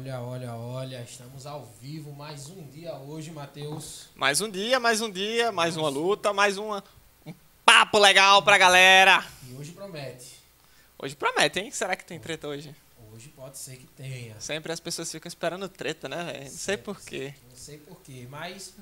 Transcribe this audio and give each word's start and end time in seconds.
Olha, 0.00 0.18
olha, 0.22 0.54
olha, 0.54 1.02
estamos 1.02 1.44
ao 1.44 1.66
vivo 1.78 2.10
mais 2.12 2.48
um 2.48 2.66
dia 2.68 2.94
hoje, 2.94 3.30
Matheus. 3.30 4.08
Mais 4.14 4.40
um 4.40 4.50
dia, 4.50 4.80
mais 4.80 5.02
um 5.02 5.10
dia, 5.10 5.52
mais 5.52 5.76
uma 5.76 5.90
luta, 5.90 6.32
mais 6.32 6.56
uma, 6.56 6.82
um 7.26 7.34
papo 7.66 7.98
legal 7.98 8.42
pra 8.42 8.56
galera. 8.56 9.22
E 9.46 9.52
hoje 9.52 9.72
promete. 9.72 10.40
Hoje 10.98 11.14
promete, 11.14 11.60
hein? 11.60 11.70
Será 11.70 11.94
que 11.94 12.06
tem 12.06 12.18
treta 12.18 12.48
hoje? 12.48 12.74
Hoje 13.12 13.28
pode 13.28 13.58
ser 13.58 13.76
que 13.76 13.86
tenha. 13.88 14.40
Sempre 14.40 14.72
as 14.72 14.80
pessoas 14.80 15.12
ficam 15.12 15.28
esperando 15.28 15.68
treta, 15.68 16.08
né, 16.08 16.32
velho? 16.32 16.44
Não 16.44 16.50
sei 16.50 16.76
porquê. 16.78 17.34
Não 17.50 17.56
sei 17.56 17.76
porquê, 17.76 18.26
mas 18.30 18.72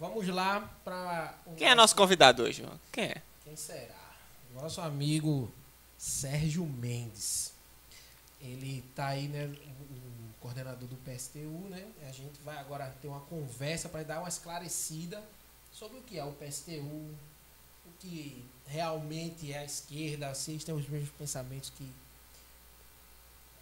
vamos 0.00 0.26
lá 0.26 0.72
pra. 0.82 1.34
Quem 1.54 1.68
é 1.68 1.74
nosso 1.74 1.94
convidado 1.94 2.44
hoje? 2.44 2.62
João? 2.62 2.80
Quem 2.90 3.04
é? 3.04 3.22
Quem 3.44 3.54
será? 3.56 4.14
Nosso 4.54 4.80
amigo 4.80 5.52
Sérgio 5.98 6.64
Mendes. 6.64 7.52
Ele 8.40 8.82
tá 8.96 9.08
aí, 9.08 9.28
né? 9.28 9.54
Coordenador 10.42 10.88
do 10.88 10.96
PSTU, 10.96 11.68
né? 11.70 11.86
A 12.08 12.12
gente 12.12 12.38
vai 12.44 12.58
agora 12.58 12.92
ter 13.00 13.08
uma 13.08 13.20
conversa 13.20 13.88
para 13.88 14.02
dar 14.02 14.18
uma 14.18 14.28
esclarecida 14.28 15.22
sobre 15.72 15.98
o 15.98 16.02
que 16.02 16.18
é 16.18 16.24
o 16.24 16.32
PSTU, 16.32 16.72
o 16.82 17.90
que 18.00 18.44
realmente 18.66 19.52
é 19.52 19.58
a 19.58 19.64
esquerda, 19.64 20.34
se 20.34 20.50
eles 20.50 20.64
têm 20.64 20.74
os 20.74 20.86
mesmos 20.88 21.10
pensamentos 21.10 21.70
que 21.70 21.88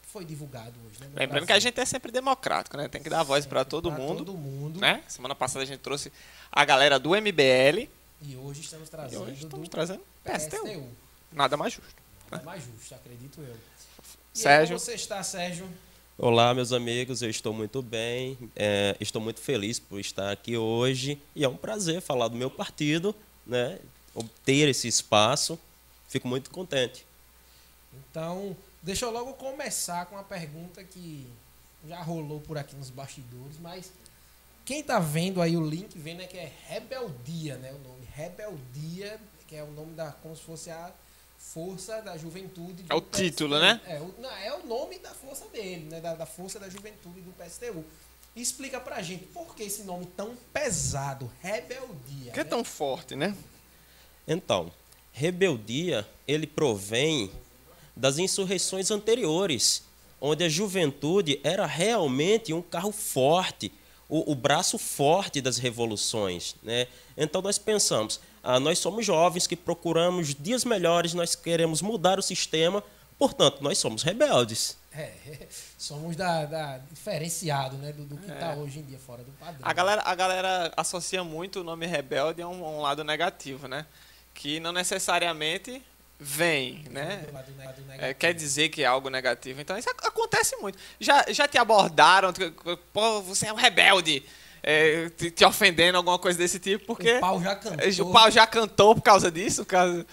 foi 0.09 0.24
divulgado 0.24 0.74
hoje, 0.87 0.98
né? 1.01 1.07
Lembrando 1.15 1.43
que 1.43 1.47
Brasil. 1.47 1.55
a 1.57 1.61
gente 1.61 1.80
é 1.80 1.85
sempre 1.85 2.11
democrático, 2.11 2.77
né? 2.77 2.88
Tem 2.88 3.01
que 3.02 3.09
dar 3.10 3.23
voz 3.23 3.45
Sempre 3.45 3.65
todo 3.66 3.91
todo 3.91 4.35
mundo. 4.35 4.80
né? 4.80 5.05
Semana 5.07 5.35
passada 5.37 5.62
a 5.62 5.66
gente 5.66 5.80
trouxe 5.80 6.10
a 6.51 6.65
galera 6.65 6.99
do 6.99 7.10
MBL 7.10 7.88
E 8.23 8.37
hoje 8.37 8.62
estamos 8.62 8.88
trazendo 8.88 9.23
hoje 9.23 9.45
estamos 9.45 9.69
do 9.69 9.71
trazendo 9.71 10.02
PSTU. 10.24 10.65
PSTU. 10.65 10.88
Nada 11.30 11.57
mais 11.57 11.74
justo. 11.74 11.95
Nada 12.30 12.43
mais 12.43 12.65
justo, 12.65 12.95
acredito 12.95 13.41
eu. 13.41 13.47
E 13.47 13.51
aí, 13.52 13.59
Sérgio. 14.35 14.77
como 14.77 14.80
você 14.80 14.95
está, 14.95 15.23
Sérgio? 15.23 15.69
Olá, 16.23 16.52
meus 16.52 16.70
amigos, 16.70 17.23
eu 17.23 17.30
estou 17.30 17.51
muito 17.51 17.80
bem, 17.80 18.37
é, 18.55 18.95
estou 19.01 19.23
muito 19.23 19.41
feliz 19.41 19.79
por 19.79 19.98
estar 19.98 20.30
aqui 20.30 20.54
hoje 20.54 21.18
e 21.35 21.43
é 21.43 21.49
um 21.49 21.57
prazer 21.57 22.02
falar 22.02 22.29
do 22.29 22.37
meu 22.37 22.51
partido, 22.51 23.16
né, 23.46 23.79
obter 24.15 24.68
esse 24.68 24.87
espaço, 24.87 25.59
fico 26.09 26.29
muito 26.29 26.51
contente. 26.51 27.07
Então, 27.95 28.54
deixa 28.82 29.07
eu 29.07 29.10
logo 29.10 29.32
começar 29.32 30.04
com 30.04 30.16
uma 30.16 30.23
pergunta 30.23 30.85
que 30.85 31.27
já 31.88 32.02
rolou 32.02 32.38
por 32.38 32.59
aqui 32.59 32.77
nos 32.77 32.90
bastidores, 32.90 33.59
mas 33.59 33.90
quem 34.66 34.82
tá 34.82 34.99
vendo 34.99 35.40
aí 35.40 35.57
o 35.57 35.66
link, 35.66 35.99
vendo 35.99 36.18
né, 36.18 36.27
que 36.27 36.37
é 36.37 36.52
Rebeldia, 36.68 37.57
né? 37.57 37.73
O 37.73 37.79
nome 37.79 38.07
Rebeldia, 38.12 39.18
que 39.49 39.57
é 39.57 39.65
o 39.65 39.71
nome 39.71 39.95
da 39.95 40.12
como 40.12 40.37
se 40.37 40.43
fosse 40.43 40.71
a 40.71 40.93
força 41.41 42.01
da 42.02 42.16
juventude. 42.16 42.83
do 42.85 42.93
É 42.93 42.95
o 42.95 43.01
título, 43.01 43.57
PSTU. 43.57 43.60
né? 43.60 43.80
É 43.87 44.01
o, 44.01 44.15
não, 44.19 44.30
é 44.30 44.55
o 44.55 44.66
nome 44.66 44.99
da 44.99 45.10
força 45.10 45.46
dele, 45.46 45.88
né? 45.91 46.01
Da, 46.01 46.15
da 46.15 46.27
força 46.27 46.60
da 46.60 46.69
juventude 46.69 47.21
do 47.23 47.33
PSTU. 47.33 47.85
Explica 48.37 48.79
pra 48.79 49.02
gente 49.02 49.24
por 49.24 49.57
que 49.57 49.65
esse 49.65 49.83
nome 49.83 50.07
tão 50.16 50.37
pesado, 50.52 51.30
Rebeldia. 51.41 52.33
Que 52.33 52.41
é 52.41 52.45
né? 52.45 52.51
tão 52.51 52.63
forte, 52.63 53.16
né? 53.16 53.35
Então, 54.29 54.71
rebeldia, 55.13 56.07
ele 56.29 56.46
provém 56.46 57.33
das 57.96 58.18
insurreições 58.18 58.93
anteriores, 58.93 59.83
onde 60.21 60.45
a 60.45 60.49
juventude 60.49 61.41
era 61.43 61.66
realmente 61.66 62.52
um 62.52 62.63
carro 62.63 62.93
forte, 62.93 63.73
o, 64.09 64.31
o 64.31 64.34
braço 64.37 64.78
forte 64.78 65.41
das 65.41 65.59
revoluções. 65.59 66.55
Né? 66.62 66.87
Então 67.16 67.43
nós 67.43 67.59
pensamos, 67.59 68.21
nós 68.60 68.78
somos 68.78 69.05
jovens 69.05 69.47
que 69.47 69.56
procuramos 69.56 70.34
dias 70.34 70.65
melhores, 70.65 71.12
nós 71.15 71.34
queremos 71.34 71.83
mudar 71.83 72.19
o 72.19 72.22
sistema, 72.22 72.83
portanto, 73.19 73.62
nós 73.62 73.77
somos 73.78 74.03
rebeldes. 74.03 74.78
É, 74.93 75.12
somos 75.78 76.16
da, 76.16 76.44
da 76.47 76.78
diferenciado, 76.91 77.77
né, 77.77 77.93
do, 77.93 78.05
do 78.05 78.16
que 78.16 78.31
está 78.31 78.53
É. 78.53 78.56
hoje 78.56 78.81
em 78.81 78.83
dia 78.83 78.99
fora 78.99 79.22
do 79.22 79.31
padrão. 79.33 79.61
A 79.62 79.72
galera, 79.72 80.03
a 80.05 80.15
galera 80.15 80.72
associa 80.77 81.22
muito 81.22 81.61
o 81.61 81.65
nome 81.65 81.87
rebelde 81.87 82.43
a 82.43 82.49
um, 82.49 82.65
a 82.65 82.69
um 82.71 82.81
lado 82.81 83.05
negativo, 83.05 83.69
né? 83.69 83.87
Que 84.34 84.59
não 84.59 84.72
necessariamente 84.72 85.83
vem, 86.19 86.84
né? 86.91 87.25
É, 87.99 88.12
quer 88.15 88.34
dizer 88.34 88.69
que 88.69 88.83
é 88.83 88.87
algo 88.87 89.09
negativo. 89.09 89.61
Então 89.61 89.77
isso 89.78 89.89
ac- 89.91 90.07
acontece 90.07 90.57
muito. 90.57 90.78
Já, 90.99 91.25
já 91.31 91.47
te 91.49 91.57
abordaram, 91.59 92.33
pô, 92.93 93.22
você 93.22 93.47
é 93.47 93.53
um 93.53 93.57
rebelde, 93.57 94.22
é, 94.62 95.09
te, 95.10 95.31
te 95.31 95.44
ofendendo, 95.44 95.97
alguma 95.98 96.19
coisa 96.19 96.38
desse 96.38 96.59
tipo, 96.59 96.87
porque 96.87 97.16
O 97.16 97.21
pau 97.21 97.41
já 97.43 97.56
cantou. 97.56 98.09
o 98.09 98.12
pau 98.12 98.31
já 98.31 98.47
cantou 98.47 98.94
por 98.94 99.03
causa 99.03 99.31
disso? 99.31 99.65
Por 99.65 99.71
causa... 99.71 100.06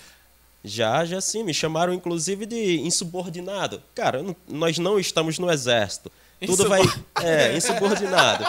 Já, 0.63 1.05
já 1.05 1.21
sim, 1.21 1.43
me 1.43 1.53
chamaram 1.53 1.93
inclusive 1.93 2.45
de 2.45 2.79
insubordinado. 2.81 3.81
Cara, 3.95 4.21
não- 4.21 4.35
nós 4.47 4.77
não 4.77 4.99
estamos 4.99 5.39
no 5.39 5.49
exército. 5.51 6.11
Tudo 6.45 6.67
vai. 6.67 6.81
É, 7.23 7.55
insubordinado. 7.55 8.45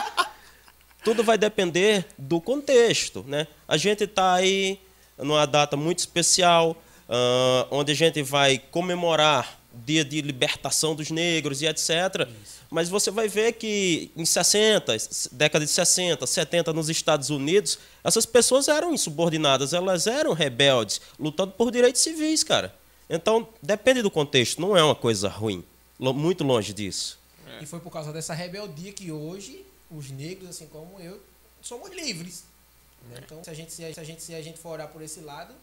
Tudo 1.05 1.23
vai 1.23 1.39
depender 1.39 2.07
do 2.19 2.41
contexto, 2.41 3.25
né? 3.27 3.47
A 3.69 3.77
gente 3.77 4.05
está 4.05 4.35
aí 4.35 4.81
numa 5.17 5.47
data 5.47 5.77
muito 5.77 6.01
especial, 6.01 6.77
ah, 7.09 7.67
onde 7.71 7.93
a 7.93 7.95
gente 7.95 8.21
vai 8.23 8.59
comemorar 8.59 9.58
dia 9.85 10.05
de 10.05 10.21
libertação 10.21 10.95
dos 10.95 11.11
negros 11.11 11.63
e 11.63 11.67
etc. 11.67 12.29
Mas 12.71 12.89
você 12.89 13.11
vai 13.11 13.29
ver 13.29 13.53
que 13.53 14.11
em 14.17 14.25
60, 14.25 14.97
década 15.33 15.65
de 15.65 15.71
60, 15.71 16.27
70 16.27 16.73
nos 16.73 16.89
Estados 16.89 17.31
Unidos, 17.31 17.79
essas 18.05 18.27
pessoas 18.27 18.69
eram 18.69 18.93
insubordinadas, 18.93 19.73
elas 19.73 20.07
eram 20.07 20.33
rebeldes, 20.33 21.01
lutando 21.19 21.53
por 21.53 21.71
direitos 21.71 22.03
civis, 22.03 22.45
cara. 22.45 22.75
Então, 23.09 23.49
depende 23.63 24.03
do 24.03 24.11
contexto, 24.11 24.61
não 24.61 24.77
é 24.77 24.83
uma 24.83 24.95
coisa 24.95 25.29
ruim. 25.29 25.65
Muito 25.99 26.45
longe 26.45 26.73
disso. 26.73 27.19
E 27.61 27.67
foi 27.67 27.81
por 27.81 27.91
causa 27.91 28.13
dessa 28.13 28.35
rebeldia 28.35 28.93
que 28.93 29.11
hoje 29.11 29.65
os 29.91 30.11
negros, 30.11 30.51
assim 30.51 30.67
como 30.67 31.01
eu, 31.01 31.21
somos 31.63 31.91
livres. 31.91 32.45
né? 33.11 33.21
Então, 33.25 33.43
se 33.43 33.51
a, 33.51 33.55
gente, 33.55 33.73
se, 33.73 33.85
a 33.85 34.05
gente, 34.05 34.23
se 34.23 34.35
a 34.35 34.43
gente 34.43 34.59
for 34.59 34.71
olhar 34.71 34.89
por 34.89 35.03
esse 35.03 35.21
lado, 35.21 35.55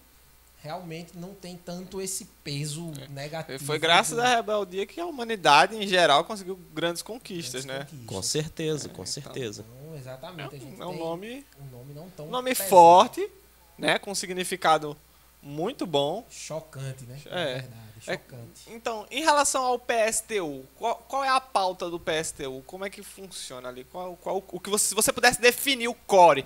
realmente 0.61 1.17
não 1.17 1.33
tem 1.33 1.55
tanto 1.57 2.01
esse 2.01 2.25
peso 2.43 2.91
negativo. 3.09 3.63
Foi 3.63 3.77
graças 3.79 4.17
à 4.17 4.35
rebeldia 4.35 4.85
que 4.85 4.99
a 4.99 5.05
humanidade, 5.05 5.75
em 5.75 5.87
geral, 5.87 6.23
conseguiu 6.25 6.55
grandes 6.73 7.01
conquistas, 7.01 7.65
das 7.65 7.65
né? 7.65 7.83
conquistas. 7.85 8.05
Com 8.07 8.21
certeza, 8.21 8.87
com 8.89 8.93
então. 8.93 9.05
certeza. 9.05 9.65
Então, 9.69 9.95
exatamente. 9.97 10.55
a 10.55 10.59
gente 10.59 10.81
É 10.81 10.85
um 10.85 10.89
tem 10.89 10.99
nome, 10.99 11.45
um 11.59 11.77
nome 11.77 11.93
não 11.93 12.09
tão 12.09 12.27
um 12.27 12.29
nome 12.29 12.49
pesado. 12.51 12.69
forte, 12.69 13.29
né? 13.77 13.99
Com 13.99 14.15
significado 14.15 14.97
muito 15.41 15.85
bom. 15.85 16.25
Chocante, 16.29 17.03
né? 17.05 17.19
É. 17.27 17.45
verdade, 17.59 17.94
É- 18.07 18.13
chocante. 18.13 18.61
Então, 18.67 19.05
em 19.09 19.21
relação 19.23 19.63
ao 19.63 19.79
PSTU, 19.79 20.63
qual, 20.75 20.95
qual 21.07 21.23
é 21.23 21.29
a 21.29 21.39
pauta 21.39 21.89
do 21.89 21.99
PSTU? 21.99 22.61
Como 22.65 22.85
é 22.85 22.89
que 22.89 23.01
funciona 23.01 23.69
ali? 23.69 23.83
Qual, 23.85 24.15
qual, 24.17 24.43
o 24.51 24.59
que 24.59 24.69
você, 24.69 24.85
se 24.89 24.95
você 24.95 25.11
pudesse 25.11 25.41
definir 25.41 25.87
o 25.87 25.93
core, 25.93 26.45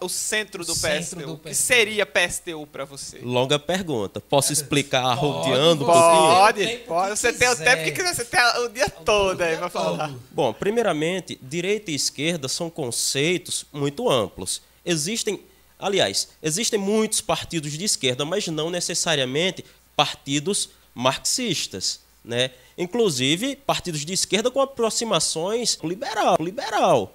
o 0.00 0.08
centro 0.08 0.62
O 0.62 0.66
do 0.66 0.74
centro 0.74 1.16
PSTU, 1.18 1.26
do 1.26 1.32
o 1.34 1.38
que 1.38 1.50
PSTU. 1.50 1.62
seria 1.66 2.04
PSTU 2.06 2.66
para 2.66 2.84
você? 2.84 3.18
Longa 3.20 3.58
pergunta. 3.58 4.20
Posso 4.20 4.52
explicar 4.52 5.02
Pode, 5.02 5.18
arrodeando 5.18 5.84
um 5.84 5.86
pouquinho? 5.86 6.34
Pode, 6.34 6.64
o 6.64 6.78
pode. 6.86 7.10
Você 7.18 7.32
tem 7.32 7.48
o 7.48 7.52
quiser. 7.52 7.64
tempo 7.64 7.84
que 7.84 7.92
quiser, 7.92 8.14
você 8.14 8.24
tem 8.24 8.40
o 8.64 8.68
dia 8.68 8.90
todo 8.90 9.40
aí 9.42 9.50
dia 9.50 9.58
pra 9.58 9.70
falar. 9.70 10.12
Bom, 10.30 10.52
primeiramente, 10.52 11.38
direita 11.42 11.90
e 11.90 11.94
esquerda 11.94 12.48
são 12.48 12.68
conceitos 12.70 13.64
muito 13.72 14.08
amplos. 14.10 14.60
Existem, 14.84 15.42
aliás, 15.78 16.28
existem 16.42 16.78
muitos 16.78 17.20
partidos 17.20 17.72
de 17.72 17.84
esquerda, 17.84 18.24
mas 18.24 18.46
não 18.48 18.70
necessariamente 18.70 19.64
partidos 19.96 20.70
marxistas, 20.94 22.00
né? 22.24 22.50
Inclusive 22.76 23.56
partidos 23.56 24.04
de 24.04 24.12
esquerda 24.12 24.50
com 24.50 24.60
aproximações 24.60 25.78
liberal, 25.82 26.36
liberal. 26.40 27.14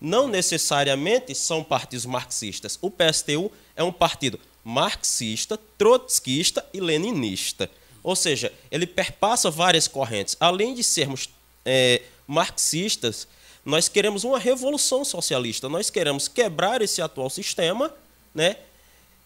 Não 0.00 0.26
necessariamente 0.26 1.34
são 1.34 1.62
partidos 1.62 2.04
marxistas. 2.04 2.78
O 2.82 2.90
PSTU 2.90 3.50
é 3.76 3.82
um 3.82 3.92
partido 3.92 4.38
marxista, 4.64 5.58
trotskista 5.78 6.64
e 6.72 6.80
leninista. 6.80 7.70
Ou 8.02 8.16
seja, 8.16 8.52
ele 8.70 8.86
perpassa 8.86 9.50
várias 9.50 9.86
correntes. 9.86 10.36
Além 10.40 10.74
de 10.74 10.82
sermos 10.82 11.28
é, 11.64 12.02
marxistas, 12.26 13.28
nós 13.64 13.88
queremos 13.88 14.24
uma 14.24 14.38
revolução 14.38 15.04
socialista. 15.04 15.68
Nós 15.68 15.88
queremos 15.88 16.26
quebrar 16.26 16.82
esse 16.82 17.00
atual 17.00 17.30
sistema 17.30 17.94
né, 18.34 18.56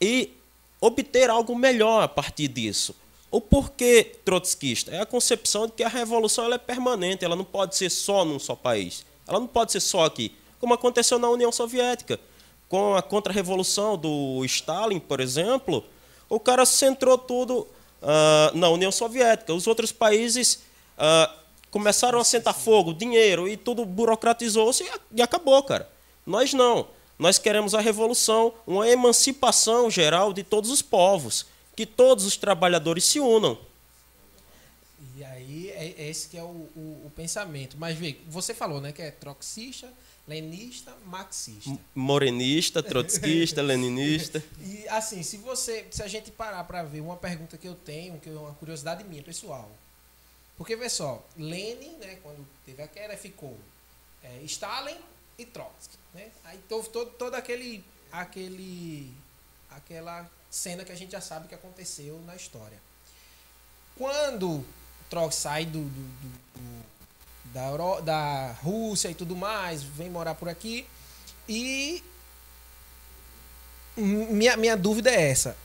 e 0.01 0.31
obter 0.81 1.31
algo 1.31 1.57
melhor 1.57 2.03
a 2.03 2.09
partir 2.09 2.49
disso. 2.49 2.95
O 3.31 3.41
porquê 3.41 4.17
trotskista? 4.25 4.91
É 4.93 5.01
a 5.01 5.07
concepção 5.07 5.67
de 5.67 5.73
que 5.73 5.83
a 5.83 5.89
revolução 5.89 6.45
ela 6.45 6.55
é 6.55 6.59
permanente, 6.59 7.25
ela 7.25 7.37
não 7.37 7.45
pode 7.45 7.77
ser 7.77 7.91
só 7.91 8.25
num 8.25 8.39
só 8.39 8.55
país. 8.55 9.05
Ela 9.27 9.41
não 9.41 9.47
pode 9.47 9.73
ser 9.73 9.81
só 9.81 10.05
aqui, 10.05 10.33
como 10.61 10.73
aconteceu 10.73 11.19
na 11.19 11.29
União 11.29 11.51
Soviética. 11.51 12.21
Com 12.69 12.95
a 12.95 13.03
contra-revolução 13.03 13.97
do 13.97 14.45
Stalin, 14.45 14.99
por 14.99 15.21
exemplo, 15.21 15.85
o 16.29 16.39
cara 16.39 16.65
centrou 16.65 17.19
tudo 17.19 17.67
ah, 18.03 18.51
na 18.55 18.69
União 18.69 18.93
Soviética. 18.93 19.53
Os 19.53 19.67
outros 19.67 19.93
países 19.93 20.63
ah, 20.97 21.33
começaram 21.71 22.19
a 22.19 22.25
sentar 22.25 22.55
fogo, 22.55 22.95
dinheiro 22.95 23.49
e 23.49 23.57
tudo 23.57 23.85
burocratizou-se 23.85 24.85
e 25.13 25.21
acabou, 25.21 25.63
cara. 25.63 25.89
Nós 26.25 26.53
não. 26.55 26.89
Nós 27.19 27.39
queremos 27.39 27.75
a 27.75 27.81
revolução, 27.81 28.53
uma 28.67 28.89
emancipação 28.89 29.91
geral 29.91 30.33
de 30.33 30.43
todos 30.43 30.71
os 30.71 30.83
povos, 30.83 31.47
que 31.77 31.85
todos 31.85 32.25
os 32.25 32.37
trabalhadores 32.37 33.05
se 33.05 33.21
unam. 33.21 33.59
E 35.17 35.23
aí 35.25 35.71
é 35.71 35.95
é, 35.99 36.09
esse 36.09 36.29
que 36.29 36.37
é 36.39 36.43
o, 36.43 36.47
o, 36.47 37.03
o 37.07 37.13
pensamento. 37.15 37.77
Mas 37.79 37.97
vê, 37.97 38.17
você 38.27 38.55
falou, 38.55 38.81
né, 38.81 38.93
que 38.93 39.03
é 39.03 39.11
troxista, 39.11 39.93
lenista, 40.27 40.97
marxista. 41.05 41.79
Morenista, 41.95 42.83
trotskista, 42.83 43.61
leninista. 43.63 44.43
E 44.61 44.89
assim, 44.89 45.23
se 45.23 45.37
você, 45.37 45.87
se 45.91 46.03
a 46.03 46.09
gente 46.09 46.31
parar 46.31 46.65
para 46.65 46.83
ver 46.83 47.01
uma 47.01 47.17
pergunta 47.17 47.57
que 47.57 47.69
eu 47.69 47.75
tenho, 47.75 48.19
que 48.19 48.29
é 48.29 48.33
uma 48.33 48.55
curiosidade 48.55 49.05
minha 49.05 49.23
pessoal. 49.23 49.71
Porque 50.57 50.75
vê 50.75 50.89
só, 50.89 51.23
Lenin, 51.37 51.93
né, 51.99 52.19
quando 52.23 52.47
teve 52.65 52.83
a 52.83 52.89
queda, 52.89 53.15
ficou 53.17 53.57
é, 54.23 54.41
Stalin 54.45 54.97
e 55.39 55.45
Trotsky, 55.45 55.99
né? 56.15 56.31
Aí 56.45 56.59
todo, 56.67 57.11
todo 57.11 57.35
aquele 57.35 57.85
aquele 58.11 59.13
aquela 59.69 60.27
cena 60.57 60.85
que 60.85 60.93
a 60.93 60.97
gente 60.97 61.13
já 61.13 61.21
sabe 61.21 61.49
que 61.49 61.55
aconteceu 61.55 62.21
na 62.27 62.35
história. 62.35 62.79
Quando 63.97 64.65
Trotsky 65.11 65.43
sai 65.43 65.65
do, 65.67 65.81
do, 65.81 65.89
do, 65.89 66.29
do 66.55 66.87
da, 67.53 67.67
Euro, 67.69 68.01
da 68.01 68.53
Rússia 68.63 69.11
e 69.11 69.15
tudo 69.15 69.37
mais, 69.37 69.83
vem 69.83 70.11
morar 70.11 70.35
por 70.35 70.49
aqui. 70.49 70.87
E 71.49 72.03
minha, 73.97 74.57
minha 74.57 74.77
dúvida 74.77 75.11
é 75.11 75.31
essa. 75.31 75.57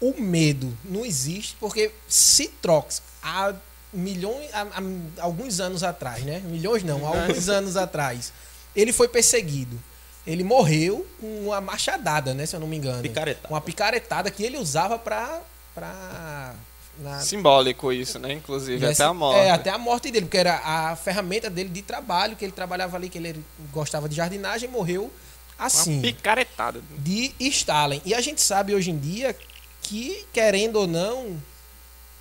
O 0.00 0.20
medo 0.20 0.76
não 0.84 1.04
existe, 1.04 1.56
porque 1.58 1.90
se 2.08 2.48
Trox 2.48 3.02
há 3.22 3.54
milhões, 3.92 4.50
há, 4.52 4.62
há 4.62 5.22
alguns 5.22 5.60
anos 5.60 5.82
atrás, 5.82 6.22
né? 6.24 6.40
Milhões 6.40 6.82
não, 6.82 7.06
há 7.06 7.08
alguns 7.08 7.48
anos 7.48 7.76
atrás, 7.76 8.32
ele 8.74 8.92
foi 8.92 9.08
perseguido. 9.08 9.80
Ele 10.26 10.42
morreu 10.42 11.06
com 11.20 11.46
uma 11.46 11.60
machadada, 11.60 12.34
né? 12.34 12.46
Se 12.46 12.56
eu 12.56 12.60
não 12.60 12.66
me 12.66 12.76
engano. 12.76 13.02
Picaretada. 13.02 13.48
Uma 13.48 13.60
picaretada 13.60 14.30
que 14.30 14.42
ele 14.42 14.58
usava 14.58 14.98
para 14.98 15.40
pra 15.74 16.54
na... 16.98 17.20
Simbólico 17.20 17.92
isso, 17.92 18.18
né? 18.18 18.32
Inclusive, 18.32 18.84
até 18.86 19.04
a 19.04 19.12
morte. 19.12 19.38
É, 19.38 19.50
até 19.50 19.70
a 19.70 19.78
morte 19.78 20.10
dele, 20.10 20.26
porque 20.26 20.38
era 20.38 20.56
a 20.64 20.96
ferramenta 20.96 21.50
dele 21.50 21.68
de 21.68 21.82
trabalho, 21.82 22.34
que 22.36 22.44
ele 22.44 22.52
trabalhava 22.52 22.96
ali, 22.96 23.08
que 23.08 23.18
ele 23.18 23.44
gostava 23.72 24.08
de 24.08 24.16
jardinagem, 24.16 24.68
morreu 24.68 25.12
assim. 25.58 25.94
Uma 25.94 26.02
picaretada. 26.02 26.80
De 26.98 27.34
Stalin. 27.38 28.00
E 28.04 28.14
a 28.14 28.20
gente 28.20 28.40
sabe 28.40 28.74
hoje 28.74 28.90
em 28.90 28.98
dia 28.98 29.36
que, 29.82 30.24
querendo 30.32 30.76
ou 30.76 30.86
não, 30.86 31.36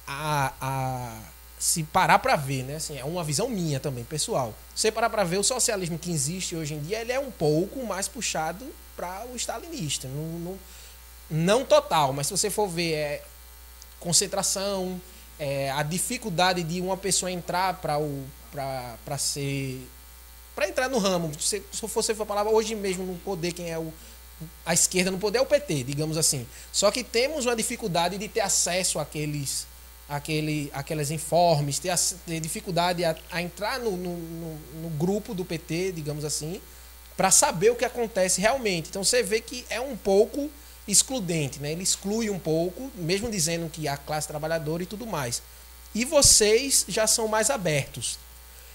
a, 0.06 0.52
a 0.60 1.18
se 1.66 1.82
parar 1.82 2.20
para 2.20 2.36
ver, 2.36 2.62
né? 2.62 2.76
Assim, 2.76 2.96
é 2.96 3.04
uma 3.04 3.24
visão 3.24 3.50
minha 3.50 3.80
também, 3.80 4.04
pessoal. 4.04 4.54
Se 4.76 4.92
parar 4.92 5.10
para 5.10 5.24
ver 5.24 5.40
o 5.40 5.44
socialismo 5.44 5.98
que 5.98 6.12
existe 6.12 6.56
hoje 6.56 6.76
em 6.76 6.80
dia, 6.80 7.02
ele 7.02 7.12
é 7.12 7.20
um 7.20 7.32
pouco 7.32 7.84
mais 7.84 8.08
puxado 8.08 8.64
para 8.96 9.26
o 9.34 9.36
stalinista. 9.36 10.08
Não, 10.08 10.40
não, 10.40 10.60
não 11.28 11.66
total, 11.66 12.14
mas 12.14 12.28
se 12.28 12.38
você 12.38 12.52
for 12.52 12.68
ver, 12.68 12.94
é, 12.94 13.24
concentração, 14.00 15.02
é, 15.40 15.72
a 15.72 15.82
dificuldade 15.82 16.62
de 16.62 16.80
uma 16.82 16.96
pessoa 16.96 17.32
entrar 17.32 17.82
para 17.82 19.18
ser 19.18 19.82
para 20.54 20.70
entrar 20.70 20.88
no 20.88 21.00
ramo, 21.00 21.32
se, 21.40 21.64
se 21.72 21.88
fosse 21.88 22.12
a 22.12 22.26
palavra 22.28 22.54
hoje 22.54 22.76
mesmo 22.76 23.04
no 23.04 23.18
poder 23.18 23.54
quem 23.54 23.72
é 23.72 23.80
o 23.80 23.92
a 24.64 24.76
esquerda 24.76 25.10
no 25.10 25.18
poder 25.18 25.40
é 25.40 25.42
o 25.42 25.48
PT, 25.48 25.84
digamos 25.84 26.16
assim. 26.16 26.46
Só 26.72 26.92
que 26.92 27.04
temos 27.04 27.48
uma 27.48 27.56
dificuldade 27.56 28.20
de 28.20 28.28
ter 28.28 28.42
acesso 28.42 29.00
àqueles 29.00 29.66
aquele, 30.08 30.70
aqueles 30.74 31.12
informes, 31.12 31.80
ter, 31.80 31.94
ter 32.26 32.40
dificuldade 32.40 33.04
a, 33.04 33.16
a 33.32 33.42
entrar 33.42 33.80
no, 33.80 33.92
no, 33.98 34.18
no, 34.18 34.60
no, 34.84 34.90
grupo 34.92 35.34
do 35.34 35.44
PT, 35.44 35.94
digamos 35.94 36.24
assim, 36.24 36.62
para 37.18 37.32
saber 37.32 37.72
o 37.72 37.76
que 37.76 37.86
acontece 37.86 38.40
realmente. 38.40 38.90
Então 38.90 39.04
você 39.04 39.24
vê 39.24 39.42
que 39.42 39.66
é 39.70 39.82
um 39.82 39.98
pouco 39.98 40.50
excludente, 40.88 41.60
né? 41.60 41.72
Ele 41.72 41.84
exclui 41.84 42.30
um 42.30 42.38
pouco, 42.38 42.92
mesmo 42.96 43.30
dizendo 43.30 43.70
que 43.70 43.88
a 43.88 43.98
classe 43.98 44.28
trabalhadora 44.28 44.84
e 44.84 44.86
tudo 44.86 45.08
mais. 45.08 45.42
E 45.94 46.06
vocês 46.06 46.86
já 46.88 47.08
são 47.08 47.28
mais 47.28 47.50
abertos. 47.50 48.20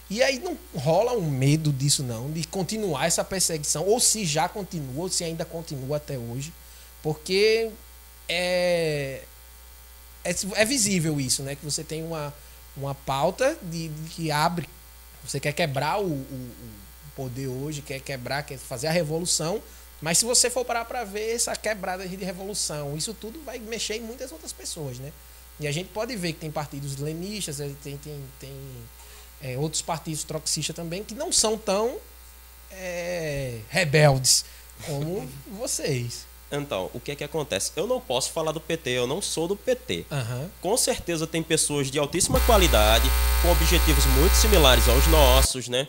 E 0.08 0.24
aí 0.24 0.40
não 0.40 0.58
rola 0.74 1.12
um 1.12 1.30
medo 1.30 1.72
disso 1.72 2.02
não, 2.02 2.32
de 2.32 2.44
continuar 2.48 3.06
essa 3.06 3.22
perseguição, 3.22 3.86
ou 3.86 4.00
se 4.00 4.24
já 4.24 4.48
continua, 4.48 5.04
ou 5.04 5.08
se 5.08 5.22
ainda 5.22 5.44
continua 5.44 5.98
até 5.98 6.18
hoje, 6.18 6.52
porque 7.00 7.70
é 8.28 9.22
é, 10.24 10.34
é 10.54 10.64
visível 10.64 11.20
isso, 11.20 11.42
né? 11.42 11.54
Que 11.54 11.64
você 11.64 11.82
tem 11.82 12.02
uma, 12.02 12.32
uma 12.76 12.94
pauta 12.94 13.56
de, 13.62 13.88
de 13.88 14.10
que 14.10 14.30
abre, 14.30 14.68
você 15.24 15.38
quer 15.40 15.52
quebrar 15.52 16.00
o, 16.00 16.06
o, 16.06 16.14
o 16.14 16.54
poder 17.14 17.48
hoje, 17.48 17.82
quer 17.82 18.00
quebrar, 18.00 18.42
quer 18.42 18.58
fazer 18.58 18.86
a 18.86 18.92
revolução, 18.92 19.62
mas 20.00 20.18
se 20.18 20.24
você 20.24 20.48
for 20.48 20.64
parar 20.64 20.84
para 20.84 21.04
ver 21.04 21.34
essa 21.34 21.54
quebrada 21.54 22.06
de 22.06 22.16
revolução, 22.24 22.96
isso 22.96 23.12
tudo 23.12 23.42
vai 23.44 23.58
mexer 23.58 23.96
em 23.96 24.00
muitas 24.00 24.32
outras 24.32 24.52
pessoas, 24.52 24.98
né? 24.98 25.12
E 25.58 25.66
a 25.66 25.72
gente 25.72 25.90
pode 25.90 26.16
ver 26.16 26.32
que 26.32 26.40
tem 26.40 26.50
partidos 26.50 26.96
lenistas, 26.96 27.58
tem, 27.82 27.98
tem, 27.98 28.24
tem 28.38 28.56
é, 29.42 29.58
outros 29.58 29.82
partidos 29.82 30.24
troxistas 30.24 30.74
também, 30.74 31.04
que 31.04 31.14
não 31.14 31.30
são 31.30 31.58
tão 31.58 31.98
é, 32.70 33.60
rebeldes 33.68 34.46
como 34.86 35.28
vocês. 35.58 36.29
Então, 36.52 36.90
o 36.92 36.98
que 36.98 37.12
é 37.12 37.14
que 37.14 37.22
acontece? 37.22 37.70
Eu 37.76 37.86
não 37.86 38.00
posso 38.00 38.32
falar 38.32 38.50
do 38.50 38.60
PT, 38.60 38.90
eu 38.90 39.06
não 39.06 39.22
sou 39.22 39.46
do 39.46 39.54
PT. 39.54 40.04
Uhum. 40.10 40.50
Com 40.60 40.76
certeza 40.76 41.26
tem 41.26 41.42
pessoas 41.42 41.90
de 41.90 41.98
altíssima 41.98 42.40
qualidade, 42.40 43.08
com 43.40 43.52
objetivos 43.52 44.04
muito 44.06 44.34
similares 44.34 44.88
aos 44.88 45.06
nossos, 45.06 45.68
né? 45.68 45.86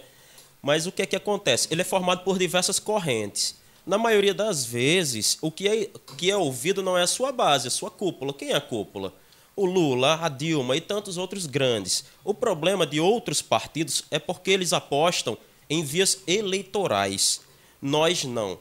Mas 0.61 0.85
o 0.85 0.91
que 0.91 1.01
é 1.01 1.05
que 1.05 1.15
acontece? 1.15 1.67
Ele 1.71 1.81
é 1.81 1.85
formado 1.85 2.23
por 2.23 2.37
diversas 2.37 2.77
correntes. 2.77 3.55
Na 3.83 3.97
maioria 3.97 4.33
das 4.33 4.63
vezes, 4.63 5.39
o 5.41 5.49
que 5.49 5.67
é, 5.67 5.89
que 6.15 6.29
é 6.29 6.37
ouvido 6.37 6.83
não 6.83 6.95
é 6.95 7.01
a 7.01 7.07
sua 7.07 7.31
base, 7.31 7.65
é 7.65 7.69
a 7.69 7.71
sua 7.71 7.89
cúpula. 7.89 8.31
Quem 8.31 8.51
é 8.51 8.55
a 8.55 8.61
cúpula? 8.61 9.11
O 9.55 9.65
Lula, 9.65 10.19
a 10.21 10.29
Dilma 10.29 10.75
e 10.77 10.81
tantos 10.81 11.17
outros 11.17 11.47
grandes. 11.47 12.05
O 12.23 12.33
problema 12.33 12.85
de 12.85 12.99
outros 12.99 13.41
partidos 13.41 14.03
é 14.11 14.19
porque 14.19 14.51
eles 14.51 14.71
apostam 14.71 15.35
em 15.67 15.83
vias 15.83 16.19
eleitorais. 16.27 17.41
Nós 17.81 18.23
não. 18.23 18.59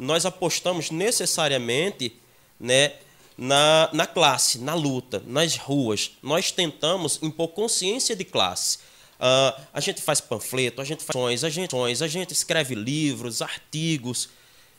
Nós 0.00 0.24
apostamos 0.24 0.90
necessariamente 0.90 2.16
né, 2.58 2.94
na, 3.36 3.90
na 3.92 4.06
classe, 4.06 4.58
na 4.58 4.74
luta, 4.74 5.22
nas 5.26 5.56
ruas. 5.56 6.12
Nós 6.22 6.50
tentamos 6.50 7.18
impor 7.22 7.48
consciência 7.48 8.16
de 8.16 8.24
classe. 8.24 8.78
Uh, 9.18 9.60
a 9.72 9.80
gente 9.80 10.00
faz 10.00 10.20
panfleto, 10.20 10.80
a 10.80 10.84
gente 10.84 11.04
faz 11.04 11.44
a 11.44 11.50
gente, 11.50 11.76
a 11.76 12.08
gente 12.08 12.32
escreve 12.32 12.74
livros, 12.74 13.42
artigos 13.42 14.30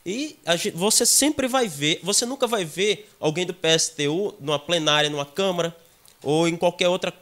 e 0.04 0.36
gente, 0.58 0.72
você 0.72 1.06
sempre 1.06 1.46
vai 1.46 1.68
ver, 1.68 2.00
você 2.02 2.26
nunca 2.26 2.48
vai 2.48 2.64
ver 2.64 3.08
alguém 3.20 3.46
do 3.46 3.54
PSTU 3.54 4.34
numa 4.40 4.58
plenária, 4.58 5.08
numa 5.08 5.24
Câmara, 5.24 5.76
ou 6.22 6.48
em 6.48 6.56
qualquer, 6.56 6.88
outra, 6.88 7.12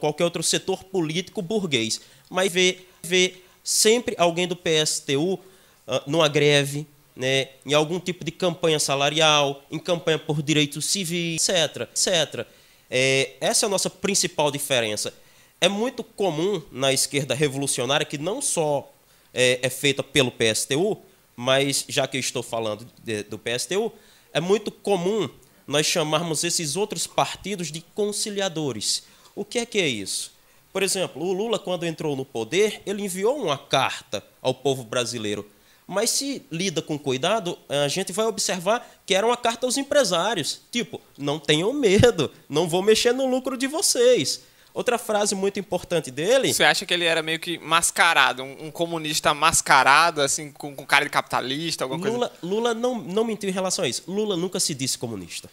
qualquer 0.00 0.24
outro 0.24 0.42
setor 0.42 0.84
político 0.84 1.40
burguês. 1.40 2.00
Mas 2.28 2.52
vê, 2.52 2.80
vê 3.02 3.36
sempre 3.64 4.14
alguém 4.18 4.46
do 4.46 4.56
PSTU 4.56 5.34
uh, 5.34 5.40
ah, 5.86 6.02
numa 6.06 6.28
greve, 6.28 6.86
né, 7.16 7.48
em 7.64 7.72
algum 7.72 7.98
tipo 7.98 8.24
de 8.24 8.30
campanha 8.30 8.78
salarial, 8.78 9.64
em 9.70 9.78
campanha 9.78 10.18
por 10.18 10.42
direitos 10.42 10.84
civis, 10.84 11.48
etc. 11.48 11.88
etc. 11.90 12.46
É, 12.90 13.32
essa 13.40 13.64
é 13.64 13.66
a 13.66 13.70
nossa 13.70 13.88
principal 13.88 14.50
diferença. 14.50 15.12
É 15.60 15.68
muito 15.68 16.04
comum 16.04 16.62
na 16.70 16.92
esquerda 16.92 17.34
revolucionária, 17.34 18.04
que 18.04 18.18
não 18.18 18.42
só 18.42 18.92
é, 19.32 19.60
é 19.62 19.70
feita 19.70 20.02
pelo 20.02 20.30
PSTU, 20.30 20.98
mas 21.34 21.84
já 21.88 22.06
que 22.06 22.16
eu 22.16 22.20
estou 22.20 22.42
falando 22.42 22.86
de, 23.02 23.22
do 23.22 23.38
PSTU, 23.38 23.92
é 24.32 24.40
muito 24.40 24.70
comum 24.70 25.28
nós 25.66 25.86
chamarmos 25.86 26.44
esses 26.44 26.76
outros 26.76 27.06
partidos 27.06 27.72
de 27.72 27.80
conciliadores. 27.94 29.04
O 29.34 29.44
que 29.44 29.58
é 29.58 29.66
que 29.66 29.78
é 29.78 29.88
isso? 29.88 30.32
Por 30.72 30.82
exemplo, 30.82 31.22
o 31.22 31.32
Lula, 31.32 31.58
quando 31.58 31.86
entrou 31.86 32.14
no 32.14 32.24
poder, 32.24 32.82
ele 32.84 33.02
enviou 33.02 33.42
uma 33.42 33.56
carta 33.56 34.22
ao 34.42 34.54
povo 34.54 34.84
brasileiro. 34.84 35.48
Mas 35.86 36.10
se 36.10 36.42
lida 36.50 36.82
com 36.82 36.98
cuidado, 36.98 37.56
a 37.68 37.86
gente 37.86 38.12
vai 38.12 38.26
observar 38.26 38.86
que 39.06 39.14
era 39.14 39.24
uma 39.24 39.36
carta 39.36 39.66
aos 39.66 39.76
empresários. 39.76 40.60
Tipo, 40.70 41.00
não 41.16 41.38
tenham 41.38 41.72
medo, 41.72 42.30
não 42.48 42.68
vou 42.68 42.82
mexer 42.82 43.12
no 43.12 43.26
lucro 43.26 43.56
de 43.56 43.68
vocês. 43.68 44.42
Outra 44.74 44.98
frase 44.98 45.34
muito 45.34 45.58
importante 45.58 46.10
dele. 46.10 46.52
Você 46.52 46.64
acha 46.64 46.84
que 46.84 46.92
ele 46.92 47.04
era 47.06 47.22
meio 47.22 47.38
que 47.38 47.56
mascarado, 47.58 48.42
um, 48.42 48.66
um 48.66 48.70
comunista 48.70 49.32
mascarado, 49.32 50.20
assim, 50.20 50.52
com, 50.52 50.76
com, 50.76 50.84
cara 50.84 51.04
de 51.04 51.10
capitalista, 51.10 51.84
alguma 51.84 52.06
Lula, 52.06 52.28
coisa? 52.28 52.54
Lula 52.54 52.74
não, 52.74 52.98
não 52.98 53.24
mentiu 53.24 53.48
em 53.48 53.52
relação 53.52 53.84
a 53.84 53.88
isso. 53.88 54.02
Lula 54.06 54.36
nunca 54.36 54.60
se 54.60 54.74
disse 54.74 54.98
comunista. 54.98 55.48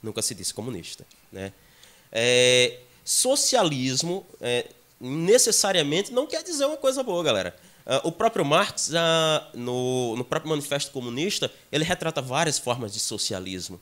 Nunca 0.00 0.22
se 0.22 0.34
disse 0.34 0.54
comunista. 0.54 1.04
Né? 1.32 1.52
É, 2.12 2.78
socialismo 3.04 4.24
é, 4.40 4.66
necessariamente 5.00 6.12
não 6.12 6.26
quer 6.26 6.44
dizer 6.44 6.66
uma 6.66 6.76
coisa 6.76 7.02
boa, 7.02 7.24
galera. 7.24 7.56
Uh, 7.88 8.08
o 8.08 8.12
próprio 8.12 8.44
Marx, 8.44 8.90
uh, 8.90 9.56
no, 9.56 10.14
no 10.14 10.22
próprio 10.22 10.50
Manifesto 10.50 10.90
Comunista, 10.92 11.50
ele 11.72 11.84
retrata 11.84 12.20
várias 12.20 12.58
formas 12.58 12.92
de 12.92 13.00
socialismo. 13.00 13.80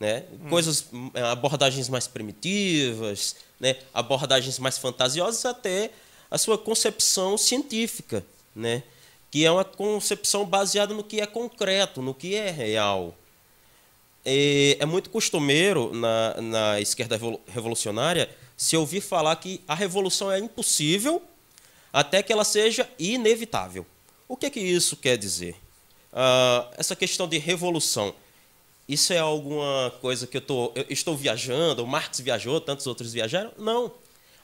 Né? 0.00 0.24
Hum. 0.32 0.48
Coisas, 0.48 0.86
eh, 1.12 1.20
abordagens 1.22 1.90
mais 1.90 2.06
primitivas, 2.06 3.36
né? 3.60 3.76
abordagens 3.92 4.58
mais 4.58 4.78
fantasiosas, 4.78 5.44
até 5.44 5.90
a 6.30 6.38
sua 6.38 6.56
concepção 6.56 7.36
científica, 7.36 8.24
né? 8.56 8.82
que 9.30 9.44
é 9.44 9.50
uma 9.50 9.64
concepção 9.64 10.46
baseada 10.46 10.94
no 10.94 11.04
que 11.04 11.20
é 11.20 11.26
concreto, 11.26 12.00
no 12.00 12.14
que 12.14 12.34
é 12.34 12.50
real. 12.50 13.14
É, 14.24 14.78
é 14.80 14.86
muito 14.86 15.10
costumeiro 15.10 15.92
na, 15.92 16.40
na 16.40 16.80
esquerda 16.80 17.18
revolucionária 17.46 18.30
se 18.56 18.76
ouvir 18.76 19.00
falar 19.00 19.36
que 19.36 19.60
a 19.68 19.74
revolução 19.74 20.32
é 20.32 20.38
impossível 20.38 21.22
até 21.92 22.22
que 22.22 22.32
ela 22.32 22.44
seja 22.44 22.88
inevitável. 22.98 23.86
O 24.26 24.36
que, 24.36 24.46
é 24.46 24.50
que 24.50 24.60
isso 24.60 24.96
quer 24.96 25.16
dizer? 25.16 25.56
Uh, 26.12 26.68
essa 26.76 26.94
questão 26.94 27.28
de 27.28 27.38
revolução, 27.38 28.14
isso 28.88 29.12
é 29.12 29.18
alguma 29.18 29.92
coisa 30.00 30.26
que 30.26 30.36
eu, 30.36 30.40
tô, 30.40 30.72
eu 30.74 30.86
estou 30.88 31.16
viajando, 31.16 31.84
o 31.84 31.86
Marx 31.86 32.20
viajou, 32.20 32.60
tantos 32.60 32.86
outros 32.86 33.12
viajaram? 33.12 33.52
Não. 33.58 33.92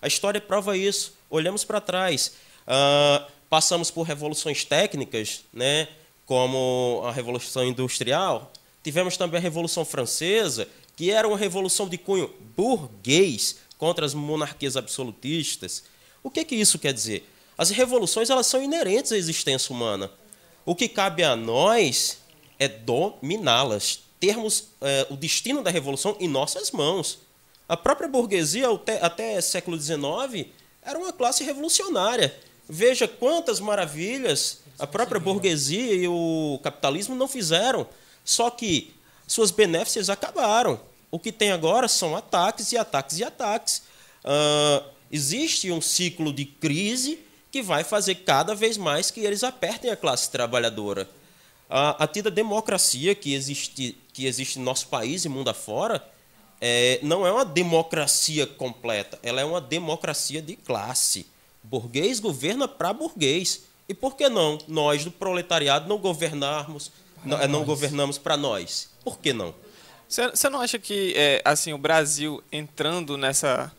A 0.01 0.07
história 0.07 0.41
prova 0.41 0.77
isso. 0.77 1.15
Olhamos 1.31 1.65
para 1.65 1.81
trás. 1.81 2.35
Uh, 2.67 3.25
passamos 3.49 3.91
por 3.91 4.03
revoluções 4.03 4.65
técnicas, 4.65 5.45
né, 5.53 5.89
como 6.27 7.03
a 7.05 7.13
Revolução 7.13 7.65
Industrial. 7.65 8.53
Tivemos 8.83 9.17
também 9.17 9.39
a 9.39 9.43
Revolução 9.43 9.85
Francesa, 9.85 10.69
que 10.97 11.11
era 11.11 11.27
uma 11.27 11.39
revolução 11.39 11.89
de 11.89 11.97
cunho 11.97 12.33
burguês 12.57 13.57
contra 13.79 14.05
as 14.05 14.13
monarquias 14.13 14.77
absolutistas. 14.77 15.85
O 16.23 16.31
que, 16.31 16.45
que 16.45 16.55
isso 16.55 16.79
quer 16.79 16.93
dizer? 16.93 17.29
As 17.57 17.71
revoluções 17.71 18.31
elas 18.31 18.47
são 18.47 18.63
inerentes 18.63 19.13
à 19.13 19.17
existência 19.17 19.73
humana. 19.73 20.11
O 20.67 20.75
que 20.75 20.89
cabe 20.89 21.23
a 21.23 21.37
nós 21.37 22.19
é 22.59 22.67
dominá-las, 22.67 24.01
termos 24.19 24.69
é, 24.81 25.07
o 25.11 25.17
destino 25.17 25.63
da 25.63 25.71
revolução 25.71 26.17
em 26.19 26.29
nossas 26.29 26.71
mãos. 26.71 27.19
A 27.69 27.77
própria 27.77 28.09
burguesia, 28.09 28.71
até, 28.71 29.05
até 29.05 29.41
século 29.41 29.79
XIX, 29.79 30.47
era 30.83 30.99
uma 30.99 31.13
classe 31.13 31.45
revolucionária. 31.45 32.35
Veja 32.69 33.07
quantas 33.07 33.61
maravilhas 33.61 34.59
a 34.79 34.87
própria 34.87 35.21
burguesia 35.21 35.95
e 35.95 36.09
o 36.09 36.59
capitalismo 36.63 37.15
não 37.15 37.29
fizeram. 37.29 37.87
Só 38.25 38.51
que 38.51 38.93
suas 39.27 39.51
benéficas 39.51 40.11
acabaram. 40.11 40.81
O 41.11 41.19
que 41.19 41.31
tem 41.31 41.53
agora 41.53 41.87
são 41.89 42.17
ataques 42.17 42.73
e 42.73 42.77
ataques 42.77 43.19
e 43.19 43.25
ataques. 43.25 43.83
Uh, 44.25 44.85
existe 45.13 45.71
um 45.71 45.81
ciclo 45.81 46.33
de 46.33 46.45
crise 46.45 47.24
que 47.55 47.63
vai 47.63 47.85
fazer 47.85 48.17
cada 48.17 48.53
vez 48.53 48.77
mais 48.77 49.13
que 49.13 49.21
eles 49.21 49.45
apertem 49.45 49.89
a 49.89 49.95
classe 49.95 50.29
trabalhadora. 50.29 51.09
A, 51.71 52.03
a 52.03 52.07
tida 52.09 52.29
democracia 52.29 53.15
que 53.15 53.33
existe, 53.33 53.97
que 54.13 54.27
existe 54.27 54.59
no 54.59 54.65
nosso 54.65 54.89
país 54.89 55.25
e 55.25 55.29
mundo 55.29 55.51
afora 55.51 56.05
é, 56.61 56.99
não 57.01 57.25
é 57.25 57.31
uma 57.31 57.45
democracia 57.45 58.45
completa, 58.45 59.21
ela 59.23 59.41
é 59.41 59.45
uma 59.45 59.61
democracia 59.61 60.43
de 60.43 60.57
classe. 60.57 61.29
Burguês 61.63 62.19
governa 62.19 62.67
para 62.67 62.93
burguês. 62.93 63.63
E 63.89 63.95
por 63.95 64.17
que 64.17 64.29
não 64.29 64.59
nós 64.67 65.05
do 65.05 65.13
proletariado 65.13 65.89
não 65.89 65.99
governarmos, 65.99 66.91
não, 67.25 67.39
não 67.47 67.65
governamos 67.65 68.19
para 68.19 68.37
nós? 68.37 68.91
Por 69.05 69.21
que 69.21 69.33
não? 69.33 69.55
Você 70.09 70.51
não 70.51 70.61
acha 70.61 70.81
que 70.81 71.15
é, 71.17 71.41
assim 71.45 71.73
o 71.73 71.79
Brasil 71.79 72.43
entrando 72.51 73.17
nessa, 73.17 73.71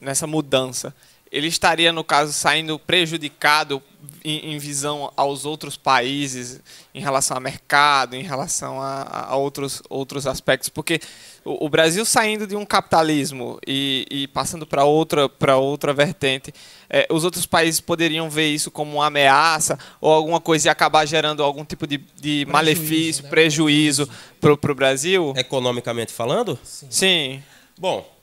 nessa 0.00 0.26
mudança 0.26 0.94
ele 1.30 1.46
estaria, 1.46 1.92
no 1.92 2.02
caso, 2.02 2.32
saindo 2.32 2.78
prejudicado 2.78 3.82
em, 4.24 4.54
em, 4.54 4.58
visão 4.58 5.12
aos 5.16 5.44
outros 5.44 5.76
países, 5.76 6.60
em 6.94 7.00
relação 7.00 7.36
ao 7.36 7.40
mercado, 7.40 8.14
em 8.14 8.22
relação 8.22 8.80
a, 8.80 9.26
a 9.28 9.36
outros, 9.36 9.82
outros 9.88 10.26
aspectos? 10.26 10.68
Porque 10.68 11.00
o, 11.44 11.66
o, 11.66 11.68
Brasil 11.68 12.04
saindo 12.04 12.46
de 12.46 12.56
um 12.56 12.64
capitalismo 12.64 13.58
e, 13.66 14.06
e 14.10 14.28
passando 14.28 14.66
para 14.66 14.84
outra, 14.84 15.30
outra 15.56 15.92
vertente, 15.92 16.52
é, 16.90 17.06
os 17.10 17.24
outros 17.24 17.46
países 17.46 17.80
poderiam 17.80 18.28
ver 18.28 18.48
isso 18.48 18.70
como 18.70 18.96
uma 18.96 19.06
ameaça 19.06 19.78
ou 20.00 20.12
alguma 20.12 20.40
coisa 20.40 20.68
e 20.68 20.70
acabar 20.70 21.06
gerando 21.06 21.42
algum 21.42 21.64
tipo 21.64 21.86
de, 21.86 21.98
de 21.98 22.44
prejuízo, 22.44 22.52
malefício, 22.52 23.24
né? 23.24 23.30
prejuízo 23.30 24.08
para 24.40 24.52
o 24.52 24.74
Brasil? 24.74 25.32
Economicamente 25.36 26.12
falando? 26.12 26.58
Sim. 26.62 26.86
Sim. 26.90 27.42
Bom, 27.78 28.17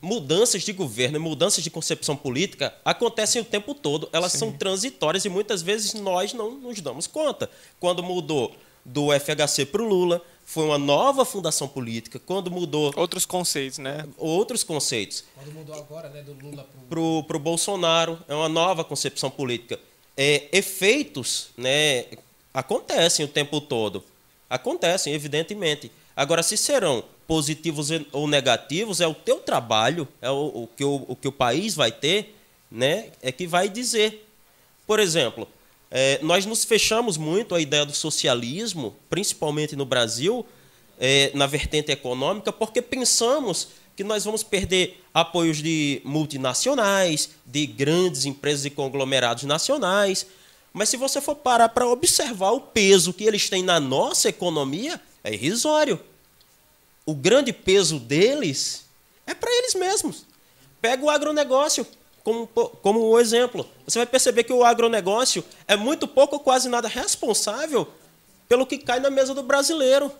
mudanças 0.00 0.62
de 0.62 0.72
governo 0.72 1.16
e 1.16 1.20
mudanças 1.20 1.62
de 1.62 1.70
concepção 1.70 2.16
política 2.16 2.74
acontecem 2.84 3.42
o 3.42 3.44
tempo 3.44 3.74
todo. 3.74 4.08
Elas 4.12 4.32
Sim. 4.32 4.38
são 4.38 4.52
transitórias 4.52 5.24
e 5.24 5.28
muitas 5.28 5.62
vezes 5.62 5.94
nós 5.94 6.32
não 6.32 6.52
nos 6.52 6.80
damos 6.80 7.06
conta. 7.06 7.50
Quando 7.78 8.02
mudou 8.02 8.54
do 8.84 9.08
FHC 9.12 9.66
para 9.66 9.82
o 9.82 9.88
Lula, 9.88 10.22
foi 10.44 10.64
uma 10.64 10.78
nova 10.78 11.24
fundação 11.24 11.68
política. 11.68 12.18
Quando 12.18 12.50
mudou. 12.50 12.92
Outros 12.96 13.24
conceitos, 13.24 13.78
né? 13.78 14.04
Outros 14.16 14.64
conceitos. 14.64 15.24
Quando 15.34 15.52
mudou 15.52 15.74
agora, 15.76 16.08
né? 16.08 16.22
Do 16.22 16.32
Lula 16.32 16.66
para 16.88 17.36
o 17.36 17.40
Bolsonaro, 17.40 18.18
é 18.26 18.34
uma 18.34 18.48
nova 18.48 18.82
concepção 18.82 19.30
política. 19.30 19.78
É, 20.16 20.48
efeitos 20.52 21.50
né, 21.56 22.06
acontecem 22.52 23.24
o 23.24 23.28
tempo 23.28 23.60
todo. 23.60 24.02
Acontecem, 24.48 25.14
evidentemente. 25.14 25.92
Agora, 26.16 26.42
se 26.42 26.56
serão 26.56 27.04
positivos 27.30 27.90
ou 28.10 28.26
negativos, 28.26 29.00
é 29.00 29.06
o 29.06 29.14
teu 29.14 29.36
trabalho, 29.36 30.08
é 30.20 30.28
o, 30.28 30.64
o, 30.64 30.68
que, 30.76 30.82
o, 30.82 31.04
o 31.06 31.14
que 31.14 31.28
o 31.28 31.32
país 31.32 31.76
vai 31.76 31.92
ter, 31.92 32.34
né, 32.68 33.10
é 33.22 33.30
que 33.30 33.46
vai 33.46 33.68
dizer. 33.68 34.28
Por 34.84 34.98
exemplo, 34.98 35.46
é, 35.92 36.18
nós 36.22 36.44
nos 36.44 36.64
fechamos 36.64 37.16
muito 37.16 37.54
à 37.54 37.60
ideia 37.60 37.86
do 37.86 37.94
socialismo, 37.94 38.96
principalmente 39.08 39.76
no 39.76 39.84
Brasil, 39.84 40.44
é, 40.98 41.30
na 41.32 41.46
vertente 41.46 41.92
econômica, 41.92 42.52
porque 42.52 42.82
pensamos 42.82 43.68
que 43.94 44.02
nós 44.02 44.24
vamos 44.24 44.42
perder 44.42 45.00
apoios 45.14 45.58
de 45.58 46.02
multinacionais, 46.04 47.30
de 47.46 47.64
grandes 47.64 48.24
empresas 48.24 48.64
e 48.64 48.70
conglomerados 48.70 49.44
nacionais. 49.44 50.26
Mas 50.72 50.88
se 50.88 50.96
você 50.96 51.20
for 51.20 51.36
parar 51.36 51.68
para 51.68 51.86
observar 51.86 52.50
o 52.50 52.60
peso 52.60 53.12
que 53.12 53.22
eles 53.22 53.48
têm 53.48 53.62
na 53.62 53.78
nossa 53.78 54.28
economia, 54.28 55.00
é 55.22 55.32
irrisório 55.32 56.09
o 57.10 57.14
grande 57.14 57.52
peso 57.52 57.98
deles 57.98 58.84
é 59.26 59.34
para 59.34 59.50
eles 59.50 59.74
mesmos. 59.74 60.24
Pega 60.80 61.04
o 61.04 61.10
agronegócio 61.10 61.84
como, 62.22 62.46
como 62.46 63.00
o 63.00 63.18
exemplo. 63.18 63.68
Você 63.84 63.98
vai 63.98 64.06
perceber 64.06 64.44
que 64.44 64.52
o 64.52 64.62
agronegócio 64.64 65.44
é 65.66 65.74
muito 65.74 66.06
pouco 66.06 66.36
ou 66.36 66.40
quase 66.40 66.68
nada 66.68 66.86
responsável 66.86 67.88
pelo 68.48 68.64
que 68.64 68.78
cai 68.78 69.00
na 69.00 69.10
mesa 69.10 69.34
do 69.34 69.42
brasileiro. 69.42 70.12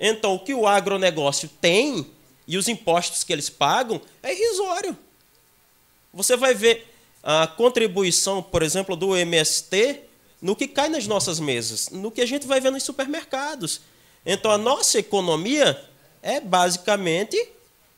Então, 0.00 0.34
o 0.34 0.40
que 0.40 0.52
o 0.52 0.66
agronegócio 0.66 1.48
tem 1.60 2.10
e 2.46 2.58
os 2.58 2.66
impostos 2.66 3.22
que 3.22 3.32
eles 3.32 3.48
pagam 3.48 4.00
é 4.20 4.34
irrisório. 4.34 4.96
Você 6.12 6.36
vai 6.36 6.54
ver 6.54 6.92
a 7.22 7.46
contribuição, 7.46 8.42
por 8.42 8.62
exemplo, 8.64 8.96
do 8.96 9.16
MST 9.16 10.00
no 10.42 10.56
que 10.56 10.66
cai 10.66 10.88
nas 10.88 11.06
nossas 11.06 11.38
mesas, 11.38 11.88
no 11.90 12.10
que 12.10 12.20
a 12.20 12.26
gente 12.26 12.48
vai 12.48 12.60
ver 12.60 12.72
nos 12.72 12.82
supermercados. 12.82 13.82
Então, 14.24 14.50
a 14.50 14.58
nossa 14.58 14.98
economia 14.98 15.89
é 16.22 16.40
basicamente 16.40 17.36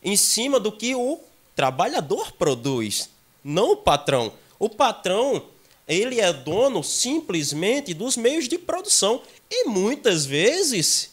em 0.03 0.17
cima 0.17 0.59
do 0.59 0.73
que 0.73 0.95
o 0.95 1.21
trabalhador 1.55 2.33
produz, 2.33 3.09
não 3.43 3.73
o 3.73 3.77
patrão. 3.77 4.33
O 4.59 4.69
patrão, 4.69 5.45
ele 5.87 6.21
é 6.21 6.33
dono 6.33 6.83
simplesmente 6.83 7.95
dos 7.95 8.17
meios 8.17 8.49
de 8.49 8.59
produção 8.59 9.23
e 9.51 9.65
muitas 9.65 10.25
vezes 10.25 11.11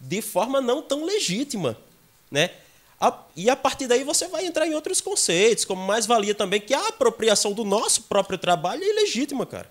de 0.00 0.20
forma 0.22 0.60
não 0.60 0.82
tão 0.82 1.04
legítima, 1.04 1.76
né? 2.30 2.50
E 3.34 3.48
a 3.48 3.56
partir 3.56 3.86
daí 3.86 4.04
você 4.04 4.28
vai 4.28 4.44
entrar 4.44 4.66
em 4.66 4.74
outros 4.74 5.00
conceitos, 5.00 5.64
como 5.64 5.82
mais-valia 5.82 6.34
também, 6.34 6.60
que 6.60 6.74
a 6.74 6.88
apropriação 6.88 7.52
do 7.52 7.64
nosso 7.64 8.02
próprio 8.02 8.36
trabalho 8.36 8.84
é 8.84 8.88
ilegítima, 8.88 9.46
cara. 9.46 9.70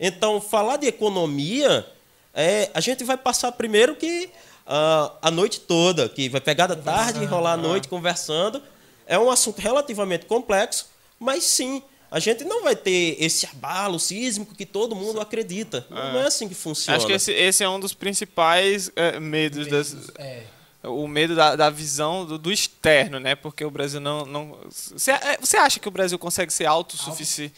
Então, 0.00 0.40
falar 0.40 0.78
de 0.78 0.86
economia, 0.86 1.86
é, 2.32 2.70
a 2.72 2.80
gente 2.80 3.04
vai 3.04 3.18
passar 3.18 3.52
primeiro 3.52 3.96
que 3.96 4.30
uh, 4.66 5.16
a 5.22 5.30
noite 5.30 5.60
toda, 5.60 6.08
que 6.08 6.28
vai 6.28 6.40
pegar 6.40 6.66
da 6.66 6.76
tarde 6.76 7.20
e 7.20 7.22
enrolar 7.24 7.54
a 7.54 7.56
noite 7.56 7.88
conversando. 7.88 8.62
É 9.06 9.18
um 9.18 9.30
assunto 9.30 9.60
relativamente 9.60 10.26
complexo, 10.26 10.88
mas 11.18 11.44
sim, 11.44 11.82
a 12.10 12.18
gente 12.18 12.44
não 12.44 12.64
vai 12.64 12.74
ter 12.74 13.16
esse 13.20 13.46
abalo 13.46 13.98
sísmico 13.98 14.54
que 14.54 14.66
todo 14.66 14.96
mundo 14.96 15.20
acredita. 15.20 15.86
Não 15.88 16.20
é, 16.20 16.24
é 16.24 16.26
assim 16.26 16.48
que 16.48 16.54
funciona. 16.54 16.96
Acho 16.96 17.06
que 17.06 17.12
esse, 17.12 17.32
esse 17.32 17.62
é 17.62 17.68
um 17.68 17.78
dos 17.78 17.94
principais 17.94 18.90
é, 18.96 19.20
medos, 19.20 19.66
medos 19.66 19.92
das. 19.92 20.10
É 20.16 20.55
o 20.86 21.06
medo 21.06 21.34
da, 21.34 21.56
da 21.56 21.70
visão 21.70 22.24
do, 22.24 22.38
do, 22.38 22.52
externo, 22.52 23.18
né? 23.18 23.34
Porque 23.34 23.64
o 23.64 23.70
Brasil 23.70 24.00
não. 24.00 24.24
não 24.24 24.58
você, 24.70 25.12
é, 25.12 25.36
você 25.38 25.56
acha 25.56 25.80
que 25.80 25.88
o 25.88 25.90
Brasil 25.90 26.18
consegue 26.18 26.52
ser 26.52 26.66
autossufici 26.66 27.52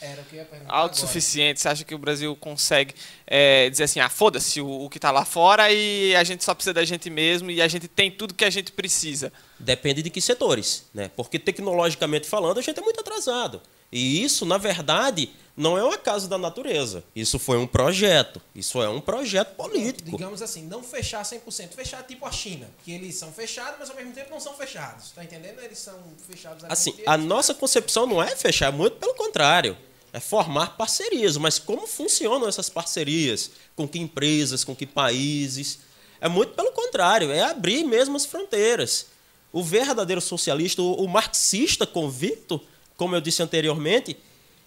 autossuficiente? 0.67 1.61
Você 1.61 1.69
acha 1.69 1.85
que 1.85 1.95
o 1.95 1.99
Brasil 1.99 2.35
consegue 2.37 2.95
é, 3.27 3.69
dizer 3.71 3.85
assim, 3.85 4.01
ah, 4.01 4.09
foda-se 4.09 4.61
o, 4.61 4.69
o 4.85 4.91
que 4.91 4.99
está 4.99 5.11
lá 5.11 5.25
fora 5.25 5.71
e 5.71 6.15
a 6.17 6.25
gente 6.25 6.45
só 6.45 6.55
precisa 6.55 6.75
da 6.75 6.85
gente 6.85 7.11
mesmo 7.11 7.51
e 7.51 7.63
a 7.63 7.69
gente 7.69 7.87
tem 7.87 8.11
tudo 8.11 8.35
que 8.35 8.45
a 8.45 8.51
gente 8.51 8.73
precisa? 8.73 9.33
Depende 9.59 10.03
de 10.03 10.11
que 10.11 10.21
setores, 10.21 10.87
né? 10.95 11.11
Porque 11.17 11.39
tecnologicamente 11.39 12.27
falando, 12.27 12.59
a 12.59 12.63
gente 12.63 12.79
é 12.79 12.83
muito 12.83 13.01
atrasado. 13.01 13.61
E 13.91 14.23
isso, 14.23 14.45
na 14.45 14.59
verdade, 14.59 15.31
não 15.59 15.77
é 15.77 15.83
um 15.83 15.91
acaso 15.91 16.29
da 16.29 16.39
natureza. 16.39 17.03
Isso 17.17 17.37
foi 17.37 17.59
um 17.59 17.67
projeto. 17.67 18.41
Isso 18.55 18.81
é 18.81 18.89
um 18.89 19.01
projeto 19.01 19.57
político. 19.57 20.11
Digamos 20.11 20.41
assim, 20.41 20.63
não 20.63 20.85
fechar 20.85 21.23
100%. 21.25 21.73
Fechar 21.75 22.05
tipo 22.05 22.25
a 22.25 22.31
China, 22.31 22.71
que 22.85 22.93
eles 22.93 23.17
são 23.17 23.33
fechados, 23.33 23.75
mas 23.81 23.91
ao 23.91 23.97
mesmo 23.97 24.13
tempo 24.13 24.31
não 24.31 24.39
são 24.39 24.55
fechados. 24.55 25.11
Tá 25.11 25.25
entendendo? 25.25 25.59
Eles 25.61 25.79
são 25.79 25.99
fechados. 26.31 26.65
Assim, 26.69 26.95
a 27.05 27.17
nossa 27.17 27.53
concepção 27.55 28.07
não 28.07 28.23
é 28.23 28.37
fechar, 28.37 28.71
muito 28.71 28.99
pelo 28.99 29.15
contrário. 29.15 29.77
É 30.13 30.21
formar 30.21 30.77
parcerias. 30.77 31.37
Mas 31.37 31.59
como 31.59 31.89
funcionam 31.89 32.49
essas 32.49 32.71
parcerias? 32.71 33.51
Com 33.75 33.89
que 33.89 33.99
empresas? 33.99 34.63
Com 34.63 34.77
que 34.77 34.87
países? 34.87 35.81
É 36.21 36.29
muito 36.29 36.55
pelo 36.55 36.71
contrário. 36.71 37.33
É 37.33 37.43
abrir 37.43 37.83
mesmo 37.83 38.17
as 38.17 38.25
fronteiras. 38.25 39.07
O 39.53 39.63
verdadeiro 39.63 40.21
socialista, 40.21 40.81
o, 40.81 41.03
o 41.03 41.09
marxista 41.09 41.85
convicto, 41.85 42.61
como 42.99 43.15
eu 43.15 43.21
disse 43.21 43.43
anteriormente, 43.43 44.19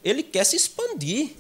ele 0.04 0.24
quer 0.24 0.46
se 0.46 0.56
expandir. 0.56 1.34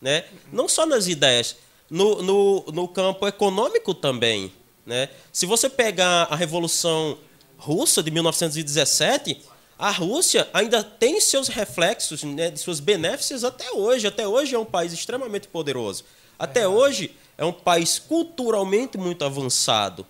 Né? 0.00 0.24
Não 0.50 0.68
só 0.68 0.86
nas 0.86 1.08
ideias, 1.08 1.56
no, 1.90 2.22
no, 2.22 2.64
no 2.72 2.88
campo 2.88 3.26
econômico 3.26 3.92
também. 3.92 4.50
Né? 4.86 5.10
Se 5.30 5.44
você 5.44 5.68
pegar 5.68 6.28
a 6.30 6.36
Revolução 6.36 7.18
Russa 7.58 8.02
de 8.02 8.10
1917, 8.12 9.42
a 9.76 9.90
Rússia 9.90 10.48
ainda 10.54 10.82
tem 10.82 11.20
seus 11.20 11.48
reflexos, 11.48 12.22
né, 12.22 12.50
de 12.50 12.58
suas 12.58 12.80
benéficas 12.80 13.42
até 13.42 13.70
hoje. 13.72 14.06
Até 14.06 14.26
hoje 14.26 14.54
é 14.54 14.58
um 14.58 14.64
país 14.64 14.92
extremamente 14.92 15.48
poderoso. 15.48 16.04
Até 16.38 16.60
é. 16.60 16.68
hoje 16.68 17.14
é 17.36 17.44
um 17.44 17.52
país 17.52 17.98
culturalmente 17.98 18.96
muito 18.96 19.24
avançado. 19.24 20.06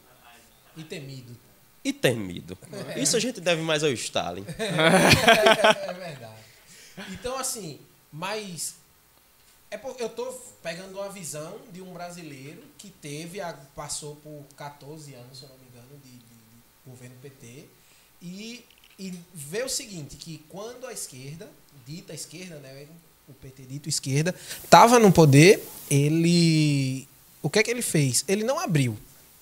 E 0.77 0.83
temido. 0.83 1.48
E 1.89 1.93
temido. 1.93 2.59
É. 2.95 3.01
Isso 3.01 3.17
a 3.17 3.21
gente 3.21 3.41
deve 3.41 3.63
mais 3.63 3.83
ao 3.83 3.91
Stalin. 3.91 4.45
É, 4.59 5.91
é 5.91 5.95
verdade. 5.95 6.35
Então, 7.13 7.39
assim, 7.39 7.81
mas 8.13 8.75
é 9.71 9.81
eu 9.99 10.07
estou 10.07 10.33
pegando 10.63 10.99
uma 10.99 11.09
visão 11.09 11.59
de 11.73 11.81
um 11.81 11.91
brasileiro 11.95 12.63
que 12.77 12.91
teve, 12.91 13.39
passou 13.75 14.17
por 14.17 14.45
14 14.55 15.15
anos, 15.15 15.39
se 15.39 15.45
eu 15.45 15.49
não 15.49 15.57
me 15.57 15.67
engano, 15.67 15.89
de, 16.05 16.11
de, 16.11 16.19
de 16.19 16.61
governo 16.87 17.17
PT, 17.23 17.65
e, 18.21 18.65
e 18.99 19.15
vê 19.33 19.63
o 19.63 19.69
seguinte, 19.69 20.17
que 20.17 20.45
quando 20.51 20.87
a 20.87 20.93
esquerda, 20.93 21.49
dita 21.87 22.13
esquerda, 22.13 22.57
né, 22.57 22.87
o 23.27 23.33
PT 23.33 23.63
dito 23.63 23.89
esquerda, 23.89 24.35
estava 24.63 24.99
no 24.99 25.11
poder, 25.11 25.67
ele. 25.91 27.09
O 27.43 27.49
que 27.49 27.59
é 27.59 27.63
que 27.63 27.71
ele 27.71 27.83
fez? 27.83 28.25
Ele 28.29 28.45
não 28.45 28.59
abriu. 28.59 28.99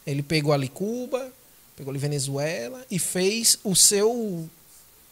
Ele 0.07 0.23
pegou 0.23 0.53
ali 0.53 0.69
Cuba, 0.69 1.33
pegou 1.77 1.91
ali 1.91 1.99
Venezuela 1.99 2.85
e 2.91 2.99
fez 2.99 3.59
o 3.63 3.77
seu 3.77 4.49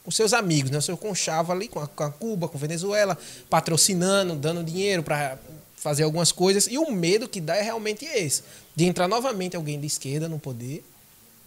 os 0.06 0.16
seus 0.16 0.34
amigos, 0.34 0.70
né? 0.70 0.78
O 0.78 0.82
seu 0.82 0.96
conchava 0.96 1.52
ali 1.52 1.66
com 1.66 1.80
a, 1.80 1.86
com 1.86 2.02
a 2.02 2.10
Cuba, 2.10 2.46
com 2.46 2.58
a 2.58 2.60
Venezuela, 2.60 3.16
patrocinando, 3.48 4.34
dando 4.34 4.62
dinheiro 4.62 5.02
para 5.02 5.38
fazer 5.76 6.02
algumas 6.02 6.30
coisas. 6.30 6.66
E 6.66 6.76
o 6.76 6.90
medo 6.90 7.26
que 7.26 7.40
dá 7.40 7.56
é 7.56 7.62
realmente 7.62 8.04
esse, 8.04 8.42
de 8.76 8.84
entrar 8.84 9.08
novamente 9.08 9.56
alguém 9.56 9.80
de 9.80 9.86
esquerda 9.86 10.28
no 10.28 10.38
poder 10.38 10.84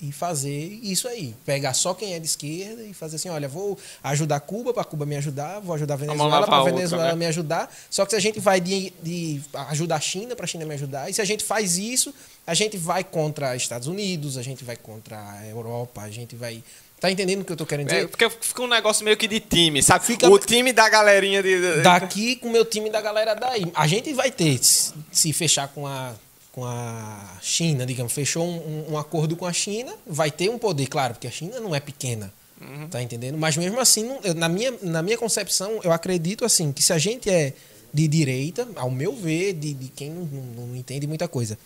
e 0.01 0.11
fazer 0.11 0.79
isso 0.83 1.07
aí. 1.07 1.35
Pegar 1.45 1.73
só 1.73 1.93
quem 1.93 2.13
é 2.13 2.19
de 2.19 2.25
esquerda 2.25 2.83
e 2.83 2.93
fazer 2.93 3.15
assim, 3.15 3.29
olha, 3.29 3.47
vou 3.47 3.77
ajudar 4.03 4.39
Cuba 4.39 4.73
para 4.73 4.83
Cuba 4.83 5.05
me 5.05 5.17
ajudar, 5.17 5.59
vou 5.59 5.75
ajudar 5.75 5.95
a 5.95 5.97
Venezuela 5.97 6.45
para 6.45 6.57
a 6.57 6.63
Venezuela 6.63 7.03
outra, 7.03 7.15
né? 7.15 7.19
me 7.19 7.25
ajudar. 7.25 7.71
Só 7.89 8.05
que 8.05 8.11
se 8.11 8.15
a 8.15 8.19
gente 8.19 8.39
vai 8.39 8.61
de, 8.61 8.93
de 9.01 9.41
ajudar 9.69 9.95
a 9.95 9.99
China 9.99 10.35
para 10.35 10.45
a 10.45 10.47
China 10.47 10.65
me 10.65 10.73
ajudar, 10.75 11.09
e 11.09 11.13
se 11.13 11.21
a 11.21 11.25
gente 11.25 11.43
faz 11.43 11.77
isso, 11.77 12.13
a 12.47 12.53
gente 12.53 12.77
vai 12.77 13.03
contra 13.03 13.55
Estados 13.55 13.87
Unidos, 13.87 14.37
a 14.37 14.41
gente 14.41 14.63
vai 14.63 14.77
contra 14.77 15.17
a 15.17 15.45
Europa, 15.45 16.01
a 16.01 16.09
gente 16.09 16.35
vai 16.35 16.63
Tá 16.99 17.11
entendendo 17.11 17.41
o 17.41 17.45
que 17.45 17.51
eu 17.51 17.57
tô 17.57 17.63
querendo 17.63 17.87
dizer? 17.89 18.05
É, 18.05 18.07
porque 18.07 18.27
fica 18.27 18.59
um 18.63 18.67
negócio 18.67 19.05
meio 19.05 19.15
que 19.15 19.27
de 19.27 19.39
time, 19.39 19.83
sabe? 19.83 20.03
Fica 20.03 20.27
o 20.27 20.39
time 20.39 20.73
da 20.73 20.89
galerinha 20.89 21.43
de. 21.43 21.83
Daqui 21.83 22.37
com 22.37 22.47
o 22.47 22.51
meu 22.51 22.65
time 22.65 22.89
da 22.89 22.99
galera 22.99 23.35
daí. 23.35 23.71
A 23.75 23.85
gente 23.85 24.11
vai 24.13 24.31
ter, 24.31 24.59
se 24.59 25.31
fechar 25.31 25.67
com 25.67 25.85
a 25.85 26.15
com 26.51 26.65
a 26.65 27.37
China, 27.39 27.85
digamos, 27.85 28.11
fechou 28.11 28.43
um, 28.43 28.93
um, 28.93 28.97
acordo 28.97 29.35
com 29.35 29.45
a 29.45 29.53
China, 29.53 29.93
vai 30.07 30.31
ter 30.31 30.49
um 30.49 30.57
poder, 30.57 30.87
claro, 30.87 31.13
porque 31.13 31.27
a 31.27 31.31
China 31.31 31.59
não 31.59 31.75
é 31.75 31.79
pequena, 31.79 32.33
uhum. 32.59 32.87
tá 32.89 32.99
entendendo? 32.99 33.37
Mas 33.37 33.55
mesmo 33.55 33.79
assim, 33.79 34.09
na, 34.35 34.49
minha, 34.49 34.73
na 34.81 35.03
minha 35.03 35.19
concepção, 35.19 35.79
eu 35.83 35.91
acredito 35.91 36.43
assim, 36.43 36.71
que 36.71 36.81
se 36.81 36.91
a 36.91 36.97
gente 36.97 37.29
é 37.29 37.53
de 37.93 38.07
direita, 38.07 38.67
ao 38.75 38.91
meu 38.91 39.15
ver, 39.15 39.53
de, 39.53 39.73
de 39.73 39.87
quem 39.89 40.09
não, 40.11 40.25
não, 40.67 40.75
entende 40.75 41.07
muita 41.07 41.27
coisa, 41.27 41.57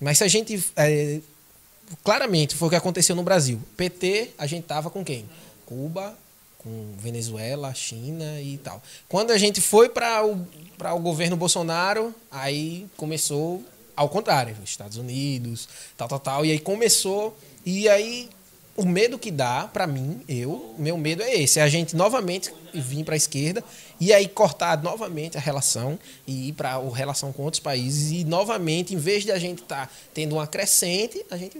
mas 0.00 0.18
se 0.18 0.24
a 0.24 0.28
gente, 0.28 0.62
é, 0.76 1.20
claramente, 2.02 2.54
foi 2.54 2.68
o 2.68 2.70
que 2.70 2.76
aconteceu 2.76 3.14
no 3.14 3.22
Brasil, 3.22 3.60
PT, 3.76 4.30
a 4.38 4.46
gente 4.46 4.64
tava 4.64 4.90
com 4.90 5.04
quem? 5.04 5.28
Cuba, 5.64 6.16
com 6.58 6.94
Venezuela, 6.98 7.72
China 7.74 8.40
e 8.40 8.58
tal. 8.58 8.82
Quando 9.08 9.30
a 9.30 9.38
gente 9.38 9.60
foi 9.60 9.88
para 9.88 10.24
o, 10.24 10.46
o 10.94 10.98
governo 11.00 11.36
Bolsonaro, 11.36 12.14
aí 12.30 12.86
começou 12.96 13.64
ao 13.96 14.08
contrário, 14.08 14.54
Estados 14.62 14.98
Unidos, 14.98 15.68
tal, 15.96 16.06
tal, 16.06 16.20
tal. 16.20 16.44
E 16.44 16.52
aí 16.52 16.58
começou. 16.58 17.36
E 17.64 17.88
aí 17.88 18.28
o 18.76 18.84
medo 18.84 19.18
que 19.18 19.30
dá 19.30 19.66
para 19.72 19.86
mim, 19.86 20.20
eu, 20.28 20.74
meu 20.78 20.98
medo 20.98 21.22
é 21.22 21.34
esse, 21.34 21.58
é 21.58 21.62
a 21.62 21.68
gente 21.68 21.96
novamente 21.96 22.52
vir 22.74 23.04
para 23.04 23.14
a 23.14 23.16
esquerda 23.16 23.64
e 24.00 24.12
aí 24.12 24.28
cortar 24.28 24.82
novamente 24.82 25.36
a 25.36 25.40
relação 25.40 25.98
e 26.26 26.48
ir 26.48 26.52
para 26.52 26.74
a 26.74 26.94
relação 26.94 27.32
com 27.32 27.42
outros 27.42 27.60
países 27.60 28.12
e 28.12 28.24
novamente, 28.24 28.94
em 28.94 28.98
vez 28.98 29.24
de 29.24 29.32
a 29.32 29.38
gente 29.38 29.62
estar 29.62 29.86
tá 29.86 29.92
tendo 30.12 30.34
uma 30.34 30.46
crescente, 30.46 31.24
a 31.30 31.36
gente 31.36 31.58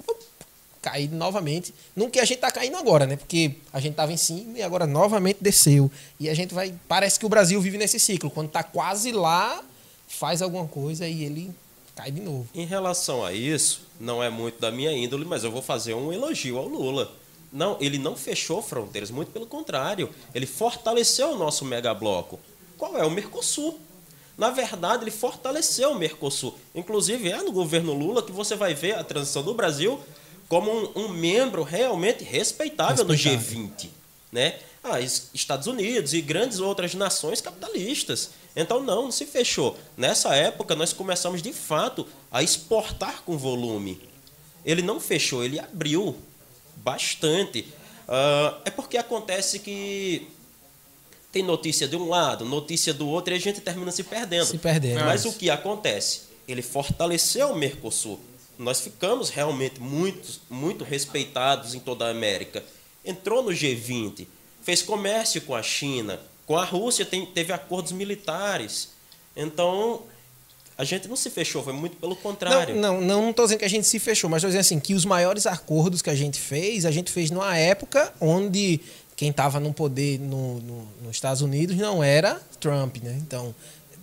cair 0.86 1.10
novamente, 1.10 1.74
no 1.96 2.08
que 2.08 2.20
a 2.20 2.24
gente 2.24 2.36
está 2.36 2.50
caindo 2.50 2.76
agora, 2.76 3.06
né? 3.06 3.16
Porque 3.16 3.56
a 3.72 3.80
gente 3.80 3.92
estava 3.92 4.12
em 4.12 4.16
cima 4.16 4.58
e 4.58 4.62
agora 4.62 4.86
novamente 4.86 5.38
desceu. 5.40 5.90
E 6.20 6.28
a 6.28 6.34
gente 6.34 6.54
vai, 6.54 6.72
parece 6.86 7.18
que 7.18 7.26
o 7.26 7.28
Brasil 7.28 7.60
vive 7.60 7.76
nesse 7.76 7.98
ciclo, 7.98 8.30
quando 8.30 8.46
está 8.46 8.62
quase 8.62 9.10
lá, 9.10 9.64
faz 10.06 10.42
alguma 10.42 10.68
coisa 10.68 11.08
e 11.08 11.24
ele 11.24 11.52
cai 11.96 12.12
de 12.12 12.20
novo. 12.20 12.46
Em 12.54 12.66
relação 12.66 13.24
a 13.24 13.32
isso, 13.32 13.82
não 13.98 14.22
é 14.22 14.30
muito 14.30 14.60
da 14.60 14.70
minha 14.70 14.92
índole, 14.92 15.24
mas 15.24 15.42
eu 15.42 15.50
vou 15.50 15.62
fazer 15.62 15.94
um 15.94 16.12
elogio 16.12 16.56
ao 16.56 16.68
Lula. 16.68 17.10
Não, 17.52 17.76
ele 17.80 17.98
não 17.98 18.16
fechou 18.16 18.60
fronteiras, 18.60 19.10
muito 19.10 19.30
pelo 19.30 19.46
contrário, 19.46 20.10
ele 20.34 20.46
fortaleceu 20.46 21.30
o 21.30 21.38
nosso 21.38 21.64
megabloco. 21.64 22.38
Qual 22.76 22.96
é 22.96 23.04
o 23.04 23.10
Mercosul? 23.10 23.78
Na 24.36 24.50
verdade, 24.50 25.04
ele 25.04 25.10
fortaleceu 25.10 25.92
o 25.92 25.98
Mercosul. 25.98 26.54
Inclusive, 26.74 27.30
é 27.30 27.42
no 27.42 27.52
governo 27.52 27.94
Lula 27.94 28.22
que 28.22 28.32
você 28.32 28.54
vai 28.54 28.74
ver 28.74 28.96
a 28.96 29.04
transição 29.04 29.42
do 29.42 29.54
Brasil 29.54 29.98
como 30.48 30.70
um, 30.70 31.04
um 31.04 31.08
membro 31.08 31.62
realmente 31.62 32.22
respeitável, 32.22 33.06
respeitável. 33.06 33.58
no 33.58 33.68
G20. 33.68 33.88
Né? 34.30 34.58
Ah, 34.84 35.00
Estados 35.00 35.66
Unidos 35.66 36.12
e 36.12 36.20
grandes 36.20 36.60
outras 36.60 36.94
nações 36.94 37.40
capitalistas. 37.40 38.30
Então, 38.54 38.80
não, 38.82 39.04
não 39.04 39.10
se 39.10 39.26
fechou. 39.26 39.76
Nessa 39.96 40.34
época, 40.34 40.76
nós 40.76 40.92
começamos 40.92 41.42
de 41.42 41.52
fato 41.52 42.06
a 42.30 42.42
exportar 42.42 43.22
com 43.22 43.36
volume. 43.36 44.00
Ele 44.64 44.82
não 44.82 45.00
fechou, 45.00 45.44
ele 45.44 45.58
abriu 45.58 46.16
bastante. 46.76 47.60
Uh, 48.08 48.60
é 48.64 48.70
porque 48.70 48.96
acontece 48.96 49.58
que 49.58 50.28
tem 51.32 51.42
notícia 51.42 51.86
de 51.86 51.96
um 51.96 52.08
lado, 52.08 52.44
notícia 52.44 52.94
do 52.94 53.06
outro 53.08 53.34
e 53.34 53.36
a 53.36 53.40
gente 53.40 53.60
termina 53.60 53.92
se 53.92 54.02
perdendo. 54.04 54.46
Se 54.46 54.58
perdendo. 54.58 55.04
Mas 55.04 55.24
o 55.24 55.32
que 55.32 55.50
acontece? 55.50 56.22
Ele 56.48 56.62
fortaleceu 56.62 57.50
o 57.50 57.56
Mercosul. 57.56 58.20
Nós 58.58 58.80
ficamos 58.80 59.28
realmente 59.28 59.80
muito, 59.80 60.40
muito 60.48 60.82
respeitados 60.82 61.74
em 61.74 61.80
toda 61.80 62.06
a 62.06 62.10
América. 62.10 62.64
Entrou 63.04 63.42
no 63.42 63.50
G20, 63.50 64.26
fez 64.62 64.80
comércio 64.80 65.42
com 65.42 65.54
a 65.54 65.62
China, 65.62 66.18
com 66.46 66.56
a 66.56 66.64
Rússia 66.64 67.04
tem, 67.04 67.26
teve 67.26 67.52
acordos 67.52 67.92
militares. 67.92 68.90
Então, 69.36 70.04
a 70.78 70.84
gente 70.84 71.08
não 71.08 71.16
se 71.16 71.30
fechou, 71.30 71.62
foi 71.62 71.72
muito 71.72 71.96
pelo 71.96 72.14
contrário. 72.14 72.74
Não, 72.76 73.00
não, 73.00 73.22
não 73.22 73.30
estou 73.30 73.46
dizendo 73.46 73.60
que 73.60 73.64
a 73.64 73.70
gente 73.70 73.86
se 73.86 73.98
fechou, 73.98 74.28
mas 74.28 74.38
estou 74.38 74.50
dizendo 74.50 74.60
assim, 74.60 74.80
que 74.80 74.94
os 74.94 75.04
maiores 75.04 75.46
acordos 75.46 76.02
que 76.02 76.10
a 76.10 76.14
gente 76.14 76.38
fez, 76.38 76.84
a 76.84 76.90
gente 76.90 77.10
fez 77.10 77.30
numa 77.30 77.56
época 77.56 78.12
onde 78.20 78.80
quem 79.16 79.30
estava 79.30 79.58
no 79.58 79.72
poder 79.72 80.20
no, 80.20 80.60
no, 80.60 80.88
nos 81.02 81.16
Estados 81.16 81.40
Unidos 81.40 81.76
não 81.76 82.04
era 82.04 82.40
Trump, 82.60 82.98
né? 83.02 83.16
Então, 83.22 83.54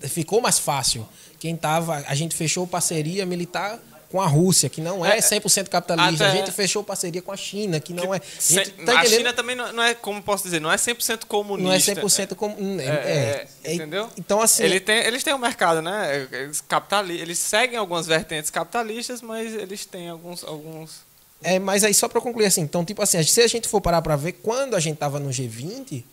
ficou 0.02 0.42
mais 0.42 0.58
fácil. 0.58 1.08
Quem 1.40 1.54
estava, 1.54 2.04
a 2.08 2.16
gente 2.16 2.36
fechou 2.36 2.66
parceria 2.66 3.26
militar 3.26 3.80
com 4.14 4.22
a 4.22 4.28
Rússia, 4.28 4.70
que 4.70 4.80
não 4.80 5.04
é 5.04 5.18
100% 5.18 5.58
é, 5.58 5.64
capitalista. 5.64 6.28
Até, 6.28 6.38
a 6.38 6.40
gente 6.40 6.52
fechou 6.52 6.84
parceria 6.84 7.20
com 7.20 7.32
a 7.32 7.36
China, 7.36 7.80
que 7.80 7.96
não 7.96 8.14
é. 8.14 8.18
A, 8.18 8.86
tá 8.86 9.00
a 9.00 9.06
China 9.06 9.34
também 9.34 9.56
não, 9.56 9.82
é, 9.82 9.96
como 9.96 10.22
posso 10.22 10.44
dizer, 10.44 10.62
não 10.62 10.72
é 10.72 10.76
100% 10.76 11.26
comunista. 11.26 11.96
Não 11.96 12.04
é 12.04 12.06
100% 12.06 12.36
comunista. 12.36 12.84
É, 12.84 12.94
é, 12.94 13.48
é, 13.64 13.74
entendeu? 13.74 14.08
Então, 14.16 14.40
assim. 14.40 14.66
Ele 14.66 14.80
tem, 14.80 14.98
eles 14.98 15.24
têm 15.24 15.34
um 15.34 15.40
mercado, 15.40 15.82
né? 15.82 16.28
Eles, 16.32 16.62
capitali 16.62 17.20
eles 17.20 17.40
seguem 17.40 17.76
algumas 17.76 18.06
vertentes 18.06 18.52
capitalistas, 18.52 19.20
mas 19.20 19.52
eles 19.56 19.84
têm 19.84 20.10
alguns. 20.10 20.44
alguns... 20.44 21.00
É, 21.42 21.58
mas 21.58 21.84
aí 21.84 21.94
só 21.96 22.08
para 22.08 22.22
concluir 22.22 22.46
assim, 22.46 22.62
então, 22.62 22.86
tipo 22.86 23.02
assim, 23.02 23.22
se 23.24 23.42
a 23.42 23.48
gente 23.48 23.68
for 23.68 23.82
parar 23.82 24.04
para 24.04 24.16
ver, 24.16 24.34
quando 24.34 24.76
a 24.76 24.80
gente 24.80 24.98
tava 24.98 25.20
no 25.20 25.32
G20, 25.32 26.04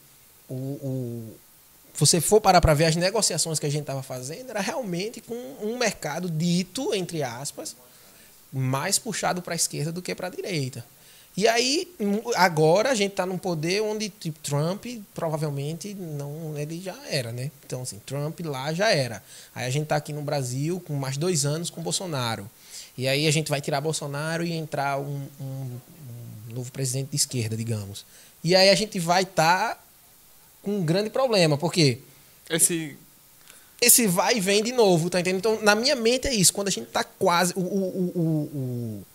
o, 0.49 0.55
o 0.55 1.35
você 1.93 2.19
for 2.19 2.41
parar 2.41 2.63
para 2.63 2.73
ver 2.73 2.87
as 2.87 2.97
negociações 2.97 3.59
que 3.59 3.67
a 3.67 3.71
gente 3.71 3.83
estava 3.83 4.03
fazendo, 4.03 4.49
era 4.49 4.61
realmente 4.61 5.21
com 5.21 5.35
um 5.61 5.77
mercado 5.77 6.31
dito, 6.31 6.95
entre 6.95 7.23
aspas, 7.23 7.77
mais 8.53 8.99
puxado 8.99 9.43
para 9.43 9.55
a 9.55 9.57
esquerda 9.57 9.93
do 9.93 10.03
que 10.03 10.15
para 10.15 10.27
a 10.27 10.31
direita. 10.31 10.85
E 11.37 11.47
aí, 11.47 11.89
agora 12.35 12.91
a 12.91 12.95
gente 12.95 13.13
está 13.13 13.25
num 13.25 13.39
poder 13.39 13.81
onde 13.83 14.09
tipo, 14.09 14.39
Trump 14.41 14.85
provavelmente 15.15 15.95
não. 15.95 16.59
Ele 16.59 16.81
já 16.81 16.97
era, 17.09 17.33
né? 17.33 17.51
Então, 17.65 17.83
assim, 17.83 18.01
Trump 18.05 18.41
lá 18.41 18.73
já 18.75 18.91
era. 18.91 19.23
Aí 19.55 19.65
a 19.65 19.71
gente 19.71 19.85
está 19.85 19.97
aqui 19.97 20.13
no 20.13 20.23
Brasil 20.23 20.81
com 20.81 20.95
mais 20.95 21.17
dois 21.17 21.45
anos 21.47 21.71
com 21.71 21.81
Bolsonaro. 21.83 22.51
E 22.99 23.07
aí 23.07 23.27
a 23.27 23.31
gente 23.31 23.49
vai 23.49 23.61
tirar 23.61 23.81
Bolsonaro 23.81 24.45
e 24.45 24.53
entrar 24.53 24.99
um, 24.99 25.29
um, 25.41 25.45
um 26.51 26.55
novo 26.55 26.71
presidente 26.73 27.11
de 27.11 27.17
esquerda, 27.17 27.57
digamos. 27.57 28.05
E 28.43 28.57
aí 28.57 28.69
a 28.69 28.75
gente 28.75 28.99
vai 28.99 29.23
estar 29.23 29.77
tá 29.77 29.81
com 30.63 30.79
um 30.79 30.85
grande 30.85 31.11
problema, 31.11 31.57
porque. 31.57 32.01
Esse 32.49 32.97
esse 33.81 34.07
vai 34.07 34.37
e 34.37 34.41
vem 34.41 34.63
de 34.63 34.73
novo, 34.73 35.09
tá 35.09 35.21
entendendo? 35.21 35.39
Então, 35.39 35.63
na 35.63 35.75
minha 35.75 35.97
mente 35.97 36.29
é 36.29 36.35
isso. 36.35 36.53
Quando 36.53 36.69
a 36.69 36.71
gente 36.71 36.89
tá 36.89 37.03
quase. 37.03 37.55
O, 37.57 37.61
o, 37.61 38.13
o, 38.15 39.07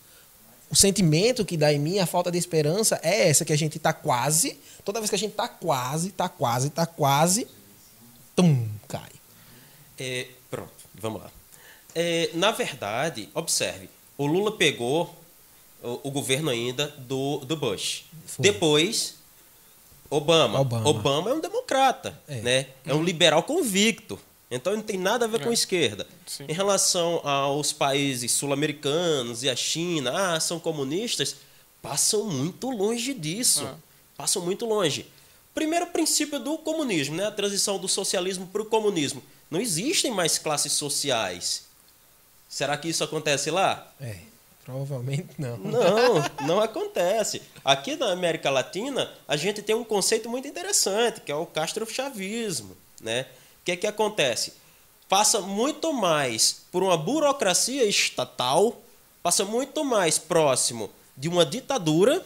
o, 0.71 0.75
sentimento 0.75 1.45
que 1.45 1.55
dá 1.55 1.71
em 1.71 1.79
mim, 1.79 1.99
a 1.99 2.05
falta 2.05 2.31
de 2.31 2.37
esperança, 2.37 2.99
é 3.03 3.29
essa 3.29 3.45
que 3.45 3.53
a 3.53 3.57
gente 3.57 3.77
tá 3.77 3.93
quase. 3.93 4.59
Toda 4.83 4.99
vez 4.99 5.09
que 5.09 5.15
a 5.15 5.19
gente 5.19 5.33
tá 5.33 5.47
quase, 5.47 6.11
tá 6.11 6.27
quase, 6.27 6.69
tá 6.69 6.85
quase, 6.85 7.47
tum, 8.35 8.67
cai. 8.87 9.09
É, 9.99 10.27
pronto, 10.49 10.73
vamos 10.95 11.21
lá. 11.21 11.31
É, 11.93 12.29
na 12.33 12.51
verdade, 12.51 13.29
observe, 13.33 13.89
o 14.17 14.25
Lula 14.25 14.57
pegou 14.57 15.15
o, 15.81 16.07
o 16.07 16.11
governo 16.11 16.49
ainda 16.49 16.87
do, 16.97 17.37
do 17.39 17.55
Bush. 17.55 18.05
Foi. 18.25 18.43
Depois, 18.43 19.15
Obama. 20.09 20.59
Obama. 20.59 20.89
Obama. 20.89 21.29
é 21.29 21.33
um 21.33 21.39
democrata, 21.39 22.19
É. 22.27 22.41
né? 22.41 22.67
É 22.85 22.93
um 22.93 23.03
liberal 23.03 23.43
convicto. 23.43 24.19
Então 24.49 24.75
não 24.75 24.81
tem 24.81 24.97
nada 24.97 25.25
a 25.25 25.27
ver 25.27 25.43
com 25.43 25.51
esquerda. 25.51 26.07
Sim. 26.25 26.45
Em 26.47 26.53
relação 26.53 27.19
aos 27.27 27.73
países 27.73 28.31
sul-americanos 28.31 29.43
e 29.43 29.49
a 29.49 29.55
China, 29.55 30.35
ah, 30.35 30.39
são 30.39 30.59
comunistas, 30.59 31.35
passam 31.81 32.25
muito 32.25 32.69
longe 32.69 33.13
disso. 33.13 33.65
Ah. 33.65 33.75
Passam 34.15 34.41
muito 34.41 34.65
longe. 34.65 35.07
Primeiro 35.53 35.87
princípio 35.87 36.39
do 36.39 36.57
comunismo, 36.57 37.15
né? 37.15 37.25
A 37.25 37.31
transição 37.31 37.79
do 37.79 37.87
socialismo 37.87 38.47
para 38.47 38.61
o 38.61 38.65
comunismo. 38.65 39.21
Não 39.49 39.59
existem 39.59 40.11
mais 40.11 40.37
classes 40.37 40.73
sociais. 40.73 41.63
Será 42.47 42.77
que 42.77 42.87
isso 42.87 43.03
acontece 43.03 43.51
lá? 43.51 43.91
É, 43.99 44.17
provavelmente 44.63 45.29
não. 45.37 45.57
Não, 45.57 46.13
não 46.47 46.59
acontece. 46.59 47.41
Aqui 47.63 47.95
na 47.95 48.11
América 48.11 48.49
Latina, 48.49 49.11
a 49.27 49.35
gente 49.35 49.61
tem 49.61 49.75
um 49.75 49.83
conceito 49.83 50.29
muito 50.29 50.47
interessante, 50.47 51.21
que 51.21 51.31
é 51.31 51.35
o 51.35 51.45
castrochavismo, 51.45 52.75
né? 53.01 53.25
O 53.65 53.65
que 53.65 53.71
é 53.71 53.75
que 53.75 53.87
acontece? 53.87 54.53
Passa 55.09 55.41
muito 55.41 55.91
mais 55.91 56.65
por 56.71 56.83
uma 56.83 56.95
burocracia 56.95 57.83
estatal, 57.83 58.79
passa 59.23 59.43
muito 59.43 59.83
mais 59.83 60.19
próximo 60.19 60.91
de 61.17 61.27
uma 61.27 61.43
ditadura 61.43 62.23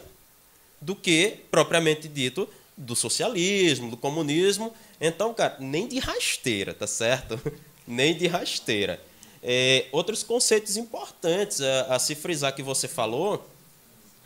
do 0.82 0.94
que, 0.94 1.38
propriamente 1.50 2.08
dito, 2.08 2.46
do 2.76 2.94
socialismo, 2.94 3.88
do 3.88 3.96
comunismo. 3.96 4.70
Então, 5.00 5.32
cara, 5.32 5.56
nem 5.58 5.88
de 5.88 5.98
rasteira, 5.98 6.74
tá 6.74 6.86
certo? 6.86 7.40
nem 7.88 8.14
de 8.14 8.26
rasteira. 8.26 9.00
É, 9.42 9.86
outros 9.92 10.22
conceitos 10.22 10.76
importantes 10.76 11.62
a, 11.62 11.94
a 11.94 11.98
se 11.98 12.14
frisar 12.14 12.54
que 12.54 12.62
você 12.62 12.86
falou, 12.86 13.48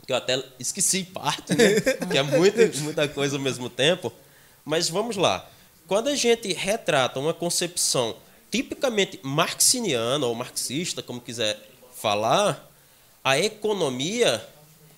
que 0.05 0.13
eu 0.13 0.17
até 0.17 0.45
esqueci 0.59 1.05
parte, 1.05 1.55
né? 1.55 1.81
que 2.11 2.19
é 2.19 2.25
muita, 2.25 2.67
muita 2.81 3.07
coisa 3.07 3.37
ao 3.37 3.41
mesmo 3.41 3.71
tempo. 3.71 4.13
Mas 4.65 4.89
vamos 4.89 5.17
lá. 5.17 5.49
Quando 5.87 6.09
a 6.09 6.17
gente 6.17 6.53
retrata 6.53 7.19
uma 7.21 7.35
concepção 7.35 8.17
tipicamente 8.51 9.19
marxiniana 9.23 10.27
ou 10.27 10.35
marxista, 10.35 11.03
como 11.03 11.21
quiser 11.21 11.59
falar, 11.95 12.71
a 13.23 13.39
economia 13.39 14.47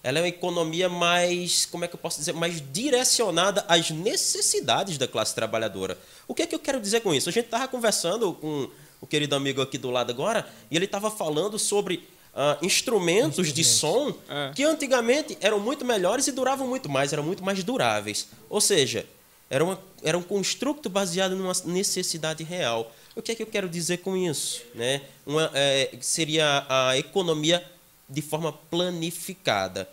ela 0.02 0.20
é 0.20 0.22
uma 0.22 0.28
economia 0.28 0.88
mais, 0.88 1.66
como 1.66 1.84
é 1.84 1.88
que 1.88 1.94
eu 1.96 1.98
posso 1.98 2.18
dizer, 2.20 2.32
mais 2.32 2.62
direcionada 2.72 3.64
às 3.66 3.90
necessidades 3.90 4.96
da 4.98 5.08
classe 5.08 5.34
trabalhadora. 5.34 5.98
O 6.28 6.34
que 6.34 6.42
é 6.42 6.46
que 6.46 6.54
eu 6.54 6.60
quero 6.60 6.80
dizer 6.80 7.00
com 7.00 7.12
isso? 7.12 7.28
A 7.28 7.32
gente 7.32 7.46
estava 7.46 7.66
conversando 7.66 8.32
com 8.34 8.70
o 9.00 9.06
querido 9.06 9.34
amigo 9.34 9.60
aqui 9.60 9.76
do 9.76 9.90
lado 9.90 10.10
agora 10.10 10.48
e 10.70 10.76
ele 10.76 10.84
estava 10.84 11.10
falando 11.10 11.58
sobre 11.58 12.08
ah, 12.32 12.56
instrumentos 12.62 13.52
de 13.52 13.64
som 13.64 14.14
É. 14.28 14.52
que 14.54 14.62
antigamente 14.62 15.36
eram 15.40 15.58
muito 15.58 15.84
melhores 15.84 16.28
e 16.28 16.32
duravam 16.32 16.68
muito 16.68 16.88
mais, 16.88 17.12
eram 17.12 17.24
muito 17.24 17.42
mais 17.42 17.64
duráveis. 17.64 18.28
Ou 18.48 18.60
seja, 18.60 19.04
era, 19.48 19.64
uma, 19.64 19.80
era 20.02 20.18
um 20.18 20.22
construto 20.22 20.88
baseado 20.88 21.36
numa 21.36 21.52
necessidade 21.64 22.42
real. 22.42 22.92
O 23.14 23.22
que 23.22 23.32
é 23.32 23.34
que 23.34 23.42
eu 23.42 23.46
quero 23.46 23.68
dizer 23.68 23.98
com 23.98 24.16
isso? 24.16 24.62
Né? 24.74 25.02
Uma, 25.24 25.50
é, 25.54 25.90
seria 26.00 26.66
a 26.68 26.98
economia 26.98 27.64
de 28.08 28.22
forma 28.22 28.52
planificada. 28.52 29.88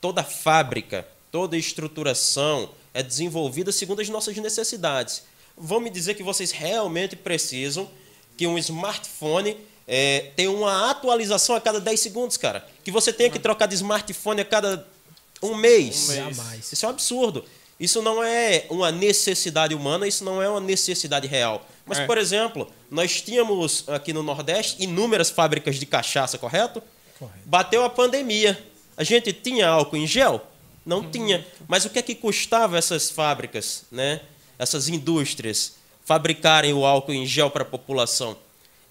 Toda 0.00 0.22
fábrica, 0.22 1.06
toda 1.30 1.56
estruturação 1.56 2.70
é 2.94 3.02
desenvolvida 3.02 3.72
segundo 3.72 4.00
as 4.00 4.08
nossas 4.08 4.36
necessidades. 4.36 5.24
Vão 5.56 5.80
me 5.80 5.90
dizer 5.90 6.14
que 6.14 6.22
vocês 6.22 6.50
realmente 6.50 7.14
precisam 7.14 7.88
que 8.36 8.46
um 8.46 8.56
smartphone 8.58 9.56
é, 9.86 10.30
tenha 10.36 10.50
uma 10.50 10.90
atualização 10.90 11.54
a 11.54 11.60
cada 11.60 11.80
10 11.80 12.00
segundos, 12.00 12.36
cara. 12.36 12.66
Que 12.82 12.90
você 12.90 13.12
tenha 13.12 13.30
que 13.30 13.38
trocar 13.38 13.66
de 13.66 13.74
smartphone 13.74 14.40
a 14.40 14.44
cada 14.44 14.86
um 15.42 15.54
mês. 15.54 16.08
Um 16.08 16.24
mês. 16.24 16.72
Isso 16.72 16.84
é 16.84 16.88
um 16.88 16.92
absurdo. 16.92 17.44
Isso 17.82 18.00
não 18.00 18.22
é 18.22 18.64
uma 18.70 18.92
necessidade 18.92 19.74
humana, 19.74 20.06
isso 20.06 20.22
não 20.22 20.40
é 20.40 20.48
uma 20.48 20.60
necessidade 20.60 21.26
real. 21.26 21.66
Mas, 21.84 21.98
É. 21.98 22.06
por 22.06 22.16
exemplo, 22.16 22.70
nós 22.88 23.20
tínhamos 23.20 23.82
aqui 23.88 24.12
no 24.12 24.22
Nordeste 24.22 24.80
inúmeras 24.80 25.30
fábricas 25.30 25.80
de 25.80 25.84
cachaça, 25.84 26.38
correto? 26.38 26.80
Correto. 27.18 27.40
Bateu 27.44 27.82
a 27.84 27.90
pandemia. 27.90 28.56
A 28.96 29.02
gente 29.02 29.32
tinha 29.32 29.66
álcool 29.66 29.96
em 29.96 30.06
gel? 30.06 30.40
Não 30.86 31.10
tinha. 31.10 31.44
Mas 31.66 31.84
o 31.84 31.90
que 31.90 31.98
é 31.98 32.02
que 32.02 32.14
custava 32.14 32.78
essas 32.78 33.10
fábricas, 33.10 33.82
né? 33.90 34.20
essas 34.56 34.88
indústrias, 34.88 35.72
fabricarem 36.04 36.72
o 36.72 36.86
álcool 36.86 37.12
em 37.14 37.26
gel 37.26 37.50
para 37.50 37.62
a 37.62 37.66
população? 37.66 38.36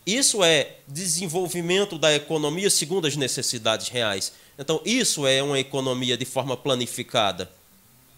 Isso 0.05 0.43
é 0.43 0.79
desenvolvimento 0.85 1.97
da 1.97 2.13
economia 2.13 2.69
segundo 2.69 3.07
as 3.07 3.15
necessidades 3.15 3.87
reais. 3.87 4.33
Então, 4.59 4.81
isso 4.83 5.25
é 5.25 5.41
uma 5.41 5.59
economia 5.59 6.17
de 6.17 6.25
forma 6.25 6.57
planificada. 6.57 7.49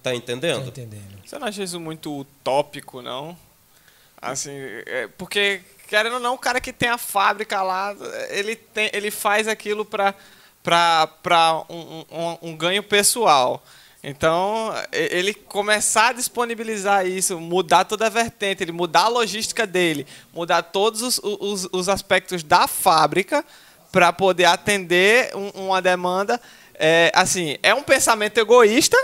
Tá 0.04 0.14
entendendo? 0.14 0.68
entendendo. 0.68 1.22
Você 1.26 1.40
não 1.40 1.48
acha 1.48 1.64
isso 1.64 1.80
muito 1.80 2.20
utópico, 2.20 3.02
não? 3.02 3.38
Assim, 4.22 4.52
é, 4.86 5.08
porque, 5.18 5.62
querendo 5.88 6.14
ou 6.16 6.20
não, 6.20 6.36
o 6.36 6.38
cara 6.38 6.60
que 6.62 6.74
tem 6.74 6.90
a 6.90 6.98
fábrica 6.98 7.62
lá, 7.62 7.96
ele, 8.30 8.56
tem, 8.56 8.90
ele 8.94 9.10
faz 9.10 9.48
aquilo 9.48 9.86
para 9.86 10.14
um, 11.70 12.06
um, 12.12 12.38
um 12.50 12.58
ganho 12.58 12.84
pessoal. 12.84 13.64
Então, 14.04 14.74
ele 14.92 15.34
começar 15.34 16.10
a 16.10 16.14
disponibilizar 16.14 17.08
isso, 17.08 17.40
mudar 17.40 17.86
toda 17.86 18.08
a 18.08 18.10
vertente, 18.10 18.62
ele 18.62 18.74
mudar 18.74 19.04
a 19.04 19.08
logística 19.08 19.66
dele, 19.66 20.06
mudar 20.34 20.62
todos 20.62 21.02
os, 21.02 21.22
os, 21.24 21.70
os 21.72 21.88
aspectos 21.88 22.44
da 22.44 22.68
fábrica 22.68 23.46
para 23.94 24.12
poder 24.12 24.46
atender 24.46 25.34
um- 25.34 25.68
uma 25.68 25.82
demanda. 25.82 26.40
É, 26.76 27.12
assim, 27.16 27.58
é 27.64 27.74
um 27.74 27.84
pensamento 27.84 28.38
egoísta, 28.38 28.98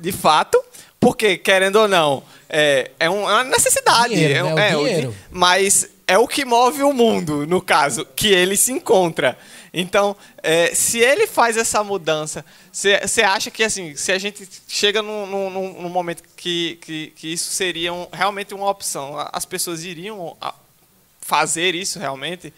de 0.00 0.12
fato, 0.12 0.62
porque, 0.98 1.36
querendo 1.38 1.76
ou 1.76 1.88
não, 1.88 2.22
é, 2.48 2.90
é, 2.98 3.06
é 3.06 3.10
uma 3.10 3.44
necessidade. 3.44 4.14
Dinheiro, 4.14 4.48
é, 4.48 4.54
né? 4.54 4.76
O 4.76 4.86
é, 4.86 4.88
dinheiro. 4.90 5.16
mas 5.30 5.88
é 6.06 6.18
o 6.18 6.26
que 6.26 6.44
move 6.44 6.82
o 6.82 6.92
mundo, 6.92 7.46
no 7.46 7.60
caso, 7.62 8.04
que 8.16 8.28
ele 8.28 8.56
se 8.56 8.72
encontra. 8.72 9.38
Então, 9.72 10.16
é, 10.42 10.74
se 10.74 10.98
ele 10.98 11.28
faz 11.28 11.56
essa 11.56 11.84
mudança, 11.84 12.44
você 12.72 13.22
acha 13.22 13.50
que 13.52 13.62
assim, 13.62 13.94
se 13.94 14.10
a 14.10 14.18
gente 14.18 14.48
chega 14.66 15.00
num, 15.00 15.26
num- 15.26 15.50
num- 15.82 15.88
momento 15.88 16.24
que, 16.36 16.76
que, 16.82 17.12
que 17.14 17.32
isso 17.32 17.52
seria 17.52 17.92
um- 17.92 18.08
realmente 18.12 18.52
uma 18.52 18.68
opção, 18.68 19.14
as 19.32 19.44
pessoas 19.44 19.84
iriam 19.84 20.36
fazer 21.20 21.76
isso 21.76 22.00
realmente? 22.00 22.52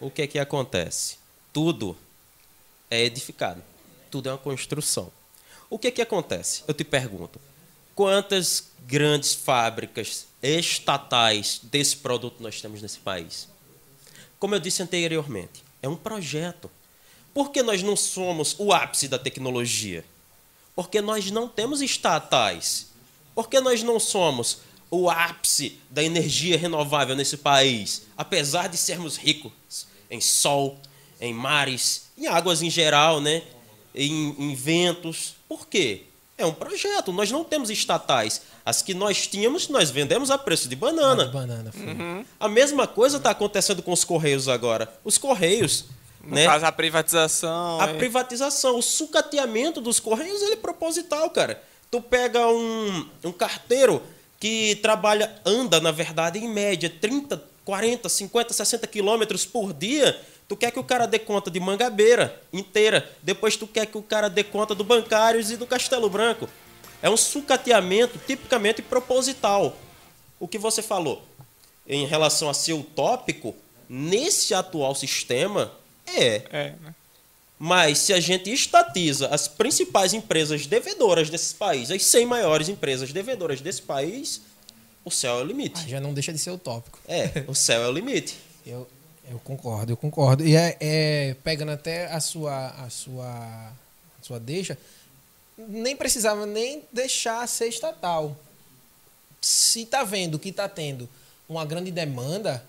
O 0.00 0.08
que 0.08 0.22
é 0.22 0.26
que 0.28 0.38
acontece? 0.38 1.16
Tudo 1.52 1.96
é 2.88 3.02
edificado. 3.02 3.60
Tudo 4.08 4.28
é 4.28 4.32
uma 4.32 4.38
construção. 4.38 5.10
O 5.72 5.78
que 5.78 5.86
é 5.86 5.90
que 5.90 6.02
acontece? 6.02 6.62
Eu 6.68 6.74
te 6.74 6.84
pergunto. 6.84 7.40
Quantas 7.94 8.64
grandes 8.86 9.32
fábricas 9.32 10.26
estatais 10.42 11.60
desse 11.62 11.96
produto 11.96 12.42
nós 12.42 12.60
temos 12.60 12.82
nesse 12.82 12.98
país? 12.98 13.48
Como 14.38 14.54
eu 14.54 14.60
disse 14.60 14.82
anteriormente, 14.82 15.64
é 15.80 15.88
um 15.88 15.96
projeto. 15.96 16.70
Por 17.32 17.50
que 17.50 17.62
nós 17.62 17.82
não 17.82 17.96
somos 17.96 18.54
o 18.58 18.70
ápice 18.70 19.08
da 19.08 19.18
tecnologia? 19.18 20.04
Porque 20.76 21.00
nós 21.00 21.30
não 21.30 21.48
temos 21.48 21.80
estatais. 21.80 22.88
Porque 23.34 23.58
nós 23.58 23.82
não 23.82 23.98
somos 23.98 24.58
o 24.90 25.08
ápice 25.08 25.78
da 25.88 26.04
energia 26.04 26.58
renovável 26.58 27.16
nesse 27.16 27.38
país, 27.38 28.02
apesar 28.14 28.68
de 28.68 28.76
sermos 28.76 29.16
ricos 29.16 29.86
em 30.10 30.20
sol, 30.20 30.78
em 31.18 31.32
mares, 31.32 32.10
em 32.18 32.26
águas 32.26 32.60
em 32.60 32.68
geral, 32.68 33.22
né? 33.22 33.42
em, 33.94 34.34
em 34.38 34.54
ventos. 34.54 35.34
Por 35.52 35.66
quê? 35.68 36.04
É 36.38 36.46
um 36.46 36.52
projeto. 36.54 37.12
Nós 37.12 37.30
não 37.30 37.44
temos 37.44 37.68
estatais. 37.68 38.40
As 38.64 38.80
que 38.80 38.94
nós 38.94 39.26
tínhamos, 39.26 39.68
nós 39.68 39.90
vendemos 39.90 40.30
a 40.30 40.38
preço 40.38 40.66
de 40.66 40.74
banana. 40.74 41.26
Banana, 41.26 41.70
foi. 41.70 42.24
A 42.40 42.48
mesma 42.48 42.86
coisa 42.86 43.18
está 43.18 43.32
acontecendo 43.32 43.82
com 43.82 43.92
os 43.92 44.02
Correios 44.02 44.48
agora. 44.48 44.90
Os 45.04 45.18
Correios, 45.18 45.84
No 46.24 46.34
né? 46.34 46.46
caso, 46.46 46.64
a 46.64 46.72
privatização. 46.72 47.78
A 47.82 47.88
é- 47.90 47.98
privatização, 47.98 48.78
o 48.78 48.82
sucateamento 48.82 49.78
dos 49.78 50.00
Correios, 50.00 50.40
ele 50.40 50.54
é 50.54 50.56
proposital, 50.56 51.28
cara. 51.28 51.62
Tu 51.90 52.00
pega 52.00 52.48
um, 52.48 53.06
um 53.24 53.30
carteiro 53.32 54.02
que 54.40 54.76
trabalha, 54.76 55.38
anda, 55.44 55.80
na 55.82 55.90
verdade, 55.90 56.38
em 56.38 56.48
média, 56.48 56.88
30, 56.88 57.44
40, 57.62 58.08
50, 58.08 58.54
60 58.54 58.86
quilômetros 58.86 59.44
por 59.44 59.74
dia. 59.74 60.18
Tu 60.52 60.56
quer 60.56 60.70
que 60.70 60.78
o 60.78 60.84
cara 60.84 61.06
dê 61.06 61.18
conta 61.18 61.50
de 61.50 61.58
Mangabeira 61.58 62.38
inteira. 62.52 63.10
Depois 63.22 63.56
tu 63.56 63.66
quer 63.66 63.86
que 63.86 63.96
o 63.96 64.02
cara 64.02 64.28
dê 64.28 64.44
conta 64.44 64.74
do 64.74 64.84
Bancários 64.84 65.50
e 65.50 65.56
do 65.56 65.66
Castelo 65.66 66.10
Branco. 66.10 66.46
É 67.00 67.08
um 67.08 67.16
sucateamento 67.16 68.18
tipicamente 68.18 68.82
proposital. 68.82 69.74
O 70.38 70.46
que 70.46 70.58
você 70.58 70.82
falou 70.82 71.22
em 71.86 72.04
relação 72.04 72.50
a 72.50 72.54
ser 72.54 72.74
utópico, 72.74 73.54
nesse 73.88 74.52
atual 74.52 74.94
sistema, 74.94 75.72
é. 76.06 76.42
é, 76.50 76.74
né? 76.82 76.94
Mas 77.58 77.96
se 78.00 78.12
a 78.12 78.20
gente 78.20 78.52
estatiza 78.52 79.28
as 79.28 79.48
principais 79.48 80.12
empresas 80.12 80.66
devedoras 80.66 81.30
desses 81.30 81.54
países, 81.54 81.90
as 81.92 82.04
100 82.04 82.26
maiores 82.26 82.68
empresas 82.68 83.10
devedoras 83.10 83.62
desse 83.62 83.80
país, 83.80 84.42
o 85.02 85.10
céu 85.10 85.38
é 85.38 85.42
o 85.42 85.46
limite. 85.46 85.80
Ah, 85.82 85.88
já 85.88 85.98
não 85.98 86.12
deixa 86.12 86.30
de 86.30 86.38
ser 86.38 86.50
utópico. 86.50 86.98
É, 87.08 87.42
o 87.48 87.54
céu 87.54 87.82
é 87.84 87.88
o 87.88 87.92
limite. 87.92 88.36
Eu, 88.66 88.86
eu 89.30 89.38
concordo, 89.38 89.92
eu 89.92 89.96
concordo. 89.96 90.46
E 90.46 90.56
é, 90.56 90.76
é, 90.80 91.36
pegando 91.42 91.72
até 91.72 92.06
a 92.06 92.20
sua, 92.20 92.68
a 92.68 92.90
sua, 92.90 93.28
a 93.28 94.22
sua 94.22 94.40
deixa, 94.40 94.76
nem 95.56 95.96
precisava 95.96 96.46
nem 96.46 96.82
deixar 96.92 97.46
ser 97.46 97.68
estatal. 97.68 98.36
Se 99.40 99.86
tá 99.86 100.04
vendo 100.04 100.38
que 100.38 100.52
tá 100.52 100.68
tendo 100.68 101.08
uma 101.48 101.64
grande 101.64 101.90
demanda 101.90 102.64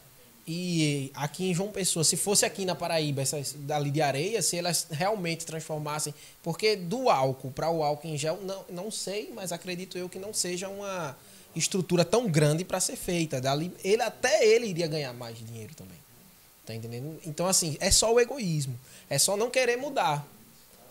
e 0.45 1.09
aqui 1.13 1.49
em 1.49 1.53
João 1.53 1.71
Pessoa, 1.71 2.03
se 2.03 2.17
fosse 2.17 2.45
aqui 2.45 2.65
na 2.65 2.75
Paraíba, 2.75 3.21
essas 3.21 3.53
dali 3.53 3.89
de 3.89 4.01
areia, 4.01 4.41
se 4.41 4.57
elas 4.57 4.87
realmente 4.91 5.45
transformassem, 5.45 6.13
porque 6.41 6.75
do 6.75 7.09
álcool 7.09 7.51
para 7.51 7.69
o 7.69 7.81
álcool 7.81 8.07
em 8.07 8.17
gel, 8.17 8.39
não, 8.43 8.65
não 8.69 8.91
sei, 8.91 9.31
mas 9.33 9.51
acredito 9.53 9.97
eu 9.97 10.09
que 10.09 10.19
não 10.19 10.33
seja 10.33 10.67
uma 10.67 11.15
estrutura 11.55 12.03
tão 12.03 12.27
grande 12.27 12.65
para 12.65 12.79
ser 12.79 12.97
feita. 12.97 13.39
Dali, 13.39 13.71
ele 13.83 14.01
até 14.01 14.45
ele 14.45 14.67
iria 14.67 14.87
ganhar 14.87 15.13
mais 15.13 15.37
dinheiro 15.37 15.73
também. 15.75 16.02
Tá 16.65 16.73
entendendo? 16.73 17.19
Então 17.25 17.47
assim, 17.47 17.77
é 17.79 17.91
só 17.91 18.13
o 18.13 18.19
egoísmo, 18.19 18.79
é 19.09 19.17
só 19.17 19.35
não 19.35 19.49
querer 19.49 19.77
mudar. 19.77 20.25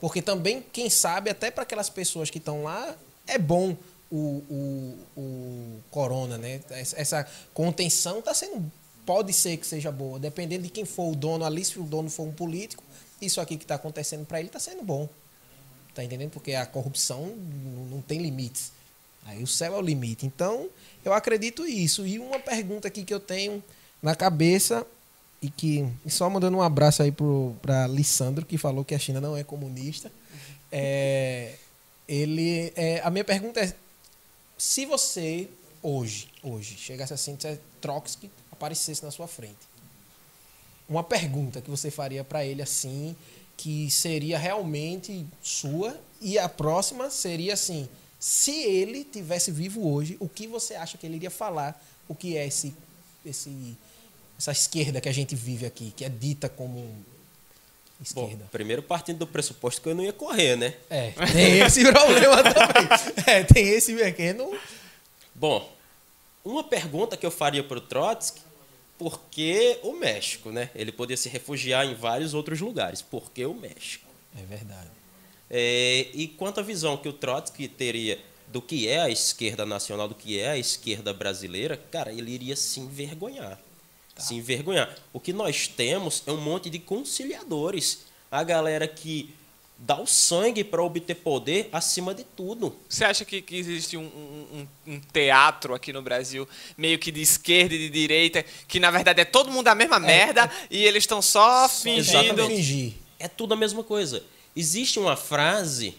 Porque 0.00 0.20
também, 0.20 0.60
quem 0.72 0.90
sabe, 0.90 1.30
até 1.30 1.50
para 1.50 1.62
aquelas 1.62 1.88
pessoas 1.88 2.28
que 2.28 2.38
estão 2.38 2.64
lá, 2.64 2.96
é 3.26 3.38
bom 3.38 3.76
o, 4.10 4.42
o, 4.50 4.98
o 5.16 5.80
corona, 5.90 6.36
né? 6.36 6.60
Essa 6.70 7.26
contenção 7.54 8.18
está 8.18 8.34
sendo. 8.34 8.70
Pode 9.06 9.32
ser 9.32 9.56
que 9.56 9.66
seja 9.66 9.90
boa, 9.90 10.18
dependendo 10.18 10.64
de 10.64 10.70
quem 10.70 10.84
for 10.84 11.12
o 11.12 11.16
dono 11.16 11.44
ali, 11.44 11.64
se 11.64 11.78
o 11.78 11.84
dono 11.84 12.10
for 12.10 12.24
um 12.24 12.32
político, 12.32 12.84
isso 13.20 13.40
aqui 13.40 13.56
que 13.56 13.64
está 13.64 13.76
acontecendo 13.76 14.26
para 14.26 14.38
ele 14.40 14.48
está 14.48 14.58
sendo 14.58 14.82
bom. 14.82 15.08
Tá 15.94 16.02
entendendo? 16.02 16.30
Porque 16.30 16.54
a 16.54 16.66
corrupção 16.66 17.26
não 17.90 18.00
tem 18.02 18.20
limites. 18.20 18.72
Aí 19.24 19.42
o 19.42 19.46
céu 19.46 19.74
é 19.74 19.78
o 19.78 19.82
limite. 19.82 20.26
Então, 20.26 20.68
eu 21.04 21.12
acredito 21.12 21.64
isso. 21.66 22.06
E 22.06 22.18
uma 22.18 22.38
pergunta 22.38 22.88
aqui 22.88 23.04
que 23.04 23.14
eu 23.14 23.20
tenho 23.20 23.62
na 24.02 24.16
cabeça 24.16 24.86
e 25.42 25.50
que 25.50 25.86
e 26.06 26.10
só 26.10 26.30
mandando 26.30 26.56
um 26.56 26.62
abraço 26.62 27.02
aí 27.02 27.12
para 27.60 27.86
Lissandro 27.88 28.46
que 28.46 28.56
falou 28.56 28.84
que 28.84 28.94
a 28.94 28.98
China 28.98 29.20
não 29.20 29.36
é 29.36 29.42
comunista. 29.42 30.10
É, 30.70 31.56
ele, 32.08 32.72
é, 32.76 33.00
a 33.02 33.10
minha 33.10 33.24
pergunta 33.24 33.60
é 33.60 33.74
se 34.56 34.86
você 34.86 35.48
hoje, 35.82 36.28
hoje 36.42 36.76
chegasse 36.76 37.12
assim, 37.12 37.36
Trotsky 37.80 38.30
aparecesse 38.50 39.04
na 39.04 39.10
sua 39.10 39.26
frente, 39.26 39.58
uma 40.88 41.02
pergunta 41.02 41.60
que 41.60 41.68
você 41.68 41.90
faria 41.90 42.22
para 42.22 42.46
ele 42.46 42.62
assim 42.62 43.16
que 43.56 43.90
seria 43.90 44.38
realmente 44.38 45.26
sua 45.42 45.98
e 46.20 46.38
a 46.38 46.48
próxima 46.48 47.10
seria 47.10 47.54
assim, 47.54 47.88
se 48.18 48.52
ele 48.62 49.04
tivesse 49.04 49.50
vivo 49.50 49.92
hoje, 49.92 50.16
o 50.20 50.28
que 50.28 50.46
você 50.46 50.74
acha 50.74 50.96
que 50.96 51.06
ele 51.06 51.16
iria 51.16 51.30
falar? 51.30 51.80
O 52.08 52.14
que 52.14 52.36
é 52.36 52.46
esse 52.46 52.74
esse 53.24 53.76
essa 54.42 54.50
esquerda 54.50 55.00
que 55.00 55.08
a 55.08 55.12
gente 55.12 55.36
vive 55.36 55.64
aqui, 55.64 55.92
que 55.96 56.04
é 56.04 56.08
dita 56.08 56.48
como 56.48 56.92
esquerda. 58.02 58.44
Bom, 58.44 58.48
primeiro 58.50 58.82
partindo 58.82 59.18
do 59.18 59.26
pressuposto 59.26 59.80
que 59.80 59.88
eu 59.88 59.94
não 59.94 60.02
ia 60.02 60.12
correr, 60.12 60.56
né? 60.56 60.74
É, 60.90 61.12
tem 61.32 61.60
esse 61.62 61.82
problema 61.84 62.42
também. 62.42 62.88
É, 63.24 63.44
tem 63.44 63.68
esse 63.68 63.94
pequeno. 63.94 64.52
Bom, 65.32 65.72
uma 66.44 66.64
pergunta 66.64 67.16
que 67.16 67.24
eu 67.24 67.30
faria 67.30 67.62
para 67.62 67.78
o 67.78 67.80
Trotsky, 67.80 68.40
por 68.98 69.20
que 69.30 69.78
o 69.84 69.92
México, 69.92 70.50
né? 70.50 70.70
Ele 70.74 70.90
podia 70.90 71.16
se 71.16 71.28
refugiar 71.28 71.86
em 71.86 71.94
vários 71.94 72.34
outros 72.34 72.60
lugares. 72.60 73.00
Por 73.00 73.30
que 73.30 73.46
o 73.46 73.54
México? 73.54 74.10
É 74.36 74.42
verdade. 74.42 74.90
É, 75.48 76.08
e 76.12 76.26
quanto 76.26 76.58
à 76.58 76.64
visão 76.64 76.96
que 76.96 77.08
o 77.08 77.12
Trotsky 77.12 77.68
teria 77.68 78.18
do 78.48 78.60
que 78.60 78.88
é 78.88 79.02
a 79.02 79.08
esquerda 79.08 79.64
nacional, 79.64 80.08
do 80.08 80.16
que 80.16 80.40
é 80.40 80.50
a 80.50 80.58
esquerda 80.58 81.14
brasileira, 81.14 81.76
cara, 81.76 82.12
ele 82.12 82.32
iria 82.32 82.56
se 82.56 82.80
envergonhar 82.80 83.56
tá. 84.14 84.22
se 84.22 84.34
envergonhar. 84.34 84.94
O 85.12 85.20
que 85.20 85.32
nós 85.32 85.66
temos 85.66 86.22
é 86.26 86.32
um 86.32 86.40
monte 86.40 86.70
de 86.70 86.78
conciliadores. 86.78 88.04
A 88.30 88.42
galera 88.42 88.88
que 88.88 89.34
dá 89.84 90.00
o 90.00 90.06
sangue 90.06 90.62
para 90.62 90.80
obter 90.80 91.16
poder 91.16 91.68
acima 91.72 92.14
de 92.14 92.22
tudo. 92.22 92.74
Você 92.88 93.04
acha 93.04 93.24
que, 93.24 93.42
que 93.42 93.56
existe 93.56 93.96
um, 93.96 94.04
um, 94.04 94.68
um, 94.86 95.00
teatro 95.12 95.74
aqui 95.74 95.92
no 95.92 96.00
Brasil, 96.00 96.48
meio 96.76 97.00
que 97.00 97.10
de 97.10 97.20
esquerda 97.20 97.74
e 97.74 97.78
de 97.78 97.90
direita, 97.90 98.44
que 98.68 98.78
na 98.78 98.92
verdade 98.92 99.20
é 99.20 99.24
todo 99.24 99.50
mundo 99.50 99.66
a 99.66 99.74
mesma 99.74 99.96
é, 99.96 100.00
merda 100.00 100.44
é, 100.44 100.66
e 100.70 100.84
eles 100.84 101.02
estão 101.02 101.20
só 101.20 101.68
fingindo. 101.68 102.46
Fingir. 102.46 102.92
É 103.18 103.26
tudo 103.26 103.54
a 103.54 103.56
mesma 103.56 103.82
coisa. 103.82 104.22
Existe 104.54 105.00
uma 105.00 105.16
frase 105.16 105.96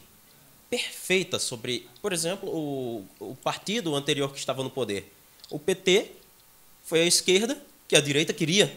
perfeita 0.69 1.37
sobre, 1.37 1.87
por 2.01 2.13
exemplo, 2.13 2.49
o, 2.49 3.05
o 3.19 3.35
partido 3.35 3.93
anterior 3.95 4.31
que 4.31 4.39
estava 4.39 4.63
no 4.63 4.69
poder. 4.69 5.11
O 5.49 5.59
PT 5.59 6.09
foi 6.85 7.01
a 7.01 7.05
esquerda 7.05 7.61
que 7.93 7.97
a 7.97 8.01
direita 8.01 8.33
queria. 8.33 8.75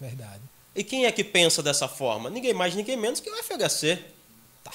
Verdade. 0.00 0.40
E 0.72 0.84
quem 0.84 1.04
é 1.04 1.10
que 1.10 1.24
pensa 1.24 1.60
dessa 1.60 1.88
forma? 1.88 2.30
Ninguém 2.30 2.54
mais, 2.54 2.76
ninguém 2.76 2.96
menos 2.96 3.18
que 3.18 3.28
o 3.28 3.34
FHC. 3.42 3.98
Tá. 4.62 4.70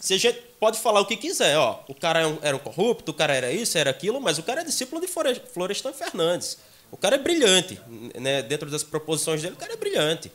Se 0.00 0.14
a 0.14 0.18
gente 0.18 0.42
pode 0.58 0.80
falar 0.80 1.00
o 1.00 1.06
que 1.06 1.16
quiser, 1.16 1.56
ó. 1.56 1.78
O 1.86 1.94
cara 1.94 2.28
é 2.28 2.38
era 2.42 2.56
um 2.56 2.58
corrupto, 2.58 3.12
o 3.12 3.14
cara 3.14 3.36
era 3.36 3.52
isso, 3.52 3.78
era 3.78 3.90
aquilo, 3.90 4.20
mas 4.20 4.36
o 4.38 4.42
cara 4.42 4.62
é 4.62 4.64
discípulo 4.64 5.00
de 5.00 5.06
Florestan 5.06 5.92
Fernandes. 5.92 6.58
O 6.90 6.96
cara 6.96 7.14
é 7.14 7.18
brilhante, 7.18 7.80
né? 8.20 8.42
Dentro 8.42 8.68
das 8.68 8.82
proposições 8.82 9.40
dele, 9.40 9.54
o 9.54 9.56
cara 9.56 9.74
é 9.74 9.76
brilhante, 9.76 10.32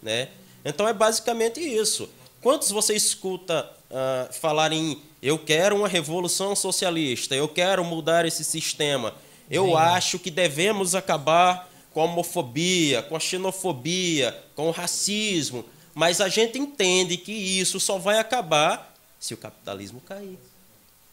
né? 0.00 0.28
Então 0.64 0.86
é 0.86 0.92
basicamente 0.92 1.60
isso. 1.60 2.08
Quantos 2.40 2.70
você 2.70 2.94
escuta 2.94 3.68
uh, 3.90 4.32
falar 4.32 4.72
em 4.72 5.02
eu 5.20 5.38
quero 5.38 5.76
uma 5.76 5.88
revolução 5.88 6.54
socialista, 6.54 7.34
eu 7.34 7.48
quero 7.48 7.84
mudar 7.84 8.24
esse 8.24 8.44
sistema, 8.44 9.12
eu 9.50 9.66
Sim. 9.66 9.74
acho 9.74 10.18
que 10.20 10.30
devemos 10.30 10.94
acabar 10.94 11.69
com 11.92 12.00
a 12.00 12.04
homofobia, 12.04 13.02
com 13.02 13.16
a 13.16 13.20
xenofobia, 13.20 14.38
com 14.54 14.68
o 14.68 14.70
racismo. 14.70 15.64
Mas 15.94 16.20
a 16.20 16.28
gente 16.28 16.58
entende 16.58 17.16
que 17.16 17.32
isso 17.32 17.80
só 17.80 17.98
vai 17.98 18.18
acabar 18.18 18.94
se 19.18 19.34
o 19.34 19.36
capitalismo 19.36 20.00
cair. 20.00 20.38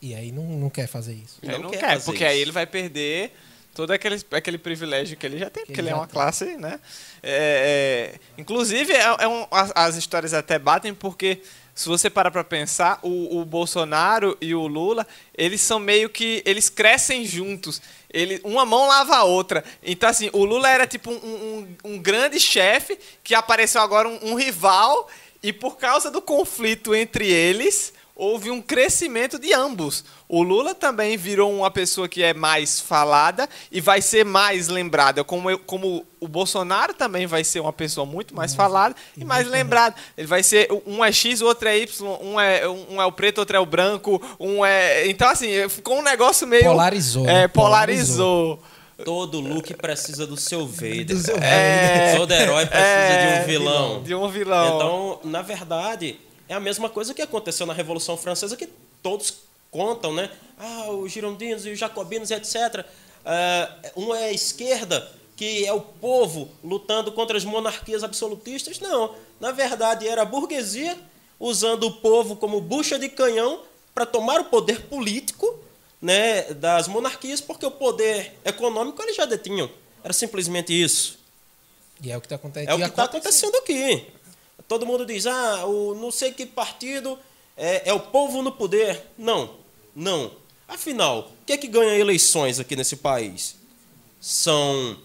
E 0.02 0.14
aí 0.14 0.32
não, 0.32 0.44
não 0.44 0.70
quer 0.70 0.88
fazer 0.88 1.14
isso. 1.14 1.40
Não, 1.42 1.60
não 1.60 1.72
quer, 1.72 1.80
quer 1.80 2.04
porque 2.04 2.24
isso. 2.24 2.32
aí 2.32 2.40
ele 2.40 2.52
vai 2.52 2.68
perder 2.68 3.32
todo 3.74 3.92
aquele, 3.92 4.20
aquele 4.32 4.58
privilégio 4.58 5.18
que 5.18 5.26
ele 5.26 5.38
já 5.38 5.50
tem, 5.50 5.66
porque 5.66 5.80
ele, 5.80 5.90
ele 5.90 5.94
é 5.94 5.96
uma 5.96 6.08
tem. 6.08 6.14
classe, 6.14 6.58
né? 6.58 6.80
É, 7.22 8.14
é, 8.16 8.20
inclusive, 8.42 8.94
é, 8.94 9.04
é 9.20 9.28
um, 9.28 9.46
as, 9.52 9.72
as, 9.76 9.96
histórias 9.96 10.34
até 10.34 10.58
batem, 10.58 10.94
porque 10.94 11.42
se 11.76 11.88
você 11.88 12.10
parar 12.10 12.32
para 12.32 12.44
pensar, 12.44 13.00
o, 13.04 13.40
o 13.40 13.46
Bolsonaro 13.46 14.36
e 14.42 14.56
o 14.56 14.66
Lula, 14.66 15.06
eles 15.36 15.62
são 15.62 15.80
meio 15.80 16.10
que. 16.10 16.42
Eles 16.44 16.70
crescem 16.70 17.24
juntos. 17.24 17.80
Ele, 18.12 18.40
uma 18.44 18.66
mão 18.66 18.88
lava 18.88 19.16
a 19.18 19.24
outra. 19.24 19.64
Então, 19.84 20.10
assim, 20.10 20.30
o 20.34 20.46
Lula 20.46 20.70
era 20.70 20.88
tipo 20.88 21.12
um, 21.12 21.16
um, 21.16 21.76
um 21.84 22.00
grande 22.00 22.40
chefe 22.40 22.98
que 23.24 23.36
apareceu 23.36 23.82
agora 23.82 24.08
um, 24.08 24.32
um 24.32 24.36
rival, 24.36 25.10
e 25.44 25.54
por 25.54 25.78
causa 25.78 26.10
do 26.10 26.22
conflito 26.22 26.96
entre 26.96 27.30
eles, 27.30 27.94
houve 28.16 28.50
um 28.50 28.62
crescimento 28.62 29.38
de 29.38 29.54
ambos. 29.54 30.04
O 30.30 30.44
Lula 30.44 30.76
também 30.76 31.16
virou 31.16 31.54
uma 31.54 31.72
pessoa 31.72 32.08
que 32.08 32.22
é 32.22 32.34
mais 32.34 32.82
falada 32.82 33.48
e 33.72 33.80
vai 33.80 34.02
ser 34.02 34.26
mais 34.26 34.68
lembrada, 34.68 35.24
como, 35.24 35.50
eu, 35.50 35.58
como 35.58 36.06
o 36.20 36.28
Bolsonaro 36.28 36.94
também 36.94 37.26
vai 37.26 37.46
ser 37.46 37.62
uma 37.62 37.72
pessoa 37.72 38.06
muito 38.06 38.36
mais 38.36 38.54
falada 38.54 38.94
e 39.16 39.24
mais 39.24 39.48
lembrada. 39.48 39.96
Ele 40.18 40.28
vai 40.28 40.44
ser 40.44 40.68
um 40.86 41.04
é 41.04 41.12
X, 41.14 41.42
o 41.42 41.46
outro 41.46 41.70
é 41.70 41.78
Y, 41.78 42.06
um 42.22 42.40
é 42.40 42.68
um 42.68 43.02
é 43.02 43.06
o 43.06 43.12
preto, 43.12 43.38
outro 43.38 43.56
é 43.56 43.60
o 43.60 43.66
branco, 43.66 44.22
um 44.38 44.66
é 44.66 45.08
então 45.08 45.30
assim 45.30 45.48
ficou 45.70 45.98
um 45.98 46.04
negócio 46.04 46.46
meio 46.46 46.66
polarizou, 46.66 47.30
é 47.30 47.48
polarizou. 47.48 48.60
Todo 49.06 49.40
look 49.40 49.76
precisa 49.76 50.26
do 50.26 50.36
seu 50.36 50.66
Vader. 50.66 51.06
Do 51.06 51.18
seu 51.20 51.38
é, 51.38 52.16
Todo 52.18 52.32
herói 52.32 52.66
precisa 52.66 52.88
é, 52.88 53.38
de 53.38 53.44
um 53.44 53.46
vilão. 53.46 54.04
De 54.04 54.16
um 54.16 54.28
vilão. 54.28 54.76
Então, 54.76 55.20
na 55.24 55.44
verdade, 55.44 56.20
é 56.50 56.56
a 56.56 56.60
mesma 56.60 56.90
coisa 56.90 57.14
que 57.14 57.22
aconteceu 57.22 57.68
na 57.68 57.74
Revolução 57.74 58.18
Francesa, 58.18 58.58
que 58.58 58.68
todos 59.04 59.47
contam, 59.72 60.14
né? 60.14 60.30
Ah, 60.58 60.90
os 60.92 61.12
girondinos 61.12 61.66
e 61.66 61.70
os 61.70 61.80
jacobinos, 61.80 62.32
etc. 62.32 62.86
Uh, 63.28 64.02
um 64.04 64.16
é 64.16 64.26
a 64.26 64.34
esquerda, 64.34 65.12
que 65.36 65.66
é 65.66 65.74
o 65.74 65.82
povo 65.82 66.50
lutando 66.64 67.12
contra 67.12 67.38
as 67.38 67.46
monarquias 67.46 68.04
absolutistas. 68.04 68.80
Não. 68.80 69.16
Na 69.40 69.52
verdade, 69.52 70.08
era 70.08 70.24
a 70.24 70.26
burguesia 70.26 70.98
usando 71.40 71.84
o 71.84 71.92
povo 71.92 72.36
como 72.36 72.60
bucha 72.60 72.98
de 72.98 73.10
canhão 73.10 73.62
para 73.94 74.06
tomar 74.06 74.40
o 74.40 74.46
poder 74.46 74.82
político 74.84 75.60
né, 76.02 76.54
das 76.54 76.88
monarquias, 76.88 77.42
porque 77.42 77.66
o 77.66 77.72
poder 77.72 78.34
econômico 78.46 79.02
eles 79.02 79.16
já 79.16 79.26
detinham. 79.26 79.70
Era 80.04 80.14
simplesmente 80.14 80.74
isso. 80.74 81.20
E 82.02 82.12
é 82.12 82.18
o 82.18 82.22
que 82.22 82.28
está 82.28 82.36
acontecendo. 82.36 82.70
É 82.70 82.74
o 82.74 82.78
que 82.78 82.86
está 82.86 83.04
acontecendo 83.04 83.56
aqui. 83.58 84.08
Todo 84.68 84.86
mundo 84.86 85.06
diz, 85.06 85.26
ah, 85.26 85.66
o 85.66 85.96
não 85.96 86.12
sei 86.12 86.32
que 86.32 86.46
partido 86.46 87.18
é, 87.58 87.90
é 87.90 87.94
o 87.94 88.00
povo 88.00 88.42
no 88.42 88.52
poder. 88.52 89.02
Não, 89.18 89.56
não. 89.96 90.32
Afinal, 90.68 91.32
o 91.42 91.46
que 91.46 91.54
é 91.54 91.58
que 91.58 91.68
ganha 91.68 91.96
eleições 91.96 92.60
aqui 92.60 92.76
nesse 92.76 92.98
país? 92.98 93.56
São 94.20 94.98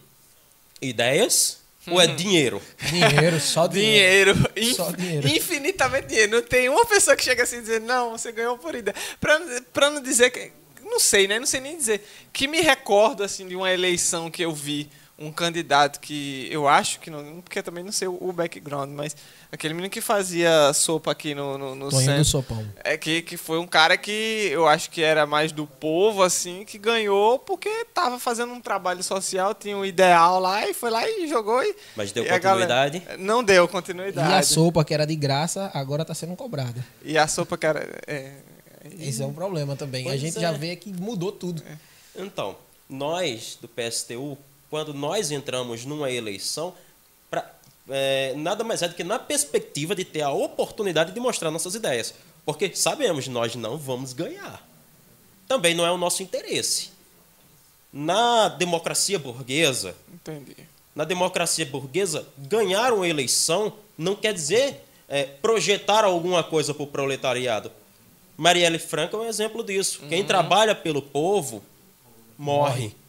ideias, 0.80 1.62
Ou 1.86 2.00
é 2.00 2.06
dinheiro? 2.06 2.62
Dinheiro, 2.90 3.40
só 3.40 3.66
dinheiro. 3.68 4.34
Dinheiro. 4.54 4.76
Só 4.76 4.90
dinheiro. 4.92 5.28
Infinitamente 5.28 6.08
dinheiro. 6.08 6.32
Não 6.32 6.42
tem 6.42 6.68
uma 6.68 6.86
pessoa 6.86 7.16
que 7.16 7.24
chega 7.24 7.42
assim 7.42 7.56
e 7.56 7.60
dizer, 7.60 7.80
não, 7.80 8.12
você 8.12 8.30
ganhou 8.30 8.56
por 8.58 8.74
ideia. 8.74 8.94
Pra, 9.20 9.40
pra 9.72 9.90
não 9.90 10.00
dizer 10.00 10.30
que. 10.30 10.52
Não 10.82 11.00
sei, 11.00 11.26
né? 11.26 11.38
Não 11.38 11.46
sei 11.46 11.60
nem 11.60 11.76
dizer. 11.76 12.06
Que 12.32 12.46
me 12.46 12.60
recordo, 12.60 13.22
assim, 13.24 13.48
de 13.48 13.56
uma 13.56 13.72
eleição 13.72 14.30
que 14.30 14.42
eu 14.42 14.52
vi 14.52 14.90
um 15.22 15.32
candidato 15.32 16.00
que 16.00 16.48
eu 16.50 16.66
acho 16.68 16.98
que 17.00 17.10
não. 17.10 17.40
Porque 17.40 17.62
também 17.62 17.82
não 17.84 17.92
sei 17.92 18.08
o, 18.08 18.18
o 18.20 18.32
background, 18.32 18.90
mas 18.90 19.16
aquele 19.50 19.74
menino 19.74 19.90
que 19.90 20.00
fazia 20.00 20.72
sopa 20.72 21.10
aqui 21.12 21.34
no, 21.34 21.56
no, 21.56 21.74
no 21.74 21.90
centro. 21.90 22.24
Sopão. 22.24 22.66
É 22.82 22.96
que, 22.96 23.22
que 23.22 23.36
foi 23.36 23.58
um 23.58 23.66
cara 23.66 23.96
que 23.96 24.48
eu 24.50 24.66
acho 24.66 24.90
que 24.90 25.02
era 25.02 25.26
mais 25.26 25.52
do 25.52 25.66
povo, 25.66 26.22
assim, 26.22 26.64
que 26.64 26.78
ganhou 26.78 27.38
porque 27.38 27.84
tava 27.94 28.18
fazendo 28.18 28.52
um 28.52 28.60
trabalho 28.60 29.02
social, 29.02 29.54
tinha 29.54 29.76
um 29.76 29.84
ideal 29.84 30.40
lá 30.40 30.68
e 30.68 30.74
foi 30.74 30.90
lá 30.90 31.08
e 31.08 31.26
jogou 31.28 31.62
e. 31.62 31.74
Mas 31.96 32.12
deu 32.12 32.24
e 32.24 32.28
a 32.30 32.38
galera- 32.38 32.90
continuidade? 32.92 33.22
Não 33.22 33.42
deu 33.44 33.64
E 33.64 33.68
continuidade. 33.68 34.32
a 34.34 34.42
sopa, 34.42 34.84
que 34.84 34.92
era 34.94 35.06
de 35.06 35.14
graça, 35.16 35.70
agora 35.74 36.04
tá 36.04 36.14
sendo 36.14 36.34
cobrada. 36.36 36.84
E 37.04 37.16
a 37.16 37.26
sopa, 37.26 37.56
cara. 37.56 37.88
É, 38.06 38.32
Esse 38.98 39.22
é 39.22 39.26
um 39.26 39.32
problema 39.32 39.76
também. 39.76 40.04
a 40.06 40.08
Pois 40.08 40.20
gente 40.20 40.38
é. 40.38 40.40
já 40.40 40.52
vê 40.52 40.74
que 40.76 40.92
mudou 40.92 41.30
tudo. 41.30 41.62
Então, 42.16 42.56
nós 42.88 43.56
do 43.60 43.68
PSTU, 43.68 44.36
quando 44.72 44.94
nós 44.94 45.30
entramos 45.30 45.84
numa 45.84 46.10
eleição, 46.10 46.72
pra, 47.30 47.46
é, 47.90 48.32
nada 48.38 48.64
mais 48.64 48.80
é 48.80 48.88
do 48.88 48.94
que 48.94 49.04
na 49.04 49.18
perspectiva 49.18 49.94
de 49.94 50.02
ter 50.02 50.22
a 50.22 50.30
oportunidade 50.30 51.12
de 51.12 51.20
mostrar 51.20 51.50
nossas 51.50 51.74
ideias. 51.74 52.14
Porque 52.42 52.74
sabemos, 52.74 53.28
nós 53.28 53.54
não 53.54 53.76
vamos 53.76 54.14
ganhar. 54.14 54.66
Também 55.46 55.74
não 55.74 55.84
é 55.84 55.90
o 55.90 55.98
nosso 55.98 56.22
interesse. 56.22 56.88
Na 57.92 58.48
democracia 58.48 59.18
burguesa, 59.18 59.94
entendi. 60.10 60.56
na 60.96 61.04
democracia 61.04 61.66
burguesa, 61.66 62.26
ganhar 62.38 62.94
uma 62.94 63.06
eleição 63.06 63.74
não 63.98 64.16
quer 64.16 64.32
dizer 64.32 64.86
é, 65.06 65.24
projetar 65.24 66.02
alguma 66.02 66.42
coisa 66.42 66.72
para 66.72 66.82
o 66.82 66.86
proletariado. 66.86 67.70
Marielle 68.38 68.78
Franco 68.78 69.18
é 69.18 69.20
um 69.20 69.28
exemplo 69.28 69.62
disso. 69.62 70.00
Quem 70.08 70.24
trabalha 70.24 70.74
pelo 70.74 71.02
povo 71.02 71.62
morre. 72.38 72.84
Morre. 72.84 73.01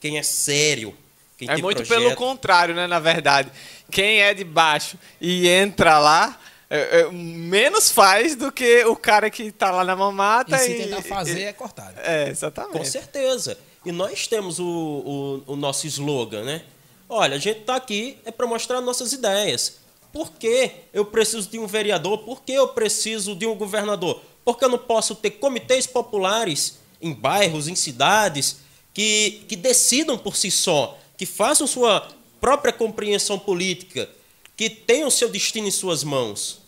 Quem 0.00 0.18
é 0.18 0.22
sério, 0.22 0.96
quem 1.38 1.48
É 1.48 1.54
tem 1.54 1.62
muito 1.62 1.76
projeto, 1.82 1.98
pelo 2.02 2.16
contrário, 2.16 2.74
né? 2.74 2.86
Na 2.86 2.98
verdade. 2.98 3.50
Quem 3.90 4.20
é 4.22 4.32
de 4.34 4.44
baixo 4.44 4.96
e 5.20 5.48
entra 5.48 5.98
lá. 5.98 6.38
é, 6.70 7.00
é, 7.00 7.10
menos 7.10 7.90
faz 7.90 8.36
do 8.36 8.52
que 8.52 8.84
o 8.84 8.94
cara 8.94 9.28
que 9.28 9.50
tá 9.50 9.70
lá 9.72 9.82
na 9.84 9.96
mamata 9.96 10.54
E 10.56 10.58
se 10.60 10.70
e, 10.70 10.76
tentar 10.84 11.02
fazer, 11.02 11.40
e- 11.40 11.44
é 11.44 11.52
cortado. 11.52 11.98
é, 12.00 12.28
exatamente. 12.28 12.78
Com 12.78 12.84
certeza. 12.84 13.58
E 13.84 13.90
nós 13.90 14.26
temos 14.28 14.58
o, 14.60 15.42
o, 15.46 15.52
o 15.52 15.56
nosso 15.56 15.86
slogan, 15.88 16.44
né? 16.44 16.62
Olha, 17.08 17.34
a 17.34 17.38
gente 17.40 17.60
está 17.60 17.74
aqui 17.74 18.18
é 18.24 18.30
para 18.30 18.46
mostrar 18.46 18.80
nossas 18.80 19.12
ideias. 19.12 19.78
Por 20.12 20.30
que 20.32 20.70
eu 20.92 21.04
preciso 21.04 21.48
de 21.50 21.58
um 21.58 21.66
vereador? 21.66 22.18
Por 22.18 22.42
que 22.42 22.52
eu 22.52 22.68
preciso 22.68 23.34
de 23.34 23.46
um 23.46 23.54
governador? 23.56 24.22
Porque 24.44 24.64
eu 24.64 24.68
não 24.68 24.78
posso 24.78 25.14
ter 25.16 25.30
comitês 25.32 25.86
populares 25.88 26.78
em 27.02 27.12
bairros, 27.12 27.66
em 27.68 27.74
cidades, 27.74 28.58
que, 28.92 29.44
que 29.48 29.56
decidam 29.56 30.18
por 30.18 30.36
si 30.36 30.50
só, 30.50 30.98
que 31.16 31.26
façam 31.26 31.66
sua 31.66 32.08
própria 32.40 32.72
compreensão 32.72 33.38
política, 33.38 34.08
que 34.56 34.68
tenham 34.70 35.10
seu 35.10 35.28
destino 35.28 35.68
em 35.68 35.70
suas 35.70 36.02
mãos. 36.04 36.60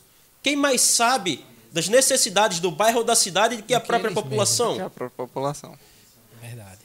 Quem 0.42 0.56
mais 0.56 0.80
sabe 0.80 1.44
das 1.72 1.88
necessidades 1.88 2.61
do 2.61 2.70
bairro 2.70 2.98
ou 2.98 3.04
da 3.04 3.14
cidade 3.14 3.56
do 3.56 3.62
que 3.62 3.74
a 3.74 3.80
própria 3.80 4.11
população? 4.12 4.74
Que 4.74 4.80
é 4.80 4.85
a 4.85 4.90
própria 4.90 5.26
população. 5.26 5.78
Verdade. 6.40 6.80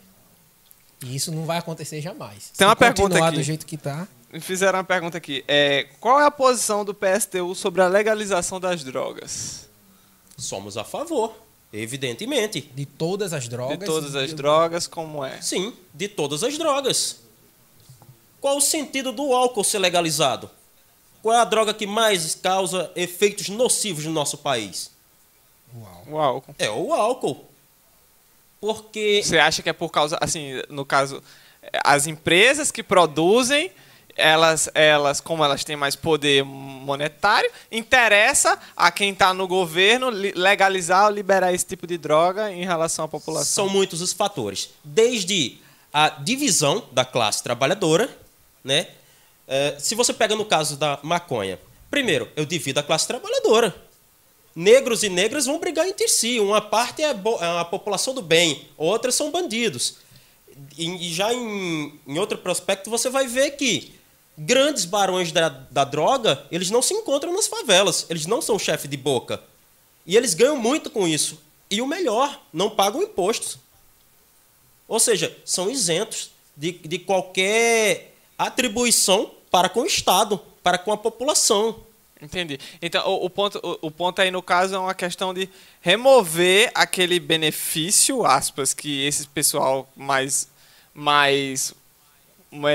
E 1.03 1.15
isso 1.15 1.31
não 1.31 1.45
vai 1.45 1.57
acontecer 1.57 2.01
jamais. 2.01 2.51
Tem 2.55 2.65
uma 2.65 2.73
Se 2.73 2.79
pergunta 2.79 3.23
aqui. 3.25 3.37
do 3.37 3.43
jeito 3.43 3.65
que 3.65 3.77
tá, 3.77 4.07
Me 4.31 4.39
fizeram 4.39 4.79
uma 4.79 4.83
pergunta 4.83 5.17
aqui. 5.17 5.43
É, 5.47 5.87
qual 5.99 6.19
é 6.19 6.25
a 6.25 6.31
posição 6.31 6.83
do 6.83 6.93
PSTU 6.93 7.53
sobre 7.55 7.81
a 7.81 7.87
legalização 7.87 8.59
das 8.59 8.83
drogas? 8.83 9.67
Somos 10.37 10.77
a 10.77 10.83
favor, 10.83 11.35
evidentemente. 11.71 12.61
de 12.73 12.85
todas 12.85 13.33
as 13.33 13.47
drogas. 13.47 13.79
de 13.79 13.85
todas 13.85 14.15
as 14.15 14.31
e- 14.31 14.35
drogas, 14.35 14.87
como 14.87 15.23
é? 15.23 15.41
Sim, 15.41 15.73
de 15.93 16.07
todas 16.07 16.43
as 16.43 16.57
drogas. 16.57 17.17
Qual 18.39 18.57
o 18.57 18.61
sentido 18.61 19.11
do 19.11 19.33
álcool 19.33 19.63
ser 19.63 19.79
legalizado? 19.79 20.49
Qual 21.21 21.35
é 21.35 21.39
a 21.39 21.45
droga 21.45 21.73
que 21.73 21.87
mais 21.87 22.35
causa 22.35 22.91
efeitos 22.95 23.49
nocivos 23.49 24.05
no 24.05 24.11
nosso 24.11 24.37
país? 24.37 24.91
O 26.07 26.17
álcool. 26.17 26.55
É 26.57 26.69
o 26.69 26.93
álcool. 26.93 27.45
Porque 28.61 29.21
Você 29.23 29.37
acha 29.37 29.61
que 29.61 29.69
é 29.69 29.73
por 29.73 29.89
causa, 29.89 30.17
assim, 30.21 30.61
no 30.69 30.85
caso, 30.85 31.21
as 31.83 32.07
empresas 32.07 32.71
que 32.71 32.81
produzem, 32.81 33.71
elas, 34.17 34.69
elas 34.73 35.21
como 35.21 35.43
elas 35.43 35.63
têm 35.63 35.75
mais 35.75 35.95
poder 35.95 36.43
monetário, 36.43 37.49
interessa 37.71 38.57
a 38.75 38.91
quem 38.91 39.11
está 39.11 39.33
no 39.33 39.47
governo 39.47 40.09
li- 40.09 40.33
legalizar 40.35 41.05
ou 41.05 41.11
liberar 41.11 41.53
esse 41.53 41.65
tipo 41.65 41.85
de 41.85 41.97
droga 41.97 42.51
em 42.51 42.65
relação 42.65 43.05
à 43.05 43.07
população? 43.07 43.65
são 43.65 43.69
muitos 43.69 44.01
os 44.01 44.11
fatores. 44.11 44.69
Desde 44.83 45.57
a 45.93 46.09
divisão 46.09 46.83
da 46.91 47.05
classe 47.05 47.43
trabalhadora, 47.43 48.09
né? 48.63 48.87
É, 49.47 49.75
se 49.79 49.95
você 49.95 50.13
pega 50.13 50.35
no 50.35 50.43
caso 50.43 50.75
da 50.75 50.99
maconha, 51.01 51.57
primeiro, 51.89 52.29
eu 52.35 52.45
divido 52.45 52.79
a 52.79 52.83
classe 52.83 53.07
trabalhadora. 53.07 53.73
Negros 54.55 55.03
e 55.03 55.09
negras 55.09 55.45
vão 55.45 55.59
brigar 55.59 55.87
entre 55.87 56.07
si. 56.07 56.39
Uma 56.39 56.59
parte 56.59 57.03
é 57.03 57.09
é 57.11 57.59
a 57.59 57.63
população 57.63 58.13
do 58.13 58.21
bem, 58.21 58.67
outras 58.75 59.15
são 59.15 59.31
bandidos. 59.31 59.97
E, 60.77 61.09
e 61.09 61.13
já 61.13 61.31
em, 61.31 61.99
em 62.07 62.17
outro 62.17 62.37
prospecto 62.39 62.89
você 62.89 63.09
vai 63.09 63.27
ver 63.27 63.51
que 63.51 63.96
grandes 64.37 64.85
barões 64.85 65.31
da, 65.31 65.49
da 65.49 65.83
droga, 65.83 66.45
eles 66.51 66.69
não 66.69 66.81
se 66.81 66.93
encontram 66.93 67.33
nas 67.33 67.47
favelas. 67.47 68.05
Eles 68.09 68.25
não 68.25 68.41
são 68.41 68.59
chefe 68.59 68.87
de 68.87 68.95
boca. 68.95 69.41
E 70.05 70.15
eles 70.15 70.33
ganham 70.33 70.55
muito 70.55 70.89
com 70.89 71.07
isso. 71.07 71.41
E 71.69 71.81
o 71.81 71.87
melhor, 71.87 72.41
não 72.53 72.69
pagam 72.69 73.01
impostos. 73.01 73.57
Ou 74.87 74.99
seja, 74.99 75.35
são 75.43 75.69
isentos 75.69 76.31
de, 76.55 76.71
de 76.71 76.99
qualquer 76.99 78.13
atribuição 78.37 79.31
para 79.49 79.67
com 79.67 79.81
o 79.81 79.85
Estado, 79.85 80.39
para 80.63 80.77
com 80.77 80.91
a 80.91 80.97
população. 80.97 81.83
Entendi. 82.21 82.59
Então, 82.81 83.05
o, 83.07 83.25
o 83.25 83.29
ponto, 83.29 83.59
o, 83.61 83.87
o 83.87 83.91
ponto 83.91 84.21
aí, 84.21 84.31
no 84.31 84.41
caso, 84.41 84.75
é 84.75 84.79
uma 84.79 84.93
questão 84.93 85.33
de 85.33 85.49
remover 85.81 86.71
aquele 86.73 87.19
benefício, 87.19 88.25
aspas, 88.25 88.73
que 88.73 89.05
esse 89.05 89.27
pessoal 89.27 89.87
mais, 89.95 90.47
mais 90.93 91.73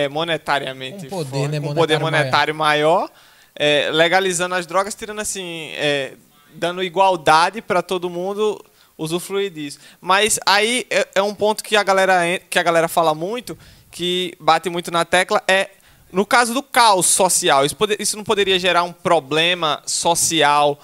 monetariamente 0.09 1.09
Com 1.09 1.17
poder, 1.25 1.49
né, 1.49 1.61
com 1.61 1.75
poder 1.75 1.99
monetário 1.99 2.01
monetário 2.01 2.55
maior, 2.55 3.11
é, 3.55 3.91
legalizando 3.93 4.55
as 4.55 4.67
drogas, 4.67 4.95
tirando 4.95 5.21
assim, 5.21 5.71
é, 5.77 6.15
dando 6.55 6.83
igualdade 6.83 7.61
para 7.63 7.83
todo 7.83 8.09
mundo 8.11 8.63
usufruir 8.97 9.51
disso. 9.51 9.79
Mas 10.01 10.39
aí 10.47 10.87
é, 10.91 11.09
é 11.17 11.23
um 11.23 11.35
ponto 11.35 11.63
que 11.65 11.77
a 11.77 11.83
galera 11.83 12.21
que 12.51 12.59
a 12.59 12.63
galera 12.63 12.89
fala 12.89 13.15
muito, 13.15 13.57
que 13.91 14.35
bate 14.39 14.69
muito 14.71 14.91
na 14.91 15.05
tecla 15.05 15.43
é 15.49 15.71
no 16.13 16.27
caso 16.27 16.53
do 16.53 16.63
caos 16.63 17.07
social. 17.07 17.65
Isso, 17.65 17.75
pode- 17.75 17.97
isso 17.99 18.17
não 18.19 18.25
poderia 18.25 18.59
gerar 18.59 18.83
um 18.83 18.93
problema 18.93 19.83
social, 19.87 20.79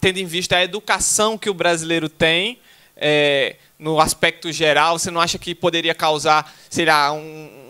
tendo 0.00 0.18
em 0.18 0.26
vista 0.26 0.56
a 0.56 0.62
educação 0.64 1.38
que 1.38 1.48
o 1.48 1.54
brasileiro 1.54 2.08
tem 2.08 2.58
é, 3.00 3.56
no 3.78 3.98
aspecto 4.00 4.50
geral? 4.52 4.98
Você 4.98 5.10
não 5.10 5.20
acha 5.20 5.38
que 5.38 5.54
poderia 5.54 5.94
causar, 5.94 6.52
sei 6.68 6.84
lá, 6.84 7.12
um- 7.12 7.18
um- 7.18 7.67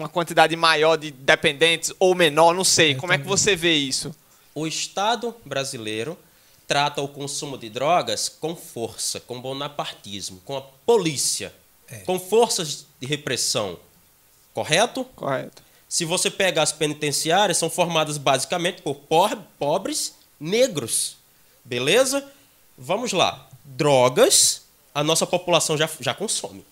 uma 0.00 0.08
quantidade 0.08 0.54
maior 0.56 0.96
de 0.96 1.10
dependentes 1.10 1.92
ou 1.98 2.14
menor? 2.14 2.54
Não 2.54 2.64
sei. 2.64 2.94
Como 2.94 3.12
é 3.12 3.18
que 3.18 3.26
você 3.26 3.54
vê 3.54 3.74
isso? 3.74 4.14
O 4.54 4.66
Estado 4.66 5.34
brasileiro 5.44 6.18
trata 6.66 7.00
o 7.02 7.08
consumo 7.08 7.56
de 7.58 7.68
drogas 7.68 8.28
com 8.28 8.54
força, 8.56 9.20
com 9.20 9.40
bonapartismo, 9.40 10.40
com 10.44 10.56
a 10.56 10.62
polícia, 10.62 11.52
com 12.06 12.18
forças 12.18 12.86
de 13.00 13.06
repressão. 13.06 13.78
Correto? 14.54 15.04
Correto. 15.16 15.62
Se 15.88 16.04
você 16.04 16.30
pega 16.30 16.62
as 16.62 16.72
penitenciárias, 16.72 17.58
são 17.58 17.68
formadas 17.68 18.16
basicamente 18.18 18.82
por 18.82 18.94
por- 18.94 19.36
pobres 19.58 20.14
negros. 20.38 21.16
Beleza? 21.64 22.24
Vamos 22.78 23.12
lá. 23.12 23.48
Drogas, 23.64 24.62
a 24.94 25.02
nossa 25.02 25.26
população 25.26 25.76
já, 25.76 25.88
já 26.00 26.14
consome. 26.14 26.64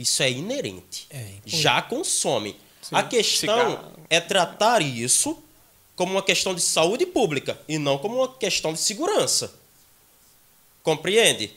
Isso 0.00 0.22
é 0.22 0.30
inerente. 0.30 1.06
É, 1.10 1.34
já 1.44 1.82
consome. 1.82 2.56
Sim, 2.80 2.96
A 2.96 3.02
questão 3.02 3.70
cigarro. 3.72 3.92
é 4.08 4.18
tratar 4.18 4.80
isso 4.80 5.36
como 5.94 6.12
uma 6.12 6.22
questão 6.22 6.54
de 6.54 6.62
saúde 6.62 7.04
pública 7.04 7.60
e 7.68 7.76
não 7.76 7.98
como 7.98 8.16
uma 8.16 8.32
questão 8.32 8.72
de 8.72 8.80
segurança. 8.80 9.52
Compreende? 10.82 11.52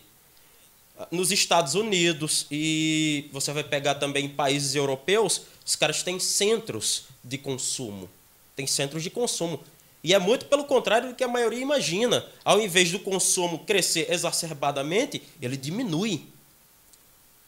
Nos 1.10 1.32
Estados 1.32 1.74
Unidos 1.74 2.46
e 2.52 3.30
você 3.32 3.54
vai 3.54 3.64
pegar 3.64 3.96
também 3.96 4.26
em 4.26 4.30
países 4.30 4.76
europeus, 4.76 5.44
os 5.66 5.78
caras 5.78 6.04
têm 6.04 6.20
centros 6.20 7.06
de 7.24 7.38
consumo. 7.38 8.10
Tem 8.58 8.68
centros 8.68 9.02
de 9.02 9.10
consumo. 9.10 9.62
E 10.04 10.14
é 10.14 10.20
muito 10.20 10.48
pelo 10.48 10.66
contrário 10.66 11.08
do 11.10 11.16
que 11.16 11.24
a 11.24 11.30
maioria 11.30 11.62
imagina. 11.62 12.26
Ao 12.44 12.60
invés 12.60 12.92
do 12.92 13.00
consumo 13.00 13.60
crescer 13.60 14.12
exacerbadamente, 14.12 15.24
ele 15.42 15.56
diminui. 15.56 16.33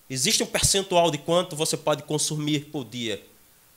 Existe 0.10 0.44
um 0.44 0.46
percentual 0.46 1.10
de 1.10 1.18
quanto 1.18 1.56
você 1.56 1.76
pode 1.76 2.04
consumir 2.04 2.66
por 2.66 2.84
dia. 2.86 3.22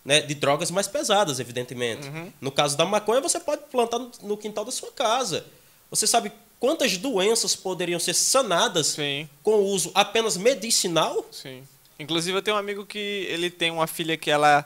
né, 0.04 0.20
de 0.22 0.34
drogas 0.34 0.70
mais 0.70 0.86
pesadas, 0.88 1.38
evidentemente. 1.38 2.10
No 2.40 2.50
caso 2.50 2.76
da 2.78 2.84
maconha, 2.86 3.20
você 3.20 3.38
pode 3.38 3.62
plantar 3.70 3.98
no, 4.22 4.36
quintal 4.38 4.64
da 4.64 4.70
sua 4.70 4.90
casa. 4.92 5.44
Você 5.90 6.06
sabe 6.06 6.32
quantas 6.58 6.96
doenças 6.96 7.54
poderiam 7.54 8.00
ser 8.00 8.14
sanadas 8.14 8.86
Sim. 8.88 9.28
com 9.42 9.56
o 9.56 9.64
uso 9.66 9.90
apenas 9.94 10.36
medicinal? 10.38 11.26
Sim. 11.30 11.62
Inclusive 11.98 12.38
eu 12.38 12.42
tenho 12.42 12.56
um 12.56 12.60
amigo 12.60 12.86
que 12.86 12.98
ele 13.28 13.50
tem 13.50 13.70
uma 13.70 13.86
filha 13.86 14.16
que 14.16 14.30
ela, 14.30 14.64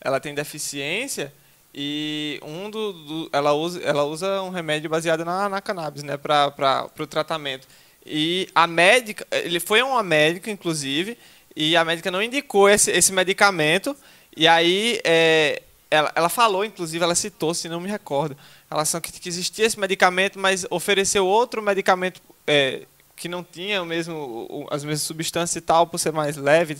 ela 0.00 0.20
tem 0.20 0.32
deficiência 0.34 1.32
e 1.74 2.38
um 2.42 2.70
do, 2.70 2.92
do- 2.92 3.30
ela 3.32 3.52
usa 3.52 3.80
ela 3.80 4.04
usa 4.04 4.42
um 4.42 4.50
remédio 4.50 4.88
baseado 4.88 5.24
na, 5.24 5.48
na 5.48 5.60
cannabis, 5.60 6.02
né, 6.04 6.16
para 6.16 6.88
o 7.00 7.06
tratamento. 7.06 7.66
E 8.06 8.48
a 8.54 8.66
médica, 8.66 9.26
ele 9.30 9.60
foi 9.60 9.80
a 9.80 9.86
uma 9.86 10.02
médica 10.02 10.50
inclusive 10.50 11.16
e 11.56 11.76
a 11.76 11.84
médica 11.84 12.10
não 12.10 12.22
indicou 12.22 12.68
esse, 12.68 12.90
esse 12.90 13.12
medicamento 13.12 13.96
e 14.36 14.48
aí 14.48 15.00
é, 15.04 15.62
ela, 15.94 16.12
ela 16.14 16.28
falou, 16.28 16.64
inclusive, 16.64 17.02
ela 17.02 17.14
citou, 17.14 17.54
se 17.54 17.68
não 17.68 17.80
me 17.80 17.88
recordo, 17.88 18.36
a 18.68 18.74
relação 18.74 19.00
que, 19.00 19.12
que 19.12 19.28
existia 19.28 19.64
esse 19.64 19.78
medicamento, 19.78 20.38
mas 20.38 20.66
ofereceu 20.70 21.26
outro 21.26 21.62
medicamento 21.62 22.20
é, 22.46 22.82
que 23.14 23.28
não 23.28 23.44
tinha 23.44 23.80
o 23.82 23.86
mesmo, 23.86 24.66
as 24.70 24.84
mesmas 24.84 25.02
substâncias 25.02 25.56
e 25.56 25.60
tal, 25.60 25.86
por 25.86 25.98
ser 25.98 26.12
mais 26.12 26.36
leve. 26.36 26.76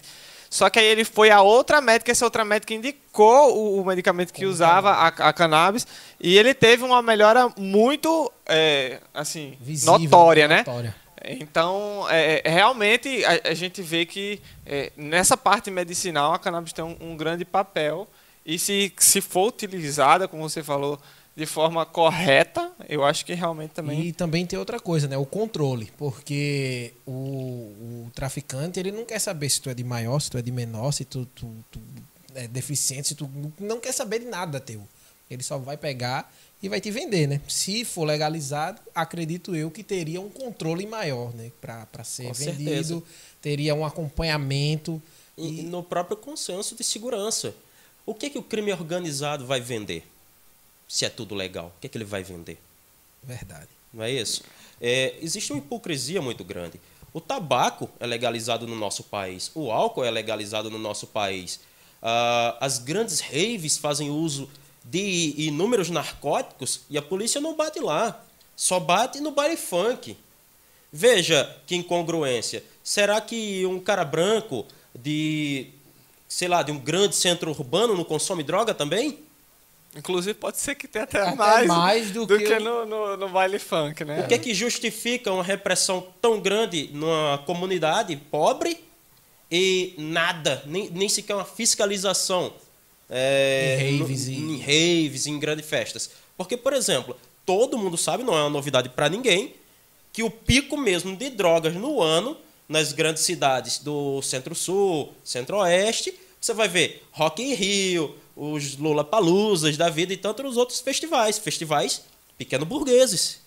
Só 0.51 0.68
que 0.68 0.79
aí 0.79 0.87
ele 0.87 1.05
foi 1.05 1.31
a 1.31 1.43
outra 1.43 1.81
médica, 1.81 2.12
essa 2.12 2.25
outra 2.25 2.45
médica 2.45 2.75
indicou 2.75 3.57
o, 3.57 3.81
o 3.81 3.85
medicamento 3.85 4.33
que 4.33 4.47
usava 4.47 4.91
a, 4.91 5.07
a 5.09 5.33
cannabis 5.33 5.87
e 6.20 6.37
ele 6.37 6.55
teve 6.55 6.85
uma 6.85 7.03
melhora 7.03 7.53
muito, 7.57 8.33
é, 8.47 9.01
assim, 9.12 9.57
Visível, 9.61 9.99
notória, 9.99 10.49
né? 10.49 10.59
notória. 10.59 10.95
Então, 11.29 12.07
é, 12.11 12.43
é, 12.45 12.51
realmente, 12.51 13.25
a, 13.25 13.51
a 13.51 13.55
gente 13.55 13.83
vê 13.83 14.05
que 14.05 14.41
é, 14.66 14.93
nessa 14.97 15.37
parte 15.37 15.70
medicinal 15.70 16.33
a 16.33 16.39
cannabis 16.39 16.72
tem 16.72 16.85
um, 16.85 16.97
um 17.01 17.16
grande 17.16 17.45
papel. 17.45 18.09
E 18.45 18.59
se, 18.59 18.93
se 18.99 19.20
for 19.20 19.49
utilizada, 19.49 20.29
como 20.29 20.49
você 20.49 20.62
falou, 20.62 21.01
de 21.37 21.47
forma 21.47 21.85
correta, 21.85 22.70
eu 22.89 23.05
acho 23.05 23.25
que 23.25 23.35
realmente 23.35 23.72
também. 23.72 24.01
E 24.01 24.12
também 24.12 24.47
tem 24.47 24.59
outra 24.59 24.79
coisa, 24.79 25.09
né? 25.09 25.16
O 25.16 25.27
controle. 25.27 25.91
Porque 25.97 26.93
o, 27.07 27.11
o 27.11 28.11
traficante, 28.14 28.79
ele 28.79 28.93
não 28.93 29.05
quer 29.05 29.18
saber 29.18 29.49
se 29.49 29.61
tu 29.61 29.68
é 29.68 29.75
de 29.75 29.83
maior, 29.83 30.20
se 30.20 30.31
tu 30.31 30.39
é 30.39 30.43
de 30.43 30.53
menor, 30.53 30.93
se 30.93 31.05
tu, 31.05 31.27
tu, 31.35 31.51
tu 31.70 31.81
é 32.35 32.47
deficiente, 32.47 33.09
se 33.09 33.14
tu 33.14 33.29
não 33.59 33.81
quer 33.81 33.93
saber 33.93 34.20
de 34.20 34.27
nada 34.27 34.61
teu. 34.61 34.87
Ele 35.29 35.43
só 35.43 35.59
vai 35.59 35.77
pegar 35.77 36.33
e 36.65 36.69
vai 36.69 36.81
te 36.81 36.91
vender, 36.91 37.27
né? 37.27 37.43
Se 37.47 37.85
for 37.85 38.07
legalizado, 38.07 38.81
acredito 38.95 39.55
eu 39.55 39.71
que 39.71 39.83
teria 39.83 40.19
um 40.19 40.31
controle 40.31 40.87
maior, 40.87 41.31
né? 41.35 41.53
Pra 41.61 41.87
ser 42.03 42.29
Com 42.29 42.33
vendido, 42.33 42.65
certeza. 42.65 43.03
teria 43.43 43.75
um 43.75 43.85
acompanhamento. 43.85 45.01
E 45.37 45.61
no 45.61 45.83
próprio 45.83 46.17
consenso 46.17 46.75
de 46.75 46.83
segurança. 46.83 47.55
O 48.07 48.15
que, 48.15 48.31
que 48.31 48.39
o 48.39 48.43
crime 48.43 48.73
organizado 48.73 49.45
vai 49.45 49.61
vender? 49.61 50.07
Se 50.89 51.05
é 51.05 51.11
tudo 51.11 51.35
legal, 51.35 51.67
o 51.67 51.81
que, 51.83 51.89
que 51.89 51.99
ele 51.99 52.05
vai 52.07 52.23
vender? 52.23 52.59
Verdade. 53.23 53.69
Não 53.93 54.03
é 54.03 54.11
isso? 54.11 54.43
É, 54.81 55.17
existe 55.21 55.53
uma 55.53 55.59
hipocrisia 55.59 56.23
muito 56.23 56.43
grande. 56.43 56.81
O 57.12 57.21
tabaco 57.21 57.91
é 58.01 58.07
legalizado 58.07 58.67
no 58.67 58.75
nosso 58.75 59.05
país, 59.05 59.51
o 59.55 59.71
álcool 59.71 60.03
é 60.03 60.11
legalizado 60.11 60.71
no 60.71 60.79
nosso 60.79 61.09
país. 61.09 61.61
Ah, 62.03 62.57
as 62.59 62.79
grandes 62.79 63.21
raves 63.21 63.77
fazem 63.77 64.09
uso 64.09 64.49
de 64.85 65.35
inúmeros 65.39 65.89
narcóticos 65.89 66.82
e 66.91 66.99
a 66.99 67.03
polícia 67.03 67.41
não 67.41 67.57
bate 67.57 67.80
lá, 67.80 68.22
só 68.55 68.78
bate 68.78 69.20
no 69.20 69.30
baile 69.30 69.57
funk. 69.57 70.16
Veja 70.93 71.57
que 71.66 71.74
incongruência. 71.74 72.62
Será 72.82 73.20
que 73.20 73.64
um 73.66 73.80
cara 73.80 74.05
branco 74.05 74.66
de, 74.95 75.68
sei 76.28 76.47
lá, 76.47 76.62
de 76.62 76.70
um 76.70 76.78
grande 76.78 77.16
centro 77.16 77.51
urbano 77.51 77.97
não 77.97 78.05
consome 78.05 78.43
droga 78.43 78.74
também? 78.74 79.18
Inclusive, 79.97 80.35
pode 80.35 80.59
ser 80.59 80.74
que 80.74 80.87
tenha 80.87 81.05
até, 81.05 81.20
Até 81.20 81.37
mais, 81.37 81.66
mais 81.66 82.11
do 82.11 82.26
do, 82.26 82.37
que 82.37 82.45
que, 82.45 82.59
no, 82.59 82.85
no, 82.85 83.16
no 83.16 83.28
baile 83.28 83.59
funk, 83.59 84.05
né? 84.05 84.20
O 84.20 84.28
que 84.28 84.35
é 84.35 84.39
que 84.39 84.53
justifica 84.53 85.32
uma 85.32 85.43
repressão 85.43 86.07
tão 86.20 86.41
grande 86.41 86.91
numa 86.93 87.39
comunidade 87.39 88.16
pobre 88.16 88.85
e 89.51 89.95
nada, 89.97 90.62
nem, 90.66 90.91
nem 90.91 91.09
sequer 91.09 91.35
uma 91.35 91.45
fiscalização 91.45 92.53
é, 93.17 93.79
Em 93.91 93.99
raves 94.01 94.27
no- 94.27 94.33
e- 94.33 94.37
em 94.37 94.59
raves, 94.61 95.27
em 95.27 95.39
grandes 95.39 95.67
festas? 95.67 96.11
Porque, 96.37 96.57
por 96.57 96.73
exemplo, 96.73 97.17
todo 97.47 97.79
mundo 97.79 97.97
sabe, 97.97 98.23
não 98.25 98.35
é 98.37 98.41
uma 98.43 98.51
novidade 98.51 98.89
para 98.89 99.09
ninguém, 99.09 99.55
que 100.12 100.23
o 100.23 100.31
pico 100.31 100.77
mesmo 100.77 101.17
de 101.17 101.31
drogas 101.31 101.75
no 101.75 102.03
ano, 102.03 102.37
nas 102.69 102.93
grandes 102.93 103.23
cidades 103.23 103.79
do 103.79 104.21
Centro-Sul, 104.23 105.12
Centro-Oeste, 105.25 106.15
você 106.41 106.53
vai 106.53 106.69
ver 106.69 107.03
Rock 107.12 107.43
in 107.43 107.55
Rio, 107.55 108.15
os 108.37 108.77
Lollapaloozas 108.77 109.77
da 109.77 109.89
vida 109.89 110.12
e 110.12 110.17
tantos 110.17 110.57
outros 110.57 110.81
festivais. 110.81 111.39
Festivais 111.39 112.03
pequeno-burgueses. 112.37 113.39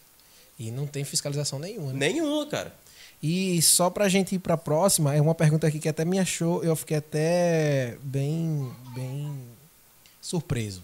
E 0.59 0.71
não 0.71 0.87
tem 0.87 1.03
fiscalização 1.03 1.59
nenhuma. 1.59 1.93
né? 1.93 2.07
Nenhuma, 2.09 2.45
cara. 2.47 2.73
E 3.21 3.61
só 3.61 3.89
pra 3.89 4.07
gente 4.09 4.35
ir 4.35 4.39
pra 4.39 4.55
próxima, 4.57 5.15
é 5.15 5.21
uma 5.21 5.33
pergunta 5.35 5.65
aqui 5.67 5.79
que 5.79 5.89
até 5.89 6.05
me 6.05 6.19
achou, 6.19 6.63
eu 6.63 6.75
fiquei 6.75 6.97
até 6.97 7.97
bem, 8.01 8.71
bem 8.95 9.33
surpreso. 10.27 10.83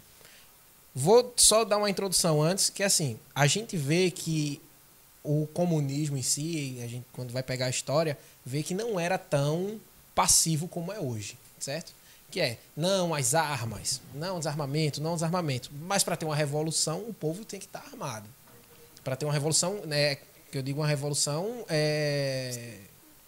Vou 0.96 1.34
só 1.36 1.66
dar 1.66 1.78
uma 1.78 1.90
introdução 1.90 2.42
antes, 2.42 2.70
que 2.70 2.84
assim, 2.84 3.20
a 3.36 3.46
gente 3.46 3.76
vê 3.76 4.10
que 4.10 4.62
o 5.24 5.48
comunismo 5.48 6.18
em 6.18 6.22
si, 6.22 6.80
a 6.84 6.88
gente 6.88 7.06
quando 7.14 7.32
vai 7.32 7.44
pegar 7.44 7.66
a 7.66 7.70
história, 7.70 8.18
vê 8.46 8.64
que 8.64 8.74
não 8.74 9.00
era 9.00 9.18
tão 9.18 9.80
passivo 10.16 10.68
como 10.68 10.92
é 10.94 11.00
hoje, 11.00 11.38
certo? 11.60 11.94
Que 12.30 12.40
é, 12.40 12.58
não 12.76 13.14
as 13.14 13.34
armas, 13.34 14.02
não 14.14 14.38
desarmamento, 14.38 15.02
não 15.02 15.16
desarmamento. 15.16 15.70
Mas 15.74 16.04
para 16.04 16.16
ter 16.16 16.26
uma 16.26 16.36
revolução, 16.36 17.00
o 17.02 17.14
povo 17.14 17.44
tem 17.44 17.60
que 17.60 17.66
estar 17.66 17.84
armado. 17.92 18.28
Para 19.04 19.16
ter 19.16 19.26
uma 19.26 19.34
revolução, 19.34 19.86
né, 19.86 20.16
que 20.52 20.58
eu 20.58 20.62
digo 20.62 20.80
uma 20.80 20.88
revolução 20.88 21.66
é, 21.68 22.78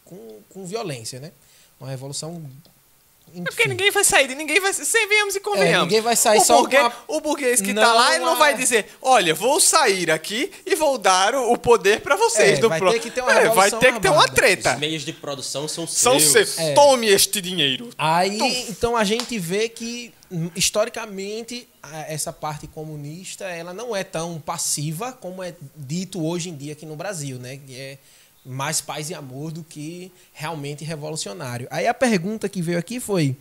com, 0.06 0.40
com 0.50 0.66
violência, 0.66 1.20
né? 1.20 1.32
Uma 1.80 1.90
revolução 1.90 2.42
É 3.38 3.42
porque 3.42 3.64
enfim. 3.64 3.70
ninguém 3.70 3.92
vai 3.92 4.04
sair, 4.04 4.28
de 4.30 4.36
ninguém 4.36 4.60
vai. 4.62 4.72
Sem 4.72 5.08
venhamos 5.10 5.36
e 5.36 5.40
convenhamos. 5.42 5.76
É, 5.76 5.82
ninguém 5.82 6.02
vai 6.02 6.16
sair 6.16 6.38
o 6.40 6.42
só 6.46 6.58
burguês, 6.62 6.82
com 6.84 6.88
a- 6.88 7.04
O 7.18 7.20
burguês 7.20 7.60
que 7.62 7.74
tá 7.74 7.82
Não 7.82 7.96
lá, 7.96 8.16
ele 8.16 8.24
não 8.24 8.38
vai 8.38 8.56
dizer: 8.56 8.86
olha, 9.02 9.34
vou 9.34 9.60
sair 9.60 10.10
aqui 10.10 10.50
e 10.66 10.74
vou 10.76 10.98
dar 10.98 11.36
o 11.36 11.52
o 11.52 11.58
poder 11.58 12.00
pra 12.02 12.16
vocês. 12.16 12.58
É, 12.58 12.62
do 12.62 12.70
vai 12.70 12.80
pro- 12.80 12.92
ter 12.92 13.00
que 13.00 13.12
ter 13.12 13.22
uma 13.22 13.32
É, 13.32 13.50
Vai 13.50 13.70
ter 13.72 13.94
que 13.94 14.00
ter 14.00 14.10
uma 14.10 14.28
treta. 14.28 14.74
Os 14.74 14.80
meios 14.80 15.04
de 15.04 15.12
produção 15.14 15.68
são 15.68 15.86
São 15.86 16.20
seus. 16.20 16.50
seus. 16.50 16.60
É. 16.60 16.74
Tome 16.74 17.08
este 17.08 17.42
dinheiro. 17.42 17.90
Aí, 17.98 18.40
então 18.70 18.96
a 18.96 19.04
gente 19.04 19.38
vê 19.38 19.68
que 19.68 20.14
hum, 20.32 20.50
historicamente 20.56 21.68
essa 22.08 22.32
parte 22.34 22.68
comunista 22.68 23.46
ela 23.46 23.74
não 23.74 23.96
é 23.96 24.04
tão 24.04 24.40
passiva 24.40 25.12
como 25.12 25.44
é 25.44 25.54
dito 25.76 26.26
hoje 26.26 26.50
em 26.50 26.56
dia 26.56 26.74
aqui 26.74 26.86
no 26.86 26.96
Brasil, 26.96 27.38
né? 27.38 27.58
Que 27.58 27.76
é 27.80 27.98
mais 28.46 28.80
paz 28.82 29.10
e 29.10 29.14
amor 29.16 29.52
do 29.52 29.64
que 29.64 30.12
realmente 30.34 30.84
revolucionário. 30.84 31.68
Aí 31.72 31.88
a 31.88 31.94
pergunta 31.94 32.48
que 32.48 32.62
veio 32.62 32.78
aqui 32.78 33.00
foi 33.00 33.36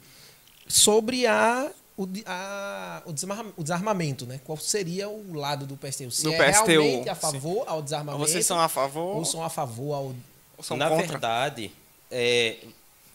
sobre 0.66 1.26
a 1.26 1.70
o, 1.96 2.08
a- 2.26 3.02
o 3.06 3.12
desarma- 3.12 3.52
o 3.56 3.62
desarmamento, 3.62 4.26
né? 4.26 4.40
Qual 4.44 4.58
seria 4.58 5.08
o 5.08 5.32
lado 5.34 5.64
do 5.64 5.76
PSTU? 5.76 6.10
Se 6.10 6.24
Do 6.24 6.32
é 6.32 6.50
PSTU, 6.50 6.66
realmente 6.66 7.08
a 7.08 7.14
sim. 7.14 7.20
favor 7.20 7.64
ao 7.68 7.80
desarmamento 7.82 8.26
Vocês 8.26 8.44
são 8.44 8.58
a 8.58 8.68
favor 8.68 9.16
ou 9.18 9.24
são 9.24 9.44
a 9.44 9.48
favor 9.50 9.94
ao 9.94 10.14
são 10.62 10.76
Na 10.76 10.88
contra? 10.88 11.06
verdade, 11.06 11.70
é, 12.10 12.56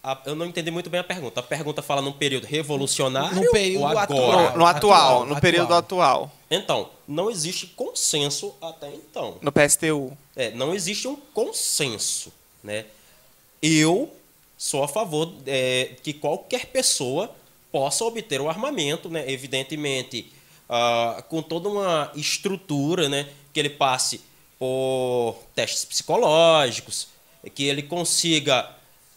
a- 0.02 0.18
eu 0.26 0.36
não 0.36 0.46
entendi 0.46 0.72
muito 0.72 0.90
bem 0.90 1.00
a 1.02 1.04
pergunta. 1.04 1.40
A 1.42 1.44
pergunta 1.44 1.82
fala 1.82 2.02
num 2.02 2.14
período 2.14 2.46
revolucionário 2.48 3.36
No 3.44 3.52
período 3.52 3.82
ou 3.82 3.88
agora? 3.88 4.04
atual. 4.04 4.32
No, 4.52 4.58
no 4.60 4.66
atual, 4.66 4.68
Atual, 4.68 5.26
no 5.26 5.42
período 5.42 5.74
atual. 5.74 6.32
Então, 6.50 6.90
não 7.08 7.30
existe 7.30 7.68
consenso 7.68 8.56
até 8.62 8.90
então. 8.90 9.38
No 9.42 9.52
PSTU. 9.52 10.18
É, 10.36 10.52
não 10.52 10.74
existe 10.74 11.08
um 11.08 11.16
consenso, 11.16 12.34
né? 12.64 12.86
Eu 13.62 14.12
sou 14.58 14.84
a 14.84 14.88
favor 14.88 15.32
é, 15.46 15.96
que 16.02 16.14
qualquer 16.14 16.68
pessoa 16.68 17.34
possa 17.72 18.04
obter 18.04 18.42
o 18.42 18.50
armamento, 18.50 19.10
né? 19.10 19.30
Evidentemente, 19.32 20.32
ah, 20.68 21.24
com 21.30 21.42
toda 21.42 21.70
uma 21.70 22.12
estrutura, 22.16 23.08
né? 23.08 23.30
Que 23.54 23.60
ele 23.60 23.70
passe 23.70 24.22
por 24.58 25.38
testes 25.56 25.86
psicológicos, 25.86 27.08
que 27.54 27.64
ele 27.64 27.84
consiga 27.84 28.70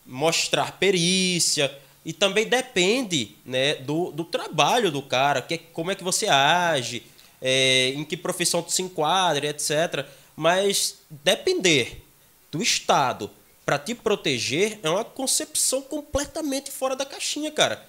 mostrar 0.07 0.78
perícia 0.78 1.76
e 2.05 2.12
também 2.12 2.47
depende, 2.47 3.37
né? 3.45 3.76
Do, 3.76 4.12
do 4.12 4.24
trabalho 4.24 4.91
do 4.91 5.03
cara, 5.03 5.41
que, 5.41 5.57
como 5.57 5.91
é 5.91 5.95
que 5.95 6.05
você 6.05 6.28
age, 6.28 7.03
é, 7.43 7.88
em 7.90 8.05
que 8.05 8.16
profissão 8.16 8.62
tu 8.62 8.70
se 8.70 8.80
enquadra, 8.80 9.49
etc. 9.49 10.07
Mas 10.36 10.99
depender 11.11 12.03
do 12.51 12.62
Estado 12.62 13.30
para 13.66 13.78
te 13.78 13.95
proteger 13.95 14.78
é 14.82 14.88
uma 14.88 15.05
concepção 15.05 15.82
completamente 15.82 16.70
fora 16.70 16.95
da 16.97 17.05
caixinha, 17.05 17.51
cara. 17.51 17.84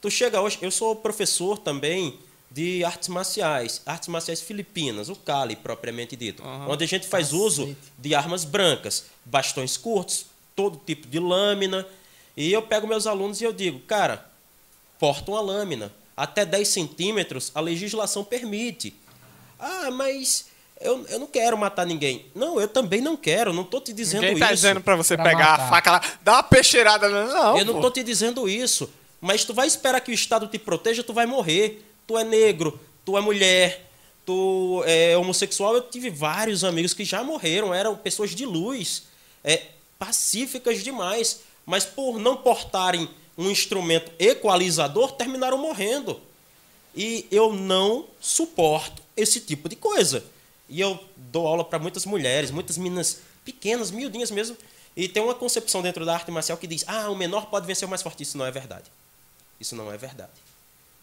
Tu 0.00 0.10
chega 0.10 0.40
hoje, 0.40 0.58
eu 0.60 0.70
sou 0.70 0.94
professor 0.94 1.58
também 1.58 2.18
de 2.50 2.84
artes 2.84 3.08
marciais, 3.08 3.82
artes 3.84 4.08
marciais 4.08 4.40
filipinas, 4.40 5.08
o 5.08 5.16
Kali 5.16 5.56
propriamente 5.56 6.16
dito, 6.16 6.42
onde 6.66 6.84
a 6.84 6.88
gente 6.88 7.06
faz 7.06 7.32
uso 7.32 7.76
de 7.98 8.14
armas 8.14 8.44
brancas, 8.44 9.06
bastões 9.24 9.76
curtos, 9.76 10.26
todo 10.56 10.80
tipo 10.84 11.06
de 11.06 11.18
lâmina. 11.18 11.86
E 12.36 12.52
eu 12.52 12.62
pego 12.62 12.86
meus 12.86 13.06
alunos 13.06 13.40
e 13.40 13.44
eu 13.44 13.52
digo, 13.52 13.80
cara, 13.80 14.28
porta 14.98 15.30
uma 15.30 15.40
lâmina. 15.40 15.92
Até 16.18 16.44
10 16.44 16.66
centímetros, 16.68 17.50
a 17.54 17.60
legislação 17.60 18.24
permite. 18.24 18.92
Ah, 19.58 19.90
mas 19.90 20.46
eu, 20.80 21.04
eu 21.08 21.18
não 21.18 21.26
quero 21.26 21.56
matar 21.56 21.86
ninguém. 21.86 22.26
Não, 22.34 22.60
eu 22.60 22.68
também 22.68 23.00
não 23.00 23.16
quero, 23.16 23.52
não 23.52 23.64
tô 23.64 23.80
te 23.80 23.92
dizendo 23.92 24.22
Ninguém 24.22 24.36
isso. 24.38 24.46
tá 24.46 24.52
dizendo 24.52 24.80
pra 24.80 24.96
você 24.96 25.16
Pra 25.16 25.24
pegar 25.24 25.50
matar. 25.50 25.64
a 25.64 25.68
faca 25.68 25.90
lá, 25.92 26.02
dar 26.22 26.32
uma 26.34 26.42
peixeirada. 26.42 27.08
Não, 27.08 27.58
eu 27.58 27.64
não 27.64 27.74
pô. 27.74 27.80
tô 27.82 27.90
te 27.90 28.02
dizendo 28.02 28.48
isso. 28.48 28.90
Mas 29.20 29.44
tu 29.44 29.52
vai 29.54 29.66
esperar 29.66 30.00
que 30.00 30.10
o 30.10 30.14
Estado 30.14 30.46
te 30.46 30.58
proteja, 30.58 31.02
tu 31.02 31.12
vai 31.12 31.26
morrer. 31.26 31.84
Tu 32.06 32.16
é 32.16 32.24
negro, 32.24 32.78
tu 33.04 33.18
é 33.18 33.20
mulher, 33.20 33.90
tu 34.24 34.82
é 34.86 35.16
homossexual. 35.16 35.74
Eu 35.74 35.82
tive 35.82 36.08
vários 36.10 36.64
amigos 36.64 36.94
que 36.94 37.04
já 37.04 37.22
morreram, 37.24 37.74
eram 37.74 37.96
pessoas 37.96 38.30
de 38.30 38.46
luz, 38.46 39.04
é, 39.44 39.62
pacíficas 39.98 40.82
demais. 40.82 41.40
Mas 41.66 41.84
por 41.84 42.18
não 42.18 42.36
portarem 42.36 43.08
um 43.38 43.48
instrumento 43.48 44.10
equalizador, 44.18 45.12
terminaram 45.12 45.56
morrendo. 45.56 46.20
E 46.94 47.26
eu 47.30 47.52
não 47.52 48.06
suporto 48.20 49.00
esse 49.16 49.40
tipo 49.40 49.68
de 49.68 49.76
coisa. 49.76 50.24
E 50.68 50.80
eu 50.80 50.98
dou 51.16 51.46
aula 51.46 51.64
para 51.64 51.78
muitas 51.78 52.04
mulheres, 52.04 52.50
muitas 52.50 52.76
meninas 52.76 53.20
pequenas, 53.44 53.92
miudinhas 53.92 54.32
mesmo. 54.32 54.56
E 54.96 55.08
tem 55.08 55.22
uma 55.22 55.34
concepção 55.34 55.80
dentro 55.80 56.04
da 56.04 56.14
arte 56.14 56.30
marcial 56.32 56.58
que 56.58 56.66
diz: 56.66 56.84
ah, 56.88 57.08
o 57.08 57.14
menor 57.14 57.46
pode 57.46 57.66
vencer 57.66 57.86
o 57.86 57.88
mais 57.88 58.02
forte. 58.02 58.24
Isso 58.24 58.36
não 58.36 58.44
é 58.44 58.50
verdade. 58.50 58.90
Isso 59.60 59.76
não 59.76 59.92
é 59.92 59.96
verdade. 59.96 60.32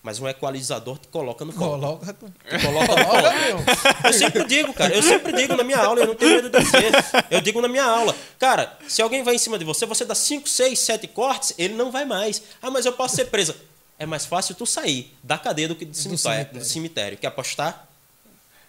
Mas 0.06 0.20
um 0.20 0.28
equalizador 0.28 0.99
te 0.99 1.08
coloca 1.08 1.43
no 1.43 1.51
ponto. 1.51 1.66
Coloca. 1.68 2.14
Te 2.14 2.64
coloca 2.64 2.95
no 2.95 3.39
meu. 3.39 3.58
Eu 4.03 4.14
sempre 4.14 4.43
digo, 4.45 4.72
cara, 4.72 4.93
eu 4.93 5.01
sempre 5.01 5.34
digo 5.34 5.56
na 5.56 5.64
minha 5.64 5.80
aula, 5.80 6.01
eu 6.01 6.06
não 6.06 6.14
tenho 6.14 6.36
medo 6.36 6.49
de 6.51 6.64
dizer. 6.64 6.91
Eu 7.32 7.41
digo 7.41 7.60
na 7.60 7.68
minha 7.68 7.84
aula, 7.84 8.16
cara, 8.38 8.78
se 8.88 9.01
alguém 9.01 9.24
vai 9.24 9.34
em 9.34 9.39
cima 9.39 9.58
de 9.58 9.66
você, 9.66 9.84
você 9.88 10.06
dá 10.06 10.14
5, 10.14 10.47
6, 10.47 10.78
7 10.78 11.08
cortes, 11.08 11.56
ele 11.58 11.74
não 11.74 11.89
vai 11.91 12.06
mais. 12.06 12.39
Ah, 12.62 12.70
mas 12.70 12.86
eu 12.86 12.93
posso 12.93 13.16
ser 13.16 13.26
presa. 13.32 13.56
É 13.97 14.06
mais 14.06 14.28
fácil 14.28 14.53
tu 14.53 14.64
sair 14.68 15.12
da 15.24 15.39
cadeia 15.39 15.70
do 15.70 15.76
que 15.76 15.86
do 15.86 15.97
cemitério. 15.97 16.20
cemitério. 16.20 16.60
Do 16.60 16.66
cemitério. 16.66 17.18
Quer 17.18 17.28
apostar? 17.28 17.88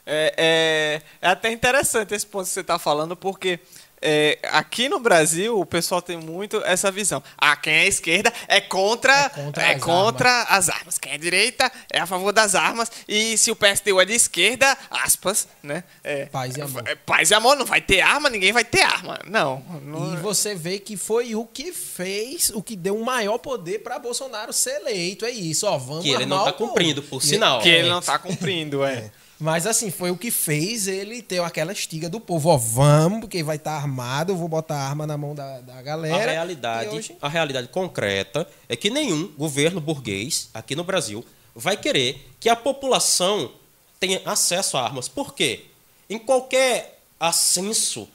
É, 0.07 0.32
é, 0.39 1.03
é 1.20 1.28
até 1.28 1.53
interessante 1.53 2.14
esse 2.14 2.24
ponto 2.24 2.47
que 2.47 2.55
você 2.55 2.61
está 2.61 2.78
falando, 2.78 3.14
porque 3.14 3.61
é, 4.03 4.38
aqui 4.51 4.88
no 4.88 5.01
Brasil 5.01 5.59
o 5.59 5.64
pessoal 5.66 6.03
tem 6.03 6.16
muito 6.16 6.62
essa 6.64 6.90
visão. 6.90 7.22
Ah, 7.36 7.57
quem 7.57 7.72
é 7.72 7.86
esquerda 7.86 8.32
é 8.49 8.61
contra, 8.61 9.12
É 9.12 9.28
contra 9.30 9.62
é 9.62 9.74
as 9.74 9.82
contra 9.82 10.42
as 10.44 10.68
armas. 10.68 10.99
Quem 10.99 11.12
é 11.12 11.18
direita 11.18 11.70
é 11.92 11.99
a 12.01 12.07
favor 12.07 12.32
das 12.32 12.55
armas. 12.55 12.90
E 13.09 13.36
se 13.38 13.51
o 13.51 13.57
PSTU 13.57 14.01
é 14.01 14.05
de 14.05 14.12
esquerda, 14.14 14.76
aspas, 14.90 15.49
né? 15.62 15.82
É, 16.05 16.26
Paz 16.26 16.57
e 16.57 16.61
amor. 16.61 16.82
é 16.86 16.94
paz 16.94 17.30
e 17.30 17.34
amor, 17.34 17.57
não 17.57 17.64
vai 17.66 17.80
ter 17.80 18.01
arma, 18.01 18.28
ninguém 18.30 18.53
vai 18.53 18.64
ter 18.64 18.82
arma. 18.82 19.18
Não. 19.26 19.62
não 19.82 20.14
E 20.14 20.16
você 20.18 20.55
vê 20.55 20.78
que 20.78 20.97
foi 20.97 21.34
o 21.34 21.44
que 21.47 21.72
fez, 21.72 22.51
o 22.51 22.62
que 22.62 22.76
deu 22.76 22.97
um 22.97 23.05
maior 23.05 23.38
poder 23.38 23.80
para 23.82 23.99
Bolsonaro 23.99 24.53
ser 24.53 24.76
eleito. 24.80 25.24
É 25.24 25.30
isso, 25.30 25.66
ó. 25.66 25.76
Vamos 25.78 26.03
Que 26.05 26.11
ele 26.11 26.26
não 26.26 26.44
tá 26.44 26.51
o 26.51 26.55
cumprindo, 26.55 27.03
por 27.03 27.22
sinal. 27.22 27.61
que 27.61 27.68
ele 27.68 27.88
É. 27.88 27.90
não 27.90 27.99
está 28.01 28.18
cumprindo, 28.18 28.84
é. 28.84 29.11
Mas 29.39 29.66
assim, 29.66 29.91
foi 29.91 30.11
o 30.11 30.16
que 30.16 30.30
fez 30.30 30.87
ele 30.89 31.20
ter 31.20 31.43
aquela 31.43 31.70
estiga 31.72 32.09
do 32.09 32.18
povo. 32.18 32.49
Ó, 32.49 32.57
vamos, 32.57 33.20
porque 33.20 33.43
vai 33.43 33.57
estar 33.57 33.72
armado, 33.72 34.32
eu 34.32 34.37
vou 34.37 34.49
botar 34.49 34.76
a 34.76 34.89
arma 34.89 35.07
na 35.07 35.16
mão 35.18 35.34
da, 35.34 35.61
da 35.61 35.76
A 35.78 35.82
galera. 35.82 36.32
realidade, 36.32 36.95
E 36.95 36.99
hoje- 36.99 37.16
a 37.20 37.28
realidade 37.28 37.68
concreta 37.68 38.49
é 38.68 38.74
que 38.74 38.89
nenhum 38.89 39.28
governo 39.37 39.78
burguês 39.80 40.49
aqui 40.55 40.74
no 40.74 40.84
Brasil 40.84 41.22
vai 41.55 41.76
querer 41.76 42.30
que 42.41 42.49
a 42.49 42.57
população 42.57 43.53
tenha 44.01 44.22
acesso 44.24 44.76
a 44.78 44.82
armas. 44.84 45.07
Por 45.09 45.34
quê? 45.34 45.66
Em 46.09 46.18
qualquer 46.18 47.01
ascenso, 47.20 48.09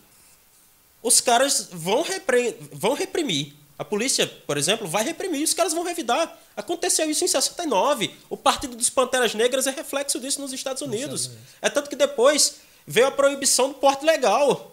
os 1.03 1.19
caras 1.22 1.69
vão, 1.72 2.01
repre- 2.03 2.55
vão 2.72 2.93
reprimir. 2.93 3.53
A 3.82 3.84
polícia, 3.84 4.27
por 4.45 4.59
exemplo, 4.59 4.88
vai 4.88 5.03
reprimir, 5.03 5.43
os 5.43 5.55
caras 5.55 5.73
vão 5.73 5.84
revidar. 5.84 6.38
Aconteceu 6.55 7.09
isso 7.09 7.25
em 7.25 7.27
69. 7.27 8.15
O 8.29 8.38
Partido 8.38 8.75
dos 8.75 8.91
Panteras 8.91 9.34
Negras 9.34 9.65
é 9.65 9.71
reflexo 9.71 10.19
disso 10.19 10.39
nos 10.39 10.53
Estados 10.53 10.84
Unidos. 10.84 11.32
É 11.59 11.67
tanto 11.67 11.89
que 11.89 11.95
depois 11.95 12.57
veio 12.86 13.07
a 13.07 13.11
proibição 13.11 13.69
do 13.69 13.73
porte 13.73 14.05
legal. 14.05 14.71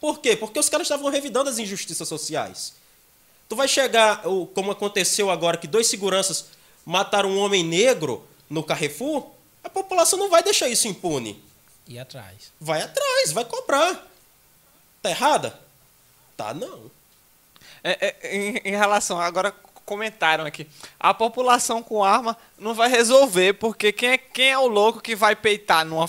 Por 0.00 0.18
quê? 0.18 0.34
Porque 0.34 0.58
os 0.58 0.68
caras 0.68 0.86
estavam 0.86 1.08
revidando 1.08 1.48
as 1.48 1.60
injustiças 1.60 2.08
sociais. 2.08 2.72
Tu 3.48 3.54
vai 3.54 3.68
chegar, 3.68 4.22
como 4.52 4.72
aconteceu 4.72 5.30
agora, 5.30 5.56
que 5.56 5.68
dois 5.68 5.86
seguranças 5.86 6.46
mataram 6.84 7.30
um 7.30 7.38
homem 7.38 7.62
negro 7.62 8.26
no 8.50 8.64
Carrefour, 8.64 9.28
a 9.62 9.70
população 9.70 10.18
não 10.18 10.28
vai 10.28 10.42
deixar 10.42 10.68
isso 10.68 10.88
impune. 10.88 11.40
E 11.86 11.96
atrás. 11.96 12.50
Vai 12.60 12.82
atrás, 12.82 13.30
vai 13.30 13.44
cobrar. 13.44 14.04
Tá 15.00 15.10
errada? 15.10 15.56
Tá 16.36 16.52
não. 16.52 16.97
É, 17.82 18.16
é, 18.22 18.36
em, 18.36 18.60
em 18.64 18.76
relação, 18.76 19.20
agora 19.20 19.52
comentaram 19.84 20.44
aqui, 20.44 20.66
a 21.00 21.14
população 21.14 21.82
com 21.82 22.04
arma 22.04 22.36
não 22.58 22.74
vai 22.74 22.90
resolver, 22.90 23.54
porque 23.54 23.90
quem 23.90 24.10
é, 24.10 24.18
quem 24.18 24.50
é 24.50 24.58
o 24.58 24.66
louco 24.66 25.00
que 25.00 25.16
vai 25.16 25.34
peitar 25.34 25.84
numa 25.84 26.08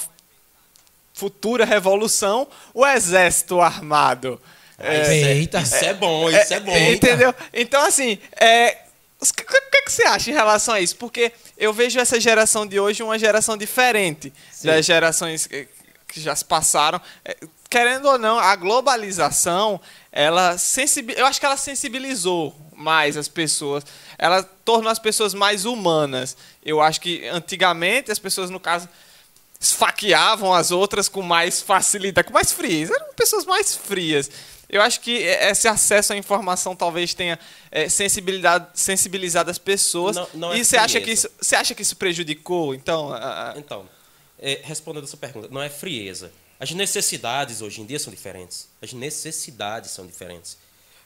futura 1.14 1.64
revolução 1.64 2.48
o 2.74 2.86
exército 2.86 3.62
armado? 3.62 4.42
É, 4.78 5.34
Eita. 5.34 5.60
Isso 5.62 5.76
é 5.76 5.94
bom, 5.94 6.30
isso 6.30 6.54
é, 6.54 6.60
bom. 6.60 6.76
Entendeu? 6.76 7.34
Então, 7.54 7.86
assim, 7.86 8.18
é, 8.40 8.78
o 9.22 9.26
que, 9.26 9.44
que 9.44 9.82
que 9.84 9.92
você 9.92 10.04
acha 10.04 10.30
em 10.30 10.34
relação 10.34 10.74
a 10.74 10.82
isso? 10.82 10.96
Porque 10.98 11.32
eu 11.58 11.74
vejo 11.74 12.00
essa 12.00 12.20
geração 12.20 12.66
de 12.66 12.80
hoje 12.80 13.02
uma 13.02 13.18
geração 13.18 13.58
diferente 13.58 14.34
das 14.64 14.86
gerações 14.86 15.48
que 15.48 15.68
que 16.10 16.20
já 16.20 16.36
se 16.36 16.44
passaram. 16.44 17.00
É, 17.24 17.38
Querendo 17.70 18.08
ou 18.08 18.18
não, 18.18 18.40
a 18.40 18.56
globalização, 18.56 19.80
ela 20.12 20.56
eu 21.16 21.26
acho 21.26 21.40
que 21.40 21.46
ela 21.46 21.58
sensibilizou 21.58 22.56
mais 22.76 23.16
as 23.18 23.28
pessoas. 23.28 23.84
Ela 24.18 24.42
tornou 24.44 24.90
as 24.92 25.00
pessoas 25.00 25.34
mais 25.34 25.66
humanas. 25.66 26.36
Eu 26.64 26.82
acho 26.82 27.00
que 27.02 27.28
antigamente 27.28 28.12
as 28.12 28.18
pessoas, 28.20 28.50
no 28.50 28.60
caso, 28.60 28.88
esfaqueavam 29.60 30.54
as 30.54 30.72
outras 30.72 31.10
com 31.10 31.22
mais 31.22 31.62
facilidade, 31.62 32.28
com 32.28 32.34
mais 32.34 32.52
frieza. 32.52 32.94
Eram 32.96 33.14
pessoas 33.14 33.46
mais 33.46 33.76
frias. 33.76 34.32
Eu 34.70 34.82
acho 34.82 35.02
que 35.02 35.12
esse 35.12 35.68
acesso 35.68 36.14
à 36.14 36.18
informação 36.18 36.76
talvez 36.76 37.14
tenha 37.14 37.40
é, 37.72 37.90
sensibilidade, 37.90 38.68
sensibilizado 38.76 39.50
as 39.50 39.58
pessoas. 39.58 40.16
Não- 40.16 40.28
não 40.36 40.54
é 40.54 40.60
e 40.60 40.66
você 40.66 40.78
acha 40.78 41.02
que 41.02 41.12
isso, 41.12 41.28
você 41.42 41.56
acha 41.56 41.74
que 41.74 41.82
isso 41.82 41.96
prejudicou? 41.96 42.74
Então, 42.76 43.12
a- 43.12 43.56
Então, 43.58 43.90
é, 44.40 44.62
respondendo 44.64 45.04
a 45.06 45.08
sua 45.08 45.18
pergunta, 45.20 45.48
não 45.52 45.62
é 45.62 45.70
frieza. 45.70 46.32
As 46.60 46.72
necessidades 46.72 47.62
hoje 47.62 47.82
em 47.82 47.86
dia 47.86 47.98
são 47.98 48.12
diferentes. 48.12 48.68
As 48.82 48.92
necessidades 48.92 49.92
são 49.92 50.06
diferentes. 50.06 50.58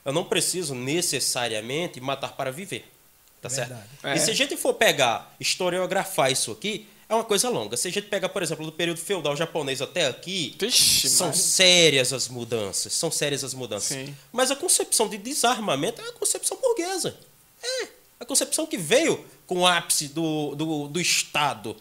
Eu 0.04 0.12
não 0.12 0.24
preciso 0.24 0.74
necessariamente 0.74 2.00
matar 2.00 2.32
para 2.32 2.50
viver. 2.50 2.90
Tá 3.40 3.48
certo? 3.48 3.68
Verdade. 3.68 3.88
É. 4.02 4.16
E 4.16 4.18
se 4.18 4.30
a 4.30 4.34
gente 4.34 4.56
for 4.56 4.74
pegar, 4.74 5.34
historiografar 5.38 6.32
isso 6.32 6.50
aqui, 6.50 6.88
é 7.08 7.14
uma 7.14 7.24
coisa 7.24 7.48
longa. 7.48 7.76
Se 7.76 7.86
a 7.86 7.92
gente 7.92 8.08
pegar, 8.08 8.30
por 8.30 8.42
exemplo, 8.42 8.64
do 8.64 8.72
período 8.72 8.98
feudal 8.98 9.36
japonês 9.36 9.80
até 9.80 10.06
aqui, 10.06 10.56
Vixe, 10.58 11.08
são 11.08 11.28
Maria. 11.28 11.42
sérias 11.42 12.12
as 12.12 12.28
mudanças. 12.28 12.92
São 12.94 13.10
sérias 13.10 13.44
as 13.44 13.54
mudanças. 13.54 13.96
Sim. 13.96 14.16
Mas 14.32 14.50
a 14.50 14.56
concepção 14.56 15.08
de 15.08 15.18
desarmamento 15.18 16.00
é 16.00 16.08
a 16.08 16.12
concepção 16.12 16.58
burguesa. 16.58 17.16
É. 17.62 17.88
A 18.18 18.24
concepção 18.24 18.66
que 18.66 18.78
veio 18.78 19.24
com 19.46 19.60
o 19.60 19.66
ápice 19.66 20.08
do, 20.08 20.54
do, 20.54 20.88
do 20.88 21.00
Estado. 21.00 21.76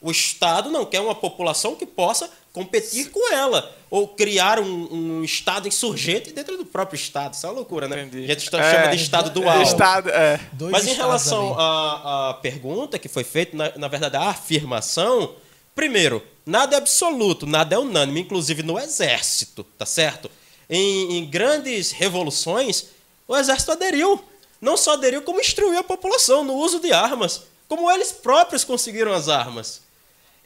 O 0.00 0.10
Estado 0.10 0.70
não 0.70 0.86
quer 0.86 1.00
uma 1.00 1.14
população 1.14 1.76
que 1.76 1.86
possa 1.86 2.30
competir 2.52 3.10
com 3.10 3.32
ela. 3.32 3.74
Ou 3.90 4.08
criar 4.08 4.58
um, 4.58 4.88
um 5.20 5.24
Estado 5.24 5.68
insurgente 5.68 6.32
dentro 6.32 6.56
do 6.56 6.64
próprio 6.64 6.96
Estado. 6.96 7.34
Isso 7.34 7.44
é 7.46 7.48
uma 7.48 7.56
loucura, 7.56 7.86
né? 7.88 8.02
Entendi. 8.02 8.24
A 8.24 8.34
gente 8.34 8.50
tá- 8.50 8.58
É, 8.62 8.72
chama 8.74 8.96
de 8.96 9.02
Estado 9.02 9.30
dual. 9.30 9.62
Estado, 9.62 10.08
é. 10.10 10.40
Dois 10.52 10.72
Mas 10.72 10.86
em 10.86 10.94
relação 10.94 11.54
à, 11.58 12.30
à 12.30 12.34
pergunta 12.34 12.98
que 12.98 13.08
foi 13.08 13.24
feita, 13.24 13.56
na, 13.56 13.72
na 13.76 13.88
verdade, 13.88 14.16
a 14.16 14.28
afirmação, 14.30 15.34
primeiro, 15.74 16.22
nada 16.46 16.74
é 16.76 16.78
absoluto, 16.78 17.46
nada 17.46 17.74
é 17.74 17.78
unânime, 17.78 18.20
inclusive 18.20 18.62
no 18.62 18.78
exército, 18.78 19.64
tá 19.76 19.84
certo? 19.84 20.30
Em, 20.70 21.18
em 21.18 21.26
grandes 21.26 21.90
revoluções, 21.90 22.86
o 23.28 23.36
exército 23.36 23.72
aderiu. 23.72 24.22
Não 24.60 24.76
só 24.76 24.92
aderiu, 24.92 25.22
como 25.22 25.40
instruiu 25.40 25.78
a 25.78 25.82
população 25.84 26.44
no 26.44 26.54
uso 26.54 26.80
de 26.80 26.92
armas, 26.92 27.42
como 27.68 27.90
eles 27.90 28.12
próprios 28.12 28.64
conseguiram 28.64 29.12
as 29.12 29.28
armas. 29.28 29.82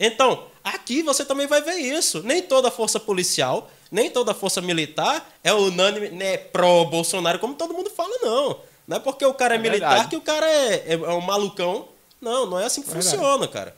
Então, 0.01 0.45
aqui 0.75 1.03
você 1.03 1.25
também 1.25 1.47
vai 1.47 1.61
ver 1.63 1.77
isso. 1.77 2.23
Nem 2.23 2.43
toda 2.43 2.71
força 2.71 2.99
policial, 2.99 3.71
nem 3.91 4.11
toda 4.11 4.35
força 4.35 4.61
militar 4.61 5.27
é 5.45 5.53
unânime, 5.53 6.09
né, 6.11 6.37
pró-Bolsonaro, 6.37 7.39
como 7.39 7.55
todo 7.55 7.73
mundo 7.75 7.91
fala, 7.91 8.17
não. 8.23 8.59
Não 8.87 8.97
é 8.97 9.01
porque 9.01 9.25
o 9.25 9.35
cara 9.35 9.55
é, 9.55 9.59
É 9.59 9.61
militar 9.61 9.89
verdade. 9.89 10.09
que 10.11 10.17
o 10.17 10.21
cara 10.21 10.47
é, 10.49 10.75
é- 10.87 10.93
é 10.95 10.97
um 11.13 11.21
malucão. 11.21 11.89
Não, 12.21 12.47
não 12.47 12.59
é 12.59 12.65
assim 12.67 12.83
que 12.83 12.89
Verdade. 12.91 13.11
funciona, 13.17 13.49
cara. 13.49 13.77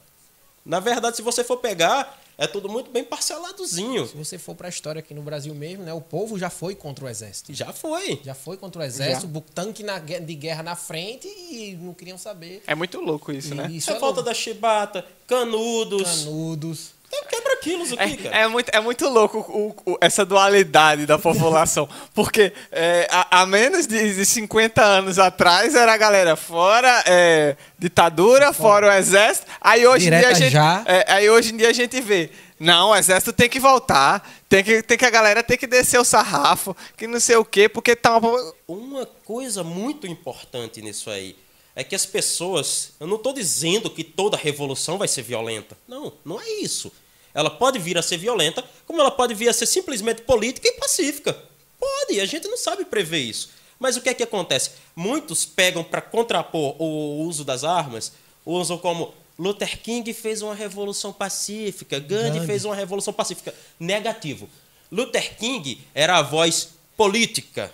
Na 0.64 0.80
verdade, 0.80 1.16
se 1.16 1.22
você 1.22 1.43
for 1.43 1.57
pegar, 1.59 2.18
é 2.39 2.47
tudo 2.47 2.68
muito 2.68 2.91
bem 2.91 3.03
parceladozinho. 3.05 4.07
Se 4.07 4.16
você 4.16 4.39
for 4.39 4.55
pra 4.55 4.68
história 4.68 5.01
aqui 5.01 5.12
no 5.12 5.20
Brasil 5.22 5.55
mesmo, 5.55 5.84
né? 5.84 5.93
O 5.93 6.01
povo 6.01 6.39
já 6.39 6.49
foi 6.49 6.74
contra 6.74 7.05
o 7.05 7.09
exército. 7.09 7.53
Já 7.53 7.72
foi. 7.72 8.20
Já 8.24 8.34
foi 8.34 8.57
contra 8.57 8.80
o 8.80 8.84
exército, 8.84 9.26
bu- 9.26 9.41
tanque 9.55 9.82
na, 9.82 9.99
de 9.99 10.34
guerra 10.34 10.62
na 10.62 10.76
frente 10.76 11.26
e 11.28 11.76
não 11.80 11.93
queriam 11.93 12.16
saber. 12.16 12.62
É 12.66 12.74
muito 12.74 13.01
louco 13.01 13.32
isso, 13.32 13.55
né? 13.55 13.66
E 13.70 13.76
Isso 13.78 13.91
é 13.91 13.99
falta 13.99 14.22
da 14.22 14.32
chibata, 14.32 15.05
canudos. 15.26 16.03
canudos. 16.24 16.98
É 17.11 17.25
quebra 17.25 17.57
quilos 17.57 17.93
aqui, 17.93 18.17
cara. 18.19 18.37
É, 18.37 18.41
é 18.43 18.49
muito, 18.49 18.69
é 18.71 18.81
muito 18.81 19.09
louco 19.09 19.39
o- 19.39 19.93
o- 19.93 19.99
essa 20.01 20.25
dualidade 20.25 21.07
da 21.07 21.19
população. 21.19 21.89
Porque 22.15 22.53
é, 22.71 23.09
há, 23.11 23.41
há 23.41 23.47
menos 23.47 23.87
de, 23.87 24.15
de 24.15 24.27
50 24.27 24.83
anos 24.83 25.19
atrás 25.19 25.75
era 25.75 25.93
a 25.93 25.97
galera 25.97 26.37
fora 26.37 27.03
é, 27.07 27.57
ditadura, 27.79 28.53
fora 28.53 28.89
o 28.89 28.93
exército. 28.93 29.47
Aí 29.61 29.87
hoje, 29.87 30.09
em 30.09 30.19
dia 30.19 30.29
a 30.29 30.35
gente, 30.35 30.53
já. 30.53 30.83
é, 30.87 31.05
aí 31.13 31.31
hoje 31.31 31.53
em 31.55 31.57
dia 31.57 31.71
a 31.71 31.73
gente 31.73 32.01
vê. 32.01 32.31
Não, 32.61 32.91
o 32.91 32.97
exército 32.97 33.33
tem 33.33 33.49
que 33.49 33.61
voltar. 33.61 34.29
Tem 34.49 34.63
que, 34.65 34.83
tem 34.83 34.99
que 34.99 35.05
a 35.05 35.11
galera 35.11 35.43
tem 35.43 35.57
que 35.57 35.67
descer 35.67 35.99
o 36.01 36.05
sarrafo, 36.05 36.77
que 36.97 37.07
não 37.07 37.21
sei 37.21 37.37
o 37.37 37.45
quê, 37.45 37.69
porque 37.69 37.95
tá 37.97 38.17
uma. 38.17 38.53
Uma 38.67 39.07
coisa 39.25 39.63
muito 39.65 40.07
importante 40.07 40.83
nisso 40.83 41.09
aí 41.09 41.37
é 41.79 41.85
que 41.85 41.95
as 41.95 42.05
pessoas. 42.05 42.91
Eu 42.99 43.07
não 43.07 43.14
estou 43.14 43.33
dizendo 43.33 43.89
que 43.89 44.03
toda 44.03 44.37
revolução 44.37 44.99
vai 44.99 45.07
ser 45.07 45.22
violenta. 45.22 45.79
Não, 45.87 46.12
não 46.24 46.41
é 46.41 46.51
isso. 46.61 46.91
Ela 47.33 47.49
pode 47.49 47.79
vir 47.79 47.97
a 47.97 48.03
ser 48.03 48.16
violenta, 48.16 48.64
como 48.85 49.01
ela 49.01 49.12
pode 49.12 49.33
vir 49.33 49.49
a 49.49 49.53
ser 49.53 49.66
simplesmente 49.66 50.22
política 50.22 50.66
e 50.66 50.72
pacífica. 50.72 51.41
Pode, 51.79 52.20
a 52.20 52.26
gente 52.26 52.49
não 52.49 52.57
sabe 52.57 52.85
prever 52.85 53.20
isso. 53.20 53.51
Mas 53.79 53.97
o 53.97 54.01
que 54.01 54.09
é 54.09 54.14
que 54.14 54.24
acontece? 54.24 54.72
Muitos 54.97 55.45
pegam 55.45 55.85
para 55.85 56.03
contrapor 56.03 56.74
o 56.83 57.22
uso 57.22 57.45
das 57.45 57.62
armas, 57.62 58.11
usam 58.45 58.76
como 58.76 59.14
Luther 59.39 59.81
King 59.81 60.12
fez 60.12 60.43
uma 60.43 60.57
revolução 60.57 61.12
pacífica, 61.12 62.01
Gandhi 62.01 62.39
Gandhi. 62.41 62.47
fez 62.47 62.64
uma 62.64 62.74
revolução 62.74 63.14
pacífica. 63.14 63.55
Negativo. 63.79 64.51
Luther 64.91 65.37
King 65.37 65.81
era 65.95 66.18
a 66.18 66.22
voz 66.22 66.70
política 66.97 67.72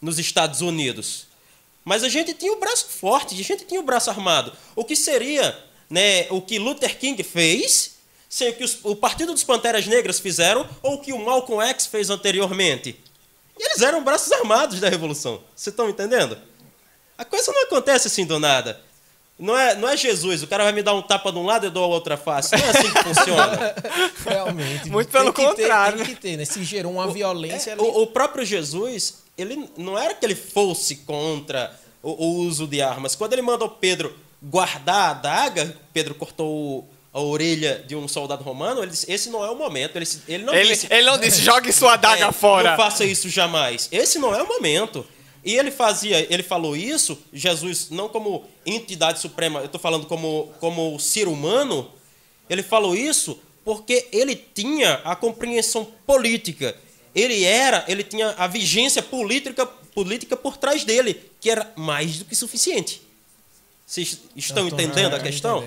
nos 0.00 0.20
Estados 0.20 0.60
Unidos. 0.60 1.26
Mas 1.90 2.04
a 2.04 2.08
gente 2.08 2.32
tinha 2.34 2.52
o 2.52 2.56
braço 2.60 2.86
forte, 2.86 3.34
a 3.34 3.42
gente 3.44 3.64
tinha 3.64 3.80
o 3.80 3.82
braço 3.82 4.08
armado. 4.10 4.52
O 4.76 4.84
que 4.84 4.94
seria 4.94 5.58
né, 5.90 6.28
o 6.30 6.40
que 6.40 6.56
Luther 6.56 6.96
King 6.96 7.20
fez, 7.24 7.96
sem 8.28 8.48
o 8.50 8.52
que 8.54 8.62
os- 8.62 8.78
o 8.84 8.94
Partido 8.94 9.32
dos 9.32 9.42
Panteras 9.42 9.88
Negras 9.88 10.20
fizeram, 10.20 10.64
ou 10.84 10.94
o 10.94 11.00
que 11.00 11.12
o 11.12 11.18
Malcolm 11.18 11.60
X 11.70 11.86
fez 11.86 12.08
anteriormente? 12.08 12.96
E 13.58 13.64
eles 13.64 13.82
eram 13.82 14.04
braços 14.04 14.30
armados 14.30 14.78
da 14.78 14.88
Revolução. 14.88 15.42
Vocês 15.56 15.72
estão 15.72 15.88
entendendo? 15.90 16.38
A 17.18 17.24
coisa 17.24 17.50
não 17.50 17.64
acontece 17.64 18.06
assim 18.06 18.24
do 18.24 18.38
nada. 18.38 18.80
Não 19.40 19.56
é, 19.58 19.74
não 19.74 19.88
é 19.88 19.96
Jesus, 19.96 20.42
o 20.42 20.46
cara 20.46 20.64
vai 20.64 20.72
me 20.72 20.82
dar 20.82 20.92
um 20.94 21.00
tapa 21.02 21.32
de 21.32 21.38
um 21.38 21.46
lado 21.46 21.64
e 21.64 21.68
eu 21.68 21.70
dou 21.70 21.82
a 21.84 21.86
outra 21.86 22.16
face. 22.16 22.54
Não 22.54 22.62
é 22.64 22.68
assim 22.70 22.92
que 22.92 23.02
funciona. 23.02 23.74
Realmente. 24.26 24.90
Muito 24.90 25.10
pelo 25.10 25.32
que 25.32 25.40
ter- 25.42 25.48
contrário, 25.48 25.96
Tem 26.04 26.06
que 26.14 26.20
ter, 26.20 26.36
né? 26.36 26.44
Se 26.44 26.62
gerou 26.62 26.92
uma 26.92 27.08
violência 27.08 27.70
É, 27.70 27.72
ali. 27.72 27.82
o, 27.82 28.02
o 28.02 28.06
próprio 28.06 28.44
Jesus, 28.44 29.22
ele 29.38 29.68
não 29.76 29.98
era 29.98 30.12
que 30.14 30.24
ele 30.26 30.34
fosse 30.34 30.96
contra 30.96 31.74
o, 32.02 32.10
o 32.26 32.34
uso 32.46 32.66
de 32.66 32.82
armas. 32.82 33.14
Quando 33.14 33.32
ele 33.32 33.42
mandou 33.42 33.68
Pedro 33.68 34.14
guardar 34.42 35.08
a 35.08 35.10
adaga, 35.10 35.76
Pedro 35.92 36.14
cortou 36.14 36.48
o- 36.48 36.88
a 37.12 37.20
orelha 37.20 37.82
de 37.88 37.96
um 37.96 38.06
soldado 38.06 38.44
romano, 38.44 38.82
ele 38.82 38.90
disse, 38.92 39.10
esse 39.10 39.30
não 39.30 39.44
é 39.44 39.50
o 39.50 39.56
momento. 39.56 39.96
Ele, 39.96 40.06
ele 40.28 40.44
não 40.44 40.54
Ele, 40.54 40.68
disse, 40.68 40.86
ele 40.88 41.02
não 41.06 41.18
disse, 41.18 41.40
jogue 41.42 41.72
sua 41.72 41.94
adaga 41.94 42.26
é, 42.26 42.32
fora. 42.32 42.70
Não 42.70 42.76
faça 42.76 43.04
isso 43.04 43.28
jamais. 43.28 43.88
Esse 43.90 44.18
não 44.20 44.32
é 44.34 44.40
o 44.42 44.46
momento. 44.46 45.04
E 45.44 45.54
ele 45.56 45.70
fazia, 45.70 46.26
ele 46.32 46.42
falou 46.42 46.76
isso, 46.76 47.18
Jesus, 47.32 47.88
não 47.90 48.08
como 48.08 48.44
entidade 48.66 49.20
suprema, 49.20 49.60
eu 49.60 49.66
estou 49.66 49.80
falando 49.80 50.06
como, 50.06 50.52
como 50.60 50.98
ser 51.00 51.28
humano, 51.28 51.90
ele 52.48 52.62
falou 52.62 52.94
isso 52.94 53.40
porque 53.64 54.08
ele 54.12 54.36
tinha 54.36 54.94
a 55.04 55.14
compreensão 55.16 55.86
política. 56.06 56.76
Ele 57.14 57.44
era, 57.44 57.84
ele 57.88 58.04
tinha 58.04 58.34
a 58.36 58.46
vigência 58.46 59.02
política, 59.02 59.66
política 59.66 60.36
por 60.36 60.56
trás 60.56 60.84
dele, 60.84 61.20
que 61.40 61.50
era 61.50 61.72
mais 61.76 62.18
do 62.18 62.24
que 62.24 62.34
suficiente. 62.34 63.02
Vocês 63.86 64.20
estão 64.36 64.68
entendendo 64.68 65.14
a 65.14 65.20
questão? 65.20 65.66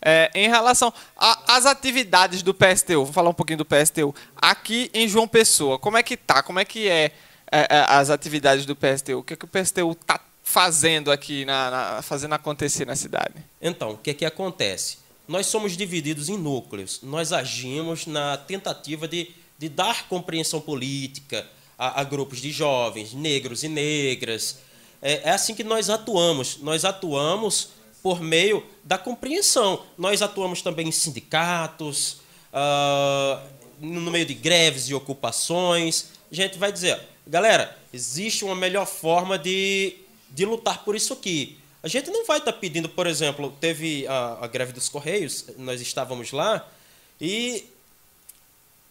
É, 0.00 0.30
em 0.34 0.48
relação 0.48 0.92
às 1.16 1.66
atividades 1.66 2.42
do 2.42 2.54
PSTU, 2.54 3.04
vou 3.04 3.12
falar 3.12 3.30
um 3.30 3.34
pouquinho 3.34 3.58
do 3.58 3.64
PSTU. 3.64 4.14
Aqui 4.36 4.90
em 4.94 5.08
João 5.08 5.26
Pessoa, 5.26 5.78
como 5.78 5.96
é 5.96 6.02
que 6.02 6.16
tá? 6.16 6.42
Como 6.42 6.58
é 6.58 6.64
que 6.64 6.88
é, 6.88 7.12
as 7.50 8.10
atividades 8.10 8.64
do 8.66 8.74
PSTU? 8.76 9.18
O 9.18 9.22
que, 9.22 9.34
é 9.34 9.36
que 9.36 9.44
o 9.44 9.48
PSTU 9.48 9.94
tá 9.94 10.20
fazendo 10.42 11.10
aqui, 11.10 11.44
na, 11.44 11.70
na- 11.70 12.02
fazendo 12.02 12.34
acontecer 12.34 12.86
na 12.86 12.96
cidade? 12.96 13.34
Então, 13.60 13.90
o 13.92 13.96
que 13.98 14.10
é 14.10 14.14
que 14.14 14.24
acontece? 14.24 14.98
Nós 15.26 15.46
somos 15.46 15.76
divididos 15.76 16.28
em 16.28 16.38
núcleos. 16.38 17.00
Nós 17.02 17.32
agimos 17.32 18.06
na 18.06 18.36
tentativa 18.36 19.06
de, 19.06 19.30
de 19.58 19.68
dar 19.68 20.08
compreensão 20.08 20.60
política 20.60 21.46
a, 21.78 22.00
a 22.00 22.04
grupos 22.04 22.40
de 22.40 22.50
jovens, 22.50 23.12
negros 23.12 23.62
e 23.62 23.68
negras. 23.68 24.58
É, 25.02 25.28
é 25.28 25.30
assim 25.30 25.54
que 25.54 25.62
nós 25.62 25.90
atuamos. 25.90 26.58
Nós 26.62 26.84
atuamos 26.84 27.70
por 28.02 28.20
meio 28.22 28.64
da 28.84 28.96
compreensão. 28.96 29.82
Nós 29.98 30.22
atuamos 30.22 30.62
também 30.62 30.88
em 30.88 30.92
sindicatos, 30.92 32.18
ah, 32.52 33.42
no 33.80 34.10
meio 34.10 34.24
de 34.24 34.34
greves 34.34 34.88
e 34.88 34.94
ocupações. 34.94 36.06
A 36.32 36.34
gente 36.34 36.58
vai 36.58 36.72
dizer, 36.72 37.00
galera, 37.28 37.76
existe 37.92 38.44
uma 38.44 38.54
melhor 38.54 38.86
forma 38.86 39.38
de, 39.38 39.96
de 40.30 40.44
lutar 40.44 40.84
por 40.84 40.96
isso 40.96 41.12
aqui. 41.12 41.58
A 41.82 41.88
gente 41.88 42.10
não 42.10 42.24
vai 42.26 42.38
estar 42.38 42.52
pedindo, 42.54 42.88
por 42.88 43.06
exemplo, 43.06 43.54
teve 43.60 44.06
a, 44.08 44.38
a 44.44 44.46
greve 44.48 44.72
dos 44.72 44.88
Correios, 44.88 45.44
nós 45.56 45.80
estávamos 45.80 46.32
lá, 46.32 46.66
e 47.20 47.64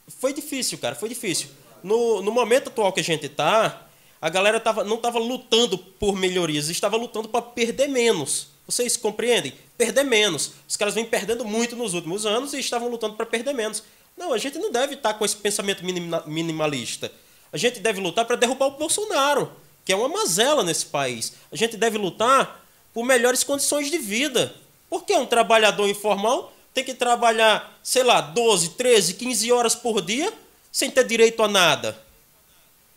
foi 0.07 0.31
difícil, 0.33 0.77
cara, 0.77 0.95
foi 0.95 1.09
difícil. 1.09 1.49
No, 1.83 2.21
no 2.21 2.31
momento 2.31 2.69
atual 2.69 2.93
que 2.93 3.01
a 3.01 3.03
gente 3.03 3.25
está, 3.25 3.87
a 4.21 4.29
galera 4.29 4.59
tava, 4.59 4.83
não 4.83 4.95
estava 4.95 5.19
lutando 5.19 5.77
por 5.77 6.15
melhorias, 6.15 6.69
estava 6.69 6.95
lutando 6.95 7.27
para 7.27 7.41
perder 7.41 7.87
menos. 7.87 8.47
Vocês 8.65 8.97
compreendem? 8.97 9.53
Perder 9.77 10.03
menos. 10.03 10.51
Os 10.67 10.75
caras 10.75 10.93
vêm 10.93 11.05
perdendo 11.05 11.45
muito 11.45 11.75
nos 11.75 11.93
últimos 11.93 12.25
anos 12.25 12.53
e 12.53 12.59
estavam 12.59 12.89
lutando 12.89 13.15
para 13.15 13.25
perder 13.25 13.53
menos. 13.53 13.83
Não, 14.17 14.33
a 14.33 14.37
gente 14.37 14.57
não 14.57 14.71
deve 14.71 14.95
estar 14.95 15.13
com 15.13 15.23
esse 15.23 15.35
pensamento 15.35 15.85
minima- 15.85 16.23
minimalista. 16.25 17.11
A 17.51 17.57
gente 17.57 17.79
deve 17.79 17.99
lutar 18.01 18.25
para 18.25 18.35
derrubar 18.35 18.67
o 18.67 18.71
Bolsonaro, 18.71 19.51
que 19.85 19.91
é 19.91 19.95
uma 19.95 20.09
mazela 20.09 20.63
nesse 20.63 20.85
país. 20.87 21.33
A 21.51 21.55
gente 21.55 21.77
deve 21.77 21.97
lutar 21.97 22.63
por 22.93 23.03
melhores 23.05 23.43
condições 23.43 23.89
de 23.89 23.97
vida. 23.97 24.53
Porque 24.89 25.13
um 25.15 25.25
trabalhador 25.25 25.87
informal 25.87 26.53
tem 26.73 26.83
que 26.83 26.93
trabalhar, 26.93 27.77
sei 27.83 28.03
lá, 28.03 28.21
12, 28.21 28.69
13, 28.69 29.13
15 29.15 29.51
horas 29.51 29.75
por 29.75 30.01
dia 30.01 30.31
sem 30.71 30.89
ter 30.91 31.03
direito 31.05 31.41
a 31.43 31.47
nada. 31.47 31.97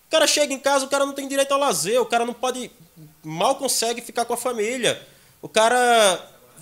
O 0.06 0.10
cara 0.10 0.26
chega 0.26 0.52
em 0.52 0.58
casa, 0.58 0.84
o 0.84 0.88
cara 0.88 1.06
não 1.06 1.12
tem 1.12 1.26
direito 1.28 1.52
ao 1.52 1.58
lazer, 1.60 2.00
o 2.00 2.06
cara 2.06 2.26
não 2.26 2.34
pode. 2.34 2.70
mal 3.22 3.54
consegue 3.56 4.00
ficar 4.02 4.24
com 4.24 4.34
a 4.34 4.36
família. 4.36 5.00
O 5.40 5.48
cara 5.48 6.20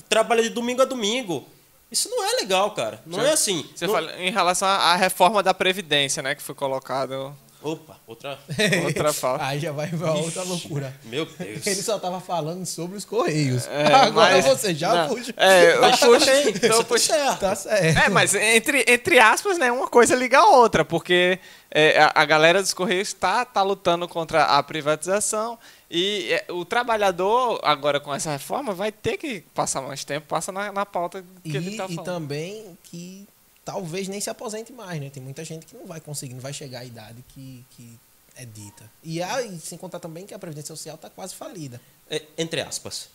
trabalha 0.09 0.43
de 0.43 0.51
domingo 0.51 0.83
a 0.83 0.85
domingo. 0.85 1.47
Isso 1.91 2.09
não 2.11 2.23
é 2.25 2.37
legal, 2.37 2.71
cara. 2.73 3.03
Não 3.07 3.21
é 3.23 3.33
assim. 3.33 3.69
Você 3.75 3.87
Não- 3.87 3.95
fala 3.95 4.13
em 4.19 4.31
relação 4.31 4.69
à 4.69 4.95
reforma 4.97 5.43
da 5.43 5.55
Previdência, 5.55 6.23
né? 6.23 6.35
Que 6.35 6.43
foi 6.43 6.55
colocado 6.55 7.35
Opa, 7.61 7.97
outra. 8.07 8.39
outra 8.87 9.13
falta. 9.13 9.45
Aí 9.45 9.59
já 9.59 9.73
vai 9.73 9.89
pra 9.89 10.13
outra 10.13 10.43
loucura. 10.45 10.95
Meu 11.05 11.27
Deus. 11.27 11.67
Ele 11.67 11.83
só 11.83 11.99
tava 11.99 12.21
falando 12.21 12.65
sobre 12.65 12.97
os 12.97 13.05
Correios. 13.05 13.67
É, 13.67 13.87
Agora 13.93 14.37
mas- 14.37 14.45
você 14.45 14.73
já 14.75 14.95
não, 14.95 15.15
puxa. 15.15 15.35
É, 15.37 15.75
eu 15.75 15.81
Mas 15.81 15.99
puxo- 15.99 16.21
também, 16.27 16.49
então 16.51 16.85
tá 16.85 16.99
certo. 16.99 17.41
Tá 17.41 17.55
certo. 17.57 17.99
É, 17.99 18.09
mas 18.09 18.35
entre, 18.35 18.85
entre 18.87 19.19
aspas, 19.19 19.59
né, 19.59 19.73
uma 19.73 19.89
coisa 19.89 20.15
liga 20.15 20.39
a 20.39 20.47
outra, 20.47 20.85
porque 20.85 21.41
é, 21.71 22.01
a, 22.01 22.13
a 22.15 22.25
galera 22.25 22.63
dos 22.63 22.73
Correios 22.73 23.09
está 23.09 23.45
tá 23.45 23.63
lutando 23.63 24.07
contra 24.07 24.45
a 24.45 24.63
privatização 24.63 25.59
e 25.91 26.29
é, 26.33 26.53
o 26.53 26.65
trabalhador, 26.65 27.59
agora 27.65 27.99
com 27.99 28.15
essa 28.15 28.31
reforma, 28.31 28.73
vai 28.73 28.93
ter 28.93 29.17
que 29.17 29.41
passar 29.53 29.81
mais 29.83 30.05
tempo, 30.05 30.27
passa 30.29 30.53
na, 30.53 30.71
na 30.71 30.87
pauta 30.87 31.25
que 31.43 31.57
ele 31.57 31.71
E, 31.71 31.73
está 31.73 31.87
e 31.87 31.95
falando. 31.97 32.05
também 32.05 32.79
que 32.85 33.27
talvez 33.69 34.09
nem 34.09 34.19
se 34.19 34.31
aposente 34.31 34.73
mais, 34.73 34.99
né? 34.99 35.11
Tem 35.11 35.23
muita 35.23 35.45
gente 35.45 35.67
que 35.67 35.77
não 35.77 35.85
vai 35.85 36.01
conseguir, 36.01 36.33
não 36.33 36.41
vai 36.41 36.55
chegar 36.55 36.79
à 36.81 36.85
idade 36.87 37.23
que, 37.29 37.63
que 37.73 38.01
é 38.35 38.47
dita. 38.47 38.91
E, 39.05 39.23
há, 39.23 39.43
e 39.43 39.61
sem 39.61 39.77
contar 39.77 39.99
também 40.01 40.25
que 40.25 40.33
a 40.33 40.39
Previdência 40.39 40.75
Social 40.75 40.95
está 40.95 41.11
quase 41.11 41.35
falida. 41.35 41.79
É, 42.09 42.23
entre 42.39 42.63
aspas. 42.63 43.11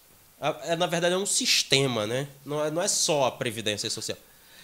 É, 0.66 0.76
na 0.76 0.86
verdade, 0.86 1.16
é 1.16 1.18
um 1.18 1.26
sistema, 1.26 2.06
né? 2.06 2.28
Não 2.46 2.64
é, 2.64 2.70
não 2.70 2.84
é 2.84 2.88
só 2.88 3.26
a 3.26 3.32
Previdência 3.32 3.90
Social. 3.90 4.18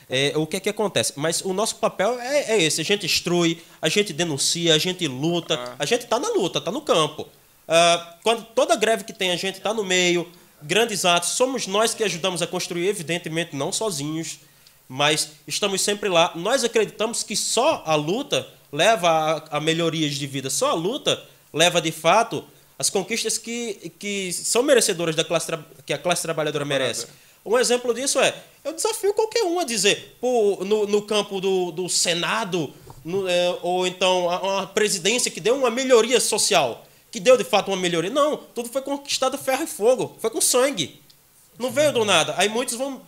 É, 0.08 0.32
o 0.36 0.46
que 0.46 0.58
é 0.58 0.60
que 0.60 0.70
acontece? 0.70 1.14
Mas 1.16 1.42
o 1.42 1.54
nosso 1.54 1.78
papel 1.78 2.20
é, 2.20 2.52
é 2.52 2.62
esse: 2.62 2.82
a 2.82 2.86
gente 2.86 3.08
instrui, 3.08 3.64
a 3.82 3.90
gente 3.90 4.14
denuncia, 4.14 4.76
a 4.76 4.78
gente 4.78 5.08
luta, 5.08 5.56
Ah. 5.56 5.76
a 5.80 5.86
gente 5.88 6.04
está 6.04 6.20
na 6.20 6.30
luta, 6.30 6.60
está 6.60 6.70
no 6.70 6.82
campo. 6.84 7.28
Ah, 7.68 8.16
quando 8.22 8.44
toda 8.54 8.76
greve 8.76 9.06
que 9.06 9.14
tem, 9.14 9.32
a 9.32 9.36
gente 9.36 9.58
está 9.58 9.74
no 9.74 9.84
meio, 9.84 10.32
grandes 10.62 11.04
atos, 11.04 11.30
somos 11.30 11.66
nós 11.66 11.96
que 11.96 12.04
ajudamos 12.04 12.44
a 12.44 12.48
construir, 12.48 12.88
evidentemente, 12.88 13.56
não 13.56 13.72
sozinhos, 13.72 14.40
mas 14.90 15.30
estamos 15.48 15.80
sempre 15.82 16.10
lá. 16.10 16.32
Nós 16.36 16.64
acreditamos 16.64 17.22
que 17.22 17.36
só 17.36 17.84
a 17.86 17.94
luta 17.94 18.46
leva 18.74 19.08
a, 19.52 19.58
a 19.58 19.60
melhorias 19.62 20.16
de 20.16 20.26
vida, 20.28 20.50
só 20.50 20.72
a 20.72 20.74
luta 20.74 21.24
leva, 21.54 21.80
de 21.80 21.92
fato, 21.92 22.44
as 22.78 22.90
conquistas 22.90 23.38
que, 23.38 23.92
que 24.00 24.34
são 24.34 24.64
merecedoras 24.64 25.16
da 25.16 25.24
classe 25.24 25.52
que 25.86 25.94
a 25.94 25.98
classe 25.98 26.24
trabalhadora 26.24 26.66
merece. 26.66 27.06
Um 27.46 27.58
exemplo 27.58 27.94
disso 27.94 28.20
é, 28.20 28.36
eu 28.64 28.74
desafio 28.74 29.14
qualquer 29.14 29.44
um 29.44 29.60
a 29.60 29.64
dizer, 29.64 30.18
pô, 30.20 30.60
no, 30.66 30.86
no 30.88 31.02
campo 31.04 31.40
do, 31.40 31.72
do 31.72 31.88
Senado, 31.88 32.74
no, 33.06 33.28
é, 33.28 33.58
ou 33.62 33.88
então 33.88 34.30
a- 34.30 34.42
uma 34.42 34.68
presidência 34.68 35.32
que 35.32 35.40
deu 35.40 35.56
uma 35.56 35.70
melhoria 35.72 36.20
social, 36.20 36.86
que 37.12 37.20
deu 37.20 37.38
de 37.38 37.44
fato 37.44 37.70
uma 37.70 37.78
melhoria. 37.78 38.10
Não, 38.10 38.38
tudo 38.38 38.70
foi 38.70 38.82
conquistado 38.82 39.36
a 39.36 39.38
ferro 39.38 39.64
e 39.64 39.68
fogo, 39.68 40.16
foi 40.20 40.30
com 40.30 40.42
sangue. 40.42 41.00
Não 41.58 41.72
veio 41.72 41.92
do 41.92 42.06
nada. 42.06 42.34
Aí 42.38 42.48
muitos 42.50 42.76
vão. 42.76 43.02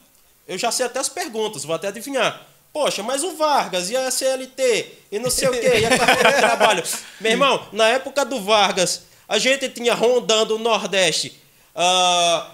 Eu 0.52 0.58
já 0.58 0.70
sei 0.70 0.86
até 0.86 1.00
as 1.00 1.08
perguntas, 1.08 1.64
vou 1.64 1.74
até 1.74 1.88
adivinhar. 1.88 2.46
Poxa, 2.74 3.02
mas 3.02 3.24
o 3.24 3.38
Vargas 3.38 3.90
e 3.90 3.96
a 3.96 4.12
CLT 4.12 4.88
e 5.10 5.18
não 5.18 5.30
sei 5.30 5.48
o 5.48 5.52
quê, 5.52 5.80
e 5.80 5.86
a 5.86 5.98
carteira 5.98 6.34
de 6.34 6.38
trabalho. 6.40 6.84
Meu 7.22 7.32
irmão, 7.32 7.68
na 7.72 7.88
época 7.88 8.26
do 8.26 8.42
Vargas, 8.42 9.04
a 9.30 9.40
gente 9.40 9.70
tinha 9.70 9.94
rondando 9.94 10.58
o 10.58 10.60
Nordeste 10.60 11.40
uh, 11.74 12.52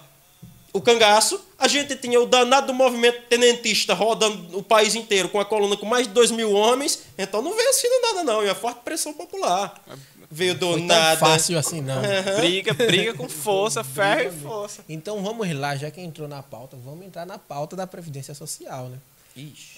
o 0.71 0.79
cangaço, 0.79 1.43
a 1.57 1.67
gente 1.67 1.95
tinha 1.95 2.21
o 2.21 2.27
danado 2.27 2.67
do 2.67 2.73
movimento 2.73 3.23
tenentista 3.27 3.95
rodando 3.95 4.59
o 4.59 4.61
país 4.61 4.93
inteiro 4.93 5.27
com 5.29 5.39
a 5.39 5.45
coluna 5.45 5.75
com 5.75 5.87
mais 5.87 6.05
de 6.07 6.13
2 6.13 6.29
mil 6.29 6.51
homens, 6.51 7.03
então 7.17 7.41
não 7.41 7.55
veio 7.55 7.69
assim 7.69 7.87
nada 8.01 8.23
não, 8.23 8.45
e 8.45 8.49
a 8.49 8.53
forte 8.53 8.81
pressão 8.85 9.11
popular. 9.11 9.81
Veio 10.29 10.55
do 10.55 10.71
Foi 10.71 10.77
tão 10.79 10.87
nada. 10.87 11.17
fácil 11.17 11.57
assim, 11.57 11.81
não. 11.81 12.01
Briga, 12.37 12.73
briga 12.73 13.13
com 13.13 13.29
força, 13.29 13.83
ferro 13.83 14.29
e 14.29 14.31
força. 14.31 14.83
Então 14.89 15.23
vamos 15.23 15.49
lá, 15.53 15.75
já 15.75 15.89
que 15.89 16.01
entrou 16.01 16.27
na 16.27 16.43
pauta, 16.43 16.77
vamos 16.83 17.05
entrar 17.05 17.25
na 17.25 17.37
pauta 17.37 17.75
da 17.75 17.87
Previdência 17.87 18.33
Social, 18.33 18.89
né? 18.89 18.97
Ixi. 19.35 19.77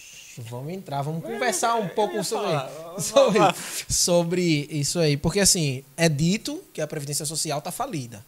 Vamos 0.50 0.72
entrar, 0.72 1.02
vamos 1.02 1.24
conversar 1.24 1.76
um 1.76 1.90
pouco 1.90 2.24
sobre, 2.24 2.50
sobre, 3.00 3.40
sobre 3.90 4.68
isso 4.72 4.98
aí. 5.00 5.18
Porque 5.18 5.40
assim, 5.40 5.84
é 5.98 6.08
dito 6.08 6.64
que 6.74 6.82
a 6.82 6.88
Previdência 6.88 7.26
Social 7.26 7.60
está 7.60 7.72
falida. 7.72 8.24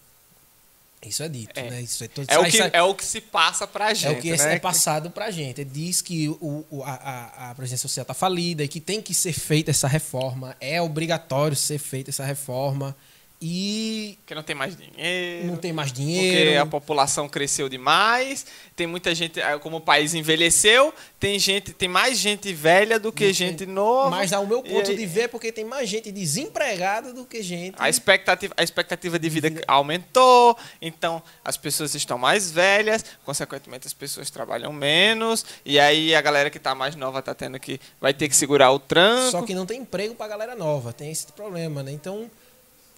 Isso 1.03 1.23
é 1.23 1.29
dito, 1.29 1.59
É. 1.59 1.69
né? 1.69 1.81
Isso 1.81 2.03
é, 2.03 2.07
todo, 2.07 2.27
É 2.29 2.37
o, 2.37 2.45
isso 2.45 2.57
que, 2.57 2.63
é- 2.63 2.69
é 2.73 2.83
o 2.83 2.93
que 2.93 3.03
se 3.03 3.19
passa 3.21 3.65
pra 3.65 3.93
gente. 3.93 4.07
é 4.07 4.17
o 4.17 4.21
que 4.21 4.31
né? 4.35 4.55
é 4.55 4.59
passado 4.59 5.09
pra 5.09 5.31
gente. 5.31 5.63
Diz 5.65 5.99
que 6.01 6.29
o, 6.29 6.63
o- 6.69 6.83
a, 6.83 7.49
a, 7.49 7.55
Previdência 7.55 7.81
Social 7.87 8.03
está 8.03 8.13
falida 8.13 8.63
e 8.63 8.67
que 8.67 8.79
tem 8.79 9.01
que 9.01 9.13
ser 9.13 9.33
feita 9.33 9.71
essa 9.71 9.87
reforma. 9.87 10.55
É 10.61 10.79
obrigatório 10.81 11.55
ser 11.57 11.79
feita 11.79 12.11
essa 12.11 12.23
reforma. 12.23 12.95
E 13.43 14.17
Porque 14.19 14.35
não 14.35 14.43
tem 14.43 14.55
mais 14.55 14.77
dinheiro. 14.77 15.47
não 15.47 15.57
tem 15.57 15.73
mais 15.73 15.89
Porque 15.91 16.03
dinheiro. 16.03 16.61
a 16.61 16.65
população 16.65 17.27
cresceu 17.27 17.67
demais, 17.67 18.45
tem 18.75 18.85
muita 18.85 19.15
gente, 19.15 19.39
eh, 19.39 19.57
como 19.57 19.77
o 19.77 19.81
país 19.81 20.13
envelheceu, 20.13 20.93
tem 21.19 21.39
gente, 21.39 21.73
tem 21.73 21.89
mais 21.89 22.19
gente 22.19 22.53
velha 22.53 22.99
do 22.99 23.11
que 23.11 23.33
gente 23.33 23.65
nova. 23.65 24.11
Mas 24.11 24.31
ao 24.31 24.45
meu 24.45 24.59
E 24.63 24.69
ponto 24.69 24.91
aí, 24.91 24.95
de 24.95 25.05
ver, 25.07 25.21
é 25.21 25.27
porque 25.27 25.51
tem 25.51 25.65
mais 25.65 25.89
gente 25.89 26.11
desempregada 26.11 27.11
do 27.11 27.25
que 27.25 27.41
gente. 27.41 27.75
a 27.79 27.89
expectativa, 27.89 28.53
a 28.55 28.61
expectativa 28.63 29.17
de 29.17 29.27
vida 29.29 29.51
aumentou, 29.67 30.55
então 30.79 31.21
as 31.43 31.57
pessoas 31.57 31.95
estão 31.95 32.19
mais 32.19 32.51
velhas, 32.51 33.03
consequentemente 33.25 33.87
as 33.87 33.93
pessoas 33.93 34.29
trabalham 34.29 34.71
menos, 34.71 35.43
e 35.65 35.79
aí 35.79 36.13
a 36.13 36.21
galera 36.21 36.51
que 36.51 36.57
está 36.57 36.75
mais 36.75 36.95
nova 36.95 37.23
tá 37.23 37.33
tendo 37.33 37.59
que 37.59 37.79
vai 37.99 38.13
ter 38.13 38.29
que 38.29 38.35
segurar 38.35 38.71
o 38.71 38.77
tranco. 38.77 39.31
Só 39.31 39.41
que 39.41 39.55
não 39.55 39.65
tem 39.65 39.81
emprego 39.81 40.13
pra 40.13 40.27
galera 40.27 40.55
nova, 40.55 40.93
tem 40.93 41.09
esse 41.11 41.25
problema, 41.31 41.81
né? 41.81 41.91
Então, 41.91 42.29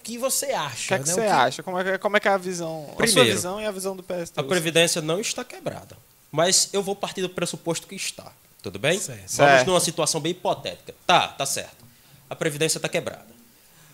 que 0.04 0.18
você 0.18 0.46
o 0.52 0.56
acha? 0.58 0.88
que 0.88 0.94
é 0.94 0.98
que 0.98 1.08
né? 1.08 1.14
você 1.14 1.20
O 1.20 1.32
acha? 1.32 1.62
Como 1.62 1.78
é 1.78 1.84
que, 1.84 1.98
como 1.98 2.16
é 2.16 2.20
que 2.20 2.28
é 2.28 2.30
a 2.30 2.36
visão, 2.36 2.82
a 2.84 2.86
sua 2.88 2.96
Primeiro, 2.96 3.32
visão 3.32 3.60
e 3.60 3.66
a 3.66 3.70
visão 3.70 3.96
do 3.96 4.02
PSTU? 4.02 4.40
A 4.40 4.44
Previdência 4.44 5.00
não 5.02 5.18
está 5.20 5.42
quebrada. 5.44 5.96
Mas 6.30 6.68
eu 6.72 6.82
vou 6.82 6.94
partir 6.94 7.22
do 7.22 7.28
pressuposto 7.28 7.86
que 7.86 7.94
está. 7.94 8.30
Tudo 8.62 8.78
bem? 8.78 8.98
Certo. 8.98 9.18
Vamos 9.18 9.30
Certo. 9.32 9.66
numa 9.66 9.80
situação 9.80 10.20
bem 10.20 10.32
hipotética. 10.32 10.94
Tá, 11.06 11.28
tá 11.28 11.46
certo. 11.46 11.84
A 12.28 12.34
Previdência 12.36 12.78
está 12.78 12.88
quebrada. 12.88 13.26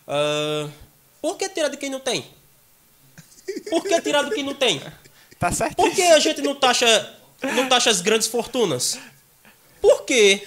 Ah, 0.08 0.68
por 1.20 1.36
que 1.36 1.48
tirar 1.48 1.68
de 1.68 1.76
quem 1.76 1.90
não 1.90 2.00
tem? 2.00 2.26
Por 3.68 3.82
que 3.84 4.00
tirar 4.00 4.22
do 4.22 4.30
quem 4.30 4.44
não 4.44 4.54
tem? 4.54 4.80
Tá 5.38 5.50
certo? 5.52 5.74
Por 5.76 5.90
que 5.92 6.02
a 6.02 6.18
gente 6.18 6.40
não 6.42 6.54
taxa, 6.54 7.14
não 7.54 7.68
taxa 7.68 7.90
as 7.90 8.00
grandes 8.00 8.26
fortunas? 8.28 8.98
Por 9.80 10.02
que 10.04 10.46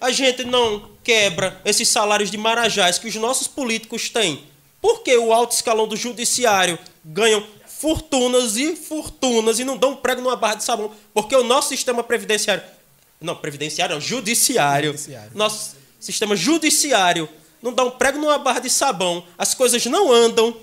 a 0.00 0.10
gente 0.10 0.44
não 0.44 0.90
quebra 1.02 1.60
esses 1.64 1.88
salários 1.88 2.30
de 2.30 2.36
marajás 2.38 2.98
que 2.98 3.08
os 3.08 3.14
nossos 3.16 3.46
políticos 3.48 4.08
têm? 4.08 4.44
Por 4.84 5.02
que 5.02 5.16
o 5.16 5.32
alto 5.32 5.52
escalão 5.52 5.88
do 5.88 5.96
judiciário 5.96 6.78
ganham 7.02 7.42
fortunas 7.66 8.58
e 8.58 8.76
fortunas 8.76 9.58
e 9.58 9.64
não 9.64 9.78
dão 9.78 9.92
um 9.92 9.96
prego 9.96 10.20
numa 10.20 10.36
barra 10.36 10.56
de 10.56 10.64
sabão? 10.64 10.92
Porque 11.14 11.34
o 11.34 11.42
nosso 11.42 11.70
sistema 11.70 12.04
previdenciário... 12.04 12.62
Não, 13.18 13.34
previdenciário 13.34 13.94
não, 13.94 14.00
judiciário. 14.02 14.90
Judiciário. 14.90 15.30
Nosso 15.34 15.74
sistema 15.98 16.36
judiciário 16.36 17.26
não 17.62 17.72
dá 17.72 17.82
um 17.82 17.92
prego 17.92 18.18
numa 18.18 18.36
barra 18.36 18.60
de 18.60 18.68
sabão, 18.68 19.24
as 19.38 19.54
coisas 19.54 19.86
não 19.86 20.12
andam 20.12 20.54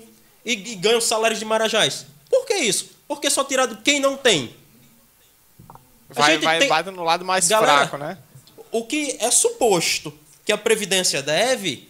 e, 0.44 0.52
e 0.52 0.76
ganham 0.76 1.00
salários 1.00 1.40
de 1.40 1.44
marajás. 1.44 2.06
Por 2.30 2.46
que 2.46 2.54
isso? 2.54 2.90
Porque 3.08 3.28
só 3.28 3.42
tirado 3.42 3.78
quem 3.82 3.98
não 3.98 4.16
tem. 4.16 4.54
Vai, 6.08 6.38
vai, 6.38 6.58
tem- 6.60 6.68
vai 6.68 6.84
no 6.84 7.02
lado 7.02 7.24
mais 7.24 7.48
Galera, 7.48 7.88
fraco, 7.88 7.96
né? 7.96 8.16
O 8.70 8.84
que 8.84 9.16
é 9.18 9.32
suposto 9.32 10.16
que 10.44 10.52
a 10.52 10.58
Previdência 10.58 11.20
deve, 11.20 11.88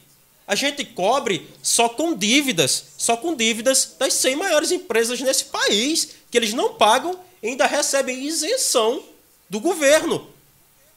a 0.53 0.55
gente 0.55 0.84
cobre 0.84 1.48
só 1.62 1.88
com 1.88 2.14
dívidas, 2.14 2.84
só 2.98 3.16
com 3.16 3.34
dívidas 3.34 3.96
das 3.98 4.12
100 4.12 4.36
maiores 4.36 4.70
empresas 4.70 5.18
nesse 5.18 5.46
país, 5.46 6.11
que 6.30 6.36
eles 6.36 6.53
não 6.53 6.74
pagam 6.74 7.18
e 7.42 7.48
ainda 7.48 7.66
recebem 7.66 8.22
isenção 8.22 9.03
do 9.48 9.59
governo. 9.59 10.28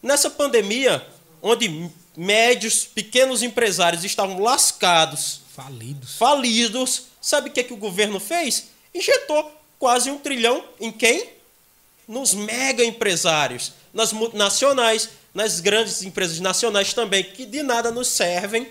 Nessa 0.04 0.30
pandemia, 0.30 1.08
onde 1.42 1.90
médios, 2.18 2.84
pequenos 2.84 3.42
empresários 3.42 4.04
estavam 4.04 4.42
lascados, 4.42 5.40
Falidos. 5.56 6.18
falidos, 6.18 7.04
sabe 7.22 7.50
o 7.50 7.54
que, 7.54 7.62
é 7.62 7.64
que 7.64 7.74
o 7.74 7.78
governo 7.78 8.20
fez? 8.20 8.72
Injetou 8.94 9.58
quase 9.80 10.12
um 10.12 10.18
trilhão 10.18 10.66
em 10.82 10.92
quem? 10.92 11.30
Nos 12.06 12.34
mega 12.34 12.84
empresários, 12.84 13.72
nas 13.94 14.12
multinacionais, 14.12 15.12
nas 15.34 15.62
grandes 15.62 16.04
empresas 16.04 16.42
nacionais 16.42 16.94
também, 16.94 17.24
que 17.24 17.46
de 17.46 17.64
nada 17.64 17.90
nos 17.90 18.10
servem. 18.10 18.68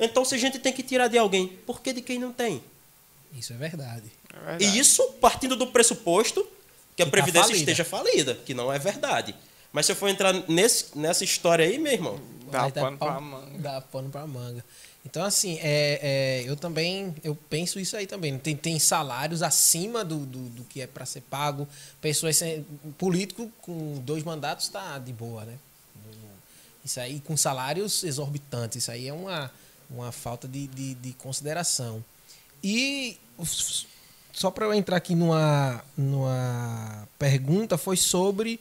Então, 0.00 0.24
se 0.24 0.34
a 0.34 0.38
gente 0.38 0.58
tem 0.58 0.72
que 0.72 0.82
tirar 0.82 1.08
de 1.08 1.18
alguém, 1.18 1.48
por 1.66 1.80
que 1.80 1.92
de 1.92 2.00
quem 2.00 2.18
não 2.18 2.32
tem? 2.32 2.62
Isso 3.32 3.52
é 3.52 3.56
verdade. 3.56 4.10
É 4.32 4.38
verdade. 4.38 4.64
E 4.64 4.78
isso 4.78 5.02
partindo 5.20 5.54
do 5.54 5.66
pressuposto 5.66 6.42
que 6.96 7.02
a 7.02 7.04
Que 7.06 7.10
tá 7.10 7.10
Previdência 7.10 7.48
falida. 7.48 7.58
esteja 7.58 7.84
falida, 7.84 8.34
que 8.34 8.54
não 8.54 8.72
é 8.72 8.78
verdade. 8.78 9.34
Mas 9.72 9.86
se 9.86 9.92
eu 9.92 9.96
for 9.96 10.08
entrar 10.08 10.32
nesse, 10.48 10.98
nessa 10.98 11.22
história 11.22 11.64
aí, 11.64 11.78
meu 11.78 11.92
irmão, 11.92 12.20
Dá 12.50 12.68
dar 12.68 12.72
pano 12.72 12.98
pra 12.98 13.20
manga. 13.20 13.58
Dá 13.58 13.80
pano 13.80 14.10
pra 14.10 14.26
manga. 14.26 14.64
Então, 15.06 15.24
assim, 15.24 15.58
é, 15.62 16.42
é, 16.42 16.42
eu 16.46 16.56
também 16.56 17.14
eu 17.24 17.34
penso 17.48 17.80
isso 17.80 17.96
aí 17.96 18.06
também. 18.06 18.36
Tem, 18.38 18.56
tem 18.56 18.78
salários 18.78 19.42
acima 19.42 20.04
do, 20.04 20.26
do, 20.26 20.48
do 20.50 20.64
que 20.64 20.82
é 20.82 20.86
para 20.86 21.06
ser 21.06 21.22
pago. 21.22 21.66
Pessoas 22.00 22.36
sem, 22.36 22.66
político 22.98 23.50
com 23.62 23.98
dois 24.04 24.22
mandatos 24.24 24.68
tá 24.68 24.98
de 24.98 25.12
boa, 25.12 25.44
né? 25.44 25.54
Isso 26.84 26.98
aí 27.00 27.20
com 27.20 27.36
salários 27.36 28.02
exorbitantes. 28.04 28.82
Isso 28.82 28.90
aí 28.90 29.08
é 29.08 29.12
uma, 29.12 29.50
uma 29.90 30.12
falta 30.12 30.46
de, 30.46 30.66
de, 30.68 30.94
de 30.94 31.12
consideração. 31.14 32.04
E 32.62 33.18
só 34.32 34.50
para 34.50 34.66
eu 34.66 34.74
entrar 34.74 34.96
aqui 34.96 35.14
numa, 35.14 35.84
numa 35.96 37.08
pergunta, 37.18 37.76
foi 37.76 37.96
sobre 37.96 38.60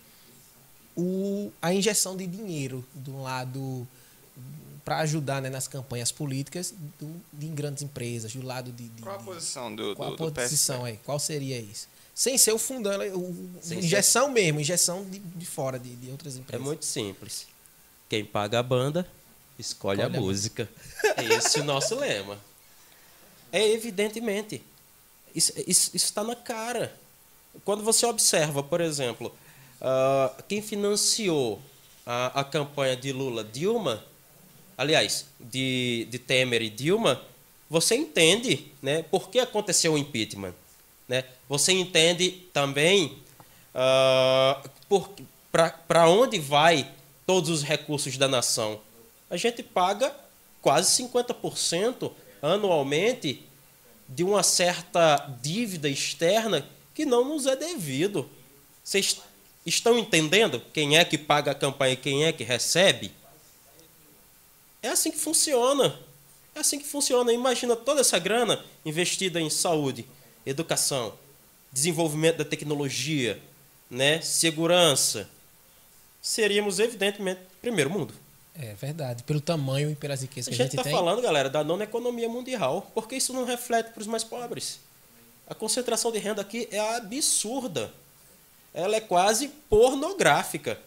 o, 0.95 1.51
a 1.61 1.73
injeção 1.73 2.17
de 2.17 2.25
dinheiro 2.27 2.83
do 2.93 3.21
lado 3.21 3.87
para 4.83 4.99
ajudar 4.99 5.41
né, 5.41 5.49
nas 5.49 5.67
campanhas 5.67 6.11
políticas 6.11 6.73
do, 6.99 7.21
de 7.31 7.47
grandes 7.47 7.83
empresas, 7.83 8.33
do 8.33 8.43
lado 8.43 8.71
de, 8.71 8.89
de 8.89 9.01
Qual 9.03 9.15
a 9.15 9.19
posição 9.19 9.75
do, 9.75 9.95
qual 9.95 10.15
do, 10.15 10.23
a 10.23 10.27
do 10.27 10.33
posição 10.33 10.83
aí? 10.83 10.99
Qual 11.05 11.19
seria 11.19 11.59
isso? 11.59 11.87
Sem 12.15 12.37
ser 12.37 12.51
o 12.51 12.57
fundão, 12.57 12.99
o, 13.15 13.49
Sem 13.61 13.79
injeção 13.79 14.29
mesmo, 14.31 14.59
injeção 14.59 15.05
de, 15.05 15.19
de 15.19 15.45
fora 15.45 15.77
de, 15.79 15.95
de 15.95 16.09
outras 16.09 16.35
É 16.35 16.39
empresas. 16.39 16.65
muito 16.65 16.85
simples. 16.85 17.47
Quem 18.09 18.25
paga 18.25 18.59
a 18.59 18.63
banda, 18.63 19.07
escolhe, 19.59 20.01
Escolhe 20.01 20.17
a 20.17 20.21
música. 20.21 20.69
É 21.17 21.23
esse 21.25 21.59
o 21.59 21.63
nosso 21.63 21.95
lema. 21.95 22.37
É 23.51 23.67
evidentemente. 23.67 24.63
Isso 25.35 25.95
está 25.95 26.23
na 26.23 26.35
cara. 26.35 26.95
Quando 27.65 27.83
você 27.83 28.05
observa, 28.05 28.63
por 28.63 28.81
exemplo, 28.81 29.31
ah, 29.81 30.33
quem 30.47 30.61
financiou 30.61 31.61
a, 32.05 32.41
a 32.41 32.43
campanha 32.43 32.95
de 32.95 33.11
Lula, 33.11 33.43
Dilma, 33.43 34.03
aliás, 34.77 35.25
de, 35.39 36.07
de 36.09 36.17
Temer 36.17 36.61
e 36.61 36.69
Dilma, 36.69 37.21
você 37.69 37.95
entende 37.95 38.71
né, 38.81 39.03
por 39.03 39.29
que 39.29 39.39
aconteceu 39.39 39.93
o 39.93 39.97
impeachment. 39.97 40.55
Né? 41.07 41.23
Você 41.47 41.71
entende 41.71 42.31
também 42.51 43.17
para 45.51 46.09
onde 46.09 46.39
vai 46.39 46.89
todos 47.25 47.49
os 47.49 47.63
recursos 47.63 48.17
da 48.17 48.27
nação. 48.27 48.79
A 49.29 49.37
gente 49.37 49.61
paga 49.63 50.13
quase 50.61 51.03
50% 51.03 52.11
anualmente 52.41 53.43
de 54.07 54.23
uma 54.23 54.41
certa 54.41 55.17
dívida 55.41 55.87
externa 55.87 56.67
que 56.95 57.05
não 57.05 57.23
nos 57.23 57.45
é 57.45 57.55
devido. 57.55 58.29
Vocês 58.83 59.21
estão 59.65 59.97
entendendo 59.97 60.61
quem 60.73 60.97
é 60.97 61.05
que 61.05 61.17
paga 61.17 61.51
a 61.51 61.55
campanha 61.55 61.93
e 61.93 61.97
quem 61.97 62.25
é 62.25 62.31
que 62.31 62.43
recebe? 62.43 63.11
É 64.81 64.89
assim 64.89 65.11
que 65.11 65.19
funciona. 65.19 65.99
É 66.55 66.59
assim 66.59 66.79
que 66.79 66.87
funciona. 66.87 67.31
Imagina 67.31 67.75
toda 67.75 68.01
essa 68.01 68.17
grana 68.17 68.63
investida 68.83 69.39
em 69.39 69.49
saúde, 69.49 70.05
educação, 70.45 71.13
desenvolvimento 71.71 72.37
da 72.37 72.45
tecnologia, 72.45 73.39
né, 73.89 74.21
segurança. 74.21 75.29
Seríamos, 76.21 76.79
evidentemente, 76.79 77.41
primeiro 77.61 77.89
mundo. 77.89 78.13
É 78.61 78.73
verdade. 78.73 79.23
Pelo 79.23 79.39
tamanho 79.39 79.89
e 79.89 79.95
pelas 79.95 80.21
riquezas 80.21 80.53
A 80.53 80.55
que 80.55 80.61
a 80.61 80.65
gente 80.65 80.71
gente 80.73 80.79
está 80.79 80.83
tem. 80.83 80.91
falando, 80.91 81.21
galera, 81.21 81.49
da 81.49 81.63
nona 81.63 81.85
economia 81.85 82.27
mundial, 82.27 82.91
porque 82.93 83.15
isso 83.15 83.31
não 83.31 83.45
reflete 83.45 83.91
para 83.91 84.01
os 84.01 84.07
mais 84.07 84.23
pobres. 84.23 84.81
A 85.47 85.55
concentração 85.55 86.11
de 86.11 86.19
renda 86.19 86.41
aqui 86.41 86.67
é 86.69 86.79
absurda. 86.97 87.91
Ela 88.73 88.97
é 88.97 89.01
quase 89.01 89.47
pornográfica. 89.69 90.77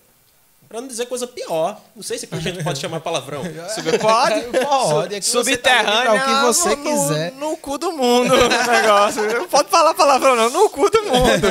Pra 0.68 0.80
não 0.80 0.88
dizer 0.88 1.06
coisa 1.06 1.26
pior. 1.26 1.80
Não 1.94 2.02
sei 2.02 2.18
se 2.18 2.26
a 2.30 2.38
gente 2.38 2.64
pode 2.64 2.78
chamar 2.78 3.00
palavrão. 3.00 3.42
Sub- 3.74 3.98
Pode? 3.98 4.58
Pode, 4.64 5.14
aqui 5.16 5.30
você 5.30 5.56
tá 5.56 6.14
o 6.14 6.24
que 6.24 6.46
você 6.46 6.76
no, 6.76 6.82
quiser. 6.82 7.32
No, 7.32 7.56
cu 7.56 7.76
do 7.78 7.92
mundo 7.92 8.32
o 8.34 8.48
negócio. 8.48 9.22
Não 9.34 9.48
pode 9.48 9.68
falar 9.68 9.94
palavrão, 9.94 10.34
não. 10.34 10.50
No 10.50 10.70
cu 10.70 10.88
do 10.88 11.02
mundo. 11.04 11.46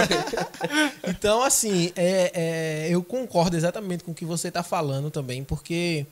Então, 1.07 1.43
assim, 1.43 1.91
é, 1.95 2.31
é, 2.33 2.87
eu 2.89 3.03
concordo 3.03 3.55
exatamente 3.55 4.03
com 4.03 4.11
o 4.11 4.15
que 4.15 4.25
você 4.25 4.47
está 4.47 4.63
falando 4.63 5.11
também, 5.11 5.43
porque 5.43 6.05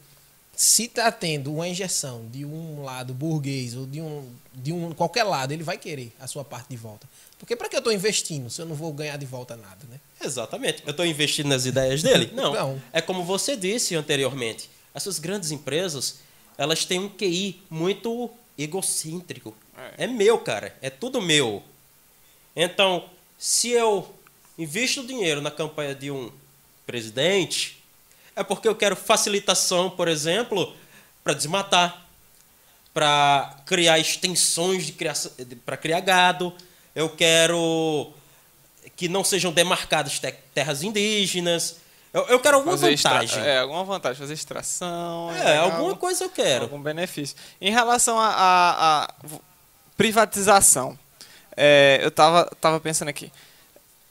se 0.56 0.84
está 0.84 1.10
tendo 1.12 1.54
uma 1.54 1.68
injeção 1.68 2.28
de 2.30 2.44
um 2.46 2.84
lado 2.84 3.14
burguês 3.14 3.76
ou 3.76 3.86
de 3.86 4.02
um, 4.02 4.28
de 4.54 4.74
um 4.74 4.92
qualquer 4.92 5.24
lado, 5.24 5.54
ele 5.54 5.64
vai 5.64 5.78
querer 5.78 6.14
a 6.20 6.28
sua 6.28 6.44
parte 6.44 6.68
de 6.70 6.76
volta. 6.76 7.08
Porque 7.40 7.56
para 7.56 7.70
que 7.70 7.76
eu 7.76 7.80
estou 7.80 7.94
investindo 7.94 8.50
se 8.50 8.62
eu 8.62 8.66
não 8.66 8.76
vou 8.76 8.92
ganhar 8.92 9.16
de 9.18 9.26
volta 9.26 9.56
nada, 9.56 9.86
né? 9.90 10.00
Exatamente. 10.22 10.84
Eu 10.86 10.92
estou 10.92 11.06
investindo 11.06 11.48
nas 11.48 11.66
ideias 11.66 12.04
dele? 12.04 12.32
Não. 12.36 12.54
Não. 12.54 12.82
É 12.92 13.02
como 13.02 13.24
você 13.24 13.56
disse 13.56 13.96
anteriormente. 13.96 14.70
Essas 14.94 15.20
grandes 15.20 15.52
empresas, 15.52 16.20
elas 16.58 16.84
têm 16.86 17.00
um 17.00 17.10
QI 17.10 17.62
muito 17.70 18.30
egocêntrico. 18.58 19.56
É. 19.98 20.08
meu, 20.08 20.38
cara. 20.38 20.76
É 20.82 20.90
tudo 20.90 21.22
meu. 21.22 21.64
Então, 22.56 23.10
se 23.38 23.70
eu 23.70 24.14
invisto 24.58 25.06
dinheiro 25.08 25.42
na 25.42 25.50
campanha 25.50 25.96
de 25.96 26.12
um 26.12 26.30
presidente, 26.86 27.82
é 28.36 28.44
porque 28.44 28.68
eu 28.68 28.76
quero 28.76 28.96
facilitação, 28.96 29.90
por 29.90 30.08
exemplo, 30.08 30.76
para 31.24 31.34
desmatar, 31.34 32.06
para 32.94 33.58
criar 33.66 34.00
extensões 34.00 34.86
de 34.86 34.94
criação, 34.94 35.32
para 35.66 35.78
criar 35.78 36.02
gado. 36.02 36.54
Eu 36.94 37.10
quero 37.10 38.12
que 39.00 39.08
não 39.08 39.24
sejam 39.24 39.50
demarcadas 39.54 40.20
te- 40.20 40.36
terras 40.54 40.84
indígenas. 40.84 41.78
Eu, 42.14 42.24
eu 42.28 42.38
quero 42.38 42.58
alguma 42.58 42.78
Fazer 42.78 42.98
vantagem. 42.98 43.42
É, 43.42 43.60
alguma 43.60 43.86
vantagem. 43.86 44.18
Fazer 44.20 44.34
extração. 44.34 45.32
É, 45.34 45.44
legal. 45.52 45.72
alguma 45.72 45.96
coisa 45.96 46.26
eu 46.26 46.30
quero. 46.30 46.64
algum 46.66 46.82
benefício. 46.82 47.34
Em 47.62 47.72
relação 47.72 48.18
à 48.20 49.10
privatização, 49.96 51.00
é, 51.56 52.02
eu 52.04 52.12
tava, 52.12 52.52
tava 52.60 52.78
pensando 52.82 53.08
aqui. 53.08 53.32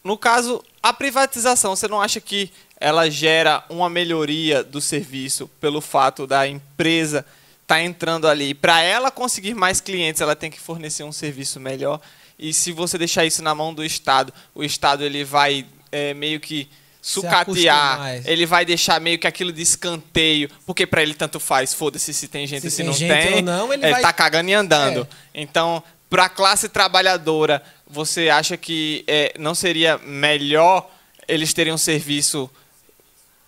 No 0.02 0.16
caso, 0.16 0.64
a 0.82 0.90
privatização, 0.90 1.76
você 1.76 1.86
não 1.86 2.00
acha 2.00 2.18
que 2.18 2.50
ela 2.80 3.10
gera 3.10 3.62
uma 3.68 3.90
melhoria 3.90 4.64
do 4.64 4.80
serviço 4.80 5.48
pelo 5.60 5.82
fato 5.82 6.26
da 6.26 6.48
empresa 6.48 7.26
estar 7.60 7.82
entrando 7.82 8.26
ali? 8.26 8.54
Para 8.54 8.80
ela 8.80 9.10
conseguir 9.10 9.52
mais 9.52 9.82
clientes, 9.82 10.22
ela 10.22 10.34
tem 10.34 10.50
que 10.50 10.58
fornecer 10.58 11.02
um 11.02 11.12
serviço 11.12 11.60
melhor. 11.60 12.00
E 12.38 12.52
se 12.52 12.70
você 12.72 12.96
deixar 12.96 13.24
isso 13.24 13.42
na 13.42 13.54
mão 13.54 13.74
do 13.74 13.84
Estado, 13.84 14.32
o 14.54 14.62
Estado 14.62 15.04
ele 15.04 15.24
vai 15.24 15.66
é, 15.90 16.14
meio 16.14 16.38
que 16.38 16.68
sucatear, 17.02 17.94
acostumar. 17.94 18.26
ele 18.30 18.44
vai 18.46 18.64
deixar 18.64 19.00
meio 19.00 19.18
que 19.18 19.26
aquilo 19.26 19.52
de 19.52 19.62
escanteio, 19.62 20.50
porque 20.66 20.86
para 20.86 21.02
ele 21.02 21.14
tanto 21.14 21.40
faz, 21.40 21.72
foda-se 21.74 22.12
se 22.12 22.28
tem 22.28 22.46
gente 22.46 22.62
Se 22.62 22.70
se, 22.70 22.76
tem 22.78 22.86
não 22.86 22.92
gente 22.92 23.22
tem, 23.22 23.34
ou 23.36 23.42
não, 23.42 23.72
ele 23.72 23.84
ele 23.84 23.92
vai- 23.92 24.02
tá 24.02 24.12
cagando 24.12 24.50
e 24.50 24.54
andando. 24.54 25.08
É. 25.34 25.40
Então, 25.42 25.82
para 26.10 26.24
a 26.24 26.28
classe 26.28 26.68
trabalhadora, 26.68 27.62
você 27.86 28.28
acha 28.28 28.56
que 28.56 29.04
é, 29.06 29.32
não 29.38 29.54
seria 29.54 29.98
melhor 29.98 30.88
eles 31.26 31.52
terem 31.54 31.72
um 31.72 31.78
serviço 31.78 32.50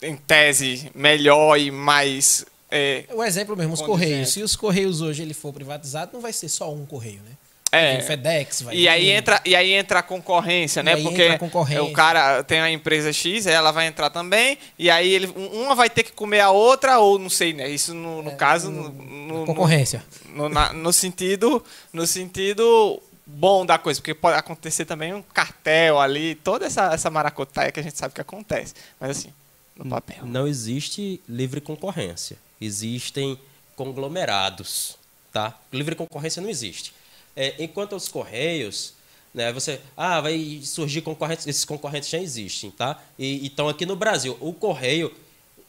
em 0.03 0.17
tese 0.17 0.91
melhor 0.95 1.59
e 1.59 1.71
mais 1.71 2.45
é, 2.71 3.05
O 3.13 3.23
exemplo 3.25 3.57
mesmo, 3.57 3.75
os 3.75 3.81
Condizente. 3.81 4.09
Correios. 4.11 4.33
Se 4.33 4.43
os 4.43 4.57
Correios 4.57 5.01
hoje 5.01 5.23
ele 5.23 5.35
for 5.35 5.53
privatizado, 5.53 6.13
não 6.15 6.21
vai 6.21 6.33
ser 6.33 6.49
só 6.49 6.73
um 6.73 6.87
Correio, 6.87 7.21
né? 7.23 7.33
É. 7.73 7.97
Tem 7.99 8.07
FedEx, 8.07 8.63
vai 8.63 8.75
E 8.75 8.89
aí, 8.89 9.11
entra, 9.11 9.41
e 9.45 9.55
aí 9.55 9.73
entra 9.73 10.01
a 10.01 10.03
concorrência, 10.03 10.81
E 10.81 10.83
né? 10.83 10.95
aí 10.95 11.03
Porque 11.05 11.23
entra 11.23 11.35
a 11.37 11.39
concorrência. 11.39 11.85
o 11.85 11.93
cara 11.93 12.43
tem 12.43 12.61
a 12.61 12.71
empresa 12.71 13.13
X, 13.13 13.47
ela 13.47 13.71
vai 13.71 13.87
entrar 13.87 14.11
também, 14.11 14.59
e 14.77 14.91
aí 14.91 15.09
ele, 15.13 15.27
uma 15.37 15.75
vai 15.77 15.89
ter 15.89 16.03
que 16.03 16.11
comer 16.13 16.41
a 16.41 16.51
outra, 16.51 16.99
ou 16.99 17.17
não 17.19 17.31
sei, 17.31 17.53
né? 17.53 17.69
Isso 17.71 17.95
no, 17.95 18.23
no 18.23 18.33
caso. 18.37 18.71
No, 18.71 18.89
no- 18.91 19.41
no- 19.41 19.47
Concorrência. 19.47 20.05
no, 20.35 20.49
na- 20.49 20.73
no 20.73 20.93
sentido 20.93 21.65
no 21.93 22.07
sentido 22.09 23.01
bom 23.25 23.65
da 23.65 23.79
coisa, 23.79 24.01
porque 24.01 24.15
pode 24.15 24.37
acontecer 24.37 24.85
também 24.85 25.15
um 25.15 25.23
cartel 25.23 26.01
ali, 26.01 26.35
toda 26.35 26.67
essa, 26.67 26.93
essa 26.93 27.09
maracutaia 27.09 27.71
que 27.71 27.79
a 27.79 27.83
gente 27.85 27.97
sabe 27.97 28.13
que 28.13 28.21
acontece. 28.21 28.75
Mas 28.99 29.11
assim, 29.11 29.33
no 29.77 29.87
papel. 29.89 30.19
Não 30.25 30.49
existe 30.49 31.21
livre 31.29 31.61
concorrência. 31.61 32.37
Existem 32.61 33.39
conglomerados, 33.77 34.97
tá? 35.33 35.55
Livre 35.73 35.95
concorrência 35.95 36.43
não 36.43 36.49
existe. 36.49 36.93
É, 37.37 37.55
enquanto 37.59 37.95
os 37.97 38.09
correios, 38.09 38.95
né, 39.33 39.53
você, 39.53 39.81
ah, 39.97 40.21
vai 40.21 40.61
surgir 40.65 41.01
concorrentes, 41.03 41.47
esses 41.47 41.65
concorrentes 41.65 42.09
já 42.09 42.19
existem, 42.19 42.71
tá? 42.71 43.01
E 43.19 43.47
estão 43.47 43.69
aqui 43.69 43.87
no 43.87 43.97
Brasil. 43.97 44.37
O 44.41 44.53
correio, 44.53 45.15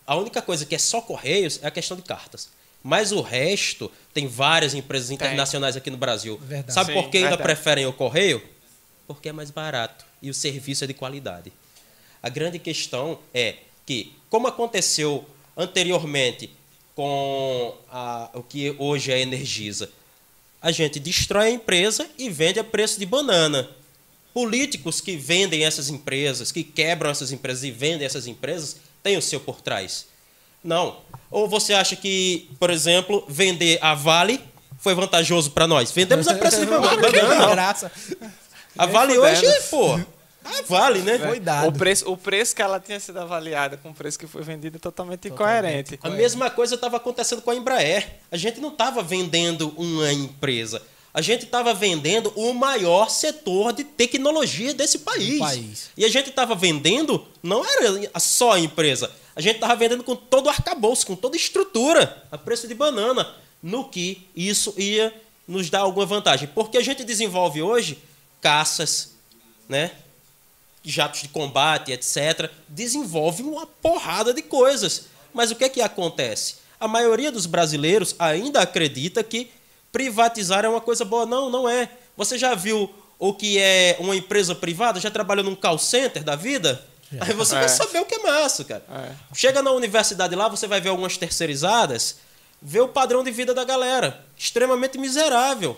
a 0.06 0.16
única 0.16 0.42
coisa 0.42 0.66
que 0.66 0.76
é 0.76 0.80
só 0.80 1.00
correios 1.02 1.60
é 1.62 1.68
a 1.68 1.72
questão 1.72 1.96
de 1.96 2.04
cartas. 2.04 2.50
Mas 2.84 3.12
o 3.12 3.22
resto 3.22 3.92
tem 4.14 4.26
várias 4.28 4.74
empresas 4.74 5.12
internacionais 5.12 5.76
aqui 5.78 5.92
no 5.92 5.98
Brasil. 5.98 6.38
Verdade. 6.42 6.74
Sabe 6.74 6.94
Sim, 6.94 7.00
por 7.02 7.10
que 7.12 7.18
ainda 7.18 7.30
verdade. 7.38 7.44
preferem 7.48 7.86
o 7.86 7.94
correio? 7.94 8.42
Porque 9.06 9.30
é 9.30 9.32
mais 9.32 9.52
barato 9.52 10.04
e 10.22 10.30
o 10.32 10.34
serviço 10.34 10.84
é 10.84 10.88
de 10.88 10.94
qualidade. 10.96 11.54
A 12.24 12.30
grande 12.30 12.58
questão 12.58 13.20
é 13.34 13.56
que, 13.86 14.14
como 14.32 14.48
aconteceu 14.48 15.26
anteriormente 15.56 16.50
com 16.96 17.76
a- 17.92 18.30
o 18.34 18.42
que 18.44 18.76
hoje 18.80 19.12
é 19.12 19.16
a 19.16 19.20
Energisa, 19.20 19.90
a 20.62 20.72
gente 20.72 21.00
destrói 21.00 21.48
a 21.48 21.52
empresa 21.52 22.08
e 22.18 22.30
vende 22.30 22.60
a 22.60 22.64
preço 22.64 23.00
de 23.00 23.06
banana. 23.06 23.68
Políticos 24.34 25.02
que 25.02 25.18
vendem 25.18 25.66
essas 25.66 25.90
empresas, 25.90 26.52
que 26.52 26.64
quebram 26.64 27.10
essas 27.10 27.32
empresas 27.32 27.64
e 27.64 27.72
vendem 27.72 28.06
essas 28.06 28.28
empresas, 28.28 28.78
têm 29.04 29.18
o 29.18 29.22
seu 29.22 29.40
por 29.40 29.60
trás. 29.60 30.06
Não. 30.64 30.98
Ou 31.30 31.50
você 31.50 31.74
acha 31.74 31.96
que, 31.96 32.50
por 32.60 32.70
exemplo, 32.70 33.26
vender 33.28 33.80
a 33.82 33.96
Vale 33.96 34.40
foi 34.78 34.94
vantajoso 34.94 35.52
para 35.52 35.68
nós? 35.68 35.92
Vendemos 35.92 36.28
a 36.28 36.36
preço 36.38 36.60
de 36.60 36.66
banana. 36.66 36.96
não. 36.96 37.92
A 38.78 38.86
Vale 38.86 39.18
hoje, 39.18 39.46
pô, 39.70 40.00
a 40.44 40.62
Vale, 40.64 41.00
né? 41.00 41.20
Foi 41.20 41.40
dado. 41.40 41.70
O 41.70 41.72
preço, 41.72 42.12
o 42.12 42.18
preço 42.18 42.56
que 42.56 42.62
ela 42.62 42.80
tinha 42.80 43.00
sido 43.00 43.20
avaliada 43.20 43.78
com 43.78 43.90
o 43.90 43.94
preço 43.94 44.18
que 44.18 44.28
foi 44.28 44.42
vendido 44.42 44.78
é 44.78 44.80
totalmente, 44.80 45.28
incoerente. 45.28 46.00
A 46.02 46.10
mesma 46.10 46.50
coisa 46.50 46.76
estava 46.76 46.98
acontecendo 46.98 47.42
com 47.42 47.52
a 47.52 47.56
Embraer. 47.56 48.20
A 48.32 48.38
gente 48.38 48.60
não 48.60 48.70
estava 48.70 49.04
vendendo 49.04 49.74
uma 49.78 50.12
empresa. 50.12 50.82
A 51.14 51.22
gente 51.22 51.44
estava 51.44 51.74
vendendo 51.74 52.32
o 52.36 52.54
maior 52.54 53.10
setor 53.10 53.74
de 53.74 53.84
tecnologia 53.84 54.74
desse 54.74 55.00
país. 55.00 55.40
país. 55.40 55.90
E 55.98 56.06
a 56.06 56.10
gente 56.10 56.30
estava 56.30 56.56
vendendo, 56.56 57.26
não 57.44 57.66
era 57.66 58.20
só 58.20 58.54
a 58.54 58.60
empresa. 58.60 59.12
A 59.36 59.42
gente 59.42 59.56
estava 59.56 59.76
vendendo 59.76 60.04
com 60.04 60.16
todo 60.16 60.46
o 60.46 60.50
arcabouço, 60.50 61.06
com 61.06 61.16
toda 61.16 61.36
a 61.36 61.40
estrutura, 61.40 62.26
a 62.32 62.38
preço 62.38 62.68
de 62.68 62.74
banana. 62.74 63.36
No 63.62 63.90
que 63.90 64.28
isso 64.36 64.74
ia 64.78 65.14
nos 65.48 65.70
dar 65.70 65.80
alguma 65.80 66.06
vantagem. 66.06 66.48
Porque 66.48 66.78
a 66.78 66.82
gente 66.82 67.04
desenvolve 67.04 67.62
hoje 67.62 68.00
caças, 68.40 69.14
né? 69.68 69.92
Jatos 70.84 71.22
de 71.22 71.28
combate, 71.30 71.92
etc., 71.92 72.50
desenvolve 72.68 73.44
uma 73.44 73.66
porrada 73.66 74.34
de 74.34 74.42
coisas. 74.42 75.06
Mas 75.34 75.52
o 75.52 75.56
que 75.56 75.64
é 75.64 75.70
que 75.70 75.82
acontece? 75.82 76.56
A 76.80 76.88
maioria 76.88 77.32
dos 77.32 77.46
brasileiros 77.46 78.16
ainda 78.18 78.62
acredita 78.62 79.24
que 79.24 79.52
privatizar 79.92 80.66
é 80.66 80.70
uma 80.70 80.82
coisa 80.82 81.06
boa. 81.06 81.26
Não, 81.26 81.50
não 81.50 81.70
é. 81.70 81.90
Você 82.18 82.38
já 82.38 82.56
viu 82.56 82.90
o 83.20 83.34
que 83.34 83.60
é 83.60 83.96
uma 84.00 84.16
empresa 84.16 84.56
privada? 84.56 85.00
Já 85.00 85.12
trabalhou 85.12 85.44
num 85.44 85.56
call 85.56 85.78
center 85.78 86.24
da 86.24 86.36
vida? 86.36 86.84
Aí 87.20 87.34
você 87.34 87.54
vai 87.56 87.66
É. 87.66 87.68
saber 87.68 88.00
o 88.00 88.06
que 88.06 88.16
é 88.16 88.20
massa, 88.24 88.64
cara. 88.64 88.84
É. 88.90 89.36
Chega 89.36 89.62
na 89.62 89.72
universidade 89.72 90.34
lá, 90.36 90.48
você 90.48 90.66
vai 90.66 90.80
ver 90.82 90.90
algumas 90.90 91.18
terceirizadas, 91.18 92.18
vê 92.62 92.80
o 92.80 92.88
padrão 92.88 93.24
de 93.24 93.32
vida 93.32 93.54
da 93.54 93.64
galera. 93.66 94.26
Extremamente 94.38 94.98
miserável. 94.98 95.78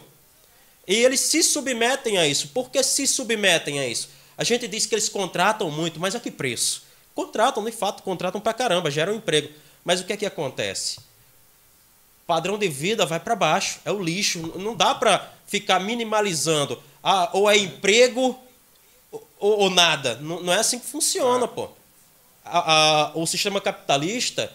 E 0.87 0.93
eles 0.95 1.19
se 1.21 1.41
submetem 1.43 2.17
a 2.17 2.27
isso. 2.27 2.49
Por 2.49 2.69
que 2.69 2.81
se 2.83 3.07
submetem 3.07 3.79
a 3.79 3.87
isso? 3.87 4.09
A 4.37 4.43
gente 4.43 4.67
diz 4.67 4.85
que 4.85 4.95
eles 4.95 5.09
contratam 5.09 5.69
muito, 5.69 5.99
mas 5.99 6.15
a 6.15 6.19
que 6.19 6.31
preço? 6.31 6.83
Contratam, 7.13 7.63
de 7.63 7.71
fato, 7.71 8.01
contratam 8.03 8.41
pra 8.41 8.53
caramba, 8.53 8.89
geram 8.89 9.13
emprego. 9.15 9.49
Mas 9.85 10.01
o 10.01 10.05
que 10.05 10.13
é 10.13 10.17
que 10.17 10.25
acontece? 10.25 10.99
Padrão 12.25 12.57
de 12.57 12.67
vida 12.67 13.05
vai 13.05 13.19
para 13.19 13.35
baixo, 13.35 13.79
é 13.85 13.91
o 13.91 14.01
lixo. 14.01 14.39
Não 14.57 14.75
dá 14.75 14.95
para 14.95 15.31
ficar 15.45 15.79
minimalizando. 15.79 16.81
Ah, 17.03 17.29
ou 17.33 17.49
é 17.51 17.57
emprego 17.57 18.39
ou, 19.11 19.59
ou 19.59 19.69
nada. 19.69 20.15
Não, 20.15 20.41
não 20.41 20.53
é 20.53 20.57
assim 20.59 20.79
que 20.79 20.85
funciona, 20.85 21.47
pô. 21.47 21.69
A- 22.45 22.73
a- 22.73 23.11
o 23.15 23.25
sistema 23.27 23.59
capitalista 23.61 24.51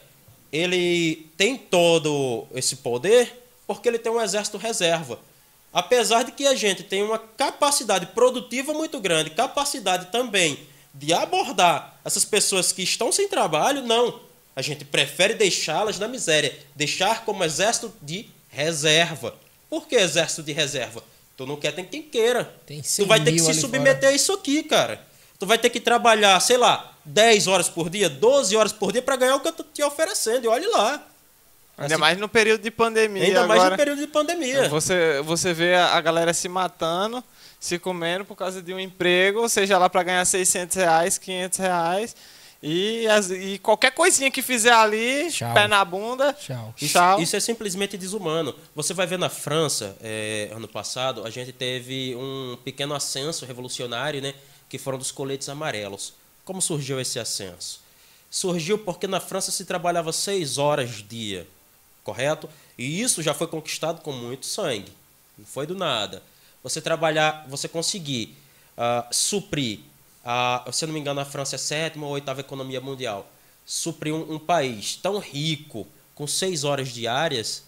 ele 0.51 1.31
tem 1.37 1.57
todo 1.57 2.47
esse 2.55 2.77
poder 2.77 3.45
porque 3.67 3.87
ele 3.87 3.99
tem 3.99 4.11
um 4.11 4.21
exército 4.21 4.57
reserva. 4.57 5.19
Apesar 5.73 6.23
de 6.23 6.33
que 6.33 6.47
a 6.47 6.55
gente 6.55 6.83
tem 6.83 7.03
uma 7.03 7.19
capacidade 7.19 8.07
produtiva 8.07 8.73
muito 8.73 8.99
grande, 9.01 9.31
capacidade 9.31 10.07
também 10.07 10.59
de 10.95 11.13
abordar 11.13 11.99
essas 12.05 12.25
pessoas 12.25 12.73
que 12.73 12.83
estão 12.83 13.13
sem 13.13 13.29
trabalho, 13.29 13.83
não. 13.83 14.21
A 14.57 14.63
gente 14.63 14.85
prefere 14.85 15.35
deixá-las 15.35 15.99
na 15.99 16.09
miséria, 16.09 16.59
deixar 16.75 17.25
como 17.25 17.45
exército 17.45 17.93
de 18.03 18.29
reserva. 18.49 19.37
Por 19.71 19.87
que 19.87 19.95
exército 19.95 20.43
de 20.43 20.53
reserva? 20.53 21.05
Tu 21.37 21.47
não 21.47 21.57
quer, 21.57 21.73
tem 21.73 21.85
quem 21.85 22.03
queira. 22.03 22.53
Tem 22.67 22.81
tu 22.81 22.89
100 22.89 23.07
vai 23.07 23.23
ter 23.23 23.33
que 23.33 23.39
se 23.39 23.55
submeter 23.55 24.09
a 24.09 24.13
isso 24.13 24.33
aqui, 24.33 24.65
cara. 24.65 25.01
Tu 25.39 25.47
vai 25.47 25.57
ter 25.57 25.71
que 25.71 25.79
trabalhar, 25.79 26.41
sei 26.41 26.57
lá, 26.57 26.97
10 27.05 27.47
horas 27.47 27.69
por 27.69 27.89
dia, 27.89 28.11
12 28.11 28.57
horas 28.57 28.73
por 28.73 28.91
dia 28.91 29.01
para 29.01 29.15
ganhar 29.15 29.37
o 29.37 29.41
que 29.41 29.47
eu 29.47 29.53
tô 29.53 29.63
te 29.63 29.83
oferecendo. 29.83 30.47
E 30.47 30.49
olhe 30.49 30.67
lá. 30.67 31.07
Ainda 31.79 31.95
Assim, 31.95 32.01
mais 32.01 32.19
no 32.19 32.29
período 32.29 32.61
de 32.63 32.71
pandemia. 32.71 33.23
Ainda 33.25 33.47
mais 33.47 33.61
agora. 33.61 33.71
no 33.71 33.77
período 33.77 34.01
de 34.01 34.07
pandemia. 34.09 34.69
Você, 34.69 35.23
você 35.23 35.55
vê 35.55 35.75
a 35.75 35.95
a 35.95 36.01
galera 36.01 36.35
se 36.35 36.49
matando, 36.49 37.23
se 37.61 37.79
comendo 37.79 38.25
por 38.25 38.35
causa 38.37 38.61
de 38.61 38.75
um 38.75 38.81
emprego, 38.81 39.49
seja 39.49 39.79
lá 39.79 39.89
para 39.89 40.03
ganhar 40.03 40.25
600 40.25 40.77
reais, 40.77 41.19
500 41.19 41.59
reais. 41.59 42.17
E, 42.61 43.07
as- 43.07 43.31
e 43.31 43.61
qualquer 43.61 43.93
coisinha 43.93 44.29
que 44.33 44.43
fizer 44.43 44.73
ali, 44.73 45.31
Tchau. 45.31 45.55
pé 45.55 45.69
na 45.69 45.85
bunda, 45.85 46.33
Tchau. 46.33 46.75
Isso, 46.77 46.93
tchau. 46.93 47.21
isso 47.23 47.37
é 47.37 47.41
simplesmente 47.41 47.97
desumano. 47.97 48.53
Você 48.75 48.93
vai 48.93 49.07
ver 49.07 49.17
na 49.17 49.29
França, 49.29 49.97
é, 50.03 50.51
ano 50.53 50.67
passado, 50.67 51.25
a 51.25 51.31
gente 51.31 51.53
teve 51.53 52.17
um 52.17 52.59
pequeno 52.65 52.95
ascenso 52.97 53.47
revolucionário, 53.47 54.21
né? 54.21 54.35
Que 54.69 54.77
foram 54.77 54.99
dos 54.99 55.13
coletes 55.13 55.49
amarelos. 55.49 56.13
Como 56.45 56.61
surgiu 56.61 57.01
esse 57.01 57.21
ascenso? 57.21 57.81
Surgiu 58.29 58.77
porque 58.79 59.07
na 59.07 59.21
França 59.21 59.53
se 59.53 59.65
trabalhava 59.65 60.13
seis 60.13 60.59
horas 60.59 60.91
dia, 61.09 61.47
correto? 62.09 62.49
E 62.79 63.03
isso 63.03 63.21
já 63.21 63.35
foi 63.35 63.47
conquistado 63.47 64.01
com 64.01 64.13
muito 64.13 64.47
sangue. 64.47 64.91
Não 65.37 65.45
foi 65.45 65.67
do 65.67 65.75
nada. 65.75 66.23
Você 66.63 66.81
trabalhar, 66.81 67.45
você 67.47 67.69
conseguir 67.69 68.35
ah, 68.79 69.07
suprir, 69.11 69.81
a, 70.25 70.65
se 70.73 70.85
eu 70.85 70.87
não 70.87 70.95
me 70.95 71.01
engano, 71.01 71.21
a 71.21 71.27
França 71.27 71.57
é 71.57 71.59
a 71.59 71.61
sétima 71.61 72.07
ou 72.07 72.13
oitava 72.13 72.41
economia 72.41 72.81
mundial, 72.81 73.31
suprir 73.67 74.15
um, 74.15 74.37
um 74.37 74.39
país 74.39 74.97
tão 74.97 75.19
rico 75.19 75.87
com 76.15 76.27
seis 76.27 76.65
horas 76.65 76.89
diárias, 76.89 77.65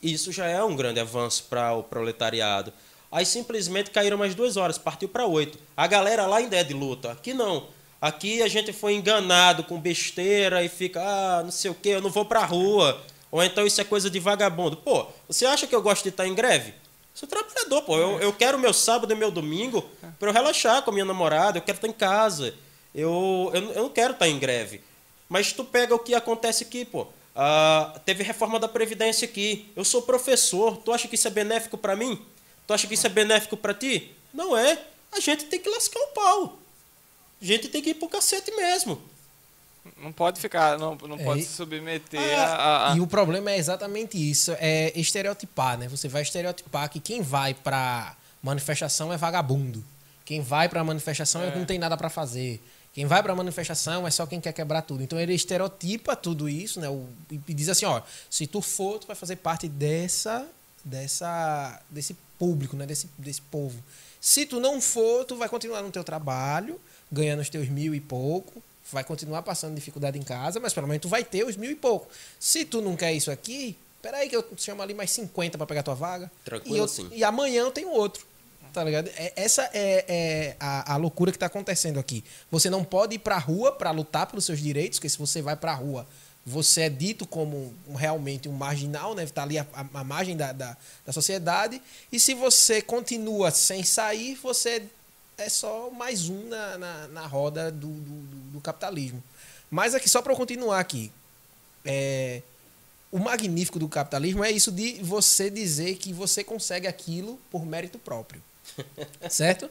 isso 0.00 0.30
já 0.30 0.46
é 0.46 0.62
um 0.62 0.76
grande 0.76 1.00
avanço 1.00 1.46
para 1.50 1.72
o 1.74 1.82
proletariado. 1.82 2.72
Aí 3.10 3.26
simplesmente 3.26 3.90
caíram 3.90 4.16
mais 4.16 4.34
duas 4.34 4.56
horas, 4.56 4.78
partiu 4.78 5.08
para 5.08 5.26
oito. 5.26 5.58
A 5.76 5.88
galera 5.88 6.26
lá 6.26 6.36
ainda 6.36 6.56
é 6.56 6.62
de 6.62 6.72
luta. 6.72 7.10
Aqui 7.10 7.34
não. 7.34 7.66
Aqui 8.00 8.42
a 8.42 8.48
gente 8.48 8.72
foi 8.72 8.94
enganado 8.94 9.64
com 9.64 9.80
besteira 9.80 10.62
e 10.62 10.68
fica, 10.68 11.00
ah, 11.02 11.42
não 11.42 11.50
sei 11.50 11.70
o 11.70 11.74
quê, 11.74 11.90
eu 11.90 12.02
não 12.02 12.10
vou 12.10 12.24
pra 12.24 12.44
rua. 12.44 13.02
Ou 13.36 13.44
então 13.44 13.66
isso 13.66 13.78
é 13.82 13.84
coisa 13.84 14.08
de 14.08 14.18
vagabundo. 14.18 14.78
Pô, 14.78 15.08
você 15.28 15.44
acha 15.44 15.66
que 15.66 15.74
eu 15.76 15.82
gosto 15.82 16.04
de 16.04 16.08
estar 16.08 16.26
em 16.26 16.34
greve? 16.34 16.72
Sou 17.14 17.28
trabalhador, 17.28 17.82
pô. 17.82 17.94
Eu, 17.98 18.18
eu 18.18 18.32
quero 18.32 18.58
meu 18.58 18.72
sábado 18.72 19.12
e 19.12 19.14
meu 19.14 19.30
domingo 19.30 19.84
para 20.18 20.30
eu 20.30 20.32
relaxar 20.32 20.80
com 20.80 20.90
a 20.90 20.92
minha 20.94 21.04
namorada, 21.04 21.58
eu 21.58 21.62
quero 21.62 21.76
estar 21.76 21.86
em 21.86 21.92
casa. 21.92 22.54
Eu, 22.94 23.50
eu, 23.52 23.72
eu 23.72 23.82
não 23.82 23.90
quero 23.90 24.14
estar 24.14 24.26
em 24.26 24.38
greve. 24.38 24.80
Mas 25.28 25.52
tu 25.52 25.62
pega 25.66 25.94
o 25.94 25.98
que 25.98 26.14
acontece 26.14 26.64
aqui, 26.64 26.82
pô. 26.86 27.08
Ah, 27.34 28.00
teve 28.06 28.22
reforma 28.22 28.58
da 28.58 28.68
Previdência 28.68 29.26
aqui. 29.28 29.70
Eu 29.76 29.84
sou 29.84 30.00
professor. 30.00 30.78
Tu 30.78 30.90
acha 30.90 31.06
que 31.06 31.14
isso 31.14 31.28
é 31.28 31.30
benéfico 31.30 31.76
para 31.76 31.94
mim? 31.94 32.18
Tu 32.66 32.72
acha 32.72 32.86
que 32.86 32.94
isso 32.94 33.06
é 33.06 33.10
benéfico 33.10 33.54
para 33.54 33.74
ti? 33.74 34.16
Não 34.32 34.56
é. 34.56 34.82
A 35.12 35.20
gente 35.20 35.44
tem 35.44 35.60
que 35.60 35.68
lascar 35.68 36.00
o 36.00 36.06
pau. 36.06 36.58
A 37.42 37.44
gente 37.44 37.68
tem 37.68 37.82
que 37.82 37.90
ir 37.90 37.94
pro 37.96 38.08
cacete 38.08 38.50
mesmo. 38.52 38.98
Não 40.02 40.12
pode 40.12 40.40
ficar, 40.40 40.78
não, 40.78 40.94
não 41.08 41.16
É, 41.18 41.24
pode 41.24 41.42
se 41.44 41.52
submeter 41.54 42.20
Ah, 42.38 42.44
a. 42.88 42.92
a- 42.92 42.96
E 42.96 43.00
o 43.00 43.06
problema 43.06 43.50
é 43.50 43.56
exatamente 43.58 44.16
isso, 44.18 44.52
é 44.58 44.92
estereotipar, 44.98 45.78
né? 45.78 45.88
Você 45.88 46.08
vai 46.08 46.22
estereotipar 46.22 46.88
que 46.90 47.00
quem 47.00 47.22
vai 47.22 47.54
pra 47.54 48.14
manifestação 48.42 49.12
é 49.12 49.16
vagabundo. 49.16 49.84
Quem 50.24 50.40
vai 50.40 50.68
pra 50.68 50.82
manifestação 50.84 51.42
é. 51.42 51.50
que 51.50 51.58
não 51.58 51.64
tem 51.66 51.78
nada 51.78 51.96
pra 51.96 52.08
fazer. 52.10 52.60
Quem 52.92 53.04
vai 53.06 53.22
pra 53.22 53.34
manifestação 53.34 54.06
é 54.06 54.10
só 54.10 54.26
quem 54.26 54.40
quer 54.40 54.52
quebrar 54.52 54.82
tudo. 54.82 55.02
Então 55.02 55.20
ele 55.20 55.34
estereotipa 55.34 56.16
tudo 56.16 56.48
isso, 56.48 56.80
né? 56.80 56.88
E 57.30 57.54
diz 57.54 57.68
assim, 57.68 57.84
ó, 57.84 58.00
se 58.30 58.46
tu 58.46 58.60
for, 58.62 58.98
tu 58.98 59.06
vai 59.06 59.14
fazer 59.14 59.36
parte 59.36 59.68
dessa 59.68 60.46
dessa 60.84 61.80
desse 61.90 62.16
público, 62.38 62.76
né? 62.76 62.86
Desse 62.86 63.08
desse 63.18 63.40
povo. 63.42 63.82
Se 64.20 64.46
tu 64.46 64.58
não 64.60 64.80
for, 64.80 65.24
tu 65.24 65.36
vai 65.36 65.48
continuar 65.48 65.82
no 65.82 65.90
teu 65.90 66.02
trabalho, 66.02 66.80
ganhando 67.12 67.40
os 67.40 67.48
teus 67.50 67.68
mil 67.68 67.94
e 67.94 68.00
pouco, 68.00 68.62
vai 68.92 69.04
continuar 69.04 69.42
passando 69.42 69.74
dificuldade 69.74 70.18
em 70.18 70.22
casa, 70.22 70.60
mas 70.60 70.72
pelo 70.74 70.86
menos 70.86 71.02
tu 71.02 71.08
vai 71.08 71.24
ter 71.24 71.44
os 71.44 71.56
mil 71.56 71.70
e 71.70 71.74
pouco. 71.74 72.08
Se 72.38 72.64
tu 72.64 72.80
não 72.80 72.96
quer 72.96 73.12
isso 73.12 73.30
aqui, 73.30 73.76
peraí 74.00 74.28
que 74.28 74.36
eu 74.36 74.44
chamo 74.56 74.82
ali 74.82 74.94
mais 74.94 75.10
50 75.10 75.58
para 75.58 75.66
pegar 75.66 75.82
tua 75.82 75.94
vaga. 75.94 76.30
Tranquilo 76.44 76.76
e, 76.76 76.78
eu- 76.78 76.84
assim. 76.84 77.08
e 77.12 77.24
amanhã 77.24 77.62
eu 77.62 77.70
tenho 77.72 77.90
outro. 77.90 78.24
Tá 78.72 78.84
ligado? 78.84 79.08
É- 79.16 79.32
essa 79.36 79.62
é, 79.72 80.04
é 80.06 80.56
a, 80.60 80.92
a 80.92 80.96
loucura 80.96 81.32
que 81.32 81.38
tá 81.38 81.46
acontecendo 81.46 81.98
aqui. 81.98 82.22
Você 82.50 82.68
não 82.68 82.84
pode 82.84 83.14
ir 83.16 83.18
pra 83.18 83.38
rua 83.38 83.72
para 83.72 83.90
lutar 83.90 84.26
pelos 84.26 84.44
seus 84.44 84.60
direitos, 84.60 84.98
porque 84.98 85.08
se 85.08 85.18
você 85.18 85.40
vai 85.40 85.56
pra 85.56 85.72
rua, 85.72 86.06
você 86.44 86.82
é 86.82 86.88
dito 86.90 87.26
como 87.26 87.74
um- 87.88 87.94
realmente 87.94 88.48
um 88.48 88.52
marginal, 88.52 89.14
né? 89.14 89.26
Tá 89.26 89.42
ali 89.44 89.58
a, 89.58 89.66
a- 89.72 89.86
a 89.94 90.04
margem 90.04 90.36
da, 90.36 90.52
da, 90.52 90.76
da 91.06 91.12
sociedade. 91.12 91.80
E 92.12 92.20
se 92.20 92.34
você 92.34 92.82
continua 92.82 93.50
sem 93.50 93.82
sair, 93.82 94.34
você 94.36 94.68
é 94.68 94.82
só 95.48 95.90
mais 95.90 96.28
um 96.28 96.48
na, 96.48 96.78
na, 96.78 97.08
na 97.08 97.26
roda 97.26 97.70
do, 97.70 97.86
do, 97.86 98.00
do- 98.00 98.36
do 98.52 98.60
capitalismo. 98.60 99.22
Mas 99.70 99.94
aqui, 99.94 100.08
só 100.08 100.22
para 100.22 100.32
eu 100.32 100.36
continuar 100.36 100.80
aqui, 100.80 101.12
é, 101.84 102.40
o 103.12 103.18
magnífico 103.18 103.78
do 103.78 103.88
capitalismo 103.88 104.42
é 104.44 104.50
isso 104.50 104.72
de 104.72 104.94
você 105.02 105.50
dizer 105.50 105.96
que 105.96 106.12
você 106.12 106.42
consegue 106.42 106.86
aquilo 106.86 107.38
por 107.50 107.66
mérito 107.66 107.98
próprio. 107.98 108.42
certo? 109.30 109.70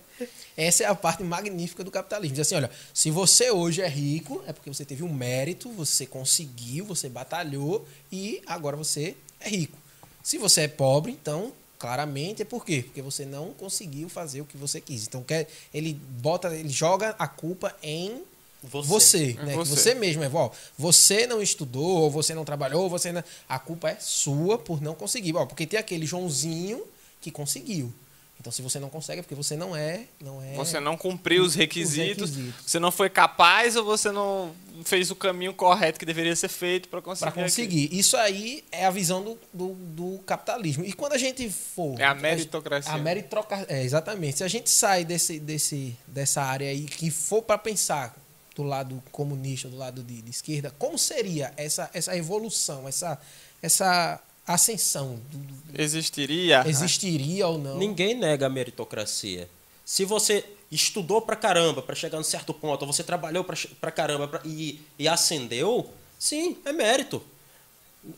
Essa 0.56 0.84
é 0.84 0.88
a 0.88 0.96
parte 0.96 1.22
magnífica 1.24 1.84
do 1.84 1.92
capitalismo. 1.92 2.36
Diz 2.36 2.48
assim, 2.48 2.56
olha, 2.56 2.72
se 2.94 3.12
você 3.12 3.52
hoje 3.52 3.82
é 3.82 3.88
rico, 3.88 4.42
é 4.48 4.54
porque 4.54 4.70
você 4.74 4.86
teve 4.86 5.04
um 5.04 5.14
mérito, 5.14 5.70
você 5.72 6.06
conseguiu, 6.06 6.86
você 6.86 7.10
batalhou 7.10 7.86
e 8.12 8.42
agora 8.48 8.78
você 8.78 9.16
é 9.40 9.50
rico. 9.50 9.78
Se 10.24 10.38
você 10.38 10.62
é 10.62 10.68
pobre, 10.68 11.12
então, 11.12 11.52
claramente 11.78 12.42
é 12.42 12.46
por 12.46 12.66
quê? 12.66 12.84
Porque 12.84 13.02
você 13.02 13.26
não 13.26 13.52
conseguiu 13.54 14.10
fazer 14.10 14.42
o 14.42 14.46
que 14.46 14.58
você 14.58 14.80
quis. 14.82 15.08
Então, 15.08 15.24
quer, 15.24 15.48
ele 15.74 15.94
bota, 15.94 16.54
ele 16.56 16.70
joga 16.70 17.16
a 17.20 17.28
culpa 17.28 17.76
em 17.84 18.24
Você. 18.64 18.88
você, 18.88 19.38
É 19.40 19.46
né? 19.46 19.56
Você. 19.56 19.76
você 19.76 19.94
mesmo, 19.94 20.24
é, 20.24 20.30
ó, 20.34 20.50
você 20.78 21.28
não 21.28 21.42
estudou, 21.42 22.02
ou 22.04 22.12
você 22.12 22.34
não 22.34 22.44
trabalhou, 22.44 22.90
você 22.90 23.12
não... 23.12 23.24
a 23.48 23.60
culpa 23.60 23.92
é 23.92 23.98
sua 24.00 24.58
por 24.58 24.82
não 24.82 24.96
conseguir. 24.96 25.36
Ó, 25.36 25.46
porque 25.46 25.68
tem 25.68 25.80
aquele 25.80 26.06
Joãozinho 26.06 26.84
que 27.22 27.32
conseguiu. 27.32 27.94
Então, 28.40 28.52
se 28.52 28.62
você 28.62 28.80
não 28.80 28.90
consegue, 28.90 29.20
é 29.20 29.24
porque 29.24 29.34
você 29.34 29.56
não 29.56 29.76
é, 29.76 30.06
não 30.22 30.42
é. 30.42 30.54
Você 30.54 30.80
não 30.80 30.96
cumpriu 30.96 31.44
os 31.44 31.56
requisitos, 31.56 32.30
requisitos. 32.30 32.66
você 32.66 32.80
não 32.80 32.92
foi 32.92 33.10
capaz 33.10 33.76
ou 33.76 33.84
você 33.84 34.12
não 34.12 34.54
fez 34.84 35.10
o 35.10 35.16
caminho 35.16 35.54
correto 35.54 35.98
que 35.98 36.06
deveria 36.06 36.36
ser 36.36 36.50
feito 36.50 36.88
para 36.90 37.02
conseguir. 37.02 37.32
para 37.32 37.44
conseguir. 37.44 37.90
Isso 37.92 38.16
aí 38.18 38.64
é 38.72 38.86
a 38.86 38.92
visão 38.92 39.24
do, 39.24 39.40
do, 39.52 39.74
do 39.74 40.20
capitalismo. 40.26 40.86
E 40.86 40.94
quando 40.94 41.14
a 41.14 41.18
gente 41.18 41.50
for. 41.50 42.00
É 42.00 42.04
a 42.04 42.14
meritocracia. 42.14 42.92
A 42.92 42.98
meritocracia. 42.98 43.68
É, 43.68 43.84
exatamente. 43.84 44.38
Se 44.38 44.44
a 44.44 44.48
gente 44.48 44.70
sai 44.70 45.04
desse, 45.06 45.40
desse, 45.40 45.98
dessa 46.06 46.44
área 46.44 46.70
aí 46.70 46.84
que 46.84 47.10
for 47.10 47.42
para 47.42 47.58
pensar 47.58 48.16
do 48.56 48.64
lado 48.64 49.02
comunista, 49.12 49.68
do 49.68 49.78
lado 49.78 50.04
de, 50.04 50.22
de 50.22 50.30
esquerda, 50.30 50.74
como 50.78 50.98
seria 50.98 51.54
essa, 51.58 51.90
essa 51.94 52.16
evolução, 52.16 52.88
essa, 52.88 53.20
essa 53.62 54.22
ascensão? 54.54 55.20
Do, 55.32 55.38
do- 55.38 55.54
aqui. 55.74 55.82
Existiria. 55.82 56.64
existiria 56.68 57.48
ou 57.48 57.58
não? 57.58 57.78
Ninguém 57.78 58.14
nega 58.16 58.46
a 58.46 58.50
meritocracia. 58.50 59.50
Se 59.86 60.06
você 60.06 60.44
estudou 60.72 61.22
pra 61.22 61.36
caramba 61.36 61.82
pra 61.82 61.96
chegar 61.96 62.18
num 62.18 62.24
certo 62.24 62.54
ponto, 62.54 62.82
ou 62.86 62.92
você 62.92 63.04
trabalhou 63.04 63.44
pra, 63.44 63.56
pra 63.80 63.92
caramba 63.92 64.28
pra- 64.28 64.42
e, 64.46 64.80
e 64.98 65.08
ascendeu, 65.08 65.90
sim, 66.18 66.58
é 66.66 66.72
mérito. 66.72 67.22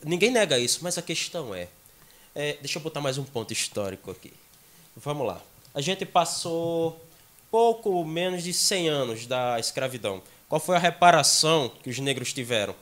Ninguém 0.04 0.32
nega 0.32 0.58
isso, 0.60 0.80
mas 0.82 0.98
a 0.98 1.02
questão 1.02 1.54
é, 1.56 1.68
é, 2.36 2.58
Deixa 2.62 2.78
eu 2.78 2.84
botar 2.84 3.02
mais 3.02 3.18
um 3.18 3.24
ponto 3.24 3.52
histórico 3.54 4.12
aqui. 4.12 4.34
Vamos 4.96 5.26
lá. 5.28 5.42
A 5.74 5.82
gente 5.82 6.06
passou 6.06 7.02
pouco 7.52 8.04
menos 8.04 8.44
de 8.44 8.54
100 8.54 8.90
anos 8.90 9.26
da 9.26 9.60
escravidão. 9.60 10.22
Qual 10.50 10.60
foi 10.60 10.76
a 10.76 10.80
reparação 10.80 11.72
que 11.84 11.90
os 11.90 12.00
negros 12.00 12.34
tiveram 12.34 12.76